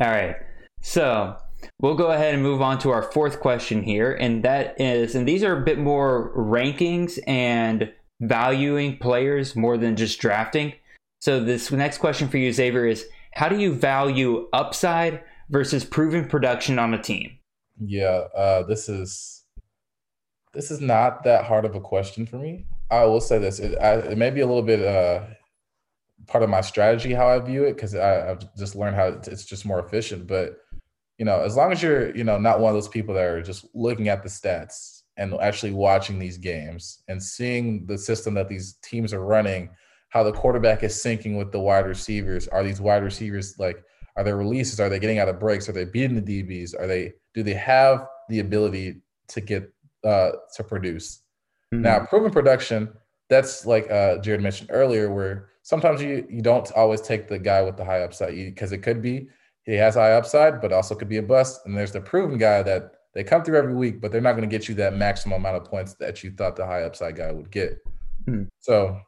All 0.00 0.08
right. 0.08 0.36
So 0.80 1.36
we'll 1.80 1.96
go 1.96 2.12
ahead 2.12 2.34
and 2.34 2.42
move 2.42 2.62
on 2.62 2.78
to 2.80 2.90
our 2.90 3.02
fourth 3.02 3.40
question 3.40 3.82
here. 3.82 4.12
And 4.12 4.44
that 4.44 4.80
is, 4.80 5.14
and 5.14 5.26
these 5.26 5.42
are 5.42 5.60
a 5.60 5.64
bit 5.64 5.78
more 5.78 6.32
rankings 6.36 7.18
and 7.26 7.92
valuing 8.20 8.96
players 8.98 9.56
more 9.56 9.76
than 9.76 9.96
just 9.96 10.20
drafting. 10.20 10.72
So 11.20 11.42
this 11.42 11.70
next 11.72 11.98
question 11.98 12.28
for 12.28 12.38
you, 12.38 12.52
Xavier, 12.52 12.86
is 12.86 13.06
how 13.32 13.48
do 13.48 13.58
you 13.58 13.74
value 13.74 14.48
upside 14.52 15.22
versus 15.50 15.84
proven 15.84 16.26
production 16.28 16.78
on 16.78 16.94
a 16.94 17.02
team? 17.02 17.37
Yeah, 17.80 18.24
uh, 18.36 18.62
this 18.64 18.88
is 18.88 19.44
this 20.52 20.70
is 20.70 20.80
not 20.80 21.22
that 21.24 21.44
hard 21.44 21.64
of 21.64 21.74
a 21.74 21.80
question 21.80 22.26
for 22.26 22.36
me. 22.36 22.66
I 22.90 23.04
will 23.04 23.20
say 23.20 23.38
this: 23.38 23.58
it, 23.58 23.78
I, 23.78 23.94
it 23.94 24.18
may 24.18 24.30
be 24.30 24.40
a 24.40 24.46
little 24.46 24.62
bit 24.62 24.84
uh, 24.84 25.24
part 26.26 26.42
of 26.42 26.50
my 26.50 26.60
strategy 26.60 27.12
how 27.12 27.28
I 27.28 27.38
view 27.38 27.64
it 27.64 27.74
because 27.74 27.94
I've 27.94 28.54
just 28.56 28.74
learned 28.74 28.96
how 28.96 29.08
it's 29.08 29.44
just 29.44 29.66
more 29.66 29.80
efficient. 29.80 30.26
But 30.26 30.56
you 31.18 31.24
know, 31.24 31.40
as 31.40 31.56
long 31.56 31.72
as 31.72 31.82
you're 31.82 32.14
you 32.16 32.24
know 32.24 32.38
not 32.38 32.60
one 32.60 32.70
of 32.70 32.76
those 32.76 32.88
people 32.88 33.14
that 33.14 33.24
are 33.24 33.42
just 33.42 33.66
looking 33.74 34.08
at 34.08 34.22
the 34.22 34.28
stats 34.28 35.02
and 35.16 35.34
actually 35.40 35.72
watching 35.72 36.18
these 36.18 36.38
games 36.38 37.02
and 37.08 37.22
seeing 37.22 37.84
the 37.86 37.98
system 37.98 38.34
that 38.34 38.48
these 38.48 38.74
teams 38.82 39.12
are 39.12 39.24
running, 39.24 39.68
how 40.10 40.22
the 40.22 40.32
quarterback 40.32 40.82
is 40.82 40.94
syncing 40.94 41.36
with 41.36 41.52
the 41.52 41.60
wide 41.60 41.86
receivers. 41.86 42.48
Are 42.48 42.62
these 42.62 42.80
wide 42.80 43.02
receivers 43.02 43.58
like 43.58 43.82
are 44.16 44.24
their 44.24 44.36
releases? 44.36 44.80
Are 44.80 44.88
they 44.88 44.98
getting 44.98 45.18
out 45.18 45.28
of 45.28 45.38
breaks? 45.38 45.68
Are 45.68 45.72
they 45.72 45.84
beating 45.84 46.20
the 46.20 46.42
DBs? 46.42 46.74
Are 46.78 46.86
they 46.86 47.12
do 47.38 47.44
they 47.44 47.54
have 47.54 48.08
the 48.28 48.40
ability 48.40 49.00
to 49.28 49.40
get 49.40 49.72
uh, 50.04 50.30
to 50.56 50.64
produce? 50.64 51.22
Mm-hmm. 51.72 51.82
Now, 51.82 52.00
proven 52.00 52.32
production, 52.32 52.92
that's 53.30 53.64
like 53.64 53.88
uh, 53.88 54.18
Jared 54.18 54.42
mentioned 54.42 54.70
earlier, 54.72 55.14
where 55.14 55.50
sometimes 55.62 56.02
you 56.02 56.26
you 56.28 56.42
don't 56.42 56.68
always 56.72 57.00
take 57.00 57.28
the 57.28 57.38
guy 57.38 57.62
with 57.62 57.76
the 57.76 57.84
high 57.84 58.02
upside 58.02 58.34
because 58.34 58.72
it 58.72 58.78
could 58.78 59.00
be 59.00 59.28
he 59.62 59.74
has 59.74 59.94
high 59.94 60.14
upside, 60.14 60.60
but 60.60 60.72
also 60.72 60.96
could 60.96 61.08
be 61.08 61.18
a 61.18 61.22
bust. 61.22 61.60
And 61.64 61.76
there's 61.76 61.92
the 61.92 62.00
proven 62.00 62.38
guy 62.38 62.64
that 62.64 62.94
they 63.14 63.22
come 63.22 63.44
through 63.44 63.58
every 63.58 63.74
week, 63.74 64.00
but 64.00 64.10
they're 64.10 64.20
not 64.20 64.32
going 64.32 64.48
to 64.48 64.58
get 64.58 64.68
you 64.68 64.74
that 64.76 64.96
maximum 64.96 65.40
amount 65.40 65.58
of 65.58 65.64
points 65.64 65.94
that 66.00 66.24
you 66.24 66.32
thought 66.32 66.56
the 66.56 66.66
high 66.66 66.82
upside 66.82 67.14
guy 67.16 67.30
would 67.30 67.52
get. 67.52 67.78
Mm-hmm. 68.26 68.44
So 68.58 69.00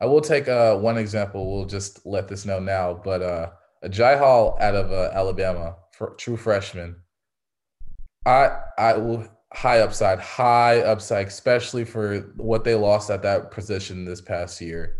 I 0.00 0.06
will 0.06 0.20
take 0.20 0.48
uh, 0.48 0.76
one 0.78 0.98
example. 0.98 1.54
We'll 1.54 1.66
just 1.66 2.04
let 2.04 2.26
this 2.26 2.44
know 2.44 2.58
now, 2.58 3.00
but 3.04 3.22
uh, 3.22 3.50
a 3.82 3.88
Agiye 3.88 4.18
Hall 4.18 4.56
out 4.60 4.74
of 4.74 4.90
uh, 4.90 5.10
Alabama, 5.12 5.76
true 6.16 6.36
freshman. 6.36 6.96
I 8.26 8.58
I 8.78 9.28
high 9.52 9.80
upside, 9.80 10.18
high 10.20 10.80
upside, 10.80 11.26
especially 11.26 11.84
for 11.84 12.20
what 12.36 12.64
they 12.64 12.74
lost 12.74 13.10
at 13.10 13.22
that 13.22 13.50
position 13.50 14.04
this 14.04 14.20
past 14.20 14.60
year. 14.60 14.98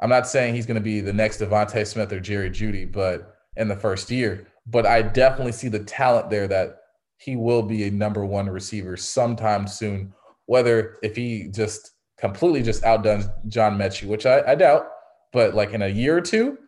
I'm 0.00 0.10
not 0.10 0.28
saying 0.28 0.54
he's 0.54 0.66
going 0.66 0.76
to 0.76 0.80
be 0.80 1.00
the 1.00 1.12
next 1.12 1.40
DeVonta 1.40 1.84
Smith 1.86 2.12
or 2.12 2.20
Jerry 2.20 2.50
Jeudy, 2.50 2.90
but 2.90 3.36
in 3.56 3.66
the 3.66 3.76
first 3.76 4.10
year, 4.10 4.46
but 4.66 4.86
I 4.86 5.02
definitely 5.02 5.52
see 5.52 5.68
the 5.68 5.80
talent 5.80 6.30
there 6.30 6.46
that 6.46 6.82
he 7.16 7.34
will 7.34 7.62
be 7.62 7.84
a 7.84 7.90
number 7.90 8.24
one 8.24 8.48
receiver 8.48 8.96
sometime 8.96 9.66
soon. 9.66 10.14
Whether 10.46 10.98
if 11.02 11.16
he 11.16 11.48
just 11.52 11.92
completely 12.16 12.62
just 12.62 12.84
outdone 12.84 13.24
John 13.48 13.76
Metchie, 13.76 14.06
which 14.06 14.24
I, 14.24 14.52
I 14.52 14.54
doubt, 14.54 14.88
but 15.32 15.54
like 15.54 15.72
in 15.72 15.82
a 15.82 15.88
year 15.88 16.16
or 16.16 16.20
two, 16.20 16.58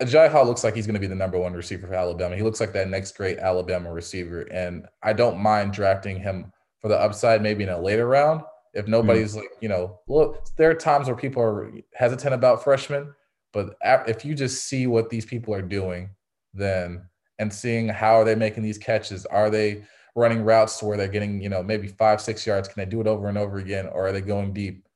Agiye 0.00 0.30
Hall 0.30 0.46
looks 0.46 0.64
like 0.64 0.74
he's 0.74 0.86
going 0.86 0.94
to 0.94 1.00
be 1.00 1.06
the 1.06 1.14
number 1.14 1.38
one 1.38 1.52
receiver 1.52 1.86
for 1.86 1.94
Alabama. 1.94 2.34
He 2.34 2.42
looks 2.42 2.60
like 2.60 2.72
that 2.72 2.88
next 2.88 3.16
great 3.16 3.38
Alabama 3.38 3.92
receiver, 3.92 4.42
and 4.42 4.86
I 5.02 5.12
don't 5.12 5.38
mind 5.38 5.72
drafting 5.72 6.18
him 6.18 6.52
for 6.80 6.88
the 6.88 6.98
upside, 6.98 7.42
maybe 7.42 7.64
in 7.64 7.68
a 7.68 7.78
later 7.78 8.06
round. 8.06 8.42
If 8.72 8.86
hmm. 8.86 8.92
nobody's 8.92 9.32
mm-hmm. 9.32 9.40
like, 9.40 9.50
you 9.60 9.68
know, 9.68 10.00
look, 10.08 10.44
there 10.56 10.70
are 10.70 10.74
times 10.74 11.06
where 11.06 11.16
people 11.16 11.42
are 11.42 11.72
hesitant 11.94 12.34
about 12.34 12.64
freshmen, 12.64 13.12
but 13.52 13.76
if 13.82 14.24
you 14.24 14.34
just 14.34 14.64
see 14.64 14.86
what 14.86 15.10
these 15.10 15.26
people 15.26 15.54
are 15.54 15.62
doing, 15.62 16.10
then 16.54 17.06
and 17.38 17.52
seeing 17.52 17.88
how 17.88 18.14
are 18.14 18.24
they 18.24 18.34
making 18.34 18.62
these 18.62 18.78
catches, 18.78 19.26
are 19.26 19.50
they 19.50 19.82
running 20.14 20.42
routes 20.42 20.78
to 20.78 20.84
where 20.84 20.96
they're 20.96 21.08
getting, 21.08 21.42
you 21.42 21.48
know, 21.48 21.62
maybe 21.62 21.88
five, 21.88 22.20
six 22.20 22.46
yards? 22.46 22.68
Can 22.68 22.82
they 22.82 22.90
do 22.90 23.00
it 23.00 23.06
over 23.06 23.28
and 23.28 23.38
over 23.38 23.58
again, 23.58 23.86
or 23.86 24.06
are 24.06 24.12
they 24.12 24.20
going 24.20 24.52
deep? 24.52 24.86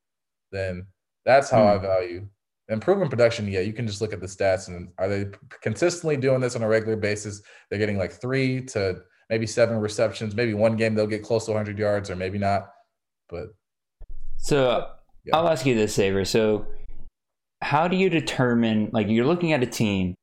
Then 0.50 0.86
that's 1.24 1.50
how 1.50 1.64
mm-hmm. 1.64 1.84
I 1.84 1.88
value 1.88 2.28
improving 2.68 3.08
production, 3.08 3.46
yeah, 3.48 3.60
you 3.60 3.72
can 3.72 3.86
just 3.86 4.00
look 4.00 4.12
at 4.12 4.20
the 4.20 4.26
stats 4.26 4.68
and 4.68 4.88
are 4.98 5.08
they 5.08 5.26
consistently 5.62 6.16
doing 6.16 6.40
this 6.40 6.56
on 6.56 6.62
a 6.62 6.68
regular 6.68 6.96
basis? 6.96 7.42
They're 7.68 7.78
getting 7.78 7.98
like 7.98 8.12
three 8.12 8.62
to 8.66 8.96
maybe 9.28 9.46
seven 9.46 9.78
receptions. 9.78 10.34
Maybe 10.34 10.54
one 10.54 10.76
game 10.76 10.94
they'll 10.94 11.06
get 11.06 11.22
close 11.22 11.44
to 11.46 11.52
100 11.52 11.78
yards 11.78 12.10
or 12.10 12.16
maybe 12.16 12.38
not. 12.38 12.68
But 13.28 13.48
so 14.36 14.86
yeah. 15.24 15.36
I'll 15.36 15.48
ask 15.48 15.66
you 15.66 15.74
this, 15.74 15.94
Xavier. 15.94 16.24
So, 16.24 16.66
how 17.62 17.88
do 17.88 17.96
you 17.96 18.10
determine 18.10 18.90
like 18.92 19.08
you're 19.08 19.26
looking 19.26 19.52
at 19.52 19.62
a 19.62 19.66
team 19.66 20.14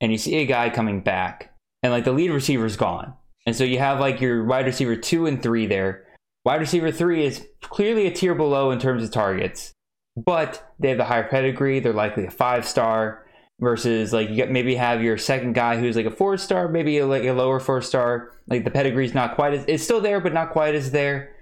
and 0.00 0.12
you 0.12 0.18
see 0.18 0.36
a 0.36 0.46
guy 0.46 0.68
coming 0.68 1.00
back 1.00 1.54
and 1.82 1.92
like 1.92 2.04
the 2.04 2.12
lead 2.12 2.30
receiver 2.30 2.66
is 2.66 2.76
gone, 2.76 3.14
and 3.46 3.56
so 3.56 3.64
you 3.64 3.78
have 3.78 3.98
like 3.98 4.20
your 4.20 4.44
wide 4.44 4.66
receiver 4.66 4.96
two 4.96 5.26
and 5.26 5.42
three 5.42 5.66
there. 5.66 6.04
Wide 6.44 6.60
receiver 6.60 6.90
three 6.90 7.24
is 7.24 7.46
clearly 7.62 8.06
a 8.06 8.10
tier 8.10 8.34
below 8.34 8.70
in 8.72 8.78
terms 8.78 9.02
of 9.02 9.10
targets 9.10 9.72
but 10.16 10.74
they 10.78 10.88
have 10.88 10.98
the 10.98 11.04
higher 11.04 11.28
pedigree. 11.28 11.80
They're 11.80 11.92
likely 11.92 12.26
a 12.26 12.30
five 12.30 12.66
star 12.66 13.26
versus 13.60 14.12
like 14.12 14.28
you 14.28 14.36
get 14.36 14.50
maybe 14.50 14.74
have 14.74 15.02
your 15.02 15.16
second 15.16 15.54
guy 15.54 15.78
who's 15.78 15.96
like 15.96 16.06
a 16.06 16.10
four 16.10 16.36
star, 16.36 16.68
maybe 16.68 16.98
a, 16.98 17.06
like 17.06 17.24
a 17.24 17.32
lower 17.32 17.60
four 17.60 17.80
star. 17.80 18.32
Like 18.48 18.64
the 18.64 18.70
pedigree's 18.70 19.14
not 19.14 19.36
quite 19.36 19.54
as 19.54 19.64
it's 19.68 19.84
still 19.84 20.00
there, 20.00 20.20
but 20.20 20.32
not 20.32 20.50
quite 20.50 20.74
as 20.74 20.90
there. 20.90 21.36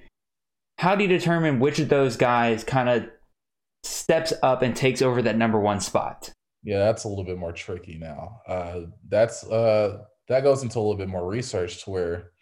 How 0.78 0.94
do 0.94 1.02
you 1.02 1.08
determine 1.08 1.60
which 1.60 1.78
of 1.78 1.88
those 1.88 2.16
guys 2.16 2.64
kind 2.64 2.88
of 2.88 3.08
steps 3.82 4.32
up 4.42 4.62
and 4.62 4.74
takes 4.74 5.02
over 5.02 5.22
that 5.22 5.36
number 5.36 5.58
one 5.58 5.80
spot? 5.80 6.32
Yeah, 6.62 6.78
that's 6.78 7.04
a 7.04 7.08
little 7.08 7.24
bit 7.24 7.38
more 7.38 7.52
tricky 7.52 7.98
now. 7.98 8.40
Uh, 8.46 8.80
that's 9.08 9.44
uh, 9.44 10.04
that 10.28 10.42
goes 10.42 10.62
into 10.62 10.78
a 10.78 10.80
little 10.80 10.96
bit 10.96 11.08
more 11.08 11.26
research 11.26 11.84
to 11.84 11.90
where 11.90 12.32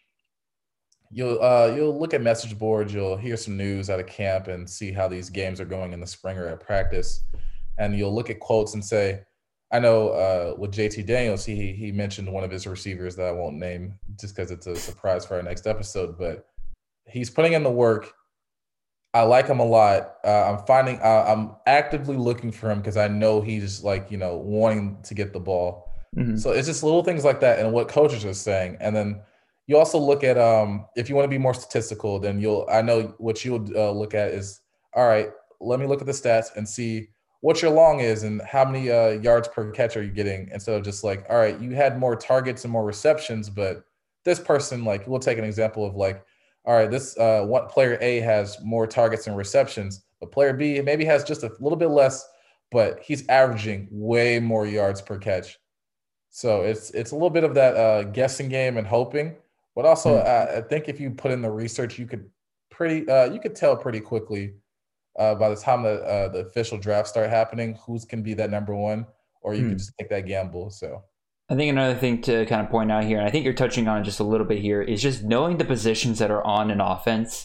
you'll 1.10 1.42
uh, 1.42 1.72
you'll 1.74 1.98
look 1.98 2.14
at 2.14 2.22
message 2.22 2.58
boards, 2.58 2.92
you'll 2.92 3.16
hear 3.16 3.36
some 3.36 3.56
news 3.56 3.90
out 3.90 4.00
of 4.00 4.06
camp 4.06 4.48
and 4.48 4.68
see 4.68 4.92
how 4.92 5.08
these 5.08 5.30
games 5.30 5.60
are 5.60 5.64
going 5.64 5.92
in 5.92 6.00
the 6.00 6.06
spring 6.06 6.38
or 6.38 6.46
at 6.46 6.60
practice, 6.60 7.24
and 7.78 7.96
you'll 7.96 8.14
look 8.14 8.30
at 8.30 8.40
quotes 8.40 8.74
and 8.74 8.84
say, 8.84 9.22
I 9.70 9.78
know 9.78 10.08
uh, 10.10 10.54
with 10.58 10.72
JT 10.72 11.06
Daniels, 11.06 11.44
he 11.44 11.72
he 11.72 11.92
mentioned 11.92 12.32
one 12.32 12.44
of 12.44 12.50
his 12.50 12.66
receivers 12.66 13.16
that 13.16 13.26
I 13.26 13.32
won't 13.32 13.56
name 13.56 13.98
just 14.18 14.34
because 14.34 14.50
it's 14.50 14.66
a 14.66 14.76
surprise 14.76 15.26
for 15.26 15.36
our 15.36 15.42
next 15.42 15.66
episode, 15.66 16.18
but 16.18 16.46
he's 17.06 17.30
putting 17.30 17.52
in 17.52 17.62
the 17.62 17.70
work. 17.70 18.12
I 19.14 19.22
like 19.22 19.46
him 19.46 19.58
a 19.58 19.64
lot. 19.64 20.16
Uh, 20.24 20.52
I'm 20.52 20.66
finding 20.66 21.00
uh, 21.00 21.24
I'm 21.28 21.56
actively 21.66 22.16
looking 22.16 22.52
for 22.52 22.70
him 22.70 22.78
because 22.78 22.96
I 22.96 23.08
know 23.08 23.40
he's 23.40 23.82
like 23.82 24.10
you 24.10 24.16
know 24.18 24.36
wanting 24.36 24.98
to 25.04 25.14
get 25.14 25.32
the 25.32 25.40
ball. 25.40 25.92
Mm-hmm. 26.16 26.36
So 26.36 26.52
it's 26.52 26.66
just 26.66 26.82
little 26.82 27.04
things 27.04 27.24
like 27.24 27.40
that 27.40 27.58
and 27.58 27.72
what 27.72 27.88
coaches 27.88 28.24
are 28.24 28.34
saying, 28.34 28.78
and 28.80 28.96
then 28.96 29.20
you 29.68 29.76
also 29.76 29.98
look 29.98 30.24
at 30.24 30.38
um, 30.38 30.86
if 30.96 31.08
you 31.08 31.14
want 31.14 31.26
to 31.26 31.30
be 31.30 31.38
more 31.38 31.54
statistical, 31.54 32.18
then 32.18 32.40
you'll 32.40 32.66
I 32.72 32.82
know 32.82 33.14
what 33.18 33.44
you'll 33.44 33.68
uh, 33.76 33.92
look 33.92 34.14
at 34.14 34.30
is 34.30 34.62
all 34.94 35.06
right. 35.06 35.28
Let 35.60 35.78
me 35.78 35.86
look 35.86 36.00
at 36.00 36.06
the 36.06 36.12
stats 36.12 36.56
and 36.56 36.66
see 36.66 37.08
what 37.40 37.60
your 37.62 37.70
long 37.70 38.00
is 38.00 38.22
and 38.24 38.40
how 38.42 38.64
many 38.64 38.90
uh, 38.90 39.10
yards 39.10 39.46
per 39.46 39.70
catch 39.70 39.96
are 39.96 40.02
you 40.02 40.10
getting 40.10 40.48
instead 40.52 40.74
of 40.74 40.82
just 40.82 41.04
like 41.04 41.26
all 41.28 41.36
right, 41.36 41.60
you 41.60 41.72
had 41.72 42.00
more 42.00 42.16
targets 42.16 42.64
and 42.64 42.72
more 42.72 42.84
receptions, 42.84 43.50
but 43.50 43.84
this 44.24 44.40
person 44.40 44.84
like 44.84 45.06
we'll 45.06 45.20
take 45.20 45.38
an 45.38 45.44
example 45.44 45.84
of 45.84 45.94
like 45.94 46.24
all 46.64 46.74
right, 46.74 46.90
this 46.90 47.16
uh, 47.18 47.42
what 47.42 47.68
player 47.68 47.98
A 48.00 48.20
has 48.20 48.56
more 48.64 48.86
targets 48.86 49.26
and 49.26 49.36
receptions, 49.36 50.02
but 50.18 50.32
player 50.32 50.54
B 50.54 50.80
maybe 50.80 51.04
has 51.04 51.24
just 51.24 51.42
a 51.42 51.52
little 51.60 51.78
bit 51.78 51.88
less, 51.88 52.26
but 52.70 53.00
he's 53.00 53.28
averaging 53.28 53.86
way 53.90 54.40
more 54.40 54.66
yards 54.66 55.02
per 55.02 55.18
catch. 55.18 55.58
So 56.30 56.62
it's 56.62 56.90
it's 56.92 57.10
a 57.10 57.14
little 57.14 57.28
bit 57.28 57.44
of 57.44 57.54
that 57.54 57.76
uh, 57.76 58.04
guessing 58.04 58.48
game 58.48 58.78
and 58.78 58.86
hoping 58.86 59.36
but 59.78 59.86
also, 59.86 60.16
mm-hmm. 60.16 60.26
uh, 60.26 60.58
I 60.58 60.60
think 60.62 60.88
if 60.88 60.98
you 60.98 61.08
put 61.08 61.30
in 61.30 61.40
the 61.40 61.52
research, 61.52 62.00
you 62.00 62.06
could 62.06 62.28
pretty 62.68 63.08
uh, 63.08 63.30
you 63.30 63.38
could 63.38 63.54
tell 63.54 63.76
pretty 63.76 64.00
quickly 64.00 64.54
uh, 65.16 65.36
by 65.36 65.50
the 65.50 65.54
time 65.54 65.84
the 65.84 66.02
uh, 66.02 66.28
the 66.30 66.40
official 66.40 66.78
draft 66.78 67.06
start 67.06 67.30
happening 67.30 67.78
who's 67.86 68.04
can 68.04 68.20
be 68.20 68.34
that 68.34 68.50
number 68.50 68.74
one, 68.74 69.06
or 69.40 69.54
you 69.54 69.62
mm. 69.62 69.68
could 69.68 69.78
just 69.78 69.92
take 69.96 70.08
that 70.08 70.26
gamble. 70.26 70.70
So. 70.70 71.04
I 71.48 71.54
think 71.54 71.70
another 71.70 71.94
thing 71.94 72.20
to 72.22 72.44
kind 72.46 72.60
of 72.60 72.70
point 72.70 72.90
out 72.90 73.04
here, 73.04 73.18
and 73.18 73.26
I 73.28 73.30
think 73.30 73.44
you're 73.44 73.54
touching 73.54 73.86
on 73.86 74.00
it 74.00 74.02
just 74.02 74.18
a 74.18 74.24
little 74.24 74.48
bit 74.48 74.58
here, 74.58 74.82
is 74.82 75.00
just 75.00 75.22
knowing 75.22 75.58
the 75.58 75.64
positions 75.64 76.18
that 76.18 76.32
are 76.32 76.44
on 76.44 76.72
an 76.72 76.80
offense, 76.80 77.44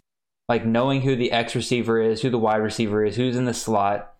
like 0.49 0.65
knowing 0.65 1.01
who 1.01 1.15
the 1.15 1.31
X 1.31 1.53
receiver 1.53 2.01
is, 2.01 2.23
who 2.23 2.31
the 2.31 2.39
wide 2.39 2.63
receiver 2.63 3.05
is, 3.05 3.15
who's 3.15 3.37
in 3.37 3.45
the 3.45 3.53
slot. 3.53 4.11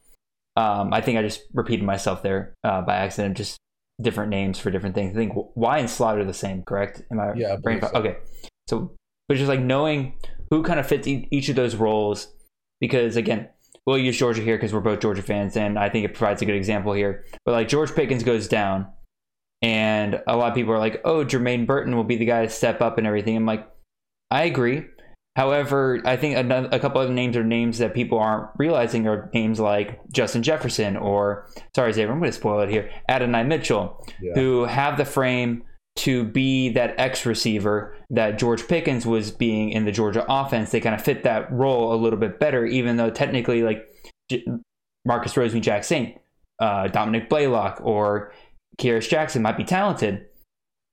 Um, 0.55 0.93
I 0.93 1.01
think 1.01 1.17
I 1.17 1.23
just 1.23 1.41
repeated 1.51 1.83
myself 1.83 2.21
there 2.21 2.53
uh, 2.63 2.83
by 2.83 2.97
accident. 2.97 3.37
Just 3.37 3.57
different 4.01 4.29
names 4.29 4.59
for 4.59 4.71
different 4.71 4.95
things. 4.95 5.15
I 5.15 5.19
think 5.19 5.33
Y 5.55 5.77
and 5.77 5.89
slot 5.89 6.17
are 6.17 6.25
the 6.25 6.33
same, 6.33 6.63
correct? 6.63 7.01
Am 7.11 7.19
I 7.19 7.33
yeah? 7.33 7.55
brain 7.57 7.81
so. 7.81 7.91
Okay, 7.95 8.17
so 8.67 8.95
but 9.27 9.37
just 9.37 9.49
like 9.49 9.59
knowing 9.59 10.17
who 10.49 10.63
kind 10.63 10.79
of 10.79 10.87
fits 10.87 11.07
each 11.07 11.49
of 11.49 11.55
those 11.55 11.75
roles, 11.75 12.33
because 12.79 13.15
again, 13.15 13.49
we'll 13.85 13.97
use 13.97 14.17
Georgia 14.17 14.41
here 14.41 14.57
because 14.57 14.73
we're 14.73 14.81
both 14.81 14.99
Georgia 14.99 15.21
fans, 15.21 15.55
and 15.55 15.77
I 15.77 15.89
think 15.89 16.05
it 16.05 16.13
provides 16.13 16.41
a 16.41 16.45
good 16.45 16.55
example 16.55 16.93
here. 16.93 17.25
But 17.45 17.53
like 17.53 17.67
George 17.67 17.93
Pickens 17.93 18.23
goes 18.23 18.47
down, 18.47 18.87
and 19.61 20.21
a 20.27 20.35
lot 20.35 20.49
of 20.49 20.55
people 20.55 20.73
are 20.73 20.79
like, 20.79 21.01
"Oh, 21.05 21.23
Jermaine 21.25 21.65
Burton 21.67 21.95
will 21.95 22.03
be 22.03 22.17
the 22.17 22.25
guy 22.25 22.43
to 22.43 22.49
step 22.49 22.81
up 22.81 22.97
and 22.97 23.07
everything." 23.07 23.35
I'm 23.35 23.45
like, 23.45 23.67
I 24.31 24.45
agree. 24.45 24.85
However, 25.35 25.99
I 26.05 26.15
think 26.15 26.37
another, 26.37 26.69
a 26.71 26.79
couple 26.79 27.01
other 27.01 27.13
names 27.13 27.35
are 27.35 27.43
names 27.43 27.79
that 27.79 27.95
people 27.95 28.19
aren't 28.19 28.49
realizing 28.57 29.07
are 29.07 29.31
names 29.33 29.59
like 29.59 29.99
Justin 30.11 30.43
Jefferson 30.43 30.95
or, 30.95 31.47
sorry, 31.75 31.91
Xavier, 31.91 32.11
I'm 32.11 32.19
going 32.19 32.31
to 32.31 32.37
spoil 32.37 32.61
it 32.61 32.69
here, 32.69 32.91
Adonai 33.09 33.43
Mitchell, 33.43 34.05
yeah. 34.21 34.33
who 34.35 34.65
have 34.65 34.97
the 34.97 35.05
frame 35.05 35.63
to 35.95 36.23
be 36.23 36.69
that 36.69 36.99
X 36.99 37.25
receiver 37.25 37.95
that 38.11 38.37
George 38.37 38.67
Pickens 38.67 39.05
was 39.05 39.31
being 39.31 39.71
in 39.71 39.85
the 39.85 39.91
Georgia 39.91 40.25
offense. 40.29 40.71
They 40.71 40.79
kind 40.79 40.95
of 40.95 41.01
fit 41.01 41.23
that 41.23 41.51
role 41.51 41.93
a 41.93 41.97
little 41.97 42.19
bit 42.19 42.39
better, 42.39 42.65
even 42.65 42.97
though 42.97 43.09
technically, 43.09 43.63
like 43.63 43.87
Marcus 45.05 45.33
Rosemy-Jacksaint, 45.33 46.17
uh, 46.59 46.87
Dominick 46.89 47.29
Blaylock, 47.29 47.81
or 47.83 48.33
Kearis 48.79 49.09
Jackson 49.09 49.41
might 49.41 49.57
be 49.57 49.63
talented 49.63 50.25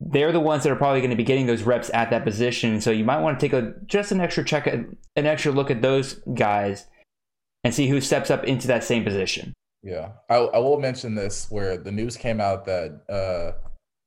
they're 0.01 0.33
the 0.33 0.41
ones 0.41 0.63
that 0.65 0.73
are 0.73 0.77
probably 0.77 1.01
going 1.01 1.11
to 1.11 1.17
be 1.17 1.25
getting 1.25 1.47
those 1.47 1.63
reps 1.63 1.91
at 1.93 2.11
that 2.11 2.25
position. 2.25 2.81
So 2.81 2.91
you 2.91 3.05
might 3.05 3.21
want 3.21 3.39
to 3.39 3.47
take 3.47 3.53
a 3.53 3.75
just 3.87 4.13
an 4.13 4.21
extra 4.21 4.45
check, 4.45 4.67
an 4.67 4.97
extra 5.17 5.53
look 5.53 5.71
at 5.71 5.83
those 5.83 6.15
guys, 6.35 6.87
and 7.65 7.75
see 7.75 7.87
who 7.89 8.01
steps 8.01 8.31
up 8.31 8.45
into 8.45 8.67
that 8.69 8.83
same 8.85 9.05
position. 9.05 9.53
Yeah, 9.83 10.13
I, 10.29 10.37
I 10.37 10.59
will 10.59 10.79
mention 10.81 11.15
this 11.15 11.51
where 11.51 11.77
the 11.77 11.93
news 11.93 12.17
came 12.17 12.41
out 12.41 12.65
that 12.67 13.01
uh, 13.09 13.53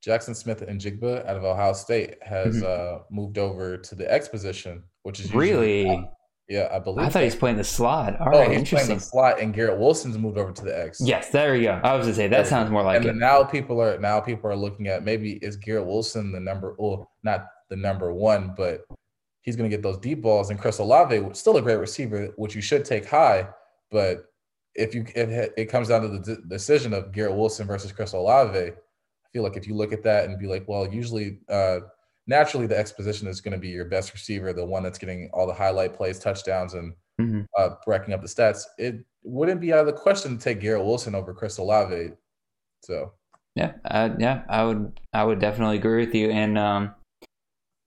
Jaxon 0.05 0.35
Smith-Njigba 0.35 1.25
out 1.27 1.37
of 1.37 1.43
Ohio 1.43 1.73
State 1.73 2.15
has 2.23 2.57
Mhm. 2.57 2.63
uh, 2.63 2.99
moved 3.09 3.37
over 3.37 3.77
to 3.77 3.95
the 3.95 4.11
X 4.11 4.27
position, 4.27 4.83
which 5.03 5.19
is 5.19 5.33
Really? 5.33 5.85
Yeah, 6.53 6.67
I 6.71 6.79
believe. 6.79 6.99
I 6.99 7.05
thought 7.05 7.13
so. 7.19 7.23
he's 7.23 7.35
playing 7.35 7.57
the 7.57 7.63
slot. 7.63 8.19
All 8.19 8.27
Oh, 8.27 8.31
right, 8.31 8.39
he's 8.39 8.45
playing 8.47 8.57
interesting. 8.59 8.95
the 8.97 9.03
slot, 9.03 9.39
and 9.41 9.53
Garrett 9.53 9.79
Wilson's 9.79 10.17
moved 10.17 10.37
over 10.37 10.51
to 10.51 10.63
the 10.63 10.77
X. 10.87 11.01
Yes, 11.01 11.29
there 11.29 11.55
you 11.55 11.63
go. 11.65 11.81
I 11.83 11.95
was 11.95 12.05
gonna 12.05 12.15
say 12.15 12.27
that 12.27 12.47
sounds 12.47 12.69
more 12.71 12.83
like 12.83 12.97
and 12.97 13.05
it. 13.05 13.07
then 13.09 13.19
now 13.19 13.43
people 13.43 13.81
are 13.81 13.97
now 13.99 14.19
people 14.19 14.49
are 14.49 14.55
looking 14.55 14.87
at 14.87 15.03
maybe 15.03 15.33
is 15.41 15.57
Garrett 15.57 15.85
Wilson 15.85 16.31
the 16.31 16.39
number 16.39 16.75
well 16.77 17.11
not 17.23 17.47
the 17.69 17.75
number 17.75 18.13
one, 18.13 18.53
but 18.55 18.81
he's 19.41 19.55
going 19.55 19.69
to 19.69 19.75
get 19.75 19.81
those 19.83 19.97
deep 19.97 20.21
balls. 20.21 20.49
And 20.51 20.59
Chris 20.59 20.77
Olave, 20.79 21.21
still 21.33 21.57
a 21.57 21.61
great 21.61 21.75
receiver, 21.79 22.27
which 22.37 22.55
you 22.55 22.61
should 22.61 22.85
take 22.85 23.05
high, 23.05 23.47
but 23.91 24.25
if 24.75 24.93
you 24.95 25.05
if 25.15 25.51
it 25.57 25.65
comes 25.69 25.87
down 25.89 26.01
to 26.01 26.07
the 26.07 26.19
de- 26.19 26.41
decision 26.47 26.93
of 26.93 27.11
Garrett 27.11 27.35
Wilson 27.35 27.65
versus 27.67 27.91
Chris 27.91 28.13
Olave, 28.13 28.57
I 28.57 28.71
feel 29.33 29.43
like 29.43 29.57
if 29.57 29.67
you 29.67 29.75
look 29.75 29.91
at 29.91 30.03
that 30.03 30.25
and 30.25 30.37
be 30.39 30.47
like, 30.47 30.65
well, 30.67 30.87
usually 30.87 31.39
uh, 31.49 31.79
naturally 32.27 32.67
the 32.67 32.77
X 32.77 32.91
position 32.91 33.27
is 33.27 33.41
going 33.41 33.51
to 33.53 33.57
be 33.57 33.69
your 33.69 33.85
best 33.85 34.13
receiver, 34.13 34.53
the 34.53 34.65
one 34.65 34.83
that's 34.83 34.97
getting 34.97 35.29
all 35.33 35.47
the 35.47 35.53
highlight 35.53 35.93
plays, 35.93 36.19
touchdowns, 36.19 36.73
and 36.73 36.93
Mhm. 37.21 37.45
uh, 37.57 37.69
racking 37.85 38.13
up 38.13 38.21
the 38.21 38.27
stats. 38.27 38.63
It 38.77 38.95
wouldn't 39.23 39.61
be 39.61 39.71
out 39.71 39.79
of 39.81 39.85
the 39.85 39.93
question 39.93 40.37
to 40.37 40.43
take 40.43 40.59
Garrett 40.59 40.83
Wilson 40.83 41.13
over 41.15 41.33
Chris 41.33 41.57
Olave. 41.57 42.11
So 42.83 43.13
Yeah, 43.55 43.73
uh, 43.85 44.09
yeah, 44.17 44.43
I 44.49 44.63
would, 44.63 44.99
I 45.13 45.23
would 45.23 45.39
definitely 45.39 45.77
agree 45.77 46.05
with 46.05 46.15
you. 46.15 46.31
And 46.31 46.57
um, 46.57 46.95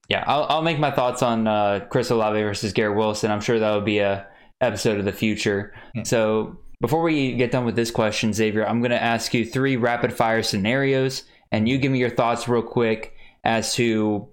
yeah, 0.07 0.23
I'll, 0.25 0.43
I'll 0.49 0.61
make 0.61 0.79
my 0.79 0.91
thoughts 0.91 1.21
on 1.21 1.45
uh, 1.45 1.85
Chris 1.89 2.09
Olave 2.09 2.41
versus 2.41 2.71
Garrett 2.71 2.97
Wilson. 2.97 3.29
I'm 3.29 3.41
sure 3.41 3.59
that 3.59 3.71
will 3.71 3.81
be 3.81 3.99
a 3.99 4.27
episode 4.61 4.97
of 4.97 5.05
the 5.05 5.11
future. 5.11 5.73
Hmm. 5.93 6.03
So 6.05 6.57
before 6.79 7.01
we 7.01 7.33
get 7.33 7.51
done 7.51 7.65
with 7.65 7.75
this 7.75 7.91
question, 7.91 8.31
Xavier, 8.33 8.65
I'm 8.65 8.79
going 8.79 8.91
to 8.91 9.03
ask 9.03 9.33
you 9.33 9.45
three 9.45 9.75
rapid 9.75 10.13
fire 10.13 10.41
scenarios, 10.41 11.23
and 11.51 11.67
you 11.67 11.77
give 11.77 11.91
me 11.91 11.99
your 11.99 12.09
thoughts 12.11 12.47
real 12.47 12.61
quick 12.61 13.13
as 13.47 13.73
to 13.75 14.27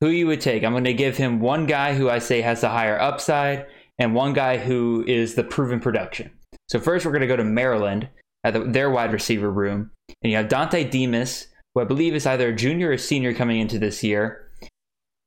who 0.00 0.10
you 0.10 0.26
would 0.28 0.40
take. 0.40 0.62
I'm 0.62 0.72
going 0.72 0.84
to 0.84 0.94
give 0.94 1.16
him 1.16 1.40
one 1.40 1.66
guy 1.66 1.94
who 1.94 2.08
I 2.08 2.20
say 2.20 2.42
has 2.42 2.60
the 2.60 2.68
higher 2.68 3.00
upside, 3.00 3.66
and 3.98 4.14
one 4.14 4.34
guy 4.34 4.58
who 4.58 5.04
is 5.08 5.34
the 5.34 5.42
proven 5.42 5.80
production. 5.80 6.30
So 6.68 6.78
first, 6.78 7.04
we're 7.04 7.12
going 7.12 7.22
to 7.22 7.26
go 7.26 7.36
to 7.36 7.44
Maryland 7.44 8.08
at 8.44 8.52
the, 8.52 8.60
their 8.60 8.90
wide 8.90 9.12
receiver 9.12 9.50
room. 9.50 9.90
And 10.22 10.30
you 10.30 10.36
have 10.36 10.48
Dontay 10.48 10.90
Demus, 10.90 11.48
who 11.74 11.80
I 11.80 11.84
believe 11.84 12.14
is 12.14 12.26
either 12.26 12.48
a 12.48 12.56
junior 12.56 12.90
or 12.90 12.98
senior 12.98 13.34
coming 13.34 13.60
into 13.60 13.78
this 13.78 14.04
year, 14.04 14.48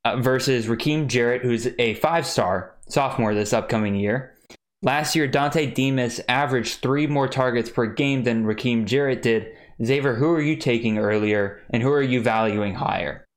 uh, 0.05 0.17
versus 0.17 0.67
Rakim 0.67 1.07
Jarrett, 1.07 1.41
who's 1.41 1.67
a 1.79 1.95
five 1.95 2.25
star 2.25 2.75
sophomore 2.87 3.33
this 3.33 3.53
upcoming 3.53 3.95
year. 3.95 4.35
Last 4.83 5.15
year, 5.15 5.27
Dontay 5.27 5.73
Demus 5.73 6.19
averaged 6.27 6.81
three 6.81 7.07
more 7.07 7.27
targets 7.27 7.69
per 7.69 7.85
game 7.85 8.23
than 8.23 8.45
Rakim 8.45 8.85
Jarrett 8.85 9.21
did. 9.21 9.47
Xavier, 9.83 10.15
who 10.15 10.29
are 10.31 10.41
you 10.41 10.55
taking 10.55 10.97
earlier, 10.97 11.61
and 11.69 11.81
who 11.81 11.91
are 11.91 12.01
you 12.01 12.21
valuing 12.21 12.75
higher? 12.75 13.27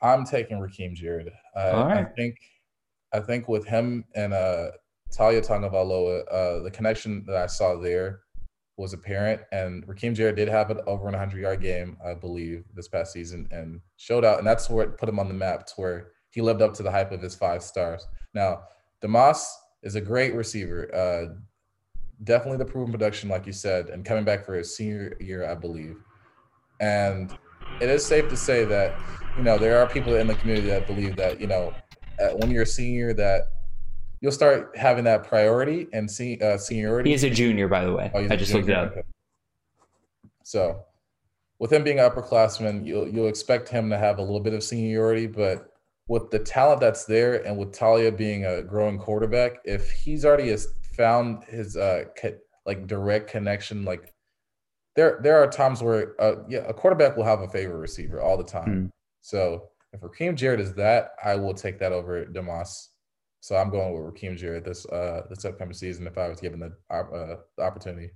I'm 0.00 0.24
taking 0.24 0.58
Rakim 0.58 0.94
Jarrett. 0.94 1.32
I, 1.56 1.70
I 2.00 2.04
think 2.04 2.36
I 3.12 3.20
think 3.20 3.48
with 3.48 3.66
him 3.66 4.04
and 4.14 4.32
uh, 4.32 4.70
Taulia 5.12 5.46
Tagovailoa, 5.46 6.24
uh, 6.30 6.62
the 6.62 6.70
connection 6.70 7.24
that 7.26 7.36
I 7.36 7.46
saw 7.46 7.76
there 7.76 8.20
was 8.76 8.94
apparent. 8.94 9.42
And 9.52 9.86
Rakim 9.86 10.14
Jarrett 10.14 10.36
did 10.36 10.48
have 10.48 10.70
an 10.70 10.80
over 10.86 11.06
an 11.06 11.12
100 11.12 11.40
yard 11.40 11.60
game, 11.60 11.96
I 12.04 12.14
believe, 12.14 12.64
this 12.74 12.88
past 12.88 13.12
season, 13.12 13.46
and 13.50 13.80
showed 13.96 14.24
out. 14.24 14.38
And 14.38 14.46
that's 14.46 14.70
where 14.70 14.84
it 14.84 14.98
put 14.98 15.08
him 15.08 15.18
on 15.18 15.28
the 15.28 15.34
map, 15.34 15.66
to 15.66 15.74
where 15.76 16.08
he 16.30 16.40
lived 16.40 16.62
up 16.62 16.74
to 16.74 16.82
the 16.82 16.90
hype 16.90 17.12
of 17.12 17.20
his 17.20 17.34
five 17.34 17.62
stars. 17.62 18.06
Now, 18.34 18.62
Demus 19.02 19.54
is 19.82 19.94
a 19.94 20.00
great 20.00 20.34
receiver. 20.34 20.92
Uh, 20.94 21.34
definitely 22.24 22.58
the 22.58 22.64
proven 22.64 22.92
production, 22.92 23.28
like 23.28 23.46
you 23.46 23.52
said, 23.52 23.88
and 23.88 24.04
coming 24.04 24.24
back 24.24 24.44
for 24.44 24.54
his 24.54 24.74
senior 24.74 25.16
year, 25.20 25.48
I 25.48 25.54
believe. 25.54 25.96
And 26.80 27.36
it 27.80 27.88
is 27.88 28.04
safe 28.04 28.28
to 28.28 28.36
say 28.36 28.64
that 28.64 28.98
you 29.36 29.42
know 29.42 29.58
there 29.58 29.78
are 29.78 29.88
people 29.88 30.14
in 30.16 30.26
the 30.26 30.34
community 30.34 30.68
that 30.68 30.86
believe 30.86 31.16
that 31.16 31.40
you 31.40 31.46
know 31.46 31.72
at, 32.18 32.38
when 32.38 32.50
you're 32.50 32.62
a 32.62 32.66
senior 32.66 33.12
that 33.14 33.42
you'll 34.20 34.32
start 34.32 34.76
having 34.76 35.04
that 35.04 35.24
priority 35.24 35.88
and 35.92 36.10
see 36.10 36.38
uh, 36.40 36.56
seniority. 36.56 37.10
He 37.10 37.14
is 37.14 37.24
a 37.24 37.30
junior, 37.30 37.68
by 37.68 37.84
the 37.84 37.92
way. 37.92 38.10
Oh, 38.14 38.22
he's 38.22 38.30
I 38.30 38.36
just 38.36 38.54
looked 38.54 38.68
it 38.68 38.76
up. 38.76 38.94
So, 40.44 40.84
with 41.58 41.72
him 41.72 41.84
being 41.84 41.98
an 41.98 42.10
upperclassman, 42.10 42.86
you'll 42.86 43.08
you'll 43.08 43.28
expect 43.28 43.68
him 43.68 43.90
to 43.90 43.98
have 43.98 44.18
a 44.18 44.22
little 44.22 44.40
bit 44.40 44.54
of 44.54 44.62
seniority, 44.62 45.26
but 45.26 45.68
with 46.08 46.30
the 46.30 46.38
talent 46.38 46.80
that's 46.80 47.04
there, 47.04 47.46
and 47.46 47.56
with 47.56 47.72
Taulia 47.72 48.16
being 48.16 48.44
a 48.44 48.62
growing 48.62 48.98
quarterback, 48.98 49.60
if 49.64 49.90
he's 49.90 50.24
already 50.24 50.48
has 50.50 50.68
found 50.94 51.44
his 51.44 51.76
uh 51.76 52.04
co- 52.20 52.38
like 52.66 52.86
direct 52.86 53.30
connection, 53.30 53.84
like 53.84 54.12
there 54.96 55.20
there 55.22 55.42
are 55.42 55.48
times 55.48 55.82
where 55.82 56.20
uh, 56.20 56.36
yeah 56.48 56.64
a 56.68 56.72
quarterback 56.72 57.16
will 57.16 57.24
have 57.24 57.40
a 57.40 57.48
favorite 57.48 57.78
receiver 57.78 58.20
all 58.20 58.36
the 58.36 58.44
time. 58.44 58.64
Hmm. 58.64 58.86
So 59.20 59.68
if 59.92 60.00
Rakim 60.00 60.34
Jarrett 60.36 60.60
is 60.60 60.74
that, 60.74 61.10
I 61.22 61.36
will 61.36 61.54
take 61.54 61.78
that 61.78 61.92
over 61.92 62.24
Demus. 62.24 62.90
So 63.40 63.56
I'm 63.56 63.70
going 63.70 63.92
with 63.92 64.14
Rakim 64.14 64.36
Jarrett 64.36 64.64
this 64.64 64.86
uh 64.86 65.22
this 65.28 65.44
upcoming 65.44 65.74
season 65.74 66.06
if 66.06 66.16
I 66.16 66.28
was 66.28 66.40
given 66.40 66.60
the 66.60 66.72
uh, 66.90 67.36
the 67.56 67.62
opportunity. 67.62 68.10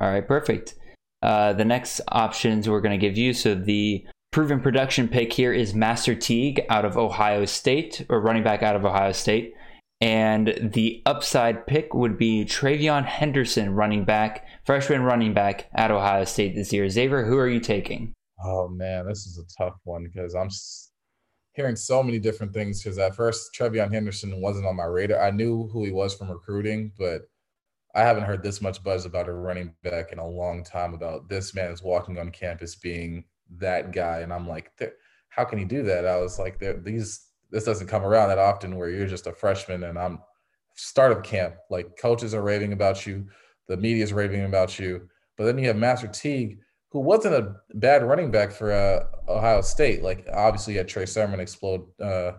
All 0.00 0.10
right, 0.10 0.26
perfect. 0.26 0.76
Uh, 1.22 1.52
the 1.52 1.64
next 1.64 2.00
options 2.08 2.68
we're 2.68 2.80
going 2.80 2.98
to 2.98 3.06
give 3.06 3.18
you. 3.18 3.34
So 3.34 3.54
the 3.54 4.06
proven 4.30 4.60
production 4.60 5.08
pick 5.08 5.32
here 5.32 5.52
is 5.52 5.74
Master 5.74 6.14
Teague 6.14 6.62
out 6.70 6.84
of 6.84 6.96
Ohio 6.96 7.44
State, 7.44 8.06
or 8.08 8.20
running 8.20 8.42
back 8.42 8.62
out 8.62 8.76
of 8.76 8.84
Ohio 8.84 9.12
State. 9.12 9.52
And 10.00 10.70
the 10.72 11.02
upside 11.04 11.66
pick 11.66 11.92
would 11.92 12.16
be 12.16 12.46
TreVeyon 12.46 13.04
Henderson, 13.04 13.74
running 13.74 14.04
back, 14.06 14.46
freshman 14.64 15.02
running 15.02 15.34
back 15.34 15.68
at 15.74 15.90
Ohio 15.90 16.24
State 16.24 16.54
this 16.54 16.72
year. 16.72 16.88
Xavier, 16.88 17.24
who 17.26 17.36
are 17.36 17.48
you 17.48 17.60
taking? 17.60 18.14
Oh 18.42 18.68
man, 18.68 19.06
this 19.06 19.26
is 19.26 19.38
a 19.38 19.62
tough 19.62 19.76
one 19.84 20.04
because 20.04 20.34
I'm 20.34 20.48
hearing 21.52 21.76
so 21.76 22.02
many 22.02 22.18
different 22.18 22.54
things. 22.54 22.82
Because 22.82 22.98
at 22.98 23.14
first, 23.14 23.50
TreVeyon 23.54 23.92
Henderson 23.92 24.40
wasn't 24.40 24.66
on 24.66 24.76
my 24.76 24.84
radar. 24.84 25.20
I 25.20 25.30
knew 25.30 25.68
who 25.68 25.84
he 25.84 25.92
was 25.92 26.14
from 26.14 26.30
recruiting, 26.30 26.92
but 26.98 27.22
I 27.94 28.00
haven't 28.00 28.24
heard 28.24 28.42
this 28.42 28.62
much 28.62 28.82
buzz 28.82 29.04
about 29.04 29.28
a 29.28 29.32
running 29.34 29.74
back 29.82 30.12
in 30.12 30.18
a 30.18 30.26
long 30.26 30.64
time. 30.64 30.94
About 30.94 31.28
this 31.28 31.54
man 31.54 31.72
is 31.72 31.82
walking 31.82 32.18
on 32.18 32.30
campus 32.30 32.74
being 32.74 33.24
that 33.58 33.92
guy, 33.92 34.20
and 34.20 34.32
I'm 34.32 34.48
like, 34.48 34.70
how 35.28 35.44
can 35.44 35.58
he 35.58 35.66
do 35.66 35.82
that? 35.82 36.06
I 36.06 36.16
was 36.16 36.38
like, 36.38 36.62
these 36.84 37.26
this 37.50 37.64
doesn't 37.64 37.86
come 37.88 38.04
around 38.04 38.28
that 38.28 38.38
often 38.38 38.76
where 38.76 38.88
you're 38.90 39.06
just 39.06 39.26
a 39.26 39.32
freshman 39.32 39.84
and 39.84 39.98
I'm 39.98 40.20
start 40.74 41.12
of 41.12 41.22
camp. 41.22 41.56
Like 41.68 41.96
coaches 42.00 42.34
are 42.34 42.42
raving 42.42 42.72
about 42.72 43.06
you, 43.06 43.26
the 43.68 43.76
media 43.76 44.04
is 44.04 44.12
raving 44.12 44.44
about 44.44 44.78
you, 44.78 45.08
but 45.36 45.44
then 45.44 45.58
you 45.58 45.66
have 45.68 45.76
Master 45.76 46.08
Teague 46.08 46.58
who 46.92 47.00
wasn't 47.00 47.34
a 47.34 47.54
bad 47.74 48.02
running 48.02 48.30
back 48.32 48.50
for 48.50 48.72
uh, 48.72 49.04
Ohio 49.30 49.60
State. 49.60 50.02
Like 50.02 50.26
obviously, 50.32 50.72
you 50.72 50.78
had 50.80 50.88
Trey 50.88 51.06
Sermon 51.06 51.38
explode 51.38 51.86
uh, 52.00 52.32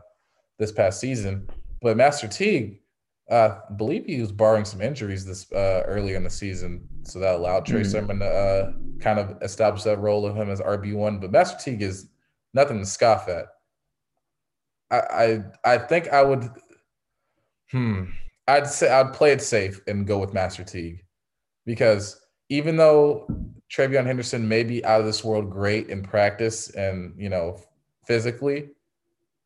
this 0.59 0.73
past 0.73 0.99
season, 0.99 1.47
but 1.81 1.95
Master 1.95 2.27
Teague, 2.27 2.81
uh, 3.29 3.59
I 3.69 3.73
believe 3.75 4.05
he 4.05 4.19
was 4.19 4.33
barring 4.33 4.65
some 4.65 4.81
injuries 4.81 5.25
this 5.25 5.49
uh, 5.53 5.83
earlier 5.85 6.17
in 6.17 6.23
the 6.25 6.29
season, 6.29 6.85
so 7.03 7.19
that 7.19 7.35
allowed 7.35 7.65
Trey 7.65 7.81
Mhm. 7.81 7.91
Sermon 7.91 8.19
to 8.19 8.25
uh, 8.25 8.73
kind 8.99 9.19
of 9.19 9.41
establish 9.41 9.83
that 9.83 9.99
role 9.99 10.25
of 10.25 10.35
him 10.35 10.49
as 10.49 10.59
RB 10.59 10.93
one. 10.95 11.19
But 11.19 11.31
Master 11.31 11.57
Teague 11.63 11.81
is 11.81 12.09
nothing 12.53 12.77
to 12.79 12.85
scoff 12.85 13.29
at. 13.29 13.45
I 14.91 14.97
I, 14.97 15.43
I 15.73 15.77
think 15.77 16.09
I 16.09 16.21
would. 16.21 16.49
Hmm. 17.71 18.03
I'd 18.47 18.67
say 18.67 18.91
I'd 18.91 19.13
play 19.13 19.31
it 19.31 19.41
safe 19.41 19.81
and 19.87 20.05
go 20.05 20.19
with 20.19 20.33
Master 20.33 20.63
Teague 20.63 21.03
because 21.65 22.19
even 22.49 22.75
though 22.75 23.27
TreVeyon 23.71 24.05
Henderson 24.05 24.47
may 24.47 24.63
be 24.63 24.83
out 24.83 24.99
of 24.99 25.05
this 25.05 25.23
world 25.23 25.49
great 25.49 25.89
in 25.89 26.03
practice 26.03 26.69
and 26.71 27.13
you 27.17 27.29
know 27.29 27.57
physically, 28.05 28.69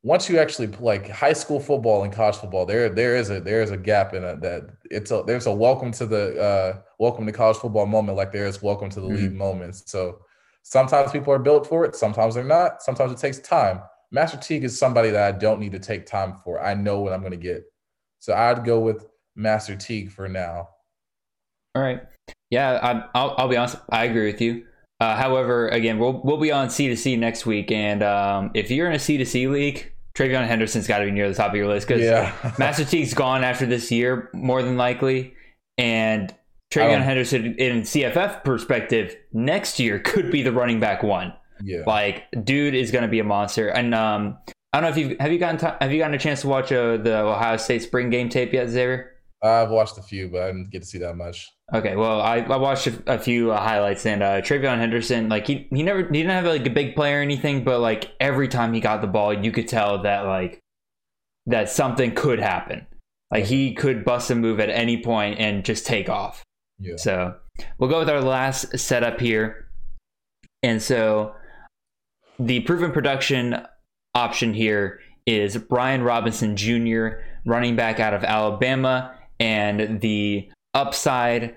once 0.06 0.30
you 0.30 0.38
actually 0.38 0.68
like 0.80 1.10
high 1.10 1.34
school 1.34 1.60
football 1.60 2.04
and 2.04 2.14
college 2.14 2.36
football, 2.36 2.66
there 2.66 2.90
there 2.90 3.16
is 3.16 3.32
a 3.32 3.40
there 3.40 3.64
is 3.64 3.72
a 3.72 3.78
gap 3.78 4.14
in 4.14 4.24
it 4.24 4.40
that 4.42 4.64
it's 4.92 5.10
a 5.10 5.24
there's 5.26 5.48
a 5.48 5.52
welcome 5.52 5.92
to 5.92 6.06
the 6.06 6.40
uh, 6.40 6.82
welcome 7.00 7.26
to 7.26 7.32
college 7.32 7.58
football 7.58 7.88
moment 7.88 8.16
like 8.16 8.32
there 8.32 8.46
is 8.46 8.62
welcome 8.62 8.90
to 8.90 9.02
the 9.02 9.08
league 9.08 9.34
moments. 9.34 9.84
So 9.88 10.20
sometimes 10.62 11.12
people 11.12 11.34
are 11.34 11.40
built 11.40 11.68
for 11.68 11.86
it, 11.86 11.96
sometimes 11.96 12.36
they're 12.36 12.44
not. 12.44 12.84
Sometimes 12.84 13.12
it 13.12 13.18
takes 13.18 13.40
time. 13.40 13.82
Master 14.12 14.38
Teague 14.38 14.64
is 14.64 14.78
somebody 14.78 15.10
that 15.10 15.36
I 15.36 15.38
don't 15.38 15.60
need 15.60 15.72
to 15.74 15.80
take 15.80 16.06
time 16.06 16.36
for. 16.44 16.62
I 16.62 16.74
know 16.74 17.00
what 17.00 17.14
I'm 17.14 17.22
going 17.22 17.32
to 17.32 17.38
get. 17.38 17.64
So 18.20 18.34
I'd 18.34 18.66
go 18.66 18.80
with 18.80 19.06
Master 19.36 19.76
Teague 19.76 20.12
for 20.12 20.28
now. 20.28 20.70
All 21.76 21.82
right. 21.82 22.02
Yeah, 22.50 22.80
I, 22.82 23.20
I'll, 23.20 23.36
I'll 23.38 23.48
be 23.48 23.58
honest. 23.58 23.78
I 23.90 24.06
agree 24.06 24.28
with 24.32 24.42
you. 24.42 24.66
Uh, 25.00 25.16
however, 25.16 25.68
again, 25.70 26.00
we'll 26.00 26.22
we'll 26.24 26.38
be 26.38 26.52
on 26.52 26.70
C 26.70 26.88
to 26.88 26.96
C 26.96 27.18
next 27.18 27.46
week, 27.46 27.70
and 27.70 28.02
um, 28.02 28.52
if 28.54 28.72
you're 28.72 28.88
in 28.88 28.94
a 28.94 29.00
C 29.00 29.18
to 29.18 29.26
C 29.26 29.48
league, 29.48 29.92
TreVeyon 30.16 30.48
Henderson's 30.48 30.88
got 30.88 31.00
to 31.00 31.06
be 31.06 31.12
near 31.12 31.28
the 31.28 31.36
top 31.36 31.50
of 31.50 31.56
your 31.56 31.68
list 31.68 31.88
because 31.88 32.02
Yeah. 32.02 32.34
Master 32.58 32.86
Teague's 32.86 33.14
gone 33.14 33.44
after 33.44 33.66
this 33.66 33.92
year, 33.92 34.30
more 34.34 34.64
than 34.64 34.78
likely, 34.78 35.34
and 35.78 36.34
TreVeyon 36.72 37.02
Henderson, 37.04 37.56
in 37.56 37.82
CFF 37.82 38.44
perspective, 38.44 39.16
next 39.34 39.80
year 39.80 40.00
could 40.00 40.32
be 40.32 40.42
the 40.42 40.52
running 40.52 40.80
back 40.80 41.04
one. 41.04 41.34
Yeah. 41.64 41.84
Like, 41.86 42.26
dude 42.44 42.76
is 42.76 42.92
going 42.92 43.04
to 43.04 43.08
be 43.08 43.20
a 43.20 43.24
monster. 43.24 43.70
And 43.70 43.94
um, 43.94 44.38
I 44.74 44.82
don't 44.82 44.84
know 44.84 44.90
if 44.90 44.98
you 44.98 45.16
have 45.20 45.32
you 45.32 45.40
gotten 45.40 45.58
t- 45.58 45.78
have 45.80 45.92
you 45.92 46.00
gotten 46.00 46.16
a 46.16 46.20
chance 46.20 46.42
to 46.42 46.48
watch 46.48 46.72
uh, 46.72 46.98
the 46.98 47.20
Ohio 47.20 47.58
State 47.58 47.84
spring 47.84 48.10
game 48.10 48.30
tape 48.30 48.54
yet, 48.54 48.68
Xavier? 48.70 49.14
I've 49.42 49.70
watched 49.70 49.98
a 49.98 50.02
few, 50.02 50.28
but 50.28 50.44
I 50.44 50.48
didn't 50.48 50.72
get 50.72 50.82
to 50.82 50.88
see 50.88 50.98
that 51.00 51.16
much. 51.16 51.50
Okay, 51.74 51.96
well, 51.96 52.20
I, 52.20 52.38
I 52.40 52.58
watched 52.58 52.88
a, 52.88 53.14
a 53.14 53.20
few 53.20 53.52
uh, 53.52 53.60
highlights 53.60 54.06
and 54.06 54.24
uh, 54.24 54.42
TreVeyon 54.42 54.78
Henderson, 54.78 55.30
like 55.30 55.48
he 55.48 55.68
he 55.72 55.84
never 55.84 56.00
he 56.02 56.12
didn't 56.12 56.32
have 56.32 56.46
like 56.46 56.66
a 56.66 56.70
big 56.70 56.96
play 56.96 57.14
or 57.14 57.22
anything, 57.22 57.64
but 57.64 57.80
like 57.80 58.12
every 58.20 58.48
time 58.48 58.74
he 58.74 58.80
got 58.80 59.02
the 59.02 59.08
ball, 59.08 59.34
you 59.34 59.52
could 59.52 59.68
tell 59.68 60.02
that 60.04 60.26
like 60.26 60.60
that 61.46 61.70
something 61.70 62.14
could 62.14 62.40
happen. 62.40 62.86
Like 63.32 63.46
he 63.46 63.74
could 63.74 64.06
bust 64.06 64.30
a 64.32 64.36
move 64.36 64.60
at 64.60 64.70
any 64.70 65.02
point 65.02 65.40
and 65.40 65.64
just 65.64 65.86
take 65.86 66.10
off. 66.10 66.44
Yeah. 66.80 66.96
So 66.98 67.36
we'll 67.78 67.90
go 67.90 68.00
with 68.00 68.10
our 68.10 68.22
last 68.22 68.78
setup 68.78 69.20
here. 69.20 69.70
And 70.64 70.82
so 70.82 71.36
the 72.40 72.62
proven 72.62 72.92
production 72.92 73.66
option 74.14 74.54
here 74.54 75.00
is 75.26 75.58
Brian 75.58 76.04
Robinson 76.04 76.56
Jr., 76.56 77.08
running 77.46 77.76
back 77.76 78.00
out 78.00 78.14
of 78.14 78.24
Alabama, 78.24 79.16
and 79.40 80.02
the 80.02 80.50
upside 80.74 81.56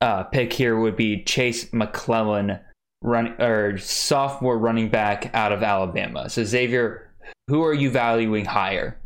uh, 0.00 0.24
pick 0.24 0.52
here 0.52 0.78
would 0.78 0.96
be 0.96 1.22
Jase 1.24 1.72
McClellan, 1.72 2.58
run 3.02 3.40
or 3.40 3.78
sophomore 3.78 4.58
running 4.58 4.88
back 4.88 5.30
out 5.34 5.52
of 5.52 5.62
Alabama. 5.62 6.28
So 6.28 6.44
Xavier, 6.44 7.10
who 7.48 7.62
are 7.64 7.74
you 7.74 7.90
valuing 7.90 8.44
higher? 8.44 8.98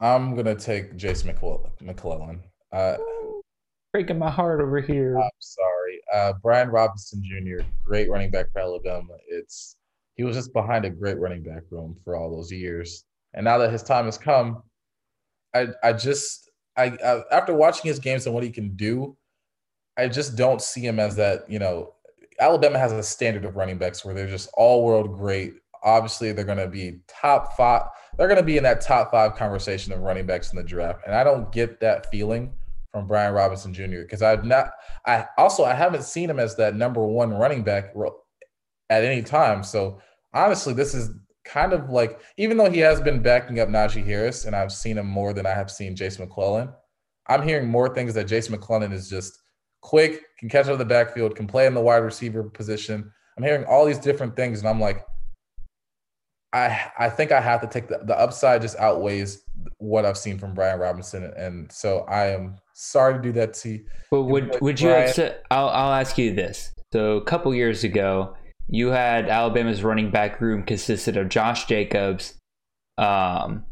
I'm 0.00 0.34
gonna 0.34 0.54
take 0.54 0.96
Jase 0.96 1.24
McClellan. 1.24 1.72
McClellan. 1.80 2.42
Uh, 2.72 2.96
Breaking 3.92 4.18
my 4.18 4.30
heart 4.30 4.60
over 4.60 4.80
here. 4.80 5.16
I'm 5.18 5.30
sorry. 5.38 6.00
Uh, 6.12 6.32
Brian 6.42 6.68
Robinson 6.68 7.22
Jr., 7.22 7.64
great 7.84 8.10
running 8.10 8.30
back 8.30 8.52
for 8.52 8.58
Alabama. 8.58 9.14
It's 9.28 9.76
he 10.14 10.24
was 10.24 10.36
just 10.36 10.52
behind 10.52 10.84
a 10.84 10.90
great 10.90 11.18
running 11.18 11.42
back 11.42 11.62
room 11.70 11.96
for 12.04 12.16
all 12.16 12.30
those 12.30 12.52
years, 12.52 13.04
and 13.34 13.44
now 13.44 13.58
that 13.58 13.72
his 13.72 13.82
time 13.82 14.04
has 14.06 14.18
come, 14.18 14.62
I 15.54 15.68
I 15.82 15.92
just 15.92 16.50
I, 16.76 16.96
I 17.04 17.22
after 17.32 17.54
watching 17.54 17.88
his 17.88 17.98
games 17.98 18.26
and 18.26 18.34
what 18.34 18.44
he 18.44 18.50
can 18.50 18.76
do, 18.76 19.16
I 19.96 20.08
just 20.08 20.36
don't 20.36 20.62
see 20.62 20.84
him 20.84 20.98
as 20.98 21.16
that. 21.16 21.48
You 21.50 21.58
know, 21.58 21.94
Alabama 22.40 22.78
has 22.78 22.92
a 22.92 23.02
standard 23.02 23.44
of 23.44 23.56
running 23.56 23.78
backs 23.78 24.04
where 24.04 24.14
they're 24.14 24.26
just 24.26 24.50
all 24.54 24.84
world 24.84 25.16
great. 25.16 25.54
Obviously, 25.82 26.32
they're 26.32 26.44
going 26.44 26.58
to 26.58 26.68
be 26.68 27.00
top 27.08 27.56
five. 27.56 27.82
They're 28.16 28.28
going 28.28 28.40
to 28.40 28.46
be 28.46 28.56
in 28.56 28.62
that 28.62 28.80
top 28.80 29.10
five 29.10 29.34
conversation 29.36 29.92
of 29.92 30.00
running 30.00 30.26
backs 30.26 30.52
in 30.52 30.56
the 30.56 30.64
draft, 30.64 31.00
and 31.06 31.14
I 31.14 31.24
don't 31.24 31.50
get 31.52 31.80
that 31.80 32.10
feeling 32.10 32.52
from 32.92 33.08
Brian 33.08 33.34
Robinson 33.34 33.74
Jr. 33.74 34.02
because 34.02 34.22
I've 34.22 34.44
not. 34.44 34.70
I 35.06 35.26
also 35.36 35.64
I 35.64 35.74
haven't 35.74 36.04
seen 36.04 36.30
him 36.30 36.38
as 36.38 36.56
that 36.56 36.76
number 36.76 37.04
one 37.04 37.34
running 37.34 37.62
back 37.62 37.94
at 38.90 39.04
any 39.04 39.22
time. 39.22 39.62
So 39.62 40.00
honestly, 40.32 40.74
this 40.74 40.94
is 40.94 41.10
kind 41.44 41.72
of 41.72 41.90
like 41.90 42.20
even 42.36 42.56
though 42.56 42.70
he 42.70 42.80
has 42.80 43.00
been 43.00 43.22
backing 43.22 43.60
up 43.60 43.68
Najee 43.68 44.04
Harris, 44.04 44.44
and 44.44 44.56
I've 44.56 44.72
seen 44.72 44.98
him 44.98 45.06
more 45.06 45.32
than 45.32 45.46
I 45.46 45.50
have 45.50 45.70
seen 45.70 45.96
Jase 45.96 46.18
McClellan. 46.18 46.70
I'm 47.26 47.42
hearing 47.42 47.68
more 47.68 47.94
things 47.94 48.14
that 48.14 48.26
Jase 48.26 48.50
McClellan 48.50 48.92
is 48.92 49.08
just 49.08 49.38
quick, 49.80 50.22
can 50.38 50.48
catch 50.48 50.66
out 50.66 50.72
of 50.72 50.78
the 50.78 50.84
backfield, 50.84 51.36
can 51.36 51.46
play 51.46 51.66
in 51.66 51.74
the 51.74 51.80
wide 51.80 51.98
receiver 51.98 52.44
position. 52.44 53.10
I'm 53.36 53.44
hearing 53.44 53.64
all 53.64 53.84
these 53.84 53.98
different 53.98 54.36
things, 54.36 54.60
and 54.60 54.68
I'm 54.68 54.80
like, 54.80 55.04
I 56.52 56.90
I 56.98 57.10
think 57.10 57.32
I 57.32 57.40
have 57.40 57.60
to 57.62 57.66
take 57.66 57.88
the, 57.88 58.00
the 58.04 58.18
upside 58.18 58.62
just 58.62 58.76
outweighs 58.78 59.42
what 59.78 60.04
I've 60.04 60.18
seen 60.18 60.38
from 60.38 60.54
Brian 60.54 60.78
Robinson, 60.78 61.24
and 61.36 61.70
so 61.70 62.00
I 62.08 62.26
am 62.28 62.56
sorry 62.74 63.14
to 63.14 63.20
do 63.20 63.32
that 63.32 63.54
to. 63.54 63.80
But 64.10 64.22
would 64.22 64.58
would 64.60 64.80
you 64.80 64.90
accept? 64.90 65.46
I'll 65.50 65.68
I'll 65.68 65.92
ask 65.92 66.16
you 66.16 66.34
this. 66.34 66.72
So 66.92 67.16
a 67.16 67.24
couple 67.24 67.52
years 67.54 67.82
ago, 67.82 68.36
you 68.68 68.88
had 68.88 69.28
Alabama's 69.28 69.82
running 69.82 70.10
back 70.10 70.40
room 70.40 70.62
consisted 70.62 71.16
of 71.16 71.28
Josh 71.28 71.66
Jacobs, 71.66 72.34
um, 72.98 73.64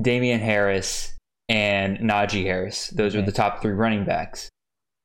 Damien 0.00 0.40
Harris, 0.40 1.14
and 1.48 1.98
Najee 1.98 2.44
Harris. 2.44 2.88
Those 2.88 3.14
were 3.14 3.22
Mhm. 3.22 3.26
the 3.26 3.32
top 3.32 3.60
three 3.62 3.72
running 3.72 4.04
backs. 4.04 4.48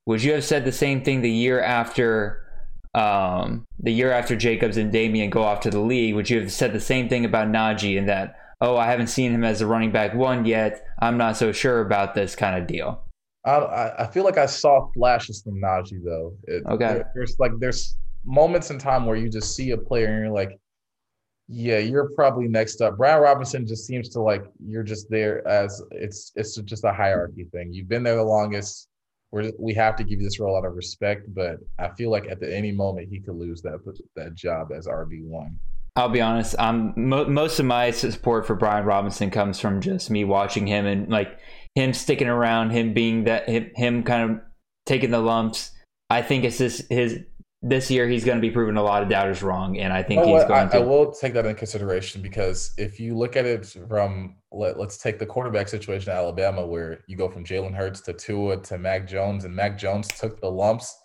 Would 0.07 0.23
you 0.23 0.33
have 0.33 0.43
said 0.43 0.65
the 0.65 0.71
same 0.71 1.03
thing 1.03 1.21
the 1.21 1.29
year 1.31 1.61
after? 1.61 2.45
Um, 2.95 3.65
the 3.77 3.91
year 3.93 4.11
after 4.11 4.35
Jacobs 4.35 4.75
and 4.77 4.91
Damien 4.91 5.29
go 5.29 5.43
off 5.43 5.59
to 5.61 5.69
the 5.69 5.79
league, 5.79 6.15
would 6.15 6.29
you 6.29 6.39
have 6.41 6.51
said 6.51 6.73
the 6.73 6.79
same 6.79 7.07
thing 7.07 7.23
about 7.23 7.47
Najee 7.49 7.97
and 7.99 8.09
that? 8.09 8.35
Oh, 8.61 8.77
I 8.77 8.87
haven't 8.87 9.07
seen 9.07 9.31
him 9.31 9.43
as 9.43 9.61
a 9.61 9.67
running 9.67 9.91
back 9.91 10.15
one 10.15 10.43
yet. 10.45 10.83
I'm 10.99 11.17
not 11.17 11.37
so 11.37 11.51
sure 11.51 11.81
about 11.81 12.15
this 12.15 12.35
kind 12.35 12.59
of 12.59 12.67
deal. 12.67 13.03
I, 13.45 13.51
I 13.51 14.03
I 14.03 14.07
feel 14.07 14.23
like 14.25 14.37
I 14.39 14.47
saw 14.47 14.89
flashes 14.93 15.41
from 15.43 15.61
Najee 15.61 16.03
though. 16.03 16.33
It, 16.45 16.63
Okay. 16.65 16.85
there- 16.87 17.11
there's 17.15 17.35
like 17.39 17.51
there's 17.59 17.95
moments 18.29 18.69
in 18.69 18.77
time 18.77 19.05
where 19.05 19.17
you 19.17 19.27
just 19.27 19.55
see 19.55 19.71
a 19.71 19.77
player 19.77 20.07
and 20.07 20.19
you're 20.19 20.33
like, 20.33 20.57
yeah, 21.47 21.79
you're 21.79 22.11
probably 22.11 22.47
next 22.47 22.79
up. 22.79 22.97
Brian 22.97 23.21
Robinson 23.21 23.65
just 23.65 23.87
seems 23.87 24.07
to 24.09 24.21
like 24.21 24.45
you're 24.63 24.83
just 24.83 25.09
there 25.09 25.45
as 25.47 25.81
it's 25.91 26.31
it's 26.35 26.55
just 26.55 26.83
a 26.83 26.93
hierarchy 26.93 27.45
thing. 27.51 27.73
You've 27.73 27.89
been 27.89 28.03
there 28.03 28.15
the 28.15 28.23
longest. 28.23 28.87
We're, 29.31 29.51
we 29.59 29.73
have 29.73 29.95
to 29.95 30.03
give 30.03 30.19
you 30.19 30.25
this 30.25 30.39
role 30.39 30.57
out 30.57 30.65
of 30.65 30.75
respect, 30.75 31.33
but 31.33 31.57
I 31.77 31.89
feel 31.89 32.11
like 32.11 32.27
at 32.29 32.39
the, 32.39 32.55
any 32.55 32.71
moment 32.71 33.09
he 33.09 33.19
could 33.19 33.35
lose 33.35 33.63
that 33.63 33.79
that 34.15 34.35
job 34.35 34.71
as 34.71 34.85
RB 34.85 35.23
one. 35.23 35.57
I'll 35.95 36.09
be 36.09 36.21
honest. 36.21 36.55
I'm 36.59 36.93
mo- 36.95 37.25
most 37.25 37.59
of 37.59 37.65
my 37.65 37.89
support 37.89 38.45
for 38.45 38.55
Brian 38.55 38.85
Robinson 38.85 39.31
comes 39.31 39.59
from 39.59 39.81
just 39.81 40.11
me 40.11 40.23
watching 40.23 40.67
him 40.67 40.85
and 40.85 41.09
like 41.09 41.39
him 41.73 41.93
sticking 41.93 42.27
around, 42.27 42.69
him 42.69 42.93
being 42.93 43.23
that 43.23 43.49
him, 43.49 43.71
him 43.75 44.03
kind 44.03 44.31
of 44.31 44.39
taking 44.85 45.09
the 45.09 45.19
lumps. 45.19 45.71
I 46.11 46.21
think 46.21 46.43
it's 46.43 46.59
this 46.59 46.85
his 46.89 47.19
this 47.61 47.91
year 47.91 48.07
he's 48.07 48.23
going 48.23 48.37
to 48.37 48.41
be 48.41 48.51
proving 48.51 48.77
a 48.77 48.83
lot 48.83 49.03
of 49.03 49.09
doubters 49.09 49.43
wrong, 49.43 49.77
and 49.79 49.91
I 49.91 50.01
think 50.01 50.21
You 50.21 50.27
know 50.27 50.33
he's 50.35 50.43
what? 50.43 50.47
going 50.47 50.67
I, 50.67 50.71
to. 50.71 50.77
I 50.77 50.79
will 50.79 51.11
take 51.11 51.33
that 51.33 51.45
into 51.45 51.57
consideration 51.57 52.21
because 52.21 52.73
if 52.77 52.99
you 52.99 53.17
look 53.17 53.35
at 53.35 53.45
it 53.45 53.65
from 53.87 54.37
let, 54.51 54.79
let's 54.79 54.97
take 54.97 55.19
the 55.19 55.25
quarterback 55.25 55.67
situation 55.67 56.11
at 56.11 56.17
Alabama 56.17 56.65
where 56.65 57.03
you 57.07 57.17
go 57.17 57.29
from 57.29 57.43
Jalen 57.43 57.75
Hurts 57.75 58.01
to 58.01 58.13
Tua 58.13 58.61
to 58.63 58.77
Mac 58.77 59.07
Jones 59.07 59.43
and 59.43 59.55
Mac 59.55 59.77
Jones 59.77 60.07
took 60.07 60.39
the 60.39 60.49
lumps 60.49 60.97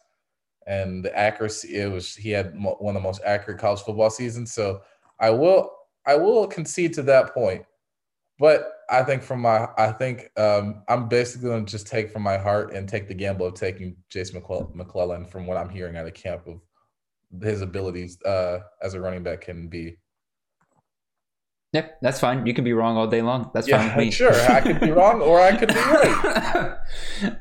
and 0.66 1.04
the 1.04 1.16
accuracy 1.16 1.74
it 1.76 1.92
was 1.92 2.14
he 2.14 2.30
had 2.30 2.54
one 2.56 2.96
of 2.96 3.02
the 3.02 3.06
most 3.06 3.20
accurate 3.26 3.60
college 3.60 3.80
football 3.82 4.08
seasons 4.08 4.52
so 4.52 4.80
I 5.20 5.28
will 5.30 5.70
I 6.06 6.16
will 6.16 6.46
concede 6.46 6.94
to 6.94 7.02
that 7.02 7.34
point 7.34 7.64
but 8.38 8.73
I 8.90 9.02
think 9.02 9.22
from 9.22 9.40
my 9.40 9.68
I 9.78 9.92
think 9.92 10.30
um, 10.38 10.82
I'm 10.88 11.08
basically 11.08 11.48
going 11.48 11.64
to 11.64 11.70
just 11.70 11.86
take 11.86 12.10
from 12.10 12.22
my 12.22 12.36
heart 12.36 12.72
and 12.74 12.88
take 12.88 13.08
the 13.08 13.14
gamble 13.14 13.46
of 13.46 13.54
taking 13.54 13.96
Jase 14.08 14.32
McClellan, 14.32 14.68
McClellan 14.74 15.24
from 15.24 15.46
what 15.46 15.56
I'm 15.56 15.68
hearing 15.68 15.96
out 15.96 16.06
of 16.06 16.14
camp 16.14 16.46
of 16.46 16.60
his 17.42 17.62
abilities 17.62 18.20
uh, 18.22 18.60
as 18.82 18.94
a 18.94 19.00
running 19.00 19.22
back 19.22 19.42
can 19.42 19.68
be. 19.68 19.96
yeah, 21.72 21.88
that's 22.00 22.20
fine. 22.20 22.46
You 22.46 22.54
can 22.54 22.64
be 22.64 22.72
wrong 22.72 22.96
all 22.96 23.06
day 23.06 23.22
long. 23.22 23.50
That's 23.52 23.68
fine 23.68 23.88
with 23.88 23.96
me. 23.96 24.10
sure. 24.10 24.32
I 24.32 24.60
could 24.60 24.80
be 24.80 24.92
wrong 24.92 25.20
or 25.20 25.40
I 25.40 25.56
could 25.56 25.68
be 25.68 25.74
right. 25.74 26.76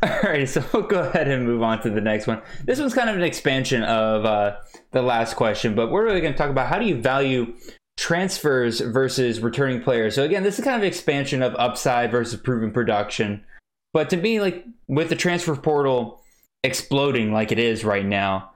All 0.03 0.19
right, 0.23 0.49
so 0.49 0.63
we'll 0.73 0.83
go 0.83 1.01
ahead 1.01 1.27
and 1.27 1.45
move 1.45 1.61
on 1.61 1.81
to 1.81 1.89
the 1.89 2.01
next 2.01 2.25
one. 2.25 2.41
This 2.63 2.79
one's 2.79 2.93
kind 2.93 3.09
of 3.09 3.15
an 3.15 3.23
expansion 3.23 3.83
of 3.83 4.25
uh, 4.25 4.57
the 4.91 5.01
last 5.01 5.35
question, 5.35 5.75
but 5.75 5.91
we're 5.91 6.03
really 6.03 6.21
going 6.21 6.33
to 6.33 6.37
talk 6.37 6.49
about 6.49 6.67
how 6.67 6.79
do 6.79 6.85
you 6.85 6.99
value 7.01 7.53
transfers 7.97 8.79
versus 8.79 9.39
returning 9.39 9.81
players. 9.81 10.15
So 10.15 10.23
again, 10.23 10.43
this 10.43 10.57
is 10.57 10.65
kind 10.65 10.77
of 10.77 10.83
expansion 10.83 11.41
of 11.41 11.55
upside 11.55 12.11
versus 12.11 12.39
proven 12.39 12.71
production. 12.71 13.45
But 13.93 14.09
to 14.09 14.17
me, 14.17 14.41
like 14.41 14.65
with 14.87 15.09
the 15.09 15.15
transfer 15.15 15.55
portal 15.55 16.21
exploding 16.63 17.31
like 17.31 17.51
it 17.51 17.59
is 17.59 17.83
right 17.83 18.05
now, 18.05 18.51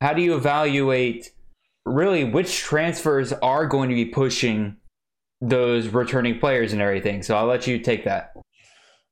how 0.00 0.12
do 0.12 0.22
you 0.22 0.36
evaluate 0.36 1.32
really 1.84 2.24
which 2.24 2.60
transfers 2.60 3.32
are 3.32 3.66
going 3.66 3.88
to 3.88 3.94
be 3.94 4.04
pushing 4.04 4.76
those 5.40 5.88
returning 5.88 6.38
players 6.38 6.72
and 6.72 6.80
everything? 6.80 7.22
So 7.22 7.36
I'll 7.36 7.46
let 7.46 7.66
you 7.66 7.80
take 7.80 8.04
that. 8.04 8.32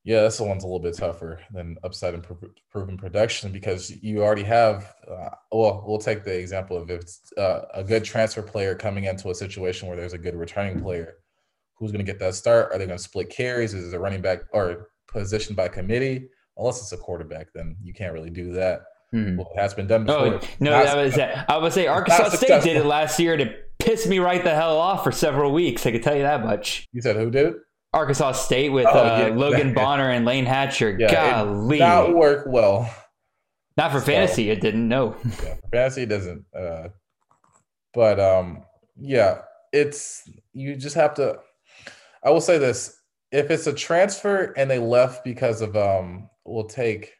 Yeah, 0.06 0.22
this 0.22 0.38
one's 0.38 0.62
a 0.62 0.68
little 0.68 0.78
bit 0.78 0.96
tougher 0.96 1.40
than 1.52 1.76
upside 1.82 2.14
and 2.14 2.24
proven 2.70 2.96
production 2.96 3.50
because 3.50 3.90
you 4.04 4.22
already 4.22 4.44
have. 4.44 4.94
Uh, 5.10 5.30
well, 5.50 5.82
we'll 5.84 5.98
take 5.98 6.22
the 6.22 6.38
example 6.38 6.76
of 6.76 6.88
if 6.88 7.00
it's 7.00 7.32
uh, 7.36 7.62
a 7.74 7.82
good 7.82 8.04
transfer 8.04 8.40
player 8.40 8.76
coming 8.76 9.04
into 9.04 9.30
a 9.30 9.34
situation 9.34 9.88
where 9.88 9.96
there's 9.96 10.12
a 10.12 10.18
good 10.18 10.36
returning 10.36 10.80
player. 10.80 11.14
Who's 11.74 11.90
going 11.90 12.06
to 12.06 12.10
get 12.10 12.20
that 12.20 12.36
start? 12.36 12.70
Are 12.72 12.78
they 12.78 12.86
going 12.86 12.96
to 12.96 13.02
split 13.02 13.30
carries? 13.30 13.74
Is 13.74 13.92
it 13.92 13.96
a 13.96 13.98
running 13.98 14.22
back 14.22 14.42
or 14.52 14.90
positioned 15.08 15.56
by 15.56 15.66
committee? 15.66 16.28
Unless 16.56 16.82
it's 16.82 16.92
a 16.92 16.96
quarterback, 16.96 17.48
then 17.52 17.76
you 17.82 17.92
can't 17.92 18.14
really 18.14 18.30
do 18.30 18.52
that. 18.52 18.82
Hmm. 19.10 19.36
Well, 19.36 19.50
it 19.56 19.60
has 19.60 19.74
been 19.74 19.88
done 19.88 20.04
before. 20.04 20.34
Oh 20.34 20.40
no, 20.60 20.70
Not- 20.70 20.84
that 20.84 20.96
was 20.96 21.16
that. 21.16 21.50
I 21.50 21.58
would 21.58 21.72
say 21.72 21.88
Arkansas 21.88 22.28
State 22.28 22.38
successful. 22.38 22.72
did 22.72 22.80
it 22.80 22.86
last 22.86 23.18
year 23.18 23.36
to 23.36 23.52
piss 23.80 24.06
me 24.06 24.20
right 24.20 24.42
the 24.44 24.54
hell 24.54 24.78
off 24.78 25.02
for 25.02 25.10
several 25.10 25.50
weeks. 25.52 25.84
I 25.84 25.90
can 25.90 26.00
tell 26.00 26.14
you 26.14 26.22
that 26.22 26.44
much. 26.44 26.86
You 26.92 27.02
said 27.02 27.16
who 27.16 27.28
did 27.28 27.46
it? 27.46 27.56
Arkansas 27.96 28.32
State 28.32 28.68
with 28.70 28.86
Oh, 28.86 28.90
uh, 28.90 29.26
yeah. 29.28 29.34
Logan 29.34 29.72
Bonner 29.74 30.10
and 30.10 30.24
Layne 30.24 30.44
Hatcher. 30.46 30.96
Yeah, 30.98 31.10
Golly, 31.44 31.78
not 31.78 32.14
work 32.14 32.44
well. 32.46 32.92
not 33.76 33.90
for 33.92 34.00
So- 34.00 34.06
fantasy. 34.06 34.50
It 34.50 34.60
didn't. 34.60 34.86
No. 34.88 35.16
yeah, 35.42 35.54
fantasy 35.72 36.06
doesn't. 36.06 36.44
Uh, 36.54 36.88
but 37.94 38.20
um, 38.20 38.62
yeah, 38.96 39.38
it's 39.72 40.28
you 40.52 40.76
just 40.76 40.94
have 40.96 41.14
to. 41.14 41.38
I 42.22 42.30
will 42.30 42.40
say 42.40 42.58
this: 42.58 43.00
if 43.32 43.50
it's 43.50 43.66
a 43.66 43.72
transfer 43.72 44.52
and 44.56 44.70
they 44.70 44.78
left 44.78 45.24
because 45.24 45.62
of 45.62 45.76
um, 45.76 46.28
we'll 46.44 46.64
take. 46.64 47.12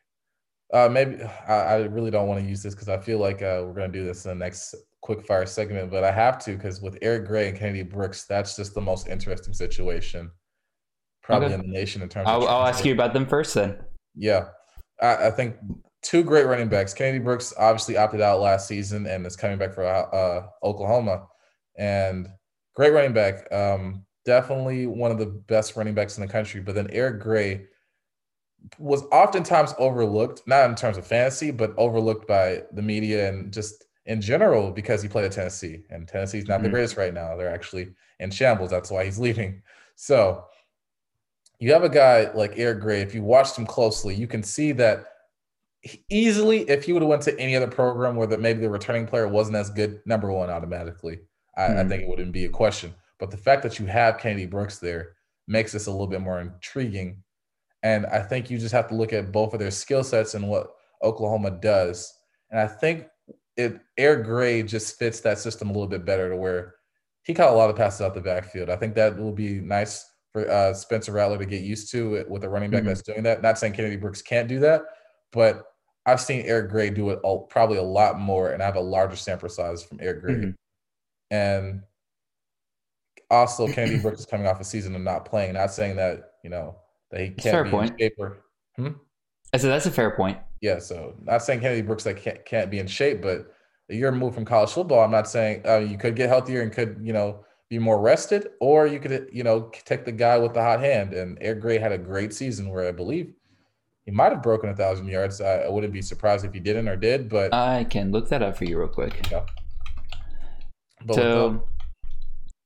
Uh, 0.74 0.88
maybe 0.90 1.22
I, 1.48 1.54
I 1.54 1.76
really 1.84 2.10
don't 2.10 2.26
want 2.26 2.40
to 2.42 2.46
use 2.46 2.60
this 2.62 2.74
because 2.74 2.88
I 2.88 2.98
feel 2.98 3.18
like 3.18 3.36
uh, 3.40 3.62
we're 3.64 3.72
gonna 3.74 3.88
do 3.88 4.04
this 4.04 4.24
in 4.24 4.30
the 4.30 4.44
next 4.44 4.74
quick 5.00 5.24
fire 5.24 5.46
segment, 5.46 5.90
but 5.92 6.02
I 6.02 6.10
have 6.10 6.38
to 6.44 6.52
because 6.56 6.82
with 6.82 6.98
Eric 7.02 7.26
Gray 7.26 7.48
and 7.48 7.56
Kennedy 7.56 7.84
Brooks, 7.84 8.24
that's 8.24 8.56
just 8.56 8.74
the 8.74 8.80
most 8.80 9.06
interesting 9.06 9.54
situation, 9.54 10.28
probably 11.26 11.46
Okay. 11.46 11.54
in 11.54 11.60
the 11.60 11.66
nation 11.66 12.02
in 12.02 12.08
terms. 12.08 12.28
I'll, 12.28 12.42
of 12.42 12.48
I'll 12.48 12.66
ask 12.66 12.84
you 12.84 12.92
about 12.92 13.12
them 13.12 13.26
first 13.26 13.54
then. 13.54 13.78
Yeah, 14.14 14.48
I, 15.02 15.26
I, 15.26 15.30
think 15.30 15.56
two 16.02 16.22
great 16.22 16.46
running 16.46 16.68
backs. 16.68 16.94
Kennedy 16.94 17.18
Brooks 17.18 17.52
obviously 17.58 17.96
opted 17.96 18.20
out 18.20 18.40
last 18.40 18.68
season 18.68 19.06
and 19.06 19.26
is 19.26 19.36
coming 19.36 19.58
back 19.58 19.74
for 19.74 19.84
uh, 19.84 20.46
Oklahoma, 20.62 21.26
and 21.76 22.28
great 22.74 22.92
running 22.92 23.12
back. 23.12 23.52
Um, 23.52 24.06
definitely 24.24 24.86
one 24.86 25.10
of 25.10 25.18
the 25.18 25.26
best 25.26 25.76
running 25.76 25.94
backs 25.94 26.16
in 26.16 26.24
the 26.24 26.32
country. 26.32 26.60
But 26.60 26.74
then 26.74 26.88
Eric 26.90 27.20
Gray 27.20 27.66
was 28.78 29.02
oftentimes 29.12 29.74
overlooked, 29.78 30.42
not 30.46 30.68
in 30.68 30.76
terms 30.76 30.96
of 30.96 31.06
fantasy, 31.06 31.50
but 31.50 31.74
overlooked 31.76 32.26
by 32.26 32.62
the 32.72 32.82
media 32.82 33.28
and 33.28 33.52
just 33.52 33.84
in 34.06 34.20
general 34.20 34.70
because 34.70 35.02
he 35.02 35.08
played 35.08 35.24
at 35.24 35.32
Tennessee. 35.32 35.84
And 35.90 36.06
Tennessee's 36.06 36.46
not 36.46 36.56
mm-hmm. 36.56 36.64
the 36.64 36.70
greatest 36.70 36.96
right 36.96 37.12
now. 37.12 37.36
They're 37.36 37.52
actually 37.52 37.94
in 38.20 38.30
shambles. 38.30 38.70
That's 38.70 38.90
why 38.90 39.04
he's 39.04 39.18
leaving. 39.26 39.62
So 39.96 40.44
you 41.58 41.72
have 41.72 41.84
a 41.84 41.88
guy 41.88 42.30
like 42.32 42.54
Eric 42.56 42.80
Gray. 42.80 43.00
If 43.00 43.14
you 43.14 43.22
watched 43.22 43.56
him 43.56 43.66
closely, 43.66 44.14
you 44.14 44.26
can 44.26 44.42
see 44.42 44.72
that 44.72 45.06
easily, 46.10 46.68
if 46.68 46.84
he 46.84 46.92
would 46.92 47.02
have 47.02 47.08
went 47.08 47.22
to 47.22 47.38
any 47.38 47.56
other 47.56 47.68
program 47.68 48.16
where 48.16 48.26
that 48.26 48.40
maybe 48.40 48.60
the 48.60 48.68
returning 48.68 49.06
player 49.06 49.28
wasn't 49.28 49.56
as 49.56 49.70
good, 49.70 50.00
number 50.04 50.30
one 50.32 50.50
automatically, 50.50 51.20
I, 51.56 51.62
mm-hmm. 51.62 51.78
I 51.78 51.84
think 51.88 52.02
it 52.02 52.08
wouldn't 52.08 52.32
be 52.32 52.44
a 52.44 52.50
question. 52.50 52.94
But 53.18 53.30
the 53.30 53.36
fact 53.36 53.62
that 53.62 53.78
you 53.78 53.86
have 53.86 54.18
Kennedy 54.18 54.46
Brooks 54.46 54.78
there 54.78 55.16
makes 55.48 55.72
this 55.72 55.86
a 55.86 55.90
little 55.90 56.06
bit 56.06 56.20
more 56.20 56.40
intriguing. 56.40 57.22
And 57.82 58.04
I 58.06 58.20
think 58.20 58.50
you 58.50 58.58
just 58.58 58.74
have 58.74 58.88
to 58.88 58.94
look 58.94 59.12
at 59.12 59.32
both 59.32 59.52
of 59.52 59.60
their 59.60 59.70
skill 59.70 60.02
sets 60.02 60.34
and 60.34 60.48
what 60.48 60.72
Oklahoma 61.02 61.52
does. 61.52 62.12
And 62.50 62.60
I 62.60 62.66
think 62.66 63.06
it 63.56 63.80
Eric 63.96 64.24
Gray 64.24 64.62
just 64.62 64.98
fits 64.98 65.20
that 65.20 65.38
system 65.38 65.70
a 65.70 65.72
little 65.72 65.88
bit 65.88 66.04
better 66.04 66.28
to 66.28 66.36
where 66.36 66.74
he 67.22 67.32
caught 67.32 67.52
a 67.52 67.56
lot 67.56 67.70
of 67.70 67.76
passes 67.76 68.02
out 68.02 68.14
the 68.14 68.20
backfield. 68.20 68.70
I 68.70 68.76
think 68.76 68.94
that 68.94 69.16
will 69.16 69.32
be 69.32 69.60
nice 69.60 70.04
for 70.36 70.50
uh, 70.50 70.74
Spencer 70.74 71.12
Rattler 71.12 71.38
to 71.38 71.46
get 71.46 71.62
used 71.62 71.90
to 71.92 72.16
it 72.16 72.28
with 72.28 72.44
a 72.44 72.48
running 72.48 72.70
back 72.70 72.80
mm-hmm. 72.80 72.88
that's 72.88 73.00
doing 73.00 73.22
that. 73.22 73.40
Not 73.40 73.58
saying 73.58 73.72
Kennedy 73.72 73.96
Brooks 73.96 74.20
can't 74.20 74.48
do 74.48 74.58
that, 74.60 74.82
but 75.32 75.64
I've 76.04 76.20
seen 76.20 76.42
Eric 76.44 76.70
Gray 76.70 76.90
do 76.90 77.08
it 77.08 77.20
all, 77.22 77.46
probably 77.46 77.78
a 77.78 77.82
lot 77.82 78.20
more, 78.20 78.50
and 78.50 78.62
I 78.62 78.66
have 78.66 78.76
a 78.76 78.80
larger 78.80 79.16
sample 79.16 79.48
size 79.48 79.82
from 79.82 79.98
Eric 80.02 80.20
Gray. 80.20 80.34
Mm-hmm. 80.34 80.50
And 81.30 81.82
also, 83.30 83.66
Kennedy 83.72 83.98
Brooks 83.98 84.20
is 84.20 84.26
coming 84.26 84.46
off 84.46 84.60
a 84.60 84.64
season 84.64 84.94
of 84.94 85.00
not 85.00 85.24
playing. 85.24 85.54
Not 85.54 85.72
saying 85.72 85.96
that 85.96 86.32
you 86.44 86.50
know 86.50 86.76
that 87.10 87.20
he 87.22 87.30
can't 87.30 87.64
be 87.64 87.70
point. 87.70 87.92
in 87.92 87.98
shape 87.98 88.14
or. 88.18 88.44
Hmm? 88.76 88.88
I 89.54 89.56
said 89.56 89.70
that's 89.70 89.86
a 89.86 89.90
fair 89.90 90.10
point. 90.10 90.38
Yeah, 90.60 90.80
so 90.80 91.14
not 91.22 91.42
saying 91.42 91.60
Kennedy 91.60 91.80
Brooks 91.80 92.04
like 92.04 92.20
can't, 92.20 92.44
can't 92.44 92.70
be 92.70 92.78
in 92.78 92.86
shape, 92.86 93.22
but 93.22 93.46
a 93.88 93.94
year 93.94 94.10
removed 94.10 94.34
from 94.34 94.44
college 94.44 94.70
football, 94.70 95.02
I'm 95.02 95.10
not 95.10 95.28
saying 95.28 95.62
uh, 95.66 95.78
you 95.78 95.96
could 95.96 96.14
get 96.14 96.28
healthier 96.28 96.60
and 96.60 96.70
could 96.70 97.00
you 97.02 97.14
know 97.14 97.44
be 97.68 97.78
more 97.78 98.00
rested, 98.00 98.48
or 98.60 98.86
you 98.86 99.00
could 99.00 99.28
you 99.32 99.42
know 99.42 99.70
take 99.84 100.04
the 100.04 100.12
guy 100.12 100.38
with 100.38 100.54
the 100.54 100.62
hot 100.62 100.80
hand. 100.80 101.12
And 101.12 101.38
Eric 101.40 101.60
Gray 101.60 101.78
had 101.78 101.92
a 101.92 101.98
great 101.98 102.32
season 102.32 102.70
where 102.70 102.86
I 102.86 102.92
believe 102.92 103.32
he 104.04 104.12
might 104.12 104.32
have 104.32 104.42
broken 104.42 104.70
a 104.70 104.76
thousand 104.76 105.08
yards. 105.08 105.40
I, 105.40 105.62
I, 105.62 105.68
wouldn't 105.68 105.92
be 105.92 106.02
surprised 106.02 106.44
if 106.44 106.54
he 106.54 106.60
didn't 106.60 106.88
or 106.88 106.96
did, 106.96 107.28
but 107.28 107.52
I 107.52 107.84
can 107.84 108.12
look 108.12 108.28
that 108.28 108.42
up 108.42 108.56
for 108.56 108.64
you 108.64 108.78
real 108.78 108.88
quick. 108.88 109.30
Yeah. 109.30 109.44
so, 111.12 111.62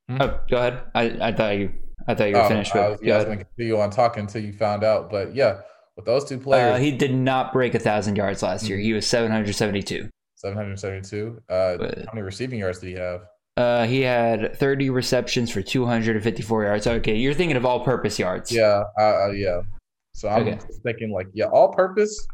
the, 0.08 0.14
hmm? 0.14 0.22
oh, 0.22 0.40
go 0.50 0.56
ahead. 0.58 0.82
I, 0.94 1.28
I 1.28 1.32
thought 1.32 1.56
you 1.56 1.72
I 2.06 2.14
thought 2.14 2.28
you 2.28 2.34
were 2.34 2.42
oh, 2.42 2.48
finished. 2.48 2.74
I 2.74 2.90
was, 2.90 2.98
yeah, 3.02 3.14
I 3.14 3.16
was 3.18 3.24
going 3.26 3.38
to 3.38 3.44
continue 3.44 3.78
on 3.78 3.90
talking 3.90 4.22
until 4.22 4.42
you 4.42 4.52
found 4.52 4.84
out, 4.84 5.10
but 5.10 5.34
yeah, 5.34 5.60
with 5.96 6.04
those 6.04 6.24
two 6.24 6.38
players, 6.38 6.76
uh, 6.76 6.78
he 6.78 6.90
did 6.90 7.14
not 7.14 7.52
break 7.52 7.74
a 7.74 7.78
thousand 7.78 8.16
yards 8.16 8.42
last 8.42 8.68
year. 8.68 8.78
He 8.78 8.92
was 8.92 9.06
772. 9.06 10.08
772. 10.36 11.42
Uh, 11.48 11.76
but, 11.76 11.98
how 11.98 12.12
many 12.12 12.22
receiving 12.22 12.58
yards 12.58 12.78
did 12.78 12.88
he 12.88 12.94
have? 12.94 13.22
Uh, 13.60 13.86
he 13.86 14.00
had 14.00 14.56
30 14.56 14.88
receptions 14.88 15.50
for 15.50 15.60
254 15.60 16.64
yards. 16.64 16.86
Okay, 16.86 17.14
you're 17.14 17.34
thinking 17.34 17.58
of 17.58 17.66
all-purpose 17.66 18.18
yards. 18.18 18.50
Yeah, 18.50 18.84
uh, 18.98 19.26
uh 19.26 19.30
yeah. 19.32 19.60
So 20.14 20.30
I'm 20.30 20.48
okay. 20.48 20.58
thinking 20.82 21.10
like, 21.12 21.26
yeah, 21.34 21.44
all-purpose. 21.46 22.26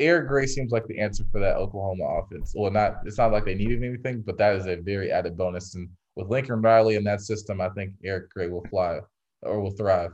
Eric 0.00 0.26
Gray 0.26 0.46
seems 0.46 0.72
like 0.72 0.84
the 0.88 0.98
answer 0.98 1.24
for 1.30 1.40
that 1.40 1.56
Oklahoma 1.56 2.04
offense. 2.04 2.52
Well, 2.56 2.72
not 2.72 2.96
it's 3.04 3.18
not 3.18 3.30
like 3.30 3.44
they 3.44 3.54
needed 3.54 3.84
anything, 3.84 4.22
but 4.22 4.36
that 4.38 4.56
is 4.56 4.66
a 4.66 4.74
very 4.74 5.12
added 5.12 5.36
bonus. 5.36 5.76
And 5.76 5.88
with 6.16 6.28
Lincoln 6.28 6.60
Riley 6.60 6.96
in 6.96 7.04
that 7.04 7.20
system, 7.20 7.60
I 7.60 7.68
think 7.68 7.92
Eric 8.04 8.30
Gray 8.30 8.48
will 8.48 8.66
fly 8.68 8.98
or 9.42 9.60
will 9.60 9.70
thrive. 9.70 10.10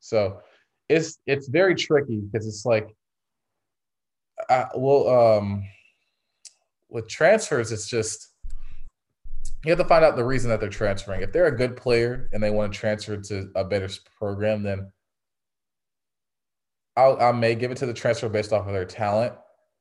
So 0.00 0.40
it's 0.90 1.18
it's 1.26 1.48
very 1.48 1.74
tricky 1.74 2.18
because 2.18 2.46
it's 2.46 2.66
like, 2.66 2.94
I, 4.50 4.66
well, 4.74 5.08
um, 5.08 5.64
with 6.90 7.08
transfers, 7.08 7.72
it's 7.72 7.88
just 7.88 8.31
you 9.64 9.70
have 9.70 9.78
to 9.78 9.84
find 9.84 10.04
out 10.04 10.16
the 10.16 10.24
reason 10.24 10.50
that 10.50 10.60
they're 10.60 10.68
transferring. 10.68 11.22
If 11.22 11.32
they're 11.32 11.46
a 11.46 11.56
good 11.56 11.76
player 11.76 12.28
and 12.32 12.42
they 12.42 12.50
want 12.50 12.72
to 12.72 12.78
transfer 12.78 13.16
to 13.16 13.50
a 13.54 13.64
better 13.64 13.88
program, 14.18 14.62
then 14.62 14.90
I'll, 16.96 17.20
I 17.20 17.32
may 17.32 17.54
give 17.54 17.70
it 17.70 17.76
to 17.78 17.86
the 17.86 17.94
transfer 17.94 18.28
based 18.28 18.52
off 18.52 18.66
of 18.66 18.72
their 18.72 18.84
talent. 18.84 19.34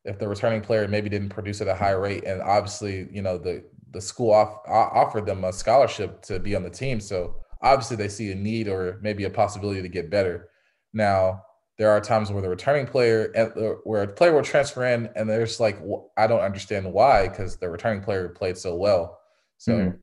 If 0.06 0.18
the 0.18 0.28
returning 0.28 0.62
player 0.62 0.88
maybe 0.88 1.10
didn't 1.10 1.30
produce 1.30 1.62
at 1.62 1.68
a 1.68 1.76
high 1.76 1.92
rate, 1.92 2.24
and 2.24 2.42
obviously, 2.42 3.08
you 3.12 3.22
know, 3.22 3.38
the 3.38 3.64
the 3.92 4.02
school 4.02 4.32
off, 4.32 4.60
offered 4.68 5.26
them 5.26 5.44
a 5.44 5.52
scholarship 5.52 6.22
to 6.24 6.40
be 6.40 6.56
on 6.56 6.64
the 6.64 6.70
team, 6.70 7.02
so 7.02 7.36
obviously 7.62 7.98
they 7.98 8.08
see 8.08 8.32
a 8.32 8.36
need 8.36 8.68
or 8.70 9.00
maybe 9.02 9.26
a 9.26 9.30
possibility 9.30 9.82
to 9.82 9.90
get 9.90 10.10
better. 10.10 10.50
Now, 10.94 11.44
there 11.78 11.92
are 11.92 12.00
times 12.00 12.32
where 12.32 12.42
the 12.42 12.50
returning 12.50 12.86
player, 12.86 13.32
uh, 13.36 13.76
where 13.84 14.04
a 14.04 14.08
player 14.08 14.34
will 14.34 14.44
transfer 14.44 14.86
in, 14.86 15.10
and 15.16 15.30
there's 15.30 15.60
like, 15.60 15.78
I 16.18 16.28
don't 16.28 16.40
understand 16.40 16.92
why, 16.92 17.28
because 17.28 17.58
the 17.58 17.70
returning 17.70 18.02
player 18.02 18.30
played 18.30 18.58
so 18.58 18.76
well. 18.76 19.20
So, 19.62 19.74
mm-hmm. 19.74 19.98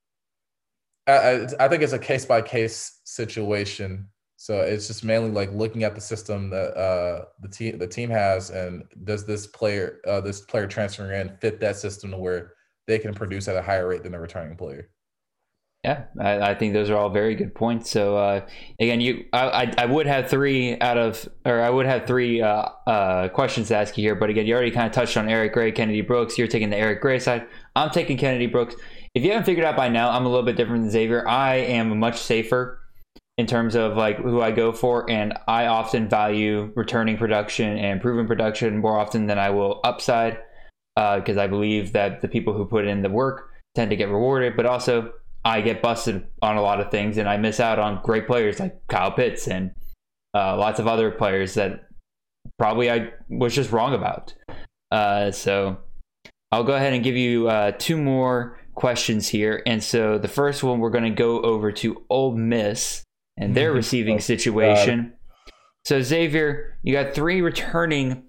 I, 1.08 1.64
I 1.64 1.68
think 1.68 1.82
it's 1.82 1.92
a 1.92 1.98
case 1.98 2.24
by 2.24 2.42
case 2.42 3.00
situation. 3.04 4.06
So 4.36 4.60
it's 4.60 4.86
just 4.86 5.04
mainly 5.04 5.32
like 5.32 5.50
looking 5.52 5.82
at 5.82 5.96
the 5.96 6.00
system 6.00 6.48
that 6.50 6.76
uh, 6.76 7.24
the 7.42 7.48
team 7.48 7.76
the 7.78 7.88
team 7.88 8.08
has, 8.10 8.50
and 8.50 8.84
does 9.02 9.26
this 9.26 9.48
player 9.48 10.00
uh, 10.06 10.20
this 10.20 10.42
player 10.42 10.68
transferring 10.68 11.20
in 11.20 11.36
fit 11.38 11.58
that 11.58 11.74
system 11.74 12.12
to 12.12 12.18
where 12.18 12.52
they 12.86 13.00
can 13.00 13.14
produce 13.14 13.48
at 13.48 13.56
a 13.56 13.62
higher 13.62 13.88
rate 13.88 14.04
than 14.04 14.12
the 14.12 14.20
returning 14.20 14.56
player. 14.56 14.90
Yeah, 15.84 16.04
I, 16.20 16.50
I, 16.50 16.54
think 16.56 16.72
those 16.72 16.90
are 16.90 16.96
all 16.96 17.08
very 17.08 17.36
good 17.36 17.54
points. 17.54 17.88
So 17.88 18.16
uh, 18.16 18.46
again, 18.80 19.00
you, 19.00 19.26
I, 19.32 19.72
I, 19.78 19.86
would 19.86 20.06
have 20.06 20.28
three 20.28 20.78
out 20.80 20.98
of, 20.98 21.28
or 21.44 21.60
I 21.62 21.70
would 21.70 21.86
have 21.86 22.04
three 22.04 22.42
uh, 22.42 22.66
uh, 22.86 23.28
questions 23.28 23.68
to 23.68 23.76
ask 23.76 23.96
you 23.96 24.02
here. 24.02 24.16
But 24.16 24.28
again, 24.28 24.44
you 24.44 24.54
already 24.54 24.72
kind 24.72 24.88
of 24.88 24.92
touched 24.92 25.16
on 25.16 25.28
Eric 25.28 25.52
Gray, 25.52 25.70
Kennedy 25.70 26.00
Brooks. 26.00 26.36
You're 26.36 26.48
taking 26.48 26.70
the 26.70 26.76
Eric 26.76 27.00
Gray 27.00 27.20
side. 27.20 27.46
I'm 27.76 27.90
taking 27.90 28.18
Kennedy 28.18 28.46
Brooks. 28.46 28.74
If 29.18 29.24
you 29.24 29.32
haven't 29.32 29.46
figured 29.46 29.66
out 29.66 29.76
by 29.76 29.88
now, 29.88 30.10
I'm 30.10 30.26
a 30.26 30.28
little 30.28 30.44
bit 30.44 30.54
different 30.54 30.82
than 30.82 30.92
Xavier. 30.92 31.26
I 31.26 31.56
am 31.56 31.98
much 31.98 32.20
safer 32.20 32.78
in 33.36 33.48
terms 33.48 33.74
of 33.74 33.96
like 33.96 34.18
who 34.18 34.40
I 34.40 34.52
go 34.52 34.70
for, 34.70 35.10
and 35.10 35.36
I 35.48 35.66
often 35.66 36.08
value 36.08 36.70
returning 36.76 37.16
production 37.18 37.78
and 37.78 38.00
proven 38.00 38.28
production 38.28 38.78
more 38.78 38.96
often 38.96 39.26
than 39.26 39.36
I 39.36 39.50
will 39.50 39.80
upside 39.82 40.38
because 40.94 41.36
uh, 41.36 41.42
I 41.42 41.48
believe 41.48 41.94
that 41.94 42.20
the 42.20 42.28
people 42.28 42.52
who 42.54 42.64
put 42.64 42.86
in 42.86 43.02
the 43.02 43.08
work 43.08 43.50
tend 43.74 43.90
to 43.90 43.96
get 43.96 44.08
rewarded, 44.08 44.54
but 44.54 44.66
also 44.66 45.12
I 45.44 45.62
get 45.62 45.82
busted 45.82 46.24
on 46.40 46.56
a 46.56 46.62
lot 46.62 46.80
of 46.80 46.92
things 46.92 47.18
and 47.18 47.28
I 47.28 47.38
miss 47.38 47.58
out 47.58 47.80
on 47.80 48.00
great 48.04 48.28
players 48.28 48.60
like 48.60 48.86
Kyle 48.86 49.10
Pitts 49.10 49.48
and 49.48 49.72
uh, 50.32 50.56
lots 50.56 50.78
of 50.78 50.86
other 50.86 51.10
players 51.10 51.54
that 51.54 51.88
probably 52.56 52.88
I 52.88 53.10
was 53.28 53.52
just 53.52 53.72
wrong 53.72 53.94
about. 53.94 54.32
Uh, 54.92 55.32
so 55.32 55.78
I'll 56.52 56.62
go 56.62 56.74
ahead 56.74 56.92
and 56.92 57.02
give 57.02 57.16
you 57.16 57.48
uh, 57.48 57.72
two 57.72 57.96
more 57.96 58.58
questions 58.78 59.28
here. 59.28 59.60
And 59.66 59.82
so 59.82 60.18
the 60.18 60.28
first 60.28 60.62
one, 60.62 60.78
we're 60.78 60.90
going 60.90 61.02
to 61.02 61.10
go 61.10 61.40
over 61.40 61.72
to 61.72 62.04
Ole 62.08 62.36
Miss 62.36 63.02
and 63.36 63.54
their 63.54 63.70
oh, 63.72 63.74
receiving 63.74 64.16
oh, 64.16 64.20
situation. 64.20 65.14
So 65.84 66.00
Xavier, 66.00 66.78
you 66.82 66.92
got 66.92 67.12
three 67.12 67.40
returning 67.40 68.22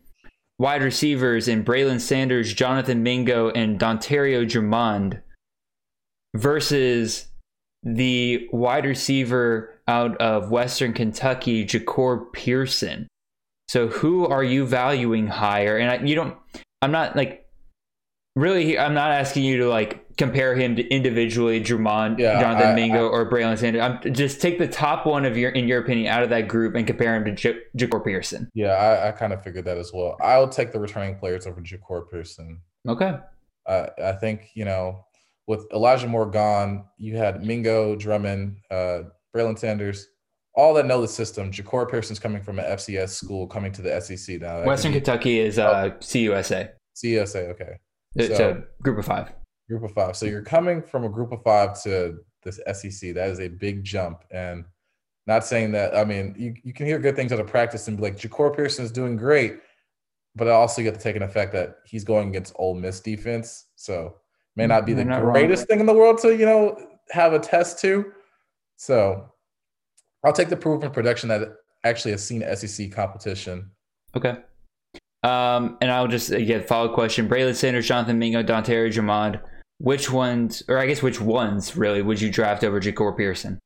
wide 0.58 0.82
receivers 0.82 1.47
in 1.47 1.64
Braylon 1.64 2.02
Sanders, 2.02 2.52
Jonathan 2.54 3.04
Mingo, 3.04 3.52
and 3.52 3.80
Dontario 3.80 4.47
Drummond 4.47 5.22
versus 6.36 7.28
the 7.84 8.47
wide 8.52 8.86
receiver 8.86 9.80
out 9.88 10.18
of 10.18 10.50
Western 10.50 10.93
Kentucky, 10.93 11.66
Jahcour 11.66 12.34
Pearson. 12.34 13.08
So 13.68 13.88
who 13.88 14.26
are 14.26 14.43
you 14.43 14.66
valuing 14.66 15.28
higher? 15.28 15.78
And 15.78 15.91
I, 15.91 16.04
you 16.04 16.16
don't, 16.16 16.36
I'm 16.82 16.91
not 16.91 17.16
like 17.16 17.45
really, 18.36 18.80
I'm 18.80 18.95
not 18.95 19.12
asking 19.12 19.43
you 19.43 19.60
to 19.60 19.70
like 19.70 20.09
compare 20.20 20.53
him 20.53 20.76
to 20.76 20.88
individually 20.89 21.59
Drummond, 21.59 22.20
yeah, 22.20 22.39
Jonathan 22.39 22.72
I, 22.72 22.76
Mingo, 22.76 23.07
I, 23.07 23.09
or 23.09 23.32
Braylon 23.32 23.57
Sanders. 23.57 23.82
I'm 23.82 24.13
just 24.13 24.39
take 24.41 24.59
the 24.59 24.67
top 24.67 25.05
one 25.05 25.26
of 25.26 25.36
your 25.38 25.49
in 25.51 25.67
your 25.67 25.80
opinion 25.80 26.07
out 26.07 26.22
of 26.22 26.30
that 26.30 26.47
group 26.47 26.76
and 26.76 26.86
compare 26.86 27.15
him 27.15 27.26
to 27.26 27.32
J- 27.32 27.59
Jahcour 27.76 28.03
Pearson. 28.03 28.51
Yeah, 28.53 28.74
I, 28.74 29.07
I 29.07 29.11
kind 29.13 29.34
of 29.34 29.41
figured 29.41 29.65
that 29.65 29.78
as 29.78 29.91
well. 29.93 30.17
I'll 30.22 30.49
take 30.49 30.72
the 30.72 30.80
returning 30.80 31.17
players 31.17 31.47
over 31.47 31.61
Jahcour 31.61 32.07
Pearson. 32.11 32.61
Okay. 32.88 33.17
I 33.67 33.89
I 34.03 34.11
think 34.11 34.49
you 34.53 34.65
know 34.65 35.05
with 35.47 35.65
Elijah 35.74 36.07
Moore 36.07 36.30
gone, 36.30 36.86
you 36.97 37.17
had 37.17 37.43
Mingo, 37.43 37.95
Drummond, 37.95 38.57
uh, 38.70 39.03
Braylon 39.36 39.57
Sanders, 39.57 40.05
all 40.53 40.74
that 40.76 40.86
know 40.86 41.01
the 41.01 41.07
system. 41.07 41.51
Jahcour 41.51 41.89
Pearson's 41.89 42.20
coming 42.20 42.43
from 42.43 42.59
an 42.59 42.65
FCS 42.65 43.09
school, 43.09 43.47
coming 43.47 43.72
to 43.72 43.82
the 43.82 43.99
SEC 44.01 44.41
now. 44.41 44.63
Western 44.63 44.91
Kentucky 44.91 45.39
is 45.39 45.57
uh, 45.57 45.91
CUSA. 46.01 46.72
CUSA, 46.95 47.49
okay. 47.51 47.78
It's 48.15 48.38
so, 48.38 48.49
a 48.49 48.84
group 48.84 48.99
of 48.99 49.05
five. 49.05 49.32
Group 49.70 49.84
of 49.84 49.91
five. 49.93 50.17
So 50.17 50.26
you're 50.26 50.41
coming 50.41 50.82
from 50.82 51.05
a 51.05 51.09
group 51.09 51.32
of 51.32 51.41
five 51.43 51.82
to 51.84 52.17
this 52.43 52.59
SEC. 52.74 53.13
That 53.13 53.30
is 53.30 53.39
a 53.39 53.47
big 53.47 53.84
jump. 53.84 54.24
And 54.32 54.65
not 55.28 55.45
saying 55.45 55.72
that, 55.74 55.95
I 55.95 56.03
mean, 56.03 56.34
you, 56.38 56.55
you 56.63 56.74
can 56.74 56.86
hear 56.88 56.97
good 56.99 57.15
things 57.15 57.32
out 57.32 57.39
of 57.39 57.47
practice 57.47 57.88
and 57.88 57.95
be 57.97 58.03
like, 58.03 58.17
Jahcour 58.17 58.55
Pearson 58.55 58.84
is 58.84 58.91
doing 58.91 59.15
great. 59.15 59.59
but 60.36 60.47
I 60.47 60.51
also 60.51 60.82
get 60.82 60.93
to 60.95 60.99
take 60.99 61.15
an 61.15 61.22
effect 61.24 61.53
that 61.53 61.78
he's 61.86 62.03
going 62.03 62.30
against 62.30 62.53
Ole 62.57 62.76
Miss 62.76 62.99
defense, 62.99 63.65
so 63.76 64.15
may 64.55 64.65
not 64.67 64.86
be 64.86 64.93
the 64.93 65.01
You're 65.03 65.09
not 65.11 65.24
wrong. 65.24 65.34
greatest 65.34 65.67
thing 65.67 65.80
in 65.80 65.86
the 65.86 65.93
world 65.93 66.17
to 66.20 66.36
you 66.36 66.45
know 66.45 66.78
have 67.11 67.34
a 67.34 67.39
test 67.39 67.80
to. 67.82 68.11
So 68.78 69.32
I'll 70.24 70.34
take 70.34 70.49
the 70.49 70.57
proven 70.57 70.91
production 70.91 71.30
that 71.30 71.41
actually 71.84 72.11
has 72.11 72.26
seen 72.26 72.43
SEC 72.55 72.91
competition. 72.91 73.70
Okay. 74.15 74.38
Um, 75.24 75.78
and 75.82 75.91
I'll 75.91 76.07
just 76.07 76.30
get 76.32 76.67
follow 76.67 76.93
question: 76.93 77.28
Braylon 77.28 77.55
Sanders, 77.55 77.88
Jonathan 77.88 78.17
Mingo, 78.17 78.41
Dontario 78.41 78.91
Drummond. 78.91 79.39
Which 79.80 80.11
ones, 80.11 80.61
or 80.67 80.77
I 80.77 80.86
guess 80.86 81.01
which 81.01 81.21
ones, 81.21 81.75
really, 81.77 82.01
would 82.01 82.19
you 82.21 82.30
draft 82.30 82.63
over 82.63 82.80
Jahcour 82.82 83.15
Pearson? 83.15 83.59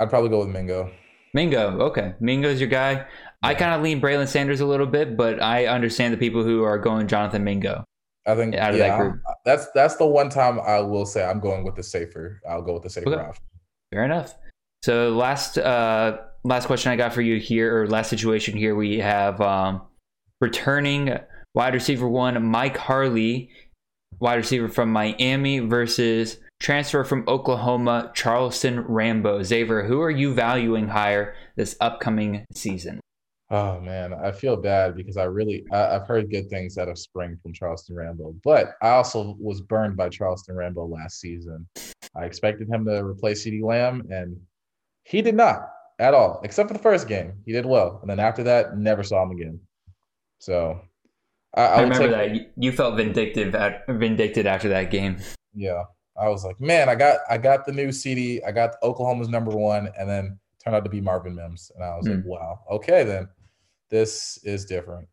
I'd 0.00 0.08
probably 0.10 0.30
go 0.30 0.38
with 0.40 0.48
Mingo. 0.48 0.90
Mingo, 1.34 1.78
okay. 1.80 2.14
Mingo's 2.20 2.60
your 2.60 2.68
guy. 2.70 3.06
I 3.42 3.54
kind 3.54 3.74
of 3.74 3.82
lean 3.82 4.00
Braylon 4.00 4.26
Sanders 4.26 4.60
a 4.60 4.66
little 4.66 4.86
bit, 4.86 5.16
but 5.16 5.42
I 5.42 5.66
understand 5.66 6.14
the 6.14 6.18
people 6.18 6.42
who 6.42 6.64
are 6.64 6.78
going 6.78 7.06
Jonathan 7.08 7.44
Mingo. 7.44 7.84
I 8.26 8.34
think 8.34 8.54
Out 8.54 8.70
of 8.72 8.78
yeah, 8.78 8.88
that 8.88 8.98
group. 8.98 9.20
that's 9.44 9.68
that's 9.74 9.96
the 9.96 10.06
one 10.06 10.28
time 10.28 10.60
I 10.60 10.80
will 10.80 11.06
say 11.06 11.24
I'm 11.24 11.40
going 11.40 11.64
with 11.64 11.76
the 11.76 11.82
safer. 11.82 12.40
I'll 12.48 12.62
go 12.62 12.74
with 12.74 12.82
the 12.82 12.90
safer 12.90 13.08
Okay. 13.14 13.22
option. 13.22 13.44
Fair 13.92 14.04
enough. 14.04 14.34
So 14.82 15.10
last 15.10 15.56
uh 15.58 16.18
last 16.44 16.66
question 16.66 16.92
I 16.92 16.96
got 16.96 17.12
for 17.14 17.22
you 17.22 17.38
here, 17.38 17.82
or 17.82 17.86
last 17.88 18.10
situation 18.10 18.56
here, 18.56 18.74
we 18.74 18.98
have 18.98 19.40
um 19.40 19.82
returning 20.40 21.16
wide 21.54 21.74
receiver 21.74 22.08
one, 22.08 22.44
Mike 22.44 22.76
Harley, 22.76 23.50
wide 24.20 24.36
receiver 24.36 24.68
from 24.68 24.92
Miami 24.92 25.58
versus 25.60 26.38
transfer 26.60 27.04
from 27.04 27.24
Oklahoma, 27.28 28.10
Charleston 28.14 28.80
Rambo. 28.80 29.42
Xavier, 29.42 29.84
who 29.84 30.00
are 30.00 30.10
you 30.10 30.34
valuing 30.34 30.88
higher 30.88 31.34
this 31.56 31.76
upcoming 31.80 32.44
season? 32.54 33.00
Oh 33.50 33.80
man, 33.80 34.12
I 34.12 34.30
feel 34.30 34.56
bad 34.56 34.94
because 34.94 35.16
I 35.16 35.24
really 35.24 35.64
I, 35.72 35.96
I've 35.96 36.06
heard 36.06 36.30
good 36.30 36.50
things 36.50 36.76
out 36.76 36.88
of 36.88 36.98
spring 36.98 37.38
from 37.42 37.54
Charleston 37.54 37.96
Rambo, 37.96 38.34
but 38.44 38.74
I 38.82 38.90
also 38.90 39.36
was 39.40 39.62
burned 39.62 39.96
by 39.96 40.10
Charleston 40.10 40.54
Rambo 40.54 40.86
last 40.86 41.18
season. 41.20 41.66
I 42.14 42.24
expected 42.24 42.68
him 42.68 42.84
to 42.84 43.02
replace 43.02 43.46
CeeDee 43.46 43.62
Lamb, 43.62 44.02
and 44.10 44.36
he 45.04 45.22
did 45.22 45.34
not 45.34 45.60
at 45.98 46.12
all, 46.12 46.40
except 46.44 46.68
for 46.68 46.74
the 46.74 46.82
first 46.82 47.08
game. 47.08 47.32
He 47.46 47.52
did 47.52 47.64
well, 47.64 47.98
and 48.02 48.10
then 48.10 48.20
after 48.20 48.42
that, 48.44 48.76
never 48.76 49.02
saw 49.02 49.22
him 49.22 49.30
again. 49.30 49.60
So 50.40 50.80
I, 51.58 51.62
I, 51.62 51.66
I, 51.66 51.82
remember 51.82 52.06
take- 52.08 52.10
that 52.12 52.34
You- 52.34 52.46
you 52.56 52.72
felt 52.72 52.96
vindictive 52.96 53.54
at, 53.54 53.84
vindicted 53.88 54.46
after 54.46 54.68
that 54.70 54.90
game. 54.90 55.18
Yeah, 55.54 55.84
I 56.20 56.28
was 56.28 56.44
like, 56.44 56.60
man, 56.60 56.88
I 56.88 56.94
got 56.94 57.18
I 57.28 57.38
got 57.38 57.66
the 57.66 57.72
new 57.72 57.90
CD, 57.92 58.42
I 58.44 58.52
got 58.52 58.74
Oklahoma's 58.82 59.28
number 59.28 59.50
one, 59.50 59.90
and 59.98 60.08
then 60.08 60.38
turned 60.62 60.76
out 60.76 60.84
to 60.84 60.90
be 60.90 61.00
Marvin 61.00 61.34
Mims, 61.34 61.70
and 61.74 61.82
I 61.84 61.96
was 61.96 62.06
like, 62.08 62.22
Hmm. 62.22 62.28
wow, 62.28 62.60
okay, 62.70 63.04
then 63.04 63.28
this 63.90 64.38
is 64.44 64.64
different. 64.64 65.08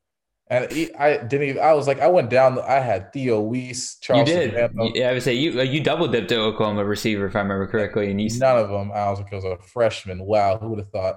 And 0.48 0.72
he, 0.72 0.94
I 0.94 1.18
didn't 1.18 1.50
even. 1.50 1.64
I 1.64 1.74
was 1.74 1.88
like, 1.88 2.00
I 2.02 2.08
went 2.08 2.30
down. 2.30 2.60
I 2.60 2.80
had 2.80 3.12
Theo 3.12 3.42
Wease, 3.42 3.98
Charleston 4.00 4.42
you 4.42 4.52
did. 4.52 4.72
Yeah, 4.94 5.10
I 5.10 5.14
would 5.14 5.24
say 5.24 5.34
you 5.34 5.60
you 5.62 5.82
double 5.82 6.08
dipped 6.08 6.30
to 6.30 6.40
Oklahoma 6.40 6.86
receiver 6.86 7.26
if 7.26 7.36
I 7.36 7.40
remember 7.40 7.66
correctly, 7.66 8.12
and 8.12 8.22
you 8.22 8.30
none 8.38 8.60
of 8.60 8.70
them. 8.70 8.92
I 8.92 9.10
was 9.10 9.20
like, 9.20 9.32
it 9.32 9.36
was 9.36 9.44
a 9.44 9.58
freshman. 9.58 10.24
Wow, 10.24 10.60
who 10.60 10.70
would 10.70 10.80
have 10.80 10.92
thought? 10.92 11.16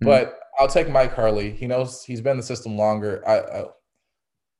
Hmm. 0.00 0.06
But 0.06 0.38
I'll 0.60 0.68
take 0.68 0.88
Mike 0.88 1.12
Harley. 1.12 1.50
He 1.50 1.66
knows 1.66 2.04
he's 2.04 2.20
been 2.20 2.32
in 2.32 2.36
the 2.36 2.42
system 2.44 2.76
longer. 2.76 3.20
I, 3.26 3.38
I 3.38 3.64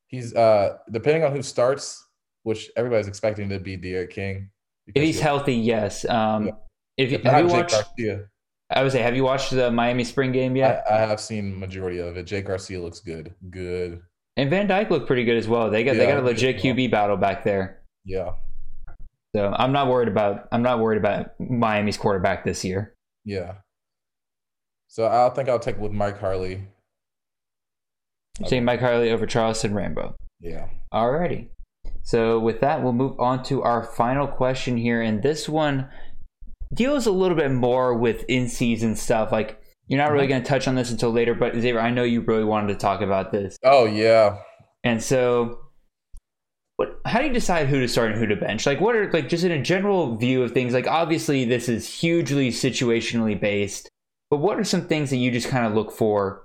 he's 0.08 0.34
uh 0.34 0.78
depending 0.90 1.24
on 1.24 1.32
who 1.32 1.42
starts, 1.42 2.04
which 2.42 2.70
everybody's 2.76 3.08
expecting 3.08 3.48
to 3.50 3.58
be 3.60 3.76
D'Eriq 3.76 4.10
King. 4.10 4.50
if 4.94 5.02
he's 5.02 5.20
healthy, 5.20 5.54
yes. 5.54 6.04
Um, 6.08 6.46
Yeah. 6.46 6.52
if, 6.96 7.12
if 7.12 7.22
have 7.22 7.46
you 7.46 7.52
watched? 7.52 7.70
Garcia. 7.72 8.26
I 8.70 8.82
would 8.82 8.92
say, 8.92 9.00
have 9.00 9.16
you 9.16 9.24
watched 9.24 9.50
the 9.50 9.70
Miami 9.70 10.04
spring 10.04 10.30
game 10.32 10.54
yet? 10.54 10.84
I, 10.90 10.96
I 10.96 11.00
have 11.00 11.20
seen 11.20 11.58
majority 11.58 11.98
of 12.00 12.16
it. 12.18 12.24
Jake 12.24 12.46
Garcia 12.46 12.78
looks 12.80 13.00
good. 13.00 13.34
Good. 13.50 14.02
and 14.36 14.50
Van 14.50 14.66
Dyke 14.66 14.90
looked 14.90 15.06
pretty 15.06 15.24
good 15.24 15.38
as 15.38 15.48
well. 15.48 15.70
They 15.70 15.84
got 15.84 15.96
they 15.96 16.06
got 16.06 16.18
a 16.18 16.22
legit 16.22 16.62
yeah. 16.62 16.72
QB 16.74 16.90
battle 16.90 17.16
back 17.16 17.44
there. 17.44 17.82
Yeah. 18.04 18.32
So 19.36 19.54
I'm 19.58 19.72
not 19.72 19.88
worried 19.88 20.08
about 20.08 20.48
I'm 20.52 20.62
not 20.62 20.80
worried 20.80 20.98
about 20.98 21.38
Miami's 21.40 21.96
quarterback 21.96 22.44
this 22.44 22.64
year. 22.64 22.94
Yeah. 23.24 23.54
So 24.88 25.06
I 25.06 25.28
think 25.34 25.48
I'll 25.48 25.58
take 25.58 25.78
with 25.78 25.92
Mike 25.92 26.18
Harley. 26.18 26.66
Saying 28.46 28.64
Mike 28.64 28.80
Harley 28.80 29.10
over 29.10 29.26
Charleston 29.26 29.74
Rambo. 29.74 30.14
Yeah. 30.40 30.68
Alrighty. 30.92 31.48
So 32.02 32.38
with 32.38 32.60
that, 32.60 32.82
we'll 32.82 32.92
move 32.92 33.18
on 33.18 33.42
to 33.44 33.62
our 33.62 33.82
final 33.82 34.26
question 34.26 34.76
here, 34.76 35.02
and 35.02 35.22
this 35.22 35.48
one 35.48 35.88
deals 36.72 37.06
a 37.06 37.12
little 37.12 37.36
bit 37.36 37.50
more 37.50 37.94
with 37.94 38.24
in-season 38.28 38.96
stuff. 38.96 39.32
Like 39.32 39.60
you're 39.86 39.98
not 39.98 40.12
really 40.12 40.24
mm-hmm. 40.24 40.32
going 40.32 40.42
to 40.42 40.48
touch 40.48 40.68
on 40.68 40.74
this 40.74 40.90
until 40.90 41.10
later, 41.10 41.34
but 41.34 41.54
Xavier, 41.54 41.80
I 41.80 41.90
know 41.90 42.04
you 42.04 42.20
really 42.20 42.44
wanted 42.44 42.68
to 42.68 42.76
talk 42.76 43.00
about 43.00 43.32
this, 43.32 43.56
Oh 43.64 43.86
yeah. 43.86 44.38
and 44.84 45.02
so. 45.02 45.60
What, 46.76 47.00
how 47.04 47.18
do 47.18 47.26
you 47.26 47.32
decide 47.32 47.66
who 47.66 47.80
to 47.80 47.88
start 47.88 48.12
and 48.12 48.20
who 48.20 48.26
to 48.26 48.36
bench? 48.36 48.64
Like, 48.64 48.80
what 48.80 48.94
are 48.94 49.10
like 49.10 49.28
just 49.28 49.42
in 49.42 49.50
a 49.50 49.60
general 49.60 50.14
view 50.16 50.44
of 50.44 50.52
things? 50.52 50.72
Like, 50.72 50.86
obviously, 50.86 51.44
this 51.44 51.68
is 51.68 51.92
hugely 51.92 52.50
situationally 52.50 53.38
based, 53.38 53.88
but 54.30 54.36
what 54.36 54.60
are 54.60 54.64
some 54.64 54.86
things 54.86 55.10
that 55.10 55.16
you 55.16 55.32
just 55.32 55.48
kind 55.48 55.66
of 55.66 55.74
look 55.74 55.90
for 55.90 56.42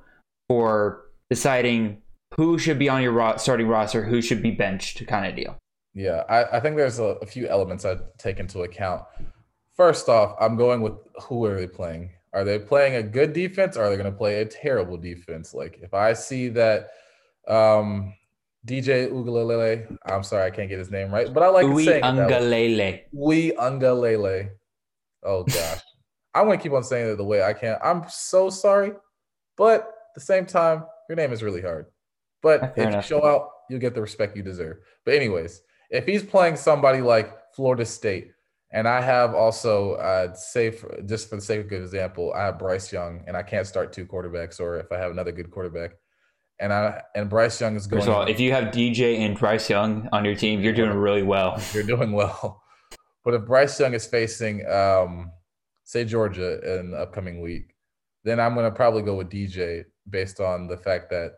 for 0.50 1.03
deciding 1.34 2.00
who 2.36 2.60
should 2.60 2.78
be 2.78 2.90
on 2.90 3.02
your 3.02 3.12
ro- 3.12 3.38
starting 3.38 3.68
roster, 3.68 4.04
who 4.04 4.22
should 4.22 4.44
be 4.44 4.52
benched, 4.52 5.06
kind 5.08 5.26
of 5.26 5.36
deal? 5.36 5.58
Yeah. 5.96 6.24
I, 6.30 6.58
I 6.58 6.60
think 6.60 6.78
there's 6.78 7.00
a, 7.00 7.16
a 7.22 7.26
few 7.26 7.48
elements 7.48 7.86
I 7.86 7.98
take 8.20 8.40
into 8.40 8.62
account. 8.62 9.02
First 9.76 10.10
off, 10.10 10.36
I'm 10.40 10.56
going 10.56 10.82
with 10.82 10.94
who 11.24 11.44
are 11.46 11.56
they 11.56 11.68
playing? 11.68 12.12
Are 12.34 12.44
they 12.44 12.60
playing 12.60 12.96
a 12.96 13.04
good 13.04 13.34
defense 13.34 13.78
or 13.78 13.84
are 13.84 13.90
they 13.90 13.98
going 13.98 14.12
to 14.12 14.18
play 14.18 14.42
a 14.42 14.46
terrible 14.46 14.98
defense? 14.98 15.56
Like 15.56 15.80
if 15.82 15.94
I 15.96 16.14
see 16.14 16.50
that 16.50 16.90
um 17.48 18.14
DJ 18.66 19.12
Ugalele, 19.12 19.98
I'm 20.06 20.24
sorry 20.24 20.46
I 20.46 20.52
can't 20.52 20.70
get 20.70 20.80
his 20.80 20.92
name 20.92 21.12
right, 21.12 21.34
but 21.34 21.42
I 21.42 21.48
like 21.48 21.66
Ui 21.66 21.84
saying 21.84 21.98
it 21.98 22.16
that 22.16 22.30
way. 22.30 22.36
Angalele. 22.36 23.02
We 23.12 23.52
Ungalele. 23.54 24.50
Oh 25.24 25.44
gosh. 25.44 25.82
I'm 26.36 26.46
gonna 26.46 26.58
keep 26.58 26.72
on 26.72 26.84
saying 26.84 27.10
it 27.12 27.16
the 27.18 27.24
way 27.24 27.44
I 27.44 27.54
can. 27.54 27.78
I'm 27.84 28.06
so 28.10 28.50
sorry, 28.50 28.94
but 29.58 29.82
at 29.82 30.16
the 30.16 30.22
same 30.22 30.46
time, 30.46 30.84
your 31.10 31.16
name 31.16 31.32
is 31.32 31.43
really 31.43 31.62
hard. 31.62 31.88
But 32.41 32.76
Fair 32.76 32.89
if 32.89 32.95
you 32.95 33.01
show 33.01 33.26
out, 33.26 33.49
you'll 33.70 33.80
get 33.80 33.95
the 33.95 34.01
respect 34.01 34.36
you 34.36 34.43
deserve. 34.43 34.78
But 35.06 35.16
anyways, 35.16 35.62
if 35.89 36.06
he's 36.06 36.24
playing 36.24 36.58
somebody 36.58 37.01
like 37.01 37.32
Florida 37.56 37.86
State, 37.86 38.32
and 38.72 38.88
I 38.88 39.01
have 39.01 39.36
also 39.36 39.93
uh 39.93 40.34
say 40.34 40.72
for, 40.72 40.99
just 41.06 41.30
for 41.30 41.36
the 41.36 41.41
sake 41.41 41.62
of 41.62 41.70
good 41.70 41.82
example, 41.82 42.34
I 42.36 42.45
have 42.45 42.60
Bryce 42.60 42.91
Young, 42.91 43.24
and 43.28 43.38
I 43.38 43.43
can't 43.43 43.68
start 43.68 43.93
two 43.93 44.06
quarterbacks, 44.06 44.60
or 44.60 44.80
if 44.80 44.91
I 44.91 44.97
have 44.97 45.12
another 45.12 45.32
good 45.32 45.51
quarterback, 45.51 45.91
and 46.60 46.74
I 46.74 47.01
and 47.16 47.30
Bryce 47.30 47.62
Young 47.62 47.76
is 47.76 47.88
going. 47.88 48.01
First 48.01 48.10
of 48.10 48.16
all, 48.16 48.24
if 48.24 48.39
you 48.39 48.51
have 48.51 48.66
DJ 48.66 49.20
and 49.20 49.38
Bryce 49.38 49.70
Young 49.70 50.10
on 50.12 50.26
your 50.26 50.36
team, 50.36 50.62
you're 50.62 50.74
doing 50.74 50.91
really 50.91 51.24
well. 51.24 51.62
you're 51.74 51.84
doing 51.84 52.12
well. 52.12 52.62
But 53.24 53.36
if 53.36 53.45
Bryce 53.45 53.80
Young 53.80 53.93
is 53.93 54.06
facing, 54.06 54.68
um, 54.68 55.32
say 55.84 56.04
Georgia 56.04 56.80
in 56.80 56.92
the 56.92 56.97
upcoming 56.97 57.42
week, 57.42 57.75
then 58.24 58.39
I'm 58.39 58.54
going 58.54 58.70
to 58.70 58.75
probably 58.75 59.01
go 59.01 59.16
with 59.16 59.30
DJ 59.30 59.86
based 60.09 60.39
on 60.39 60.67
the 60.67 60.78
fact 60.78 61.09
that 61.09 61.34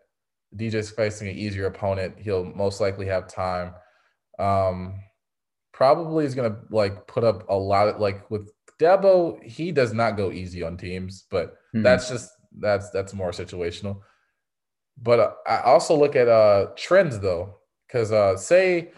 DJ's 0.56 0.90
facing 0.90 1.28
an 1.28 1.36
easier 1.36 1.66
opponent. 1.68 2.16
He'll 2.20 2.46
most 2.46 2.80
likely 2.82 3.06
have 3.08 3.28
time. 3.28 3.74
Um, 4.40 5.00
probably 5.74 6.26
is 6.26 6.36
going 6.36 6.52
to 6.52 6.58
like 6.70 7.08
put 7.08 7.24
up 7.24 7.48
a 7.50 7.56
lot 7.56 7.88
of 7.88 8.00
like 8.00 8.30
with 8.32 8.50
Dabo. 8.80 9.42
He 9.44 9.72
does 9.72 9.94
not 9.94 10.18
go 10.18 10.32
easy 10.32 10.64
on 10.64 10.78
teams, 10.78 11.26
but 11.30 11.56
Mhm. 11.74 11.84
that's 11.84 12.10
just 12.10 12.30
that's 12.60 12.90
that's 12.92 13.14
more 13.14 13.32
situational. 13.32 14.02
But 14.98 15.20
uh, 15.20 15.32
I 15.46 15.58
also 15.62 15.96
look 15.96 16.16
at 16.16 16.28
uh 16.28 16.68
trends 16.78 17.20
though, 17.20 17.58
because 17.88 18.12
uh 18.12 18.38
say 18.38 18.92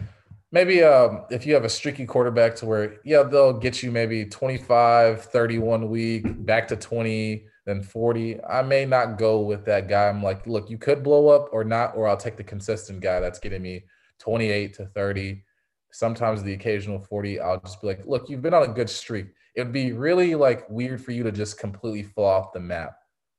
maybe 0.52 0.84
um 0.84 1.26
if 1.32 1.46
you 1.46 1.54
have 1.56 1.66
a 1.66 1.70
streaky 1.70 2.06
quarterback 2.06 2.56
to 2.58 2.66
where 2.66 2.98
yeah 3.04 3.24
they'll 3.24 3.54
get 3.54 3.82
you 3.84 3.92
maybe 3.92 4.26
25 4.26 5.24
31 5.26 5.90
week 5.90 6.46
back 6.46 6.68
to 6.70 6.76
20 6.76 7.46
then 7.68 7.84
40 7.84 8.42
i 8.46 8.64
may 8.64 8.86
not 8.86 9.20
go 9.20 9.42
with 9.42 9.64
that 9.66 9.88
guy. 9.88 10.08
I'm 10.08 10.24
like 10.24 10.48
look 10.48 10.70
you 10.70 10.80
could 10.80 11.04
blow 11.04 11.28
up 11.28 11.50
or 11.52 11.64
not 11.64 11.96
or 11.96 12.08
i'll 12.08 12.18
take 12.18 12.38
the 12.38 12.44
consistent 12.44 13.02
guy 13.02 13.20
that's 13.20 13.38
getting 13.40 13.62
me 13.62 13.84
28 14.20 14.74
to 14.76 14.86
30 14.88 15.44
sometimes 15.92 16.42
the 16.42 16.54
occasional 16.54 17.00
40 17.00 17.40
i'll 17.40 17.60
just 17.60 17.80
be 17.82 17.88
like 17.88 18.06
look 18.06 18.30
you've 18.30 18.42
been 18.42 18.54
on 18.56 18.64
a 18.64 18.74
good 18.74 18.90
streak 18.90 19.28
it 19.56 19.62
would 19.64 19.74
be 19.74 19.92
really 19.92 20.34
like 20.34 20.68
weird 20.70 21.04
for 21.04 21.12
you 21.12 21.22
to 21.24 21.32
just 21.32 21.60
completely 21.60 22.04
fall 22.04 22.26
off 22.26 22.54
the 22.54 22.60
map 22.60 22.94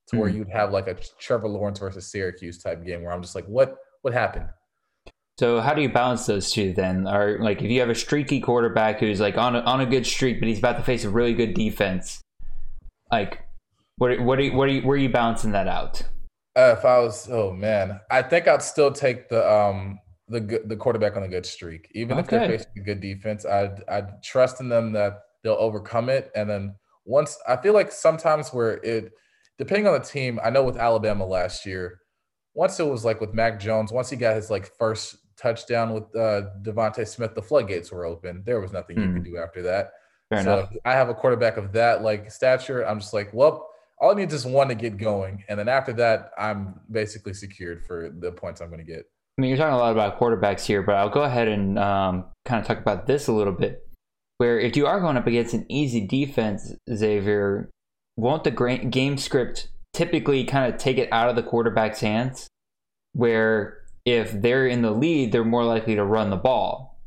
to 0.08 0.16
where 0.18 0.30
Mhm. 0.30 0.34
you'd 0.36 0.48
have 0.50 0.70
like 0.72 0.86
a 0.88 0.94
trevor 1.18 1.48
lawrence 1.48 1.78
versus 1.80 2.06
syracuse 2.06 2.62
type 2.62 2.84
game 2.84 3.02
where 3.02 3.12
i'm 3.12 3.22
just 3.22 3.34
like 3.34 3.46
what 3.46 3.76
what 4.02 4.12
happened? 4.14 4.46
So 5.40 5.60
how 5.60 5.72
do 5.74 5.82
you 5.82 5.88
balance 5.88 6.26
those 6.26 6.50
two 6.52 6.72
then? 6.72 7.06
Or 7.06 7.38
like 7.40 7.62
if 7.62 7.70
you 7.70 7.78
have 7.80 7.90
a 7.90 7.94
streaky 7.94 8.40
quarterback 8.40 8.98
who's 9.00 9.20
like 9.20 9.36
on 9.36 9.54
a, 9.56 9.60
on 9.60 9.80
a 9.80 9.86
good 9.86 10.04
streak, 10.06 10.38
but 10.40 10.48
he's 10.48 10.58
about 10.60 10.76
to 10.78 10.82
face 10.84 11.04
a 11.04 11.10
really 11.10 11.34
good 11.34 11.54
defense, 11.54 12.20
like 13.12 13.40
what 13.98 14.18
what 14.20 14.38
are 14.38 14.42
you, 14.42 14.52
what 14.54 14.68
are 14.68 14.72
you, 14.72 14.82
where 14.82 14.94
are 14.94 15.00
you 15.00 15.08
balancing 15.08 15.52
that 15.52 15.68
out? 15.68 16.02
Uh, 16.56 16.74
if 16.76 16.84
I 16.84 16.98
was, 16.98 17.28
oh 17.30 17.52
man, 17.52 18.00
I 18.10 18.22
think 18.22 18.48
I'd 18.48 18.62
still 18.62 18.90
take 18.90 19.28
the 19.28 19.48
um 19.50 19.98
the 20.28 20.40
good- 20.40 20.68
the 20.68 20.76
quarterback 20.76 21.16
on 21.16 21.22
a 21.22 21.28
good 21.28 21.46
streak, 21.46 21.90
even 21.94 22.18
if 22.18 22.28
they're 22.28 22.40
Okay. 22.40 22.58
facing 22.58 22.72
a 22.78 22.80
good 22.80 23.00
defense. 23.00 23.44
I'd 23.46 23.82
I'd 23.88 24.22
trust 24.22 24.60
in 24.60 24.68
them 24.68 24.92
that 24.92 25.20
they'll 25.42 25.54
overcome 25.54 26.08
it, 26.08 26.30
and 26.34 26.48
then 26.48 26.74
once 27.04 27.38
I 27.46 27.56
feel 27.56 27.74
like 27.74 27.90
sometimes 27.92 28.50
where 28.50 28.74
it, 28.82 29.12
depending 29.56 29.86
on 29.86 29.94
the 29.94 30.04
team, 30.04 30.38
I 30.44 30.50
know 30.50 30.62
with 30.64 30.76
Alabama 30.76 31.24
last 31.24 31.64
year, 31.64 32.00
once 32.54 32.78
it 32.80 32.86
was 32.86 33.04
like 33.04 33.20
with 33.20 33.32
Mac 33.32 33.58
Jones, 33.60 33.92
once 33.92 34.10
he 34.10 34.16
got 34.16 34.36
his 34.36 34.50
like 34.50 34.70
first 34.76 35.16
touchdown 35.36 35.94
with 35.94 36.04
uh, 36.16 36.42
DeVonta 36.62 37.06
Smith, 37.06 37.34
the 37.34 37.42
floodgates 37.42 37.90
were 37.92 38.04
open. 38.04 38.42
There 38.44 38.60
was 38.60 38.72
nothing 38.72 38.98
you 38.98 39.12
could 39.12 39.24
do 39.24 39.38
after 39.38 39.62
that. 39.62 39.92
Fair 40.28 40.42
so 40.42 40.58
enough. 40.58 40.72
I 40.84 40.92
have 40.92 41.08
a 41.08 41.14
quarterback 41.14 41.56
of 41.56 41.72
that 41.72 42.02
like 42.02 42.30
stature. 42.30 42.82
I'm 42.86 42.98
just 43.00 43.14
like, 43.14 43.32
well, 43.32 43.67
all 44.00 44.12
I 44.12 44.14
need 44.14 44.28
is 44.32 44.42
just 44.42 44.46
one 44.46 44.68
to 44.68 44.74
get 44.74 44.96
going, 44.96 45.44
and 45.48 45.58
then 45.58 45.68
after 45.68 45.92
that, 45.94 46.30
I'm 46.38 46.80
basically 46.90 47.34
secured 47.34 47.84
for 47.84 48.10
the 48.10 48.32
points 48.32 48.60
I'm 48.60 48.68
going 48.68 48.84
to 48.84 48.90
get. 48.90 49.04
I 49.38 49.40
mean, 49.40 49.50
you're 49.50 49.58
talking 49.58 49.74
a 49.74 49.78
lot 49.78 49.92
about 49.92 50.18
quarterbacks 50.18 50.64
here, 50.64 50.82
but 50.82 50.96
I'll 50.96 51.10
go 51.10 51.22
ahead 51.22 51.48
and 51.48 51.78
um, 51.78 52.26
kind 52.44 52.60
of 52.60 52.66
talk 52.66 52.78
about 52.78 53.06
this 53.06 53.28
a 53.28 53.32
little 53.32 53.52
bit. 53.52 53.86
Where 54.38 54.58
if 54.58 54.76
you 54.76 54.86
are 54.86 55.00
going 55.00 55.16
up 55.16 55.26
against 55.26 55.54
an 55.54 55.64
easy 55.68 56.06
defense, 56.06 56.72
Xavier, 56.92 57.70
won't 58.16 58.44
the 58.44 58.50
game 58.50 59.16
script 59.16 59.68
typically 59.92 60.44
kind 60.44 60.72
of 60.72 60.78
take 60.78 60.98
it 60.98 61.12
out 61.12 61.28
of 61.28 61.36
the 61.36 61.42
quarterback's 61.42 62.00
hands? 62.00 62.48
Where 63.14 63.78
if 64.04 64.32
they're 64.32 64.66
in 64.66 64.82
the 64.82 64.90
lead, 64.90 65.32
they're 65.32 65.44
more 65.44 65.64
likely 65.64 65.94
to 65.96 66.04
run 66.04 66.30
the 66.30 66.36
ball. 66.36 67.00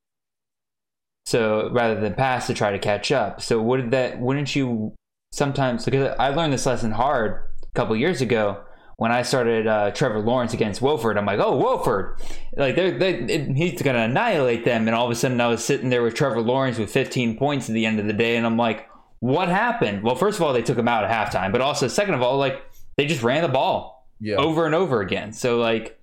So 1.25 1.69
rather 1.71 1.99
than 1.99 2.15
pass 2.15 2.47
to 2.47 2.53
try 2.53 2.71
to 2.71 2.79
catch 2.79 3.11
up. 3.11 3.41
So 3.41 3.61
would 3.61 3.91
that 3.91 4.19
wouldn't 4.19 4.55
you 4.55 4.93
sometimes 5.31 5.85
because 5.85 6.15
I 6.19 6.29
learned 6.29 6.53
this 6.53 6.65
lesson 6.65 6.91
hard 6.91 7.43
a 7.63 7.73
couple 7.73 7.95
years 7.95 8.21
ago 8.21 8.63
when 8.97 9.11
I 9.11 9.23
started 9.23 9.65
uh, 9.65 9.91
Trevor 9.91 10.19
Lawrence 10.19 10.53
against 10.53 10.81
Wofford. 10.81 11.17
I'm 11.17 11.25
like, 11.25 11.39
oh, 11.39 11.59
Wofford, 11.59 12.19
like 12.55 12.75
they're, 12.75 12.97
they 12.97 13.15
it, 13.15 13.55
he's 13.55 13.81
gonna 13.81 13.99
annihilate 14.03 14.65
them. 14.65 14.87
And 14.87 14.95
all 14.95 15.05
of 15.05 15.11
a 15.11 15.15
sudden, 15.15 15.41
I 15.41 15.47
was 15.47 15.63
sitting 15.63 15.89
there 15.89 16.03
with 16.03 16.13
Trevor 16.13 16.41
Lawrence 16.41 16.77
with 16.77 16.91
15 16.91 17.37
points 17.37 17.69
at 17.69 17.73
the 17.73 17.85
end 17.85 17.99
of 17.99 18.05
the 18.05 18.13
day, 18.13 18.35
and 18.37 18.45
I'm 18.45 18.57
like, 18.57 18.87
what 19.19 19.49
happened? 19.49 20.03
Well, 20.03 20.15
first 20.15 20.37
of 20.37 20.43
all, 20.43 20.53
they 20.53 20.61
took 20.61 20.77
him 20.77 20.87
out 20.87 21.03
at 21.03 21.09
halftime, 21.09 21.51
but 21.51 21.61
also 21.61 21.87
second 21.87 22.13
of 22.13 22.21
all, 22.21 22.37
like 22.37 22.61
they 22.97 23.05
just 23.05 23.23
ran 23.23 23.41
the 23.41 23.47
ball 23.49 24.07
Yeah, 24.19 24.35
over 24.35 24.65
and 24.65 24.75
over 24.75 25.01
again. 25.01 25.31
So 25.33 25.57
like, 25.57 25.99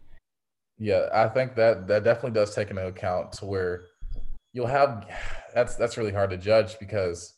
yeah, 0.79 1.09
I 1.13 1.29
think 1.29 1.55
that 1.57 1.87
that 1.89 2.05
definitely 2.05 2.33
does 2.33 2.55
take 2.55 2.71
into 2.71 2.87
account 2.87 3.33
to 3.35 3.47
where 3.47 3.83
you'll 4.53 4.67
have 4.67 5.07
that's 5.55 5.77
that's 5.77 5.97
really 5.97 6.13
hard 6.13 6.31
to 6.31 6.37
judge 6.37 6.79
because 6.81 7.35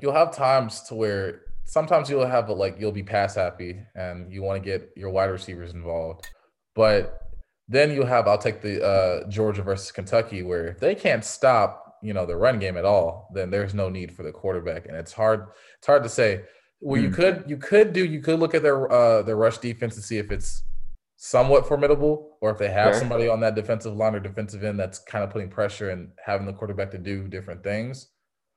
you'll 0.00 0.12
have 0.12 0.34
times 0.34 0.82
to 0.82 0.94
where 0.94 1.42
sometimes 1.64 2.10
you'll 2.10 2.26
have 2.26 2.48
a, 2.48 2.52
like 2.52 2.76
you'll 2.78 2.92
be 2.92 3.02
pass 3.02 3.34
happy 3.34 3.80
and 3.94 4.30
you 4.32 4.42
want 4.42 4.62
to 4.62 4.64
get 4.70 4.90
your 4.96 5.10
wide 5.10 5.26
receivers 5.30 5.72
involved, 5.72 6.26
but 6.74 7.20
then 7.68 7.90
you'll 7.90 8.06
have 8.06 8.28
I'll 8.28 8.38
take 8.38 8.60
the 8.60 8.84
uh, 8.84 9.28
Georgia 9.30 9.62
versus 9.62 9.90
Kentucky 9.90 10.42
where 10.42 10.66
if 10.68 10.80
they 10.80 10.94
can't 10.94 11.24
stop 11.24 11.80
you 12.02 12.12
know 12.12 12.26
the 12.26 12.36
run 12.36 12.58
game 12.58 12.76
at 12.76 12.84
all, 12.84 13.30
then 13.32 13.50
there's 13.50 13.72
no 13.72 13.88
need 13.88 14.12
for 14.14 14.22
the 14.24 14.32
quarterback, 14.32 14.86
and 14.86 14.96
it's 14.96 15.12
hard 15.12 15.46
it's 15.78 15.86
hard 15.86 16.02
to 16.02 16.08
say. 16.08 16.42
Well, 16.80 17.00
you 17.00 17.08
Hmm. 17.08 17.14
could 17.14 17.44
you 17.46 17.56
could 17.56 17.94
do 17.94 18.04
you 18.04 18.20
could 18.20 18.38
look 18.38 18.54
at 18.54 18.62
their 18.62 18.90
uh, 18.92 19.22
their 19.22 19.36
rush 19.36 19.56
defense 19.58 19.94
and 19.94 20.04
see 20.04 20.18
if 20.18 20.30
it's 20.30 20.62
somewhat 21.16 21.66
formidable, 21.66 22.36
or 22.42 22.50
if 22.50 22.58
they 22.58 22.68
have 22.68 22.92
Fair. 22.92 23.00
somebody 23.00 23.26
on 23.28 23.40
that 23.40 23.54
defensive 23.54 23.96
line 23.96 24.14
or 24.14 24.20
defensive 24.20 24.62
end 24.64 24.78
that's 24.78 24.98
kind 24.98 25.24
of 25.24 25.30
putting 25.30 25.48
pressure 25.48 25.88
and 25.90 26.10
having 26.22 26.44
the 26.46 26.52
quarterback 26.52 26.90
to 26.90 26.98
do 26.98 27.26
different 27.28 27.62
things. 27.64 28.08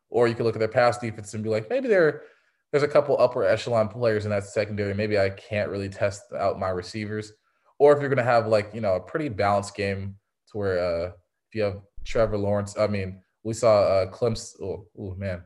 Or 0.09 0.27
you 0.27 0.35
could 0.35 0.45
look 0.45 0.55
at 0.55 0.59
their 0.59 0.67
pass 0.67 0.97
defense 0.97 1.33
and 1.33 1.43
be 1.43 1.49
like, 1.49 1.69
maybe 1.69 1.87
there 1.87 2.23
there's 2.71 2.83
a 2.83 2.87
couple 2.87 3.19
upper 3.19 3.43
echelon 3.43 3.87
players 3.87 4.25
in 4.25 4.31
that 4.31 4.43
secondary. 4.43 4.93
Maybe 4.93 5.17
I 5.17 5.29
can't 5.29 5.69
really 5.69 5.89
test 5.89 6.23
out 6.37 6.59
my 6.59 6.69
receivers. 6.69 7.33
Or 7.79 7.93
if 7.93 7.99
you're 7.99 8.09
gonna 8.09 8.23
have 8.23 8.47
like 8.47 8.71
you 8.73 8.81
know 8.81 8.95
a 8.95 8.99
pretty 8.99 9.29
balanced 9.29 9.75
game 9.75 10.15
to 10.51 10.57
where 10.57 10.79
uh, 10.79 11.07
if 11.07 11.55
you 11.55 11.63
have 11.63 11.81
Trevor 12.05 12.37
Lawrence, 12.37 12.77
I 12.77 12.87
mean 12.87 13.21
we 13.43 13.53
saw 13.53 13.83
uh, 13.83 14.11
Clemson. 14.11 14.61
Oh, 14.61 14.87
oh 14.99 15.15
man, 15.15 15.43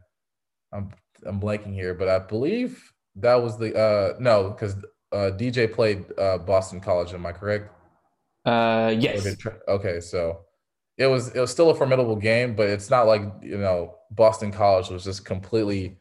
I'm 0.73 0.91
I'm 1.25 1.39
blanking 1.39 1.73
here, 1.73 1.93
but 1.93 2.07
I 2.07 2.19
believe 2.19 2.81
that 3.15 3.35
was 3.35 3.57
the 3.57 3.75
uh 3.77 4.13
no 4.19 4.51
because 4.51 4.75
uh, 5.11 5.31
DJ 5.37 5.71
played 5.71 6.05
uh, 6.17 6.37
Boston 6.37 6.79
College. 6.79 7.13
Am 7.13 7.25
I 7.25 7.31
correct? 7.33 7.71
uh, 8.45 8.93
yes, 8.97 9.35
Okay, 9.67 9.99
so 9.99 10.45
it 11.01 11.07
was 11.07 11.29
it 11.29 11.39
was 11.39 11.51
still 11.51 11.69
a 11.71 11.75
formidable 11.75 12.15
game, 12.15 12.55
but 12.55 12.69
it's 12.69 12.89
not 12.89 13.07
like 13.07 13.21
you 13.41 13.57
know 13.57 13.95
Boston 14.11 14.51
College 14.51 14.89
was 14.89 15.03
just 15.03 15.25
completely 15.25 15.97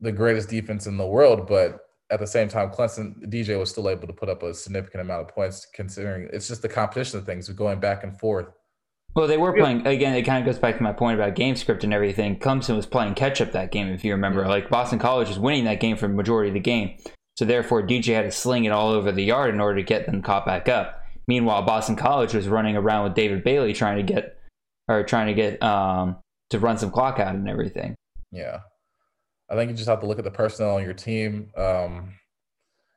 the 0.00 0.12
greatest 0.12 0.48
defense 0.48 0.86
in 0.86 0.96
the 0.96 1.06
world. 1.06 1.46
But 1.46 1.80
at 2.10 2.18
the 2.18 2.26
same 2.26 2.48
time, 2.48 2.70
Clemson 2.70 3.24
DJ 3.26 3.58
was 3.58 3.70
still 3.70 3.88
able 3.88 4.08
to 4.08 4.12
put 4.12 4.28
up 4.28 4.42
a 4.42 4.52
significant 4.54 5.02
amount 5.02 5.22
of 5.22 5.34
points, 5.34 5.66
considering 5.72 6.28
it's 6.32 6.48
just 6.48 6.62
the 6.62 6.68
competition 6.68 7.20
of 7.20 7.26
things 7.26 7.48
going 7.50 7.78
back 7.78 8.02
and 8.02 8.18
forth. 8.18 8.46
Well, 9.14 9.28
they 9.28 9.38
were 9.38 9.52
playing 9.52 9.86
again. 9.86 10.14
It 10.14 10.22
kind 10.22 10.46
of 10.46 10.52
goes 10.52 10.60
back 10.60 10.76
to 10.76 10.82
my 10.82 10.92
point 10.92 11.18
about 11.18 11.36
game 11.36 11.54
script 11.54 11.84
and 11.84 11.94
everything. 11.94 12.38
Clemson 12.38 12.76
was 12.76 12.86
playing 12.86 13.14
catch 13.14 13.40
up 13.40 13.52
that 13.52 13.70
game, 13.70 13.88
if 13.88 14.04
you 14.04 14.12
remember. 14.12 14.42
Yeah. 14.42 14.48
Like 14.48 14.68
Boston 14.68 14.98
College 14.98 15.28
was 15.28 15.38
winning 15.38 15.64
that 15.64 15.80
game 15.80 15.96
for 15.96 16.08
the 16.08 16.14
majority 16.14 16.50
of 16.50 16.54
the 16.54 16.60
game, 16.60 16.98
so 17.36 17.44
therefore 17.44 17.86
DJ 17.86 18.14
had 18.14 18.22
to 18.22 18.32
sling 18.32 18.64
it 18.64 18.72
all 18.72 18.90
over 18.90 19.12
the 19.12 19.24
yard 19.24 19.54
in 19.54 19.60
order 19.60 19.76
to 19.76 19.84
get 19.84 20.06
them 20.06 20.22
caught 20.22 20.44
back 20.44 20.68
up. 20.68 21.05
Meanwhile, 21.28 21.62
Boston 21.62 21.96
College 21.96 22.34
was 22.34 22.48
running 22.48 22.76
around 22.76 23.04
with 23.04 23.14
David 23.14 23.42
Bailey 23.42 23.72
trying 23.72 23.96
to 23.96 24.02
get 24.02 24.38
or 24.88 25.02
trying 25.02 25.26
to 25.26 25.34
get 25.34 25.62
um 25.62 26.18
to 26.50 26.58
run 26.58 26.78
some 26.78 26.90
clock 26.90 27.18
out 27.18 27.34
and 27.34 27.48
everything. 27.48 27.94
Yeah. 28.30 28.60
I 29.48 29.54
think 29.54 29.70
you 29.70 29.76
just 29.76 29.88
have 29.88 30.00
to 30.00 30.06
look 30.06 30.18
at 30.18 30.24
the 30.24 30.30
personnel 30.30 30.76
on 30.76 30.82
your 30.82 30.94
team. 30.94 31.50
Um, 31.56 32.14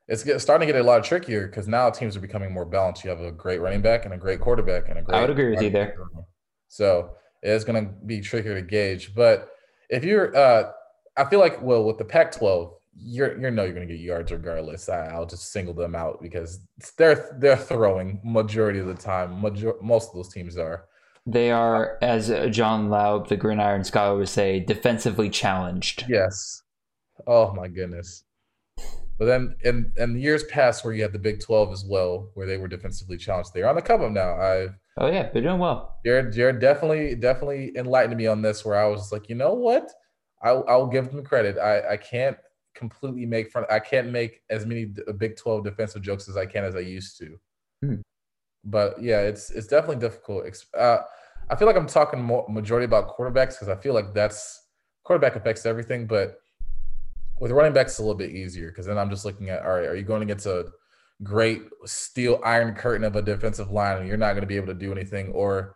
it's 0.07 0.23
get, 0.23 0.41
starting 0.41 0.67
to 0.67 0.73
get 0.73 0.81
a 0.81 0.83
lot 0.83 1.03
trickier 1.03 1.47
because 1.47 1.67
now 1.67 1.89
teams 1.91 2.17
are 2.17 2.19
becoming 2.19 2.51
more 2.51 2.65
balanced. 2.65 3.03
You 3.03 3.11
have 3.11 3.21
a 3.21 3.31
great 3.31 3.61
running 3.61 3.81
back 3.81 4.05
and 4.05 4.13
a 4.13 4.17
great 4.17 4.41
quarterback 4.41 4.89
and 4.89 4.97
a 4.97 5.01
great. 5.03 5.17
I 5.17 5.21
would 5.21 5.29
agree 5.29 5.51
with 5.51 5.61
you 5.61 5.69
there. 5.69 5.95
So 6.67 7.11
it's 7.43 7.63
going 7.63 7.85
to 7.85 7.91
be 8.05 8.21
trickier 8.21 8.55
to 8.55 8.61
gauge. 8.61 9.13
But 9.13 9.49
if 9.89 10.03
you're, 10.03 10.35
uh, 10.35 10.71
I 11.15 11.25
feel 11.25 11.39
like, 11.39 11.61
well, 11.61 11.83
with 11.83 11.99
the 11.99 12.05
Pac-12, 12.05 12.73
you're 12.95 13.39
you 13.39 13.51
know 13.51 13.63
you're 13.63 13.73
going 13.73 13.87
to 13.87 13.93
get 13.93 14.01
yards 14.01 14.31
regardless. 14.31 14.89
I, 14.89 15.07
I'll 15.07 15.25
just 15.25 15.51
single 15.51 15.73
them 15.73 15.95
out 15.95 16.21
because 16.21 16.59
they're 16.97 17.37
they're 17.39 17.57
throwing 17.57 18.19
majority 18.23 18.79
of 18.79 18.87
the 18.87 18.93
time. 18.93 19.41
Major, 19.41 19.73
most 19.81 20.09
of 20.09 20.15
those 20.15 20.33
teams 20.33 20.57
are. 20.57 20.85
They 21.25 21.51
are, 21.51 21.99
as 22.01 22.29
John 22.49 22.89
Laub, 22.89 23.27
the 23.27 23.37
Gridiron 23.37 23.83
Scholar, 23.83 24.17
would 24.17 24.29
say, 24.29 24.59
defensively 24.61 25.29
challenged. 25.29 26.05
Yes. 26.09 26.63
Oh 27.27 27.53
my 27.53 27.67
goodness. 27.67 28.23
But 29.19 29.25
then 29.25 29.55
in 29.63 29.91
in 29.97 30.17
years 30.17 30.45
past 30.45 30.83
where 30.83 30.93
you 30.93 31.03
had 31.03 31.11
the 31.11 31.19
Big 31.19 31.41
12 31.41 31.73
as 31.73 31.85
well, 31.85 32.31
where 32.33 32.47
they 32.47 32.57
were 32.57 32.69
defensively 32.69 33.17
challenged, 33.17 33.53
they're 33.53 33.67
on 33.67 33.75
the 33.75 33.81
come 33.81 34.01
up 34.01 34.11
now. 34.11 34.31
I 34.31 34.69
Oh 34.97 35.07
yeah, 35.07 35.29
they're 35.31 35.41
doing 35.41 35.59
well. 35.59 35.97
Jared 36.05 36.33
Jared 36.33 36.59
definitely 36.59 37.15
definitely 37.15 37.73
enlightened 37.75 38.17
me 38.17 38.27
on 38.27 38.41
this 38.41 38.63
where 38.63 38.75
I 38.75 38.87
was 38.87 39.11
like, 39.11 39.29
you 39.29 39.35
know 39.35 39.53
what? 39.53 39.91
I'll 40.41 40.65
I'll 40.67 40.87
give 40.87 41.11
them 41.11 41.23
credit. 41.23 41.57
I 41.57 41.93
I 41.93 41.97
can't 41.97 42.37
completely 42.75 43.25
make 43.25 43.51
fun 43.51 43.65
I 43.69 43.79
can't 43.79 44.11
make 44.11 44.41
as 44.49 44.65
many 44.65 44.85
Big 45.17 45.35
12 45.35 45.63
defensive 45.63 46.01
jokes 46.01 46.29
as 46.29 46.37
I 46.37 46.45
can 46.45 46.63
as 46.63 46.75
I 46.75 46.79
used 46.79 47.17
to. 47.17 47.39
Hmm. 47.81 47.95
But 48.63 49.01
yeah, 49.01 49.21
it's 49.21 49.51
it's 49.51 49.67
definitely 49.67 49.97
difficult. 49.97 50.45
Uh, 50.77 50.99
I 51.49 51.55
feel 51.55 51.67
like 51.67 51.77
I'm 51.77 51.87
talking 51.87 52.21
more 52.21 52.45
majority 52.49 52.85
about 52.85 53.17
quarterbacks 53.17 53.53
because 53.53 53.69
I 53.69 53.75
feel 53.75 53.93
like 53.93 54.13
that's 54.13 54.67
quarterback 55.03 55.35
affects 55.35 55.65
everything, 55.65 56.05
but 56.05 56.39
with 57.39 57.51
running 57.51 57.73
backs 57.73 57.93
it's 57.93 57.99
a 57.99 58.01
little 58.01 58.17
bit 58.17 58.31
easier 58.31 58.69
because 58.69 58.85
then 58.85 58.97
I'm 58.97 59.09
just 59.09 59.25
looking 59.25 59.49
at 59.49 59.63
all 59.63 59.75
right, 59.75 59.87
are 59.87 59.95
you 59.95 60.03
going 60.03 60.23
against 60.23 60.45
a 60.45 60.67
great 61.23 61.61
steel 61.85 62.39
iron 62.45 62.75
curtain 62.75 63.03
of 63.03 63.15
a 63.15 63.21
defensive 63.21 63.71
line 63.71 63.97
and 63.97 64.07
you're 64.07 64.17
not 64.17 64.33
going 64.33 64.41
to 64.41 64.47
be 64.47 64.55
able 64.55 64.67
to 64.67 64.73
do 64.73 64.91
anything 64.91 65.29
or 65.31 65.75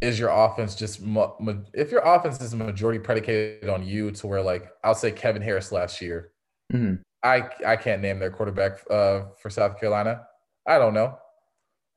is 0.00 0.18
your 0.18 0.28
offense 0.30 0.74
just 0.74 1.02
mo- 1.02 1.36
ma- 1.40 1.54
if 1.74 1.90
your 1.90 2.00
offense 2.02 2.40
is 2.40 2.54
majority 2.54 2.98
predicated 3.00 3.68
on 3.68 3.86
you 3.86 4.10
to 4.12 4.26
where 4.26 4.42
like 4.42 4.70
I'll 4.84 4.94
say 4.94 5.10
Kevin 5.10 5.42
Harris 5.42 5.72
last 5.72 6.00
year 6.00 6.32
Mhm. 6.72 7.00
I 7.22 7.48
I 7.66 7.76
can't 7.76 8.00
name 8.02 8.18
their 8.18 8.30
quarterback 8.30 8.78
uh, 8.90 9.22
for 9.40 9.50
South 9.50 9.78
Carolina 9.80 10.26
I 10.66 10.78
don't 10.78 10.94
know 10.94 11.18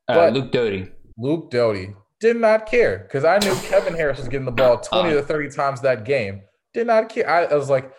Uh, 0.08 0.14
But- 0.14 0.32
Luke 0.32 0.50
Doty. 0.50 0.90
Luke 1.18 1.50
Doty 1.50 1.94
did 2.20 2.36
not 2.36 2.66
care 2.66 2.98
because 2.98 3.24
I 3.24 3.38
knew 3.38 3.54
Kevin 3.68 3.94
Harris 3.94 4.18
was 4.18 4.28
getting 4.28 4.46
the 4.46 4.50
ball 4.52 4.78
20 4.80 5.10
Uh, 5.10 5.14
to 5.14 5.22
30 5.22 5.50
times 5.50 5.80
that 5.82 6.04
game. 6.04 6.42
Did 6.74 6.86
not 6.86 7.08
care. 7.08 7.28
I, 7.28 7.44
I 7.44 7.54
was 7.54 7.68
like, 7.68 7.92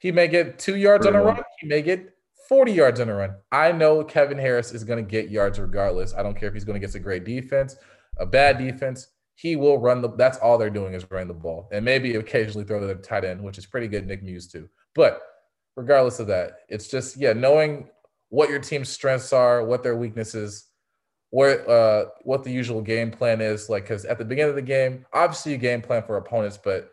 he 0.00 0.10
may 0.12 0.28
get 0.28 0.58
two 0.58 0.76
yards 0.76 1.06
on 1.06 1.14
a 1.14 1.22
run, 1.22 1.40
he 1.60 1.66
may 1.68 1.80
get 1.82 2.10
40 2.48 2.72
yards 2.72 3.00
on 3.00 3.08
a 3.08 3.14
run. 3.14 3.36
I 3.52 3.72
know 3.72 4.02
Kevin 4.04 4.38
Harris 4.38 4.72
is 4.72 4.82
going 4.84 5.02
to 5.04 5.08
get 5.10 5.30
yards 5.30 5.58
regardless. 5.60 6.12
I 6.14 6.22
don't 6.22 6.34
care 6.34 6.48
if 6.48 6.54
he's 6.54 6.64
going 6.64 6.80
to 6.80 6.84
get 6.86 6.94
a 6.94 6.98
great 6.98 7.24
defense, 7.24 7.76
a 8.18 8.26
bad 8.26 8.58
defense. 8.58 9.08
He 9.36 9.54
will 9.56 9.78
run 9.78 10.02
the. 10.02 10.10
That's 10.10 10.38
all 10.38 10.58
they're 10.58 10.70
doing 10.70 10.94
is 10.94 11.10
running 11.10 11.28
the 11.28 11.34
ball, 11.34 11.68
and 11.72 11.84
maybe 11.84 12.16
occasionally 12.16 12.64
throw 12.64 12.84
the 12.84 12.94
tight 12.96 13.24
end, 13.24 13.42
which 13.42 13.58
is 13.58 13.66
pretty 13.66 13.88
good. 13.88 14.06
Nick 14.06 14.22
Muse 14.22 14.48
too, 14.48 14.68
but 14.94 15.22
regardless 15.76 16.18
of 16.18 16.26
that, 16.28 16.58
it's 16.68 16.88
just 16.88 17.16
yeah, 17.16 17.32
knowing 17.32 17.88
what 18.30 18.50
your 18.50 18.58
team's 18.58 18.88
strengths 18.88 19.32
are, 19.32 19.64
what 19.64 19.82
their 19.82 19.96
weaknesses, 19.96 20.66
where 21.30 21.68
uh 21.68 22.06
what 22.22 22.44
the 22.44 22.50
usual 22.50 22.80
game 22.80 23.10
plan 23.10 23.40
is 23.40 23.68
like 23.68 23.82
because 23.82 24.04
at 24.04 24.18
the 24.18 24.24
beginning 24.24 24.50
of 24.50 24.56
the 24.56 24.62
game 24.62 25.04
obviously 25.12 25.52
you 25.52 25.58
game 25.58 25.82
plan 25.82 26.02
for 26.02 26.16
opponents 26.16 26.58
but 26.62 26.90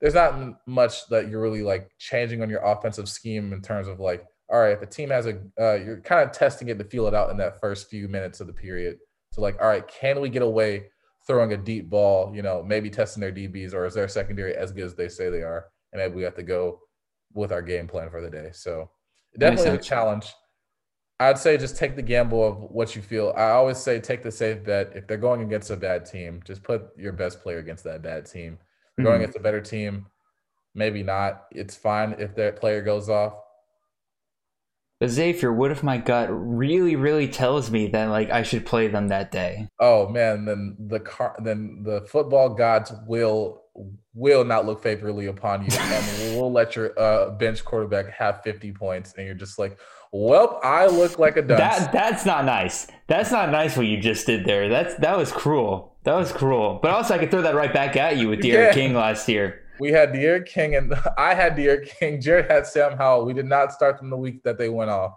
there's 0.00 0.14
not 0.14 0.58
much 0.66 1.06
that 1.08 1.28
you're 1.28 1.40
really 1.40 1.62
like 1.62 1.90
changing 1.98 2.42
on 2.42 2.50
your 2.50 2.60
offensive 2.60 3.08
scheme 3.08 3.52
in 3.52 3.62
terms 3.62 3.88
of 3.88 4.00
like 4.00 4.26
all 4.50 4.60
right 4.60 4.72
if 4.72 4.82
a 4.82 4.86
team 4.86 5.10
has 5.10 5.26
a 5.26 5.38
uh, 5.60 5.74
you're 5.74 6.00
kind 6.00 6.22
of 6.22 6.32
testing 6.36 6.68
it 6.68 6.78
to 6.78 6.84
feel 6.84 7.06
it 7.06 7.14
out 7.14 7.30
in 7.30 7.36
that 7.36 7.60
first 7.60 7.88
few 7.88 8.08
minutes 8.08 8.40
of 8.40 8.46
the 8.46 8.52
period 8.52 8.98
so 9.32 9.40
like 9.40 9.56
all 9.60 9.68
right 9.68 9.86
can 9.88 10.20
we 10.20 10.28
get 10.28 10.42
away 10.42 10.86
throwing 11.28 11.52
a 11.52 11.56
deep 11.56 11.88
ball 11.88 12.34
you 12.34 12.42
know 12.42 12.62
maybe 12.64 12.90
testing 12.90 13.20
their 13.20 13.30
dbs 13.30 13.72
or 13.74 13.86
is 13.86 13.94
their 13.94 14.08
secondary 14.08 14.56
as 14.56 14.72
good 14.72 14.84
as 14.84 14.96
they 14.96 15.08
say 15.08 15.30
they 15.30 15.42
are 15.42 15.66
and 15.92 16.00
maybe 16.00 16.16
we 16.16 16.22
have 16.24 16.34
to 16.34 16.42
go 16.42 16.80
with 17.34 17.52
our 17.52 17.62
game 17.62 17.86
plan 17.86 18.10
for 18.10 18.20
the 18.20 18.30
day 18.30 18.48
so 18.52 18.90
definitely 19.38 19.70
a 19.70 19.78
challenge 19.78 20.34
I'd 21.20 21.36
say 21.36 21.58
just 21.58 21.76
take 21.76 21.96
the 21.96 22.02
gamble 22.02 22.46
of 22.46 22.58
what 22.70 22.94
you 22.94 23.02
feel. 23.02 23.34
I 23.36 23.50
always 23.50 23.76
say 23.78 23.98
take 23.98 24.22
the 24.22 24.30
safe 24.30 24.62
bet. 24.62 24.92
If 24.94 25.08
they're 25.08 25.16
going 25.16 25.42
against 25.42 25.68
a 25.70 25.76
bad 25.76 26.06
team, 26.06 26.40
just 26.44 26.62
put 26.62 26.96
your 26.96 27.12
best 27.12 27.42
player 27.42 27.58
against 27.58 27.82
that 27.84 28.02
bad 28.02 28.24
team. 28.26 28.56
If 28.96 29.02
Going 29.02 29.16
Mhm. 29.16 29.24
against 29.24 29.36
a 29.36 29.40
better 29.42 29.60
team, 29.60 30.06
maybe 30.76 31.02
not. 31.02 31.46
It's 31.50 31.74
fine 31.74 32.14
if 32.20 32.36
that 32.36 32.54
player 32.60 32.82
goes 32.82 33.08
off. 33.08 33.34
But 35.00 35.10
Xavier, 35.10 35.52
what 35.52 35.70
if 35.70 35.82
my 35.84 35.98
gut 35.98 36.28
really, 36.30 36.96
really 36.96 37.28
tells 37.28 37.70
me 37.70 37.86
that 37.88 38.06
like 38.06 38.30
I 38.30 38.42
should 38.42 38.66
play 38.66 38.88
them 38.88 39.08
that 39.08 39.30
day? 39.30 39.68
Oh 39.78 40.08
man, 40.08 40.44
then 40.44 40.76
the 40.78 40.98
car, 41.00 41.36
then 41.42 41.82
the 41.84 42.00
football 42.02 42.48
gods 42.50 42.92
will 43.06 43.62
will 44.12 44.44
not 44.44 44.66
look 44.66 44.82
favorably 44.82 45.26
upon 45.26 45.62
you, 45.62 45.68
and 45.78 46.36
will 46.36 46.50
let 46.50 46.74
your 46.74 46.98
uh, 46.98 47.30
bench 47.30 47.64
quarterback 47.64 48.10
have 48.10 48.42
fifty 48.42 48.72
points, 48.72 49.14
and 49.16 49.24
you're 49.24 49.36
just 49.36 49.56
like, 49.56 49.78
well, 50.10 50.58
I 50.64 50.86
look 50.86 51.16
like 51.20 51.36
a 51.36 51.42
dunce. 51.42 51.60
That 51.60 51.92
that's 51.92 52.26
not 52.26 52.44
nice. 52.44 52.88
That's 53.06 53.30
not 53.30 53.50
nice 53.50 53.76
what 53.76 53.86
you 53.86 54.00
just 54.00 54.26
did 54.26 54.44
there. 54.44 54.68
That's 54.68 54.96
that 54.96 55.16
was 55.16 55.30
cruel. 55.30 55.94
That 56.02 56.14
was 56.14 56.32
cruel. 56.32 56.80
But 56.82 56.90
also 56.90 57.14
I 57.14 57.18
could 57.18 57.30
throw 57.30 57.42
that 57.42 57.54
right 57.54 57.72
back 57.72 57.96
at 57.96 58.16
you 58.16 58.28
with 58.30 58.40
D'Eriq 58.40 58.52
Yeah. 58.52 58.72
King 58.74 58.94
last 58.94 59.28
year. 59.28 59.62
We 59.80 59.92
had 59.92 60.12
D'Eriq 60.12 60.46
King 60.46 60.74
and 60.74 60.94
I 61.18 61.34
had 61.34 61.56
D'Eriq 61.56 61.88
King. 61.98 62.20
Jared 62.20 62.50
had 62.50 62.66
Sam 62.66 62.96
Howell. 62.96 63.24
We 63.24 63.32
did 63.32 63.46
not 63.46 63.72
start 63.72 63.98
them 63.98 64.10
the 64.10 64.16
week 64.16 64.42
that 64.44 64.58
they 64.58 64.68
went 64.68 64.90
off. 64.90 65.14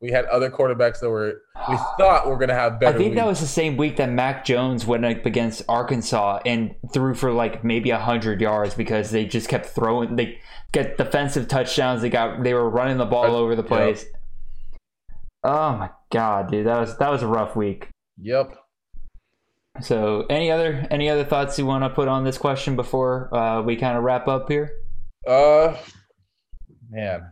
We 0.00 0.10
had 0.10 0.26
other 0.26 0.50
quarterbacks 0.50 1.00
that 1.00 1.10
were 1.10 1.42
we 1.68 1.76
thought 1.98 2.26
were 2.26 2.36
going 2.36 2.50
to 2.50 2.54
have 2.54 2.78
better. 2.78 2.96
I 2.96 3.00
think 3.00 3.14
that 3.14 3.26
was 3.26 3.40
the 3.40 3.46
same 3.46 3.76
week 3.76 3.96
that 3.96 4.10
Mac 4.10 4.44
Jones 4.44 4.86
went 4.86 5.04
up 5.04 5.24
against 5.24 5.62
Arkansas 5.68 6.40
and 6.44 6.74
threw 6.92 7.14
for 7.14 7.32
like 7.32 7.64
maybe 7.64 7.90
hundred 7.90 8.40
yards 8.40 8.74
because 8.74 9.10
they 9.10 9.24
just 9.24 9.48
kept 9.48 9.66
throwing. 9.66 10.16
They 10.16 10.38
get 10.72 10.98
defensive 10.98 11.48
touchdowns. 11.48 12.02
They 12.02 12.10
got 12.10 12.42
they 12.42 12.52
were 12.52 12.68
running 12.68 12.98
the 12.98 13.06
ball 13.06 13.34
over 13.34 13.56
the 13.56 13.62
place. 13.62 14.04
Oh 15.42 15.76
my 15.76 15.90
god, 16.10 16.50
dude, 16.50 16.66
that 16.66 16.78
was 16.78 16.98
that 16.98 17.10
was 17.10 17.22
a 17.22 17.26
rough 17.26 17.56
week. 17.56 17.88
Yep. 18.20 18.56
So, 19.80 20.26
any 20.30 20.50
other 20.50 20.86
any 20.90 21.08
other 21.08 21.24
thoughts 21.24 21.58
you 21.58 21.66
want 21.66 21.84
to 21.84 21.90
put 21.90 22.08
on 22.08 22.24
this 22.24 22.38
question 22.38 22.76
before 22.76 23.34
uh, 23.34 23.62
we 23.62 23.76
kind 23.76 23.96
of 23.96 24.04
wrap 24.04 24.28
up 24.28 24.48
here? 24.48 24.72
Uh, 25.26 25.76
man. 26.90 27.30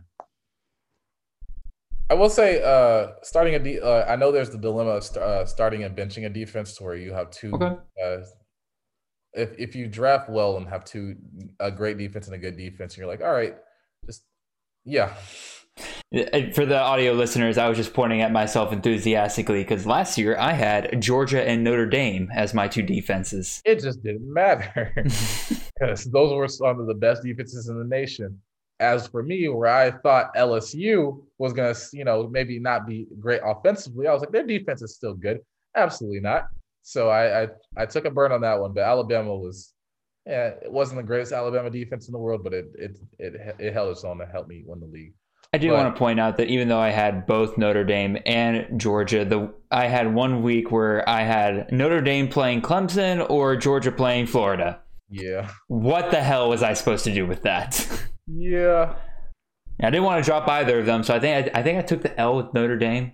I 2.09 2.13
will 2.13 2.29
say, 2.29 2.61
uh, 2.61 3.13
starting 3.23 3.55
a 3.55 3.59
de- 3.59 3.79
uh, 3.79 4.05
I 4.07 4.15
know 4.15 4.31
there's 4.31 4.51
the 4.51 4.59
dilemma 4.59 4.91
of 4.91 5.03
st- 5.03 5.23
uh, 5.23 5.45
starting 5.45 5.83
and 5.83 5.97
benching 5.97 6.25
a 6.25 6.29
defense 6.29 6.75
to 6.77 6.83
where 6.83 6.95
you 6.95 7.13
have 7.13 7.31
two. 7.31 7.51
Okay. 7.53 7.75
Uh, 8.03 8.17
if 9.33 9.57
if 9.57 9.75
you 9.75 9.87
draft 9.87 10.29
well 10.29 10.57
and 10.57 10.67
have 10.67 10.85
two 10.85 11.15
a 11.59 11.71
great 11.71 11.97
defense 11.97 12.27
and 12.27 12.35
a 12.35 12.39
good 12.39 12.57
defense, 12.57 12.93
and 12.93 12.99
you're 12.99 13.07
like, 13.07 13.21
all 13.21 13.33
right, 13.33 13.55
just 14.05 14.23
yeah, 14.85 15.13
Uh, 16.15 16.49
for 16.53 16.65
the 16.65 16.79
audio 16.79 17.11
listeners, 17.11 17.57
I 17.57 17.67
was 17.67 17.77
just 17.77 17.93
pointing 17.93 18.21
at 18.21 18.31
myself 18.31 18.71
enthusiastically 18.71 19.63
because 19.63 19.85
last 19.85 20.17
year 20.17 20.37
I 20.37 20.53
had 20.53 21.01
Georgia 21.01 21.45
and 21.45 21.61
Notre 21.61 21.85
Dame 21.85 22.29
as 22.33 22.53
my 22.53 22.69
two 22.69 22.83
defenses. 22.83 23.61
it 23.65 23.81
just 23.81 24.01
didn't 24.01 24.31
matter 24.31 24.93
because 25.75 26.05
those 26.05 26.33
were 26.33 26.47
some 26.47 26.79
of 26.79 26.87
the 26.87 26.93
best 26.93 27.23
defenses 27.23 27.67
in 27.67 27.77
the 27.77 27.83
nation. 27.83 28.39
As 28.79 29.07
for 29.07 29.23
me, 29.23 29.49
where 29.49 29.69
I 29.69 29.91
thought 29.91 30.35
LSU 30.35 31.21
was 31.37 31.51
gonna, 31.51 31.75
you 31.91 32.05
know, 32.05 32.29
maybe 32.29 32.59
not 32.59 32.87
be 32.87 33.07
great 33.19 33.41
offensively, 33.43 34.07
I 34.07 34.13
was 34.13 34.21
like, 34.21 34.31
their 34.31 34.45
defense 34.45 34.81
is 34.81 34.95
still 34.95 35.15
good. 35.15 35.39
Absolutely 35.75 36.21
not. 36.21 36.47
So 36.81 37.09
I 37.09 37.43
I, 37.43 37.47
I 37.75 37.85
took 37.85 38.05
a 38.05 38.11
burn 38.11 38.31
on 38.31 38.41
that 38.41 38.59
one, 38.59 38.73
but 38.73 38.83
Alabama 38.83 39.35
was, 39.35 39.73
yeah, 40.25 40.51
it 40.61 40.71
wasn't 40.71 40.99
the 40.99 41.07
greatest 41.07 41.33
Alabama 41.33 41.69
defense 41.69 42.07
in 42.07 42.13
the 42.13 42.19
world, 42.19 42.41
but 42.43 42.53
it 42.53 42.67
it 42.75 42.97
it, 43.19 43.55
it 43.59 43.73
held 43.73 43.91
its 43.91 44.05
own 44.05 44.19
to 44.19 44.25
help 44.25 44.47
me 44.47 44.63
win 44.65 44.79
the 44.79 44.85
league. 44.85 45.13
I 45.55 45.57
do 45.57 45.69
But- 45.69 45.75
want 45.83 45.95
to 45.95 45.97
point 45.97 46.19
out 46.19 46.35
that 46.37 46.47
even 46.49 46.67
though 46.67 46.79
I 46.79 46.89
had 46.89 47.25
both 47.25 47.57
Notre 47.57 47.85
Dame 47.85 48.17
and 48.25 48.77
Georgia, 48.79 49.23
the 49.23 49.53
I 49.71 49.85
had 49.87 50.13
one 50.13 50.43
week 50.43 50.69
where 50.69 51.07
I 51.07 51.21
had 51.21 51.71
Notre 51.71 52.01
Dame 52.01 52.27
playing 52.27 52.61
Clemson 52.61 53.25
or 53.29 53.55
Georgia 53.55 53.91
playing 53.91 54.25
Florida. 54.27 54.79
Yeah, 55.09 55.49
What 55.67 56.11
the 56.11 56.21
hell 56.21 56.49
was 56.49 56.61
I 56.63 56.73
supposed 56.73 57.05
to 57.05 57.13
do 57.13 57.25
with 57.25 57.43
that? 57.43 57.87
yeah. 58.27 58.95
I 59.81 59.89
didn't 59.89 60.03
want 60.03 60.23
to 60.23 60.27
drop 60.29 60.47
either 60.49 60.79
of 60.79 60.85
them, 60.85 61.03
so 61.03 61.13
I 61.15 61.19
think 61.19 61.49
I, 61.55 61.59
I 61.59 61.63
think 61.63 61.77
I 61.79 61.83
took 61.83 62.01
the 62.01 62.19
L 62.19 62.35
with 62.37 62.53
Notre 62.53 62.77
Dame, 62.77 63.13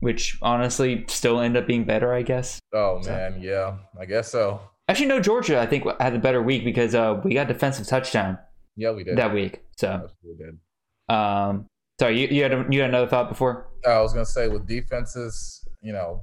which 0.00 0.38
honestly 0.40 1.04
still 1.08 1.40
ended 1.40 1.62
up 1.62 1.66
being 1.66 1.84
better, 1.84 2.14
I 2.14 2.22
guess. 2.22 2.58
Oh 2.72 3.00
So- 3.02 3.10
man, 3.10 3.38
yeah, 3.42 3.76
I 4.00 4.06
guess 4.06 4.30
so. 4.30 4.60
Actually, 4.88 5.06
no, 5.06 5.20
Georgia 5.20 5.60
I 5.60 5.66
think 5.66 5.84
had 6.00 6.14
a 6.14 6.18
better 6.18 6.40
week 6.42 6.64
because 6.64 6.94
uh, 6.94 7.20
we 7.22 7.34
got 7.34 7.48
defensive 7.48 7.86
touchdown 7.86 8.38
Yeah, 8.76 8.90
we 8.92 9.04
did. 9.04 9.18
that 9.18 9.32
week. 9.34 9.62
So, 9.76 9.88
Absolutely 9.88 10.44
did. 10.46 10.58
Um, 11.10 11.66
sorry, 11.98 12.20
you, 12.20 12.28
you 12.28 12.42
had 12.42 12.52
a, 12.52 12.66
you 12.70 12.80
had 12.80 12.90
another 12.90 13.06
thought 13.08 13.28
before? 13.28 13.68
I 13.86 14.00
was 14.00 14.12
gonna 14.12 14.24
say 14.26 14.48
with 14.48 14.66
defenses, 14.66 15.66
you 15.82 15.92
know, 15.92 16.22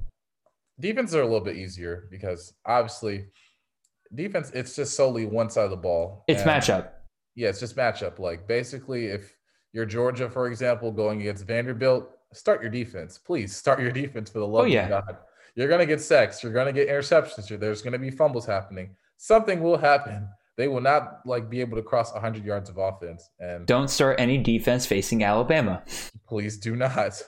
defenses 0.80 1.14
are 1.16 1.22
a 1.22 1.26
little 1.26 1.40
bit 1.44 1.56
easier 1.56 2.08
because 2.10 2.54
obviously 2.66 3.26
defense 4.14 4.50
it's 4.54 4.74
just 4.76 4.94
solely 4.94 5.26
one 5.26 5.50
side 5.50 5.64
of 5.64 5.70
the 5.70 5.76
ball. 5.76 6.24
It's 6.28 6.42
And, 6.42 6.50
matchup. 6.50 6.88
Yeah, 7.34 7.48
it's 7.48 7.60
just 7.60 7.76
matchup. 7.76 8.18
Like 8.18 8.46
basically, 8.48 9.06
if 9.06 9.34
you're 9.72 9.86
Georgia, 9.86 10.28
for 10.30 10.46
example, 10.48 10.90
going 10.90 11.20
against 11.20 11.46
Vanderbilt, 11.46 12.08
start 12.32 12.62
your 12.62 12.70
defense, 12.70 13.18
please. 13.18 13.54
Start 13.54 13.80
your 13.80 13.92
defense 13.92 14.30
for 14.30 14.38
the 14.38 14.46
love 14.46 14.62
Oh, 14.62 14.66
yeah. 14.66 14.84
of 14.84 15.06
God. 15.06 15.16
You're 15.54 15.68
gonna 15.68 15.86
get 15.86 16.00
sacks. 16.00 16.42
You're 16.42 16.52
gonna 16.52 16.72
get 16.72 16.88
interceptions. 16.88 17.48
There's 17.58 17.82
gonna 17.82 17.98
be 17.98 18.10
fumbles 18.10 18.46
happening. 18.46 18.96
Something 19.16 19.60
will 19.62 19.76
happen. 19.76 20.28
They 20.58 20.68
will 20.68 20.82
not 20.82 21.20
like 21.24 21.48
be 21.48 21.60
able 21.62 21.76
to 21.78 21.82
cross 21.82 22.12
100 22.12 22.44
yards 22.44 22.68
of 22.68 22.76
offense. 22.76 23.30
And 23.38 23.64
Don't 23.64 23.88
start 23.88 24.20
any 24.20 24.36
defense 24.36 24.84
facing 24.84 25.22
Alabama. 25.24 25.82
please 26.28 26.58
do 26.58 26.76
not 26.76 27.22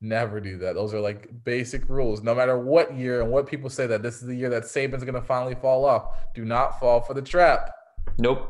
never 0.00 0.40
do 0.40 0.56
that 0.56 0.74
those 0.74 0.94
are 0.94 1.00
like 1.00 1.28
basic 1.44 1.86
rules 1.90 2.22
no 2.22 2.34
matter 2.34 2.58
what 2.58 2.94
year 2.96 3.20
and 3.20 3.30
what 3.30 3.46
people 3.46 3.68
say 3.68 3.86
that 3.86 4.02
this 4.02 4.14
is 4.22 4.26
the 4.26 4.34
year 4.34 4.48
that 4.48 4.62
saban's 4.62 5.04
going 5.04 5.12
to 5.14 5.20
finally 5.20 5.54
fall 5.54 5.84
off 5.84 6.04
do 6.34 6.42
not 6.42 6.80
fall 6.80 7.02
for 7.02 7.12
the 7.12 7.20
trap 7.20 7.70
Nope. 8.18 8.48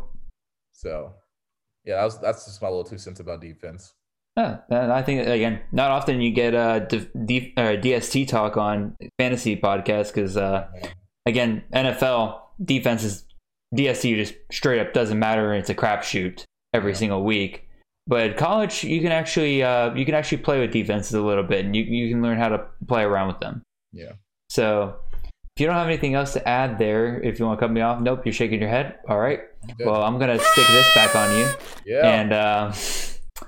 so 0.70 1.12
yeah 1.84 1.96
that 1.96 2.04
was, 2.04 2.20
that's 2.20 2.44
just 2.44 2.62
my 2.62 2.68
little 2.68 2.84
two 2.84 2.98
cents 2.98 3.18
about 3.18 3.40
defense 3.40 3.92
Yeah, 4.36 4.58
I 4.70 5.02
think 5.02 5.26
again, 5.26 5.60
not 5.72 5.90
often 5.90 6.20
you 6.20 6.30
get 6.30 6.54
uh, 6.54 6.78
D- 6.86 7.08
D- 7.26 7.52
uh, 7.56 7.74
DST 7.82 8.28
talk 8.28 8.56
on 8.56 8.96
fantasy 9.18 9.56
podcast 9.56 10.14
because 10.14 10.36
uh, 10.36 10.68
again, 11.26 11.64
NFL 11.74 12.38
defenses 12.64 13.24
DST 13.74 14.16
just 14.16 14.34
straight 14.52 14.80
up 14.80 14.92
doesn't 14.92 15.18
matter. 15.18 15.54
It's 15.54 15.70
a 15.70 15.74
crapshoot 15.74 16.44
every 16.74 16.92
Yeah. 16.92 16.98
single 16.98 17.24
week. 17.24 17.66
But 18.06 18.36
college, 18.36 18.82
you 18.82 19.00
can 19.00 19.12
actually 19.12 19.62
uh, 19.62 19.94
you 19.94 20.04
can 20.04 20.14
actually 20.14 20.38
play 20.38 20.58
with 20.60 20.72
defenses 20.72 21.12
a 21.14 21.20
little 21.20 21.44
bit, 21.44 21.64
and 21.64 21.76
you 21.76 21.82
you 21.84 22.12
can 22.12 22.22
learn 22.22 22.38
how 22.38 22.48
to 22.48 22.64
play 22.88 23.02
around 23.02 23.28
with 23.28 23.40
them. 23.40 23.62
yeah 23.92 24.12
So, 24.48 24.96
if 25.22 25.60
you 25.60 25.66
don't 25.66 25.76
have 25.76 25.86
anything 25.86 26.14
else 26.14 26.32
to 26.32 26.48
add 26.48 26.78
there, 26.78 27.20
if 27.22 27.38
you 27.38 27.46
want 27.46 27.60
to 27.60 27.64
cut 27.66 27.72
me 27.72 27.80
off, 27.82 28.00
nope, 28.00 28.22
you're 28.24 28.32
shaking 28.32 28.60
your 28.60 28.68
head. 28.70 28.98
All 29.08 29.18
right. 29.20 29.40
Good. 29.78 29.86
Well, 29.86 30.02
I'm 30.02 30.18
gonna 30.18 30.38
stick 30.38 30.66
this 30.68 30.94
back 30.94 31.14
on 31.14 31.36
you 31.38 31.46
yeah 31.84 32.06
and 32.20 32.32
uh, 32.32 32.72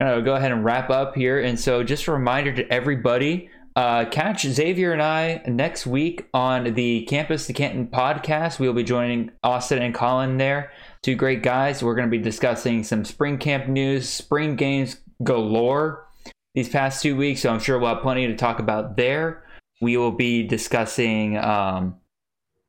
I'm 0.00 0.06
gonna 0.08 0.22
go 0.22 0.34
ahead 0.36 0.52
and 0.52 0.64
wrap 0.64 0.90
up 0.90 1.14
here. 1.16 1.40
And 1.40 1.58
so, 1.58 1.82
just 1.82 2.06
a 2.06 2.12
reminder 2.12 2.52
to 2.52 2.72
everybody: 2.72 3.48
uh, 3.76 4.04
catch 4.06 4.42
Xavier 4.42 4.92
and 4.92 5.02
I 5.02 5.42
next 5.46 5.86
week 5.86 6.28
on 6.32 6.74
the 6.74 7.02
Campus 7.06 7.46
to 7.48 7.52
Canton 7.52 7.88
podcast. 7.88 8.58
We'll 8.58 8.72
be 8.72 8.84
joining 8.84 9.32
Austin 9.42 9.82
and 9.82 9.94
Colin 9.94 10.38
there, 10.38 10.70
two 11.02 11.16
great 11.16 11.42
guys. 11.42 11.82
We're 11.82 11.94
going 11.94 12.08
to 12.08 12.16
be 12.16 12.22
discussing 12.22 12.84
some 12.84 13.04
spring 13.04 13.38
camp 13.38 13.66
news, 13.68 14.08
spring 14.08 14.56
games 14.56 14.98
galore 15.22 16.06
these 16.54 16.68
past 16.68 17.02
two 17.02 17.16
weeks. 17.16 17.40
So 17.40 17.50
I'm 17.50 17.60
sure 17.60 17.78
we'll 17.78 17.94
have 17.94 18.02
plenty 18.02 18.26
to 18.28 18.36
talk 18.36 18.60
about 18.60 18.96
there. 18.96 19.44
We 19.80 19.96
will 19.96 20.12
be 20.12 20.46
discussing. 20.46 21.36
Um, 21.36 21.96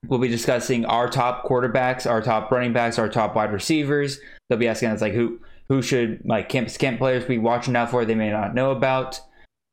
We'll 0.07 0.19
be 0.19 0.27
discussing 0.27 0.85
our 0.85 1.09
top 1.09 1.45
quarterbacks, 1.45 2.09
our 2.09 2.21
top 2.21 2.51
running 2.51 2.73
backs, 2.73 2.99
our 2.99 3.09
top 3.09 3.35
wide 3.35 3.51
receivers. 3.51 4.19
They'll 4.47 4.59
be 4.59 4.67
asking 4.67 4.89
us 4.89 5.01
like 5.01 5.13
who 5.13 5.39
who 5.67 5.81
should 5.81 6.21
like 6.25 6.47
campus 6.47 6.77
camp 6.77 6.99
players 6.99 7.25
be 7.25 7.39
watching 7.39 7.75
out 7.75 7.89
for 7.89 8.05
they 8.05 8.13
may 8.13 8.29
not 8.29 8.53
know 8.53 8.71
about. 8.71 9.19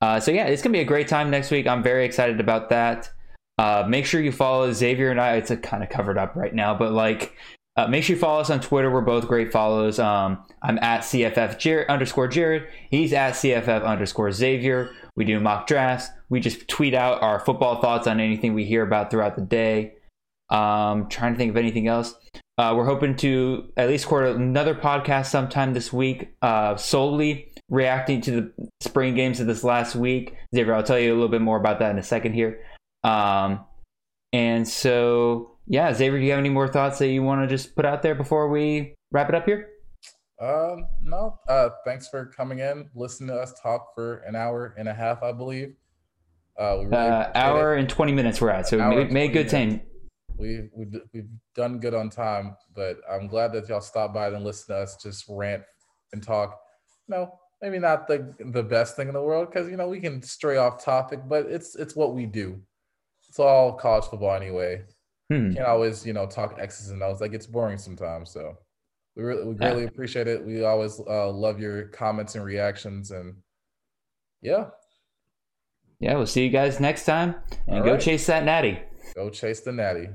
Uh, 0.03 0.19
so 0.19 0.33
yeah, 0.33 0.47
it's 0.47 0.63
gonna 0.63 0.73
be 0.73 0.81
a 0.81 0.85
great 0.85 1.07
time 1.07 1.31
next 1.31 1.53
week. 1.53 1.69
I'm 1.69 1.83
very 1.83 2.05
excited 2.05 2.41
about 2.41 2.71
that. 2.71 3.09
Uh, 3.57 3.85
make 3.89 4.05
sure 4.05 4.21
you 4.21 4.33
follow 4.33 4.71
Xavier 4.73 5.13
and 5.13 5.21
I. 5.21 5.37
It's 5.37 5.53
a 5.53 5.57
kind 5.57 5.85
of 5.85 5.91
covered 5.91 6.19
up 6.19 6.35
right 6.35 6.53
now, 6.53 6.75
but 6.77 6.91
like, 6.93 7.37
uh, 7.77 7.87
make 7.87 8.03
sure 8.03 8.17
you 8.17 8.21
follow 8.21 8.41
us 8.41 8.51
on 8.51 8.61
Twitter. 8.61 8.91
We're 8.91 9.01
both 9.01 9.29
great 9.29 9.53
follows. 9.53 10.01
Um, 10.01 10.45
I'm 10.61 10.79
at 10.81 11.03
CFF 11.03 11.57
Jared 11.59 11.89
underscore 11.89 12.27
Jared. 12.27 12.67
He's 12.91 13.13
at 13.13 13.35
CFF 13.35 13.85
underscore 13.85 14.33
Xavier. 14.33 14.91
We 15.15 15.25
do 15.25 15.39
mock 15.39 15.69
drafts. 15.69 16.09
We 16.29 16.41
just 16.41 16.67
tweet 16.67 16.95
out 16.95 17.23
our 17.23 17.39
football 17.39 17.81
thoughts 17.81 18.09
on 18.09 18.19
anything 18.19 18.55
we 18.55 18.65
hear 18.65 18.83
about 18.83 19.11
throughout 19.11 19.37
the 19.37 19.43
day. 19.43 19.95
Um, 20.51 21.09
trying 21.09 21.35
to 21.35 21.39
think 21.39 21.51
of 21.51 21.57
anything 21.57 21.87
else. 21.87 22.15
Uh, 22.59 22.75
we're 22.77 22.87
hoping 22.87 23.17
to 23.17 23.73
at 23.77 23.89
least 23.89 24.07
record 24.07 24.37
another 24.37 24.75
podcast 24.75 25.27
sometime 25.27 25.73
this 25.73 25.93
week, 25.93 26.35
uh, 26.43 26.77
solely 26.77 27.52
reacting 27.73 28.21
to 28.21 28.31
the 28.31 28.53
spring 28.83 29.15
games 29.15 29.41
of 29.41 29.47
this 29.47 29.65
last 29.65 29.97
week. 29.97 30.37
Xavier, 30.55 30.75
I'll 30.75 30.83
tell 30.83 30.99
you 30.99 31.11
a 31.11 31.17
little 31.17 31.31
bit 31.31 31.41
more 31.41 31.57
about 31.57 31.79
that 31.79 31.91
in 31.91 31.99
a 31.99 32.03
second 32.03 32.35
here. 32.35 32.63
Um, 33.03 33.65
and 34.35 34.69
so, 34.69 35.57
yeah, 35.67 35.93
Xavier, 35.93 36.19
do 36.19 36.25
you 36.25 36.31
have 36.31 36.39
any 36.39 36.51
more 36.51 36.69
thoughts 36.69 36.99
that 36.99 37.09
you 37.09 37.23
want 37.23 37.41
to 37.41 37.49
just 37.49 37.75
put 37.75 37.87
out 37.87 38.03
there 38.03 38.15
before 38.15 38.49
we 38.49 38.95
wrap 39.11 39.31
it 39.31 39.35
up 39.35 39.47
here? 39.47 39.71
Um, 40.39 40.85
no. 41.03 41.41
Uh, 41.49 41.71
thanks 41.87 42.09
for 42.09 42.27
coming 42.27 42.59
in, 42.59 42.91
listening 42.95 43.29
to 43.29 43.37
us 43.37 43.55
talk 43.63 43.95
for 43.95 44.19
an 44.27 44.37
hour 44.37 44.75
and 44.77 44.87
a 44.87 44.95
half, 44.95 45.23
I 45.23 45.33
believe. 45.33 45.75
Uh, 46.59 46.77
we 46.81 46.85
really 46.85 46.97
uh 46.97 47.31
hour 47.35 47.75
it. 47.75 47.81
and 47.81 47.89
twenty 47.89 48.13
minutes 48.13 48.39
we're 48.39 48.51
at, 48.51 48.69
so 48.69 48.77
we 48.91 49.05
made, 49.07 49.33
good 49.33 49.49
time. 49.49 49.81
We 50.37 50.69
we 50.75 50.87
we've 51.15 51.29
done 51.55 51.79
good 51.79 51.95
on 51.95 52.11
time, 52.11 52.55
but 52.75 52.99
I'm 53.11 53.27
glad 53.27 53.55
that 53.55 53.67
y'all 53.71 53.81
stopped 53.81 54.13
by 54.13 54.27
and 54.29 54.45
listened 54.45 54.77
to 54.77 54.83
us 54.83 54.97
just 55.03 55.25
rant 55.31 55.63
and 56.13 56.23
talk. 56.23 56.61
no, 57.09 57.33
maybe 57.63 57.79
not 57.79 58.09
the 58.09 58.35
the 58.41 58.63
best 58.63 58.97
thing 58.97 59.09
in 59.09 59.15
the 59.15 59.23
world 59.23 59.49
because 59.51 59.71
you 59.71 59.77
know 59.77 59.89
we 59.89 60.01
can 60.01 60.21
stray 60.21 60.57
off 60.57 60.85
topic, 60.85 61.21
but 61.29 61.47
it's 61.47 61.77
it's 61.77 61.97
what 61.97 62.15
we 62.15 62.27
do. 62.27 62.61
It's 63.29 63.39
all 63.39 63.73
college 63.73 64.05
football 64.05 64.35
anyway. 64.35 64.83
Hmm. 65.31 65.53
Can't 65.55 65.67
always 65.67 66.05
you 66.05 66.13
know 66.13 66.27
talk 66.27 66.59
X's 66.59 66.91
and 66.91 67.03
O's. 67.03 67.21
Like 67.21 67.33
it's 67.33 67.47
boring 67.47 67.79
sometimes. 67.79 68.31
So 68.31 68.59
we 69.17 69.23
really 69.23 69.45
we 69.45 69.55
really 69.55 69.85
appreciate 69.85 70.27
it. 70.27 70.45
We 70.45 70.65
always 70.65 71.01
uh, 71.01 71.31
love 71.31 71.61
your 71.61 71.85
comments 71.85 72.35
and 72.35 72.45
reactions, 72.45 73.13
and 73.13 73.37
yeah, 74.43 74.67
yeah. 76.01 76.17
We'll 76.17 76.27
see 76.27 76.45
you 76.45 76.51
guys 76.51 76.81
next 76.81 77.05
time, 77.07 77.37
and 77.69 77.79
all 77.79 77.85
go 77.85 77.93
right. 77.93 78.01
chase 78.01 78.27
that 78.27 78.45
natty. 78.45 78.81
Go 79.15 79.31
chase 79.31 79.61
the 79.61 79.73
natty. 79.73 80.09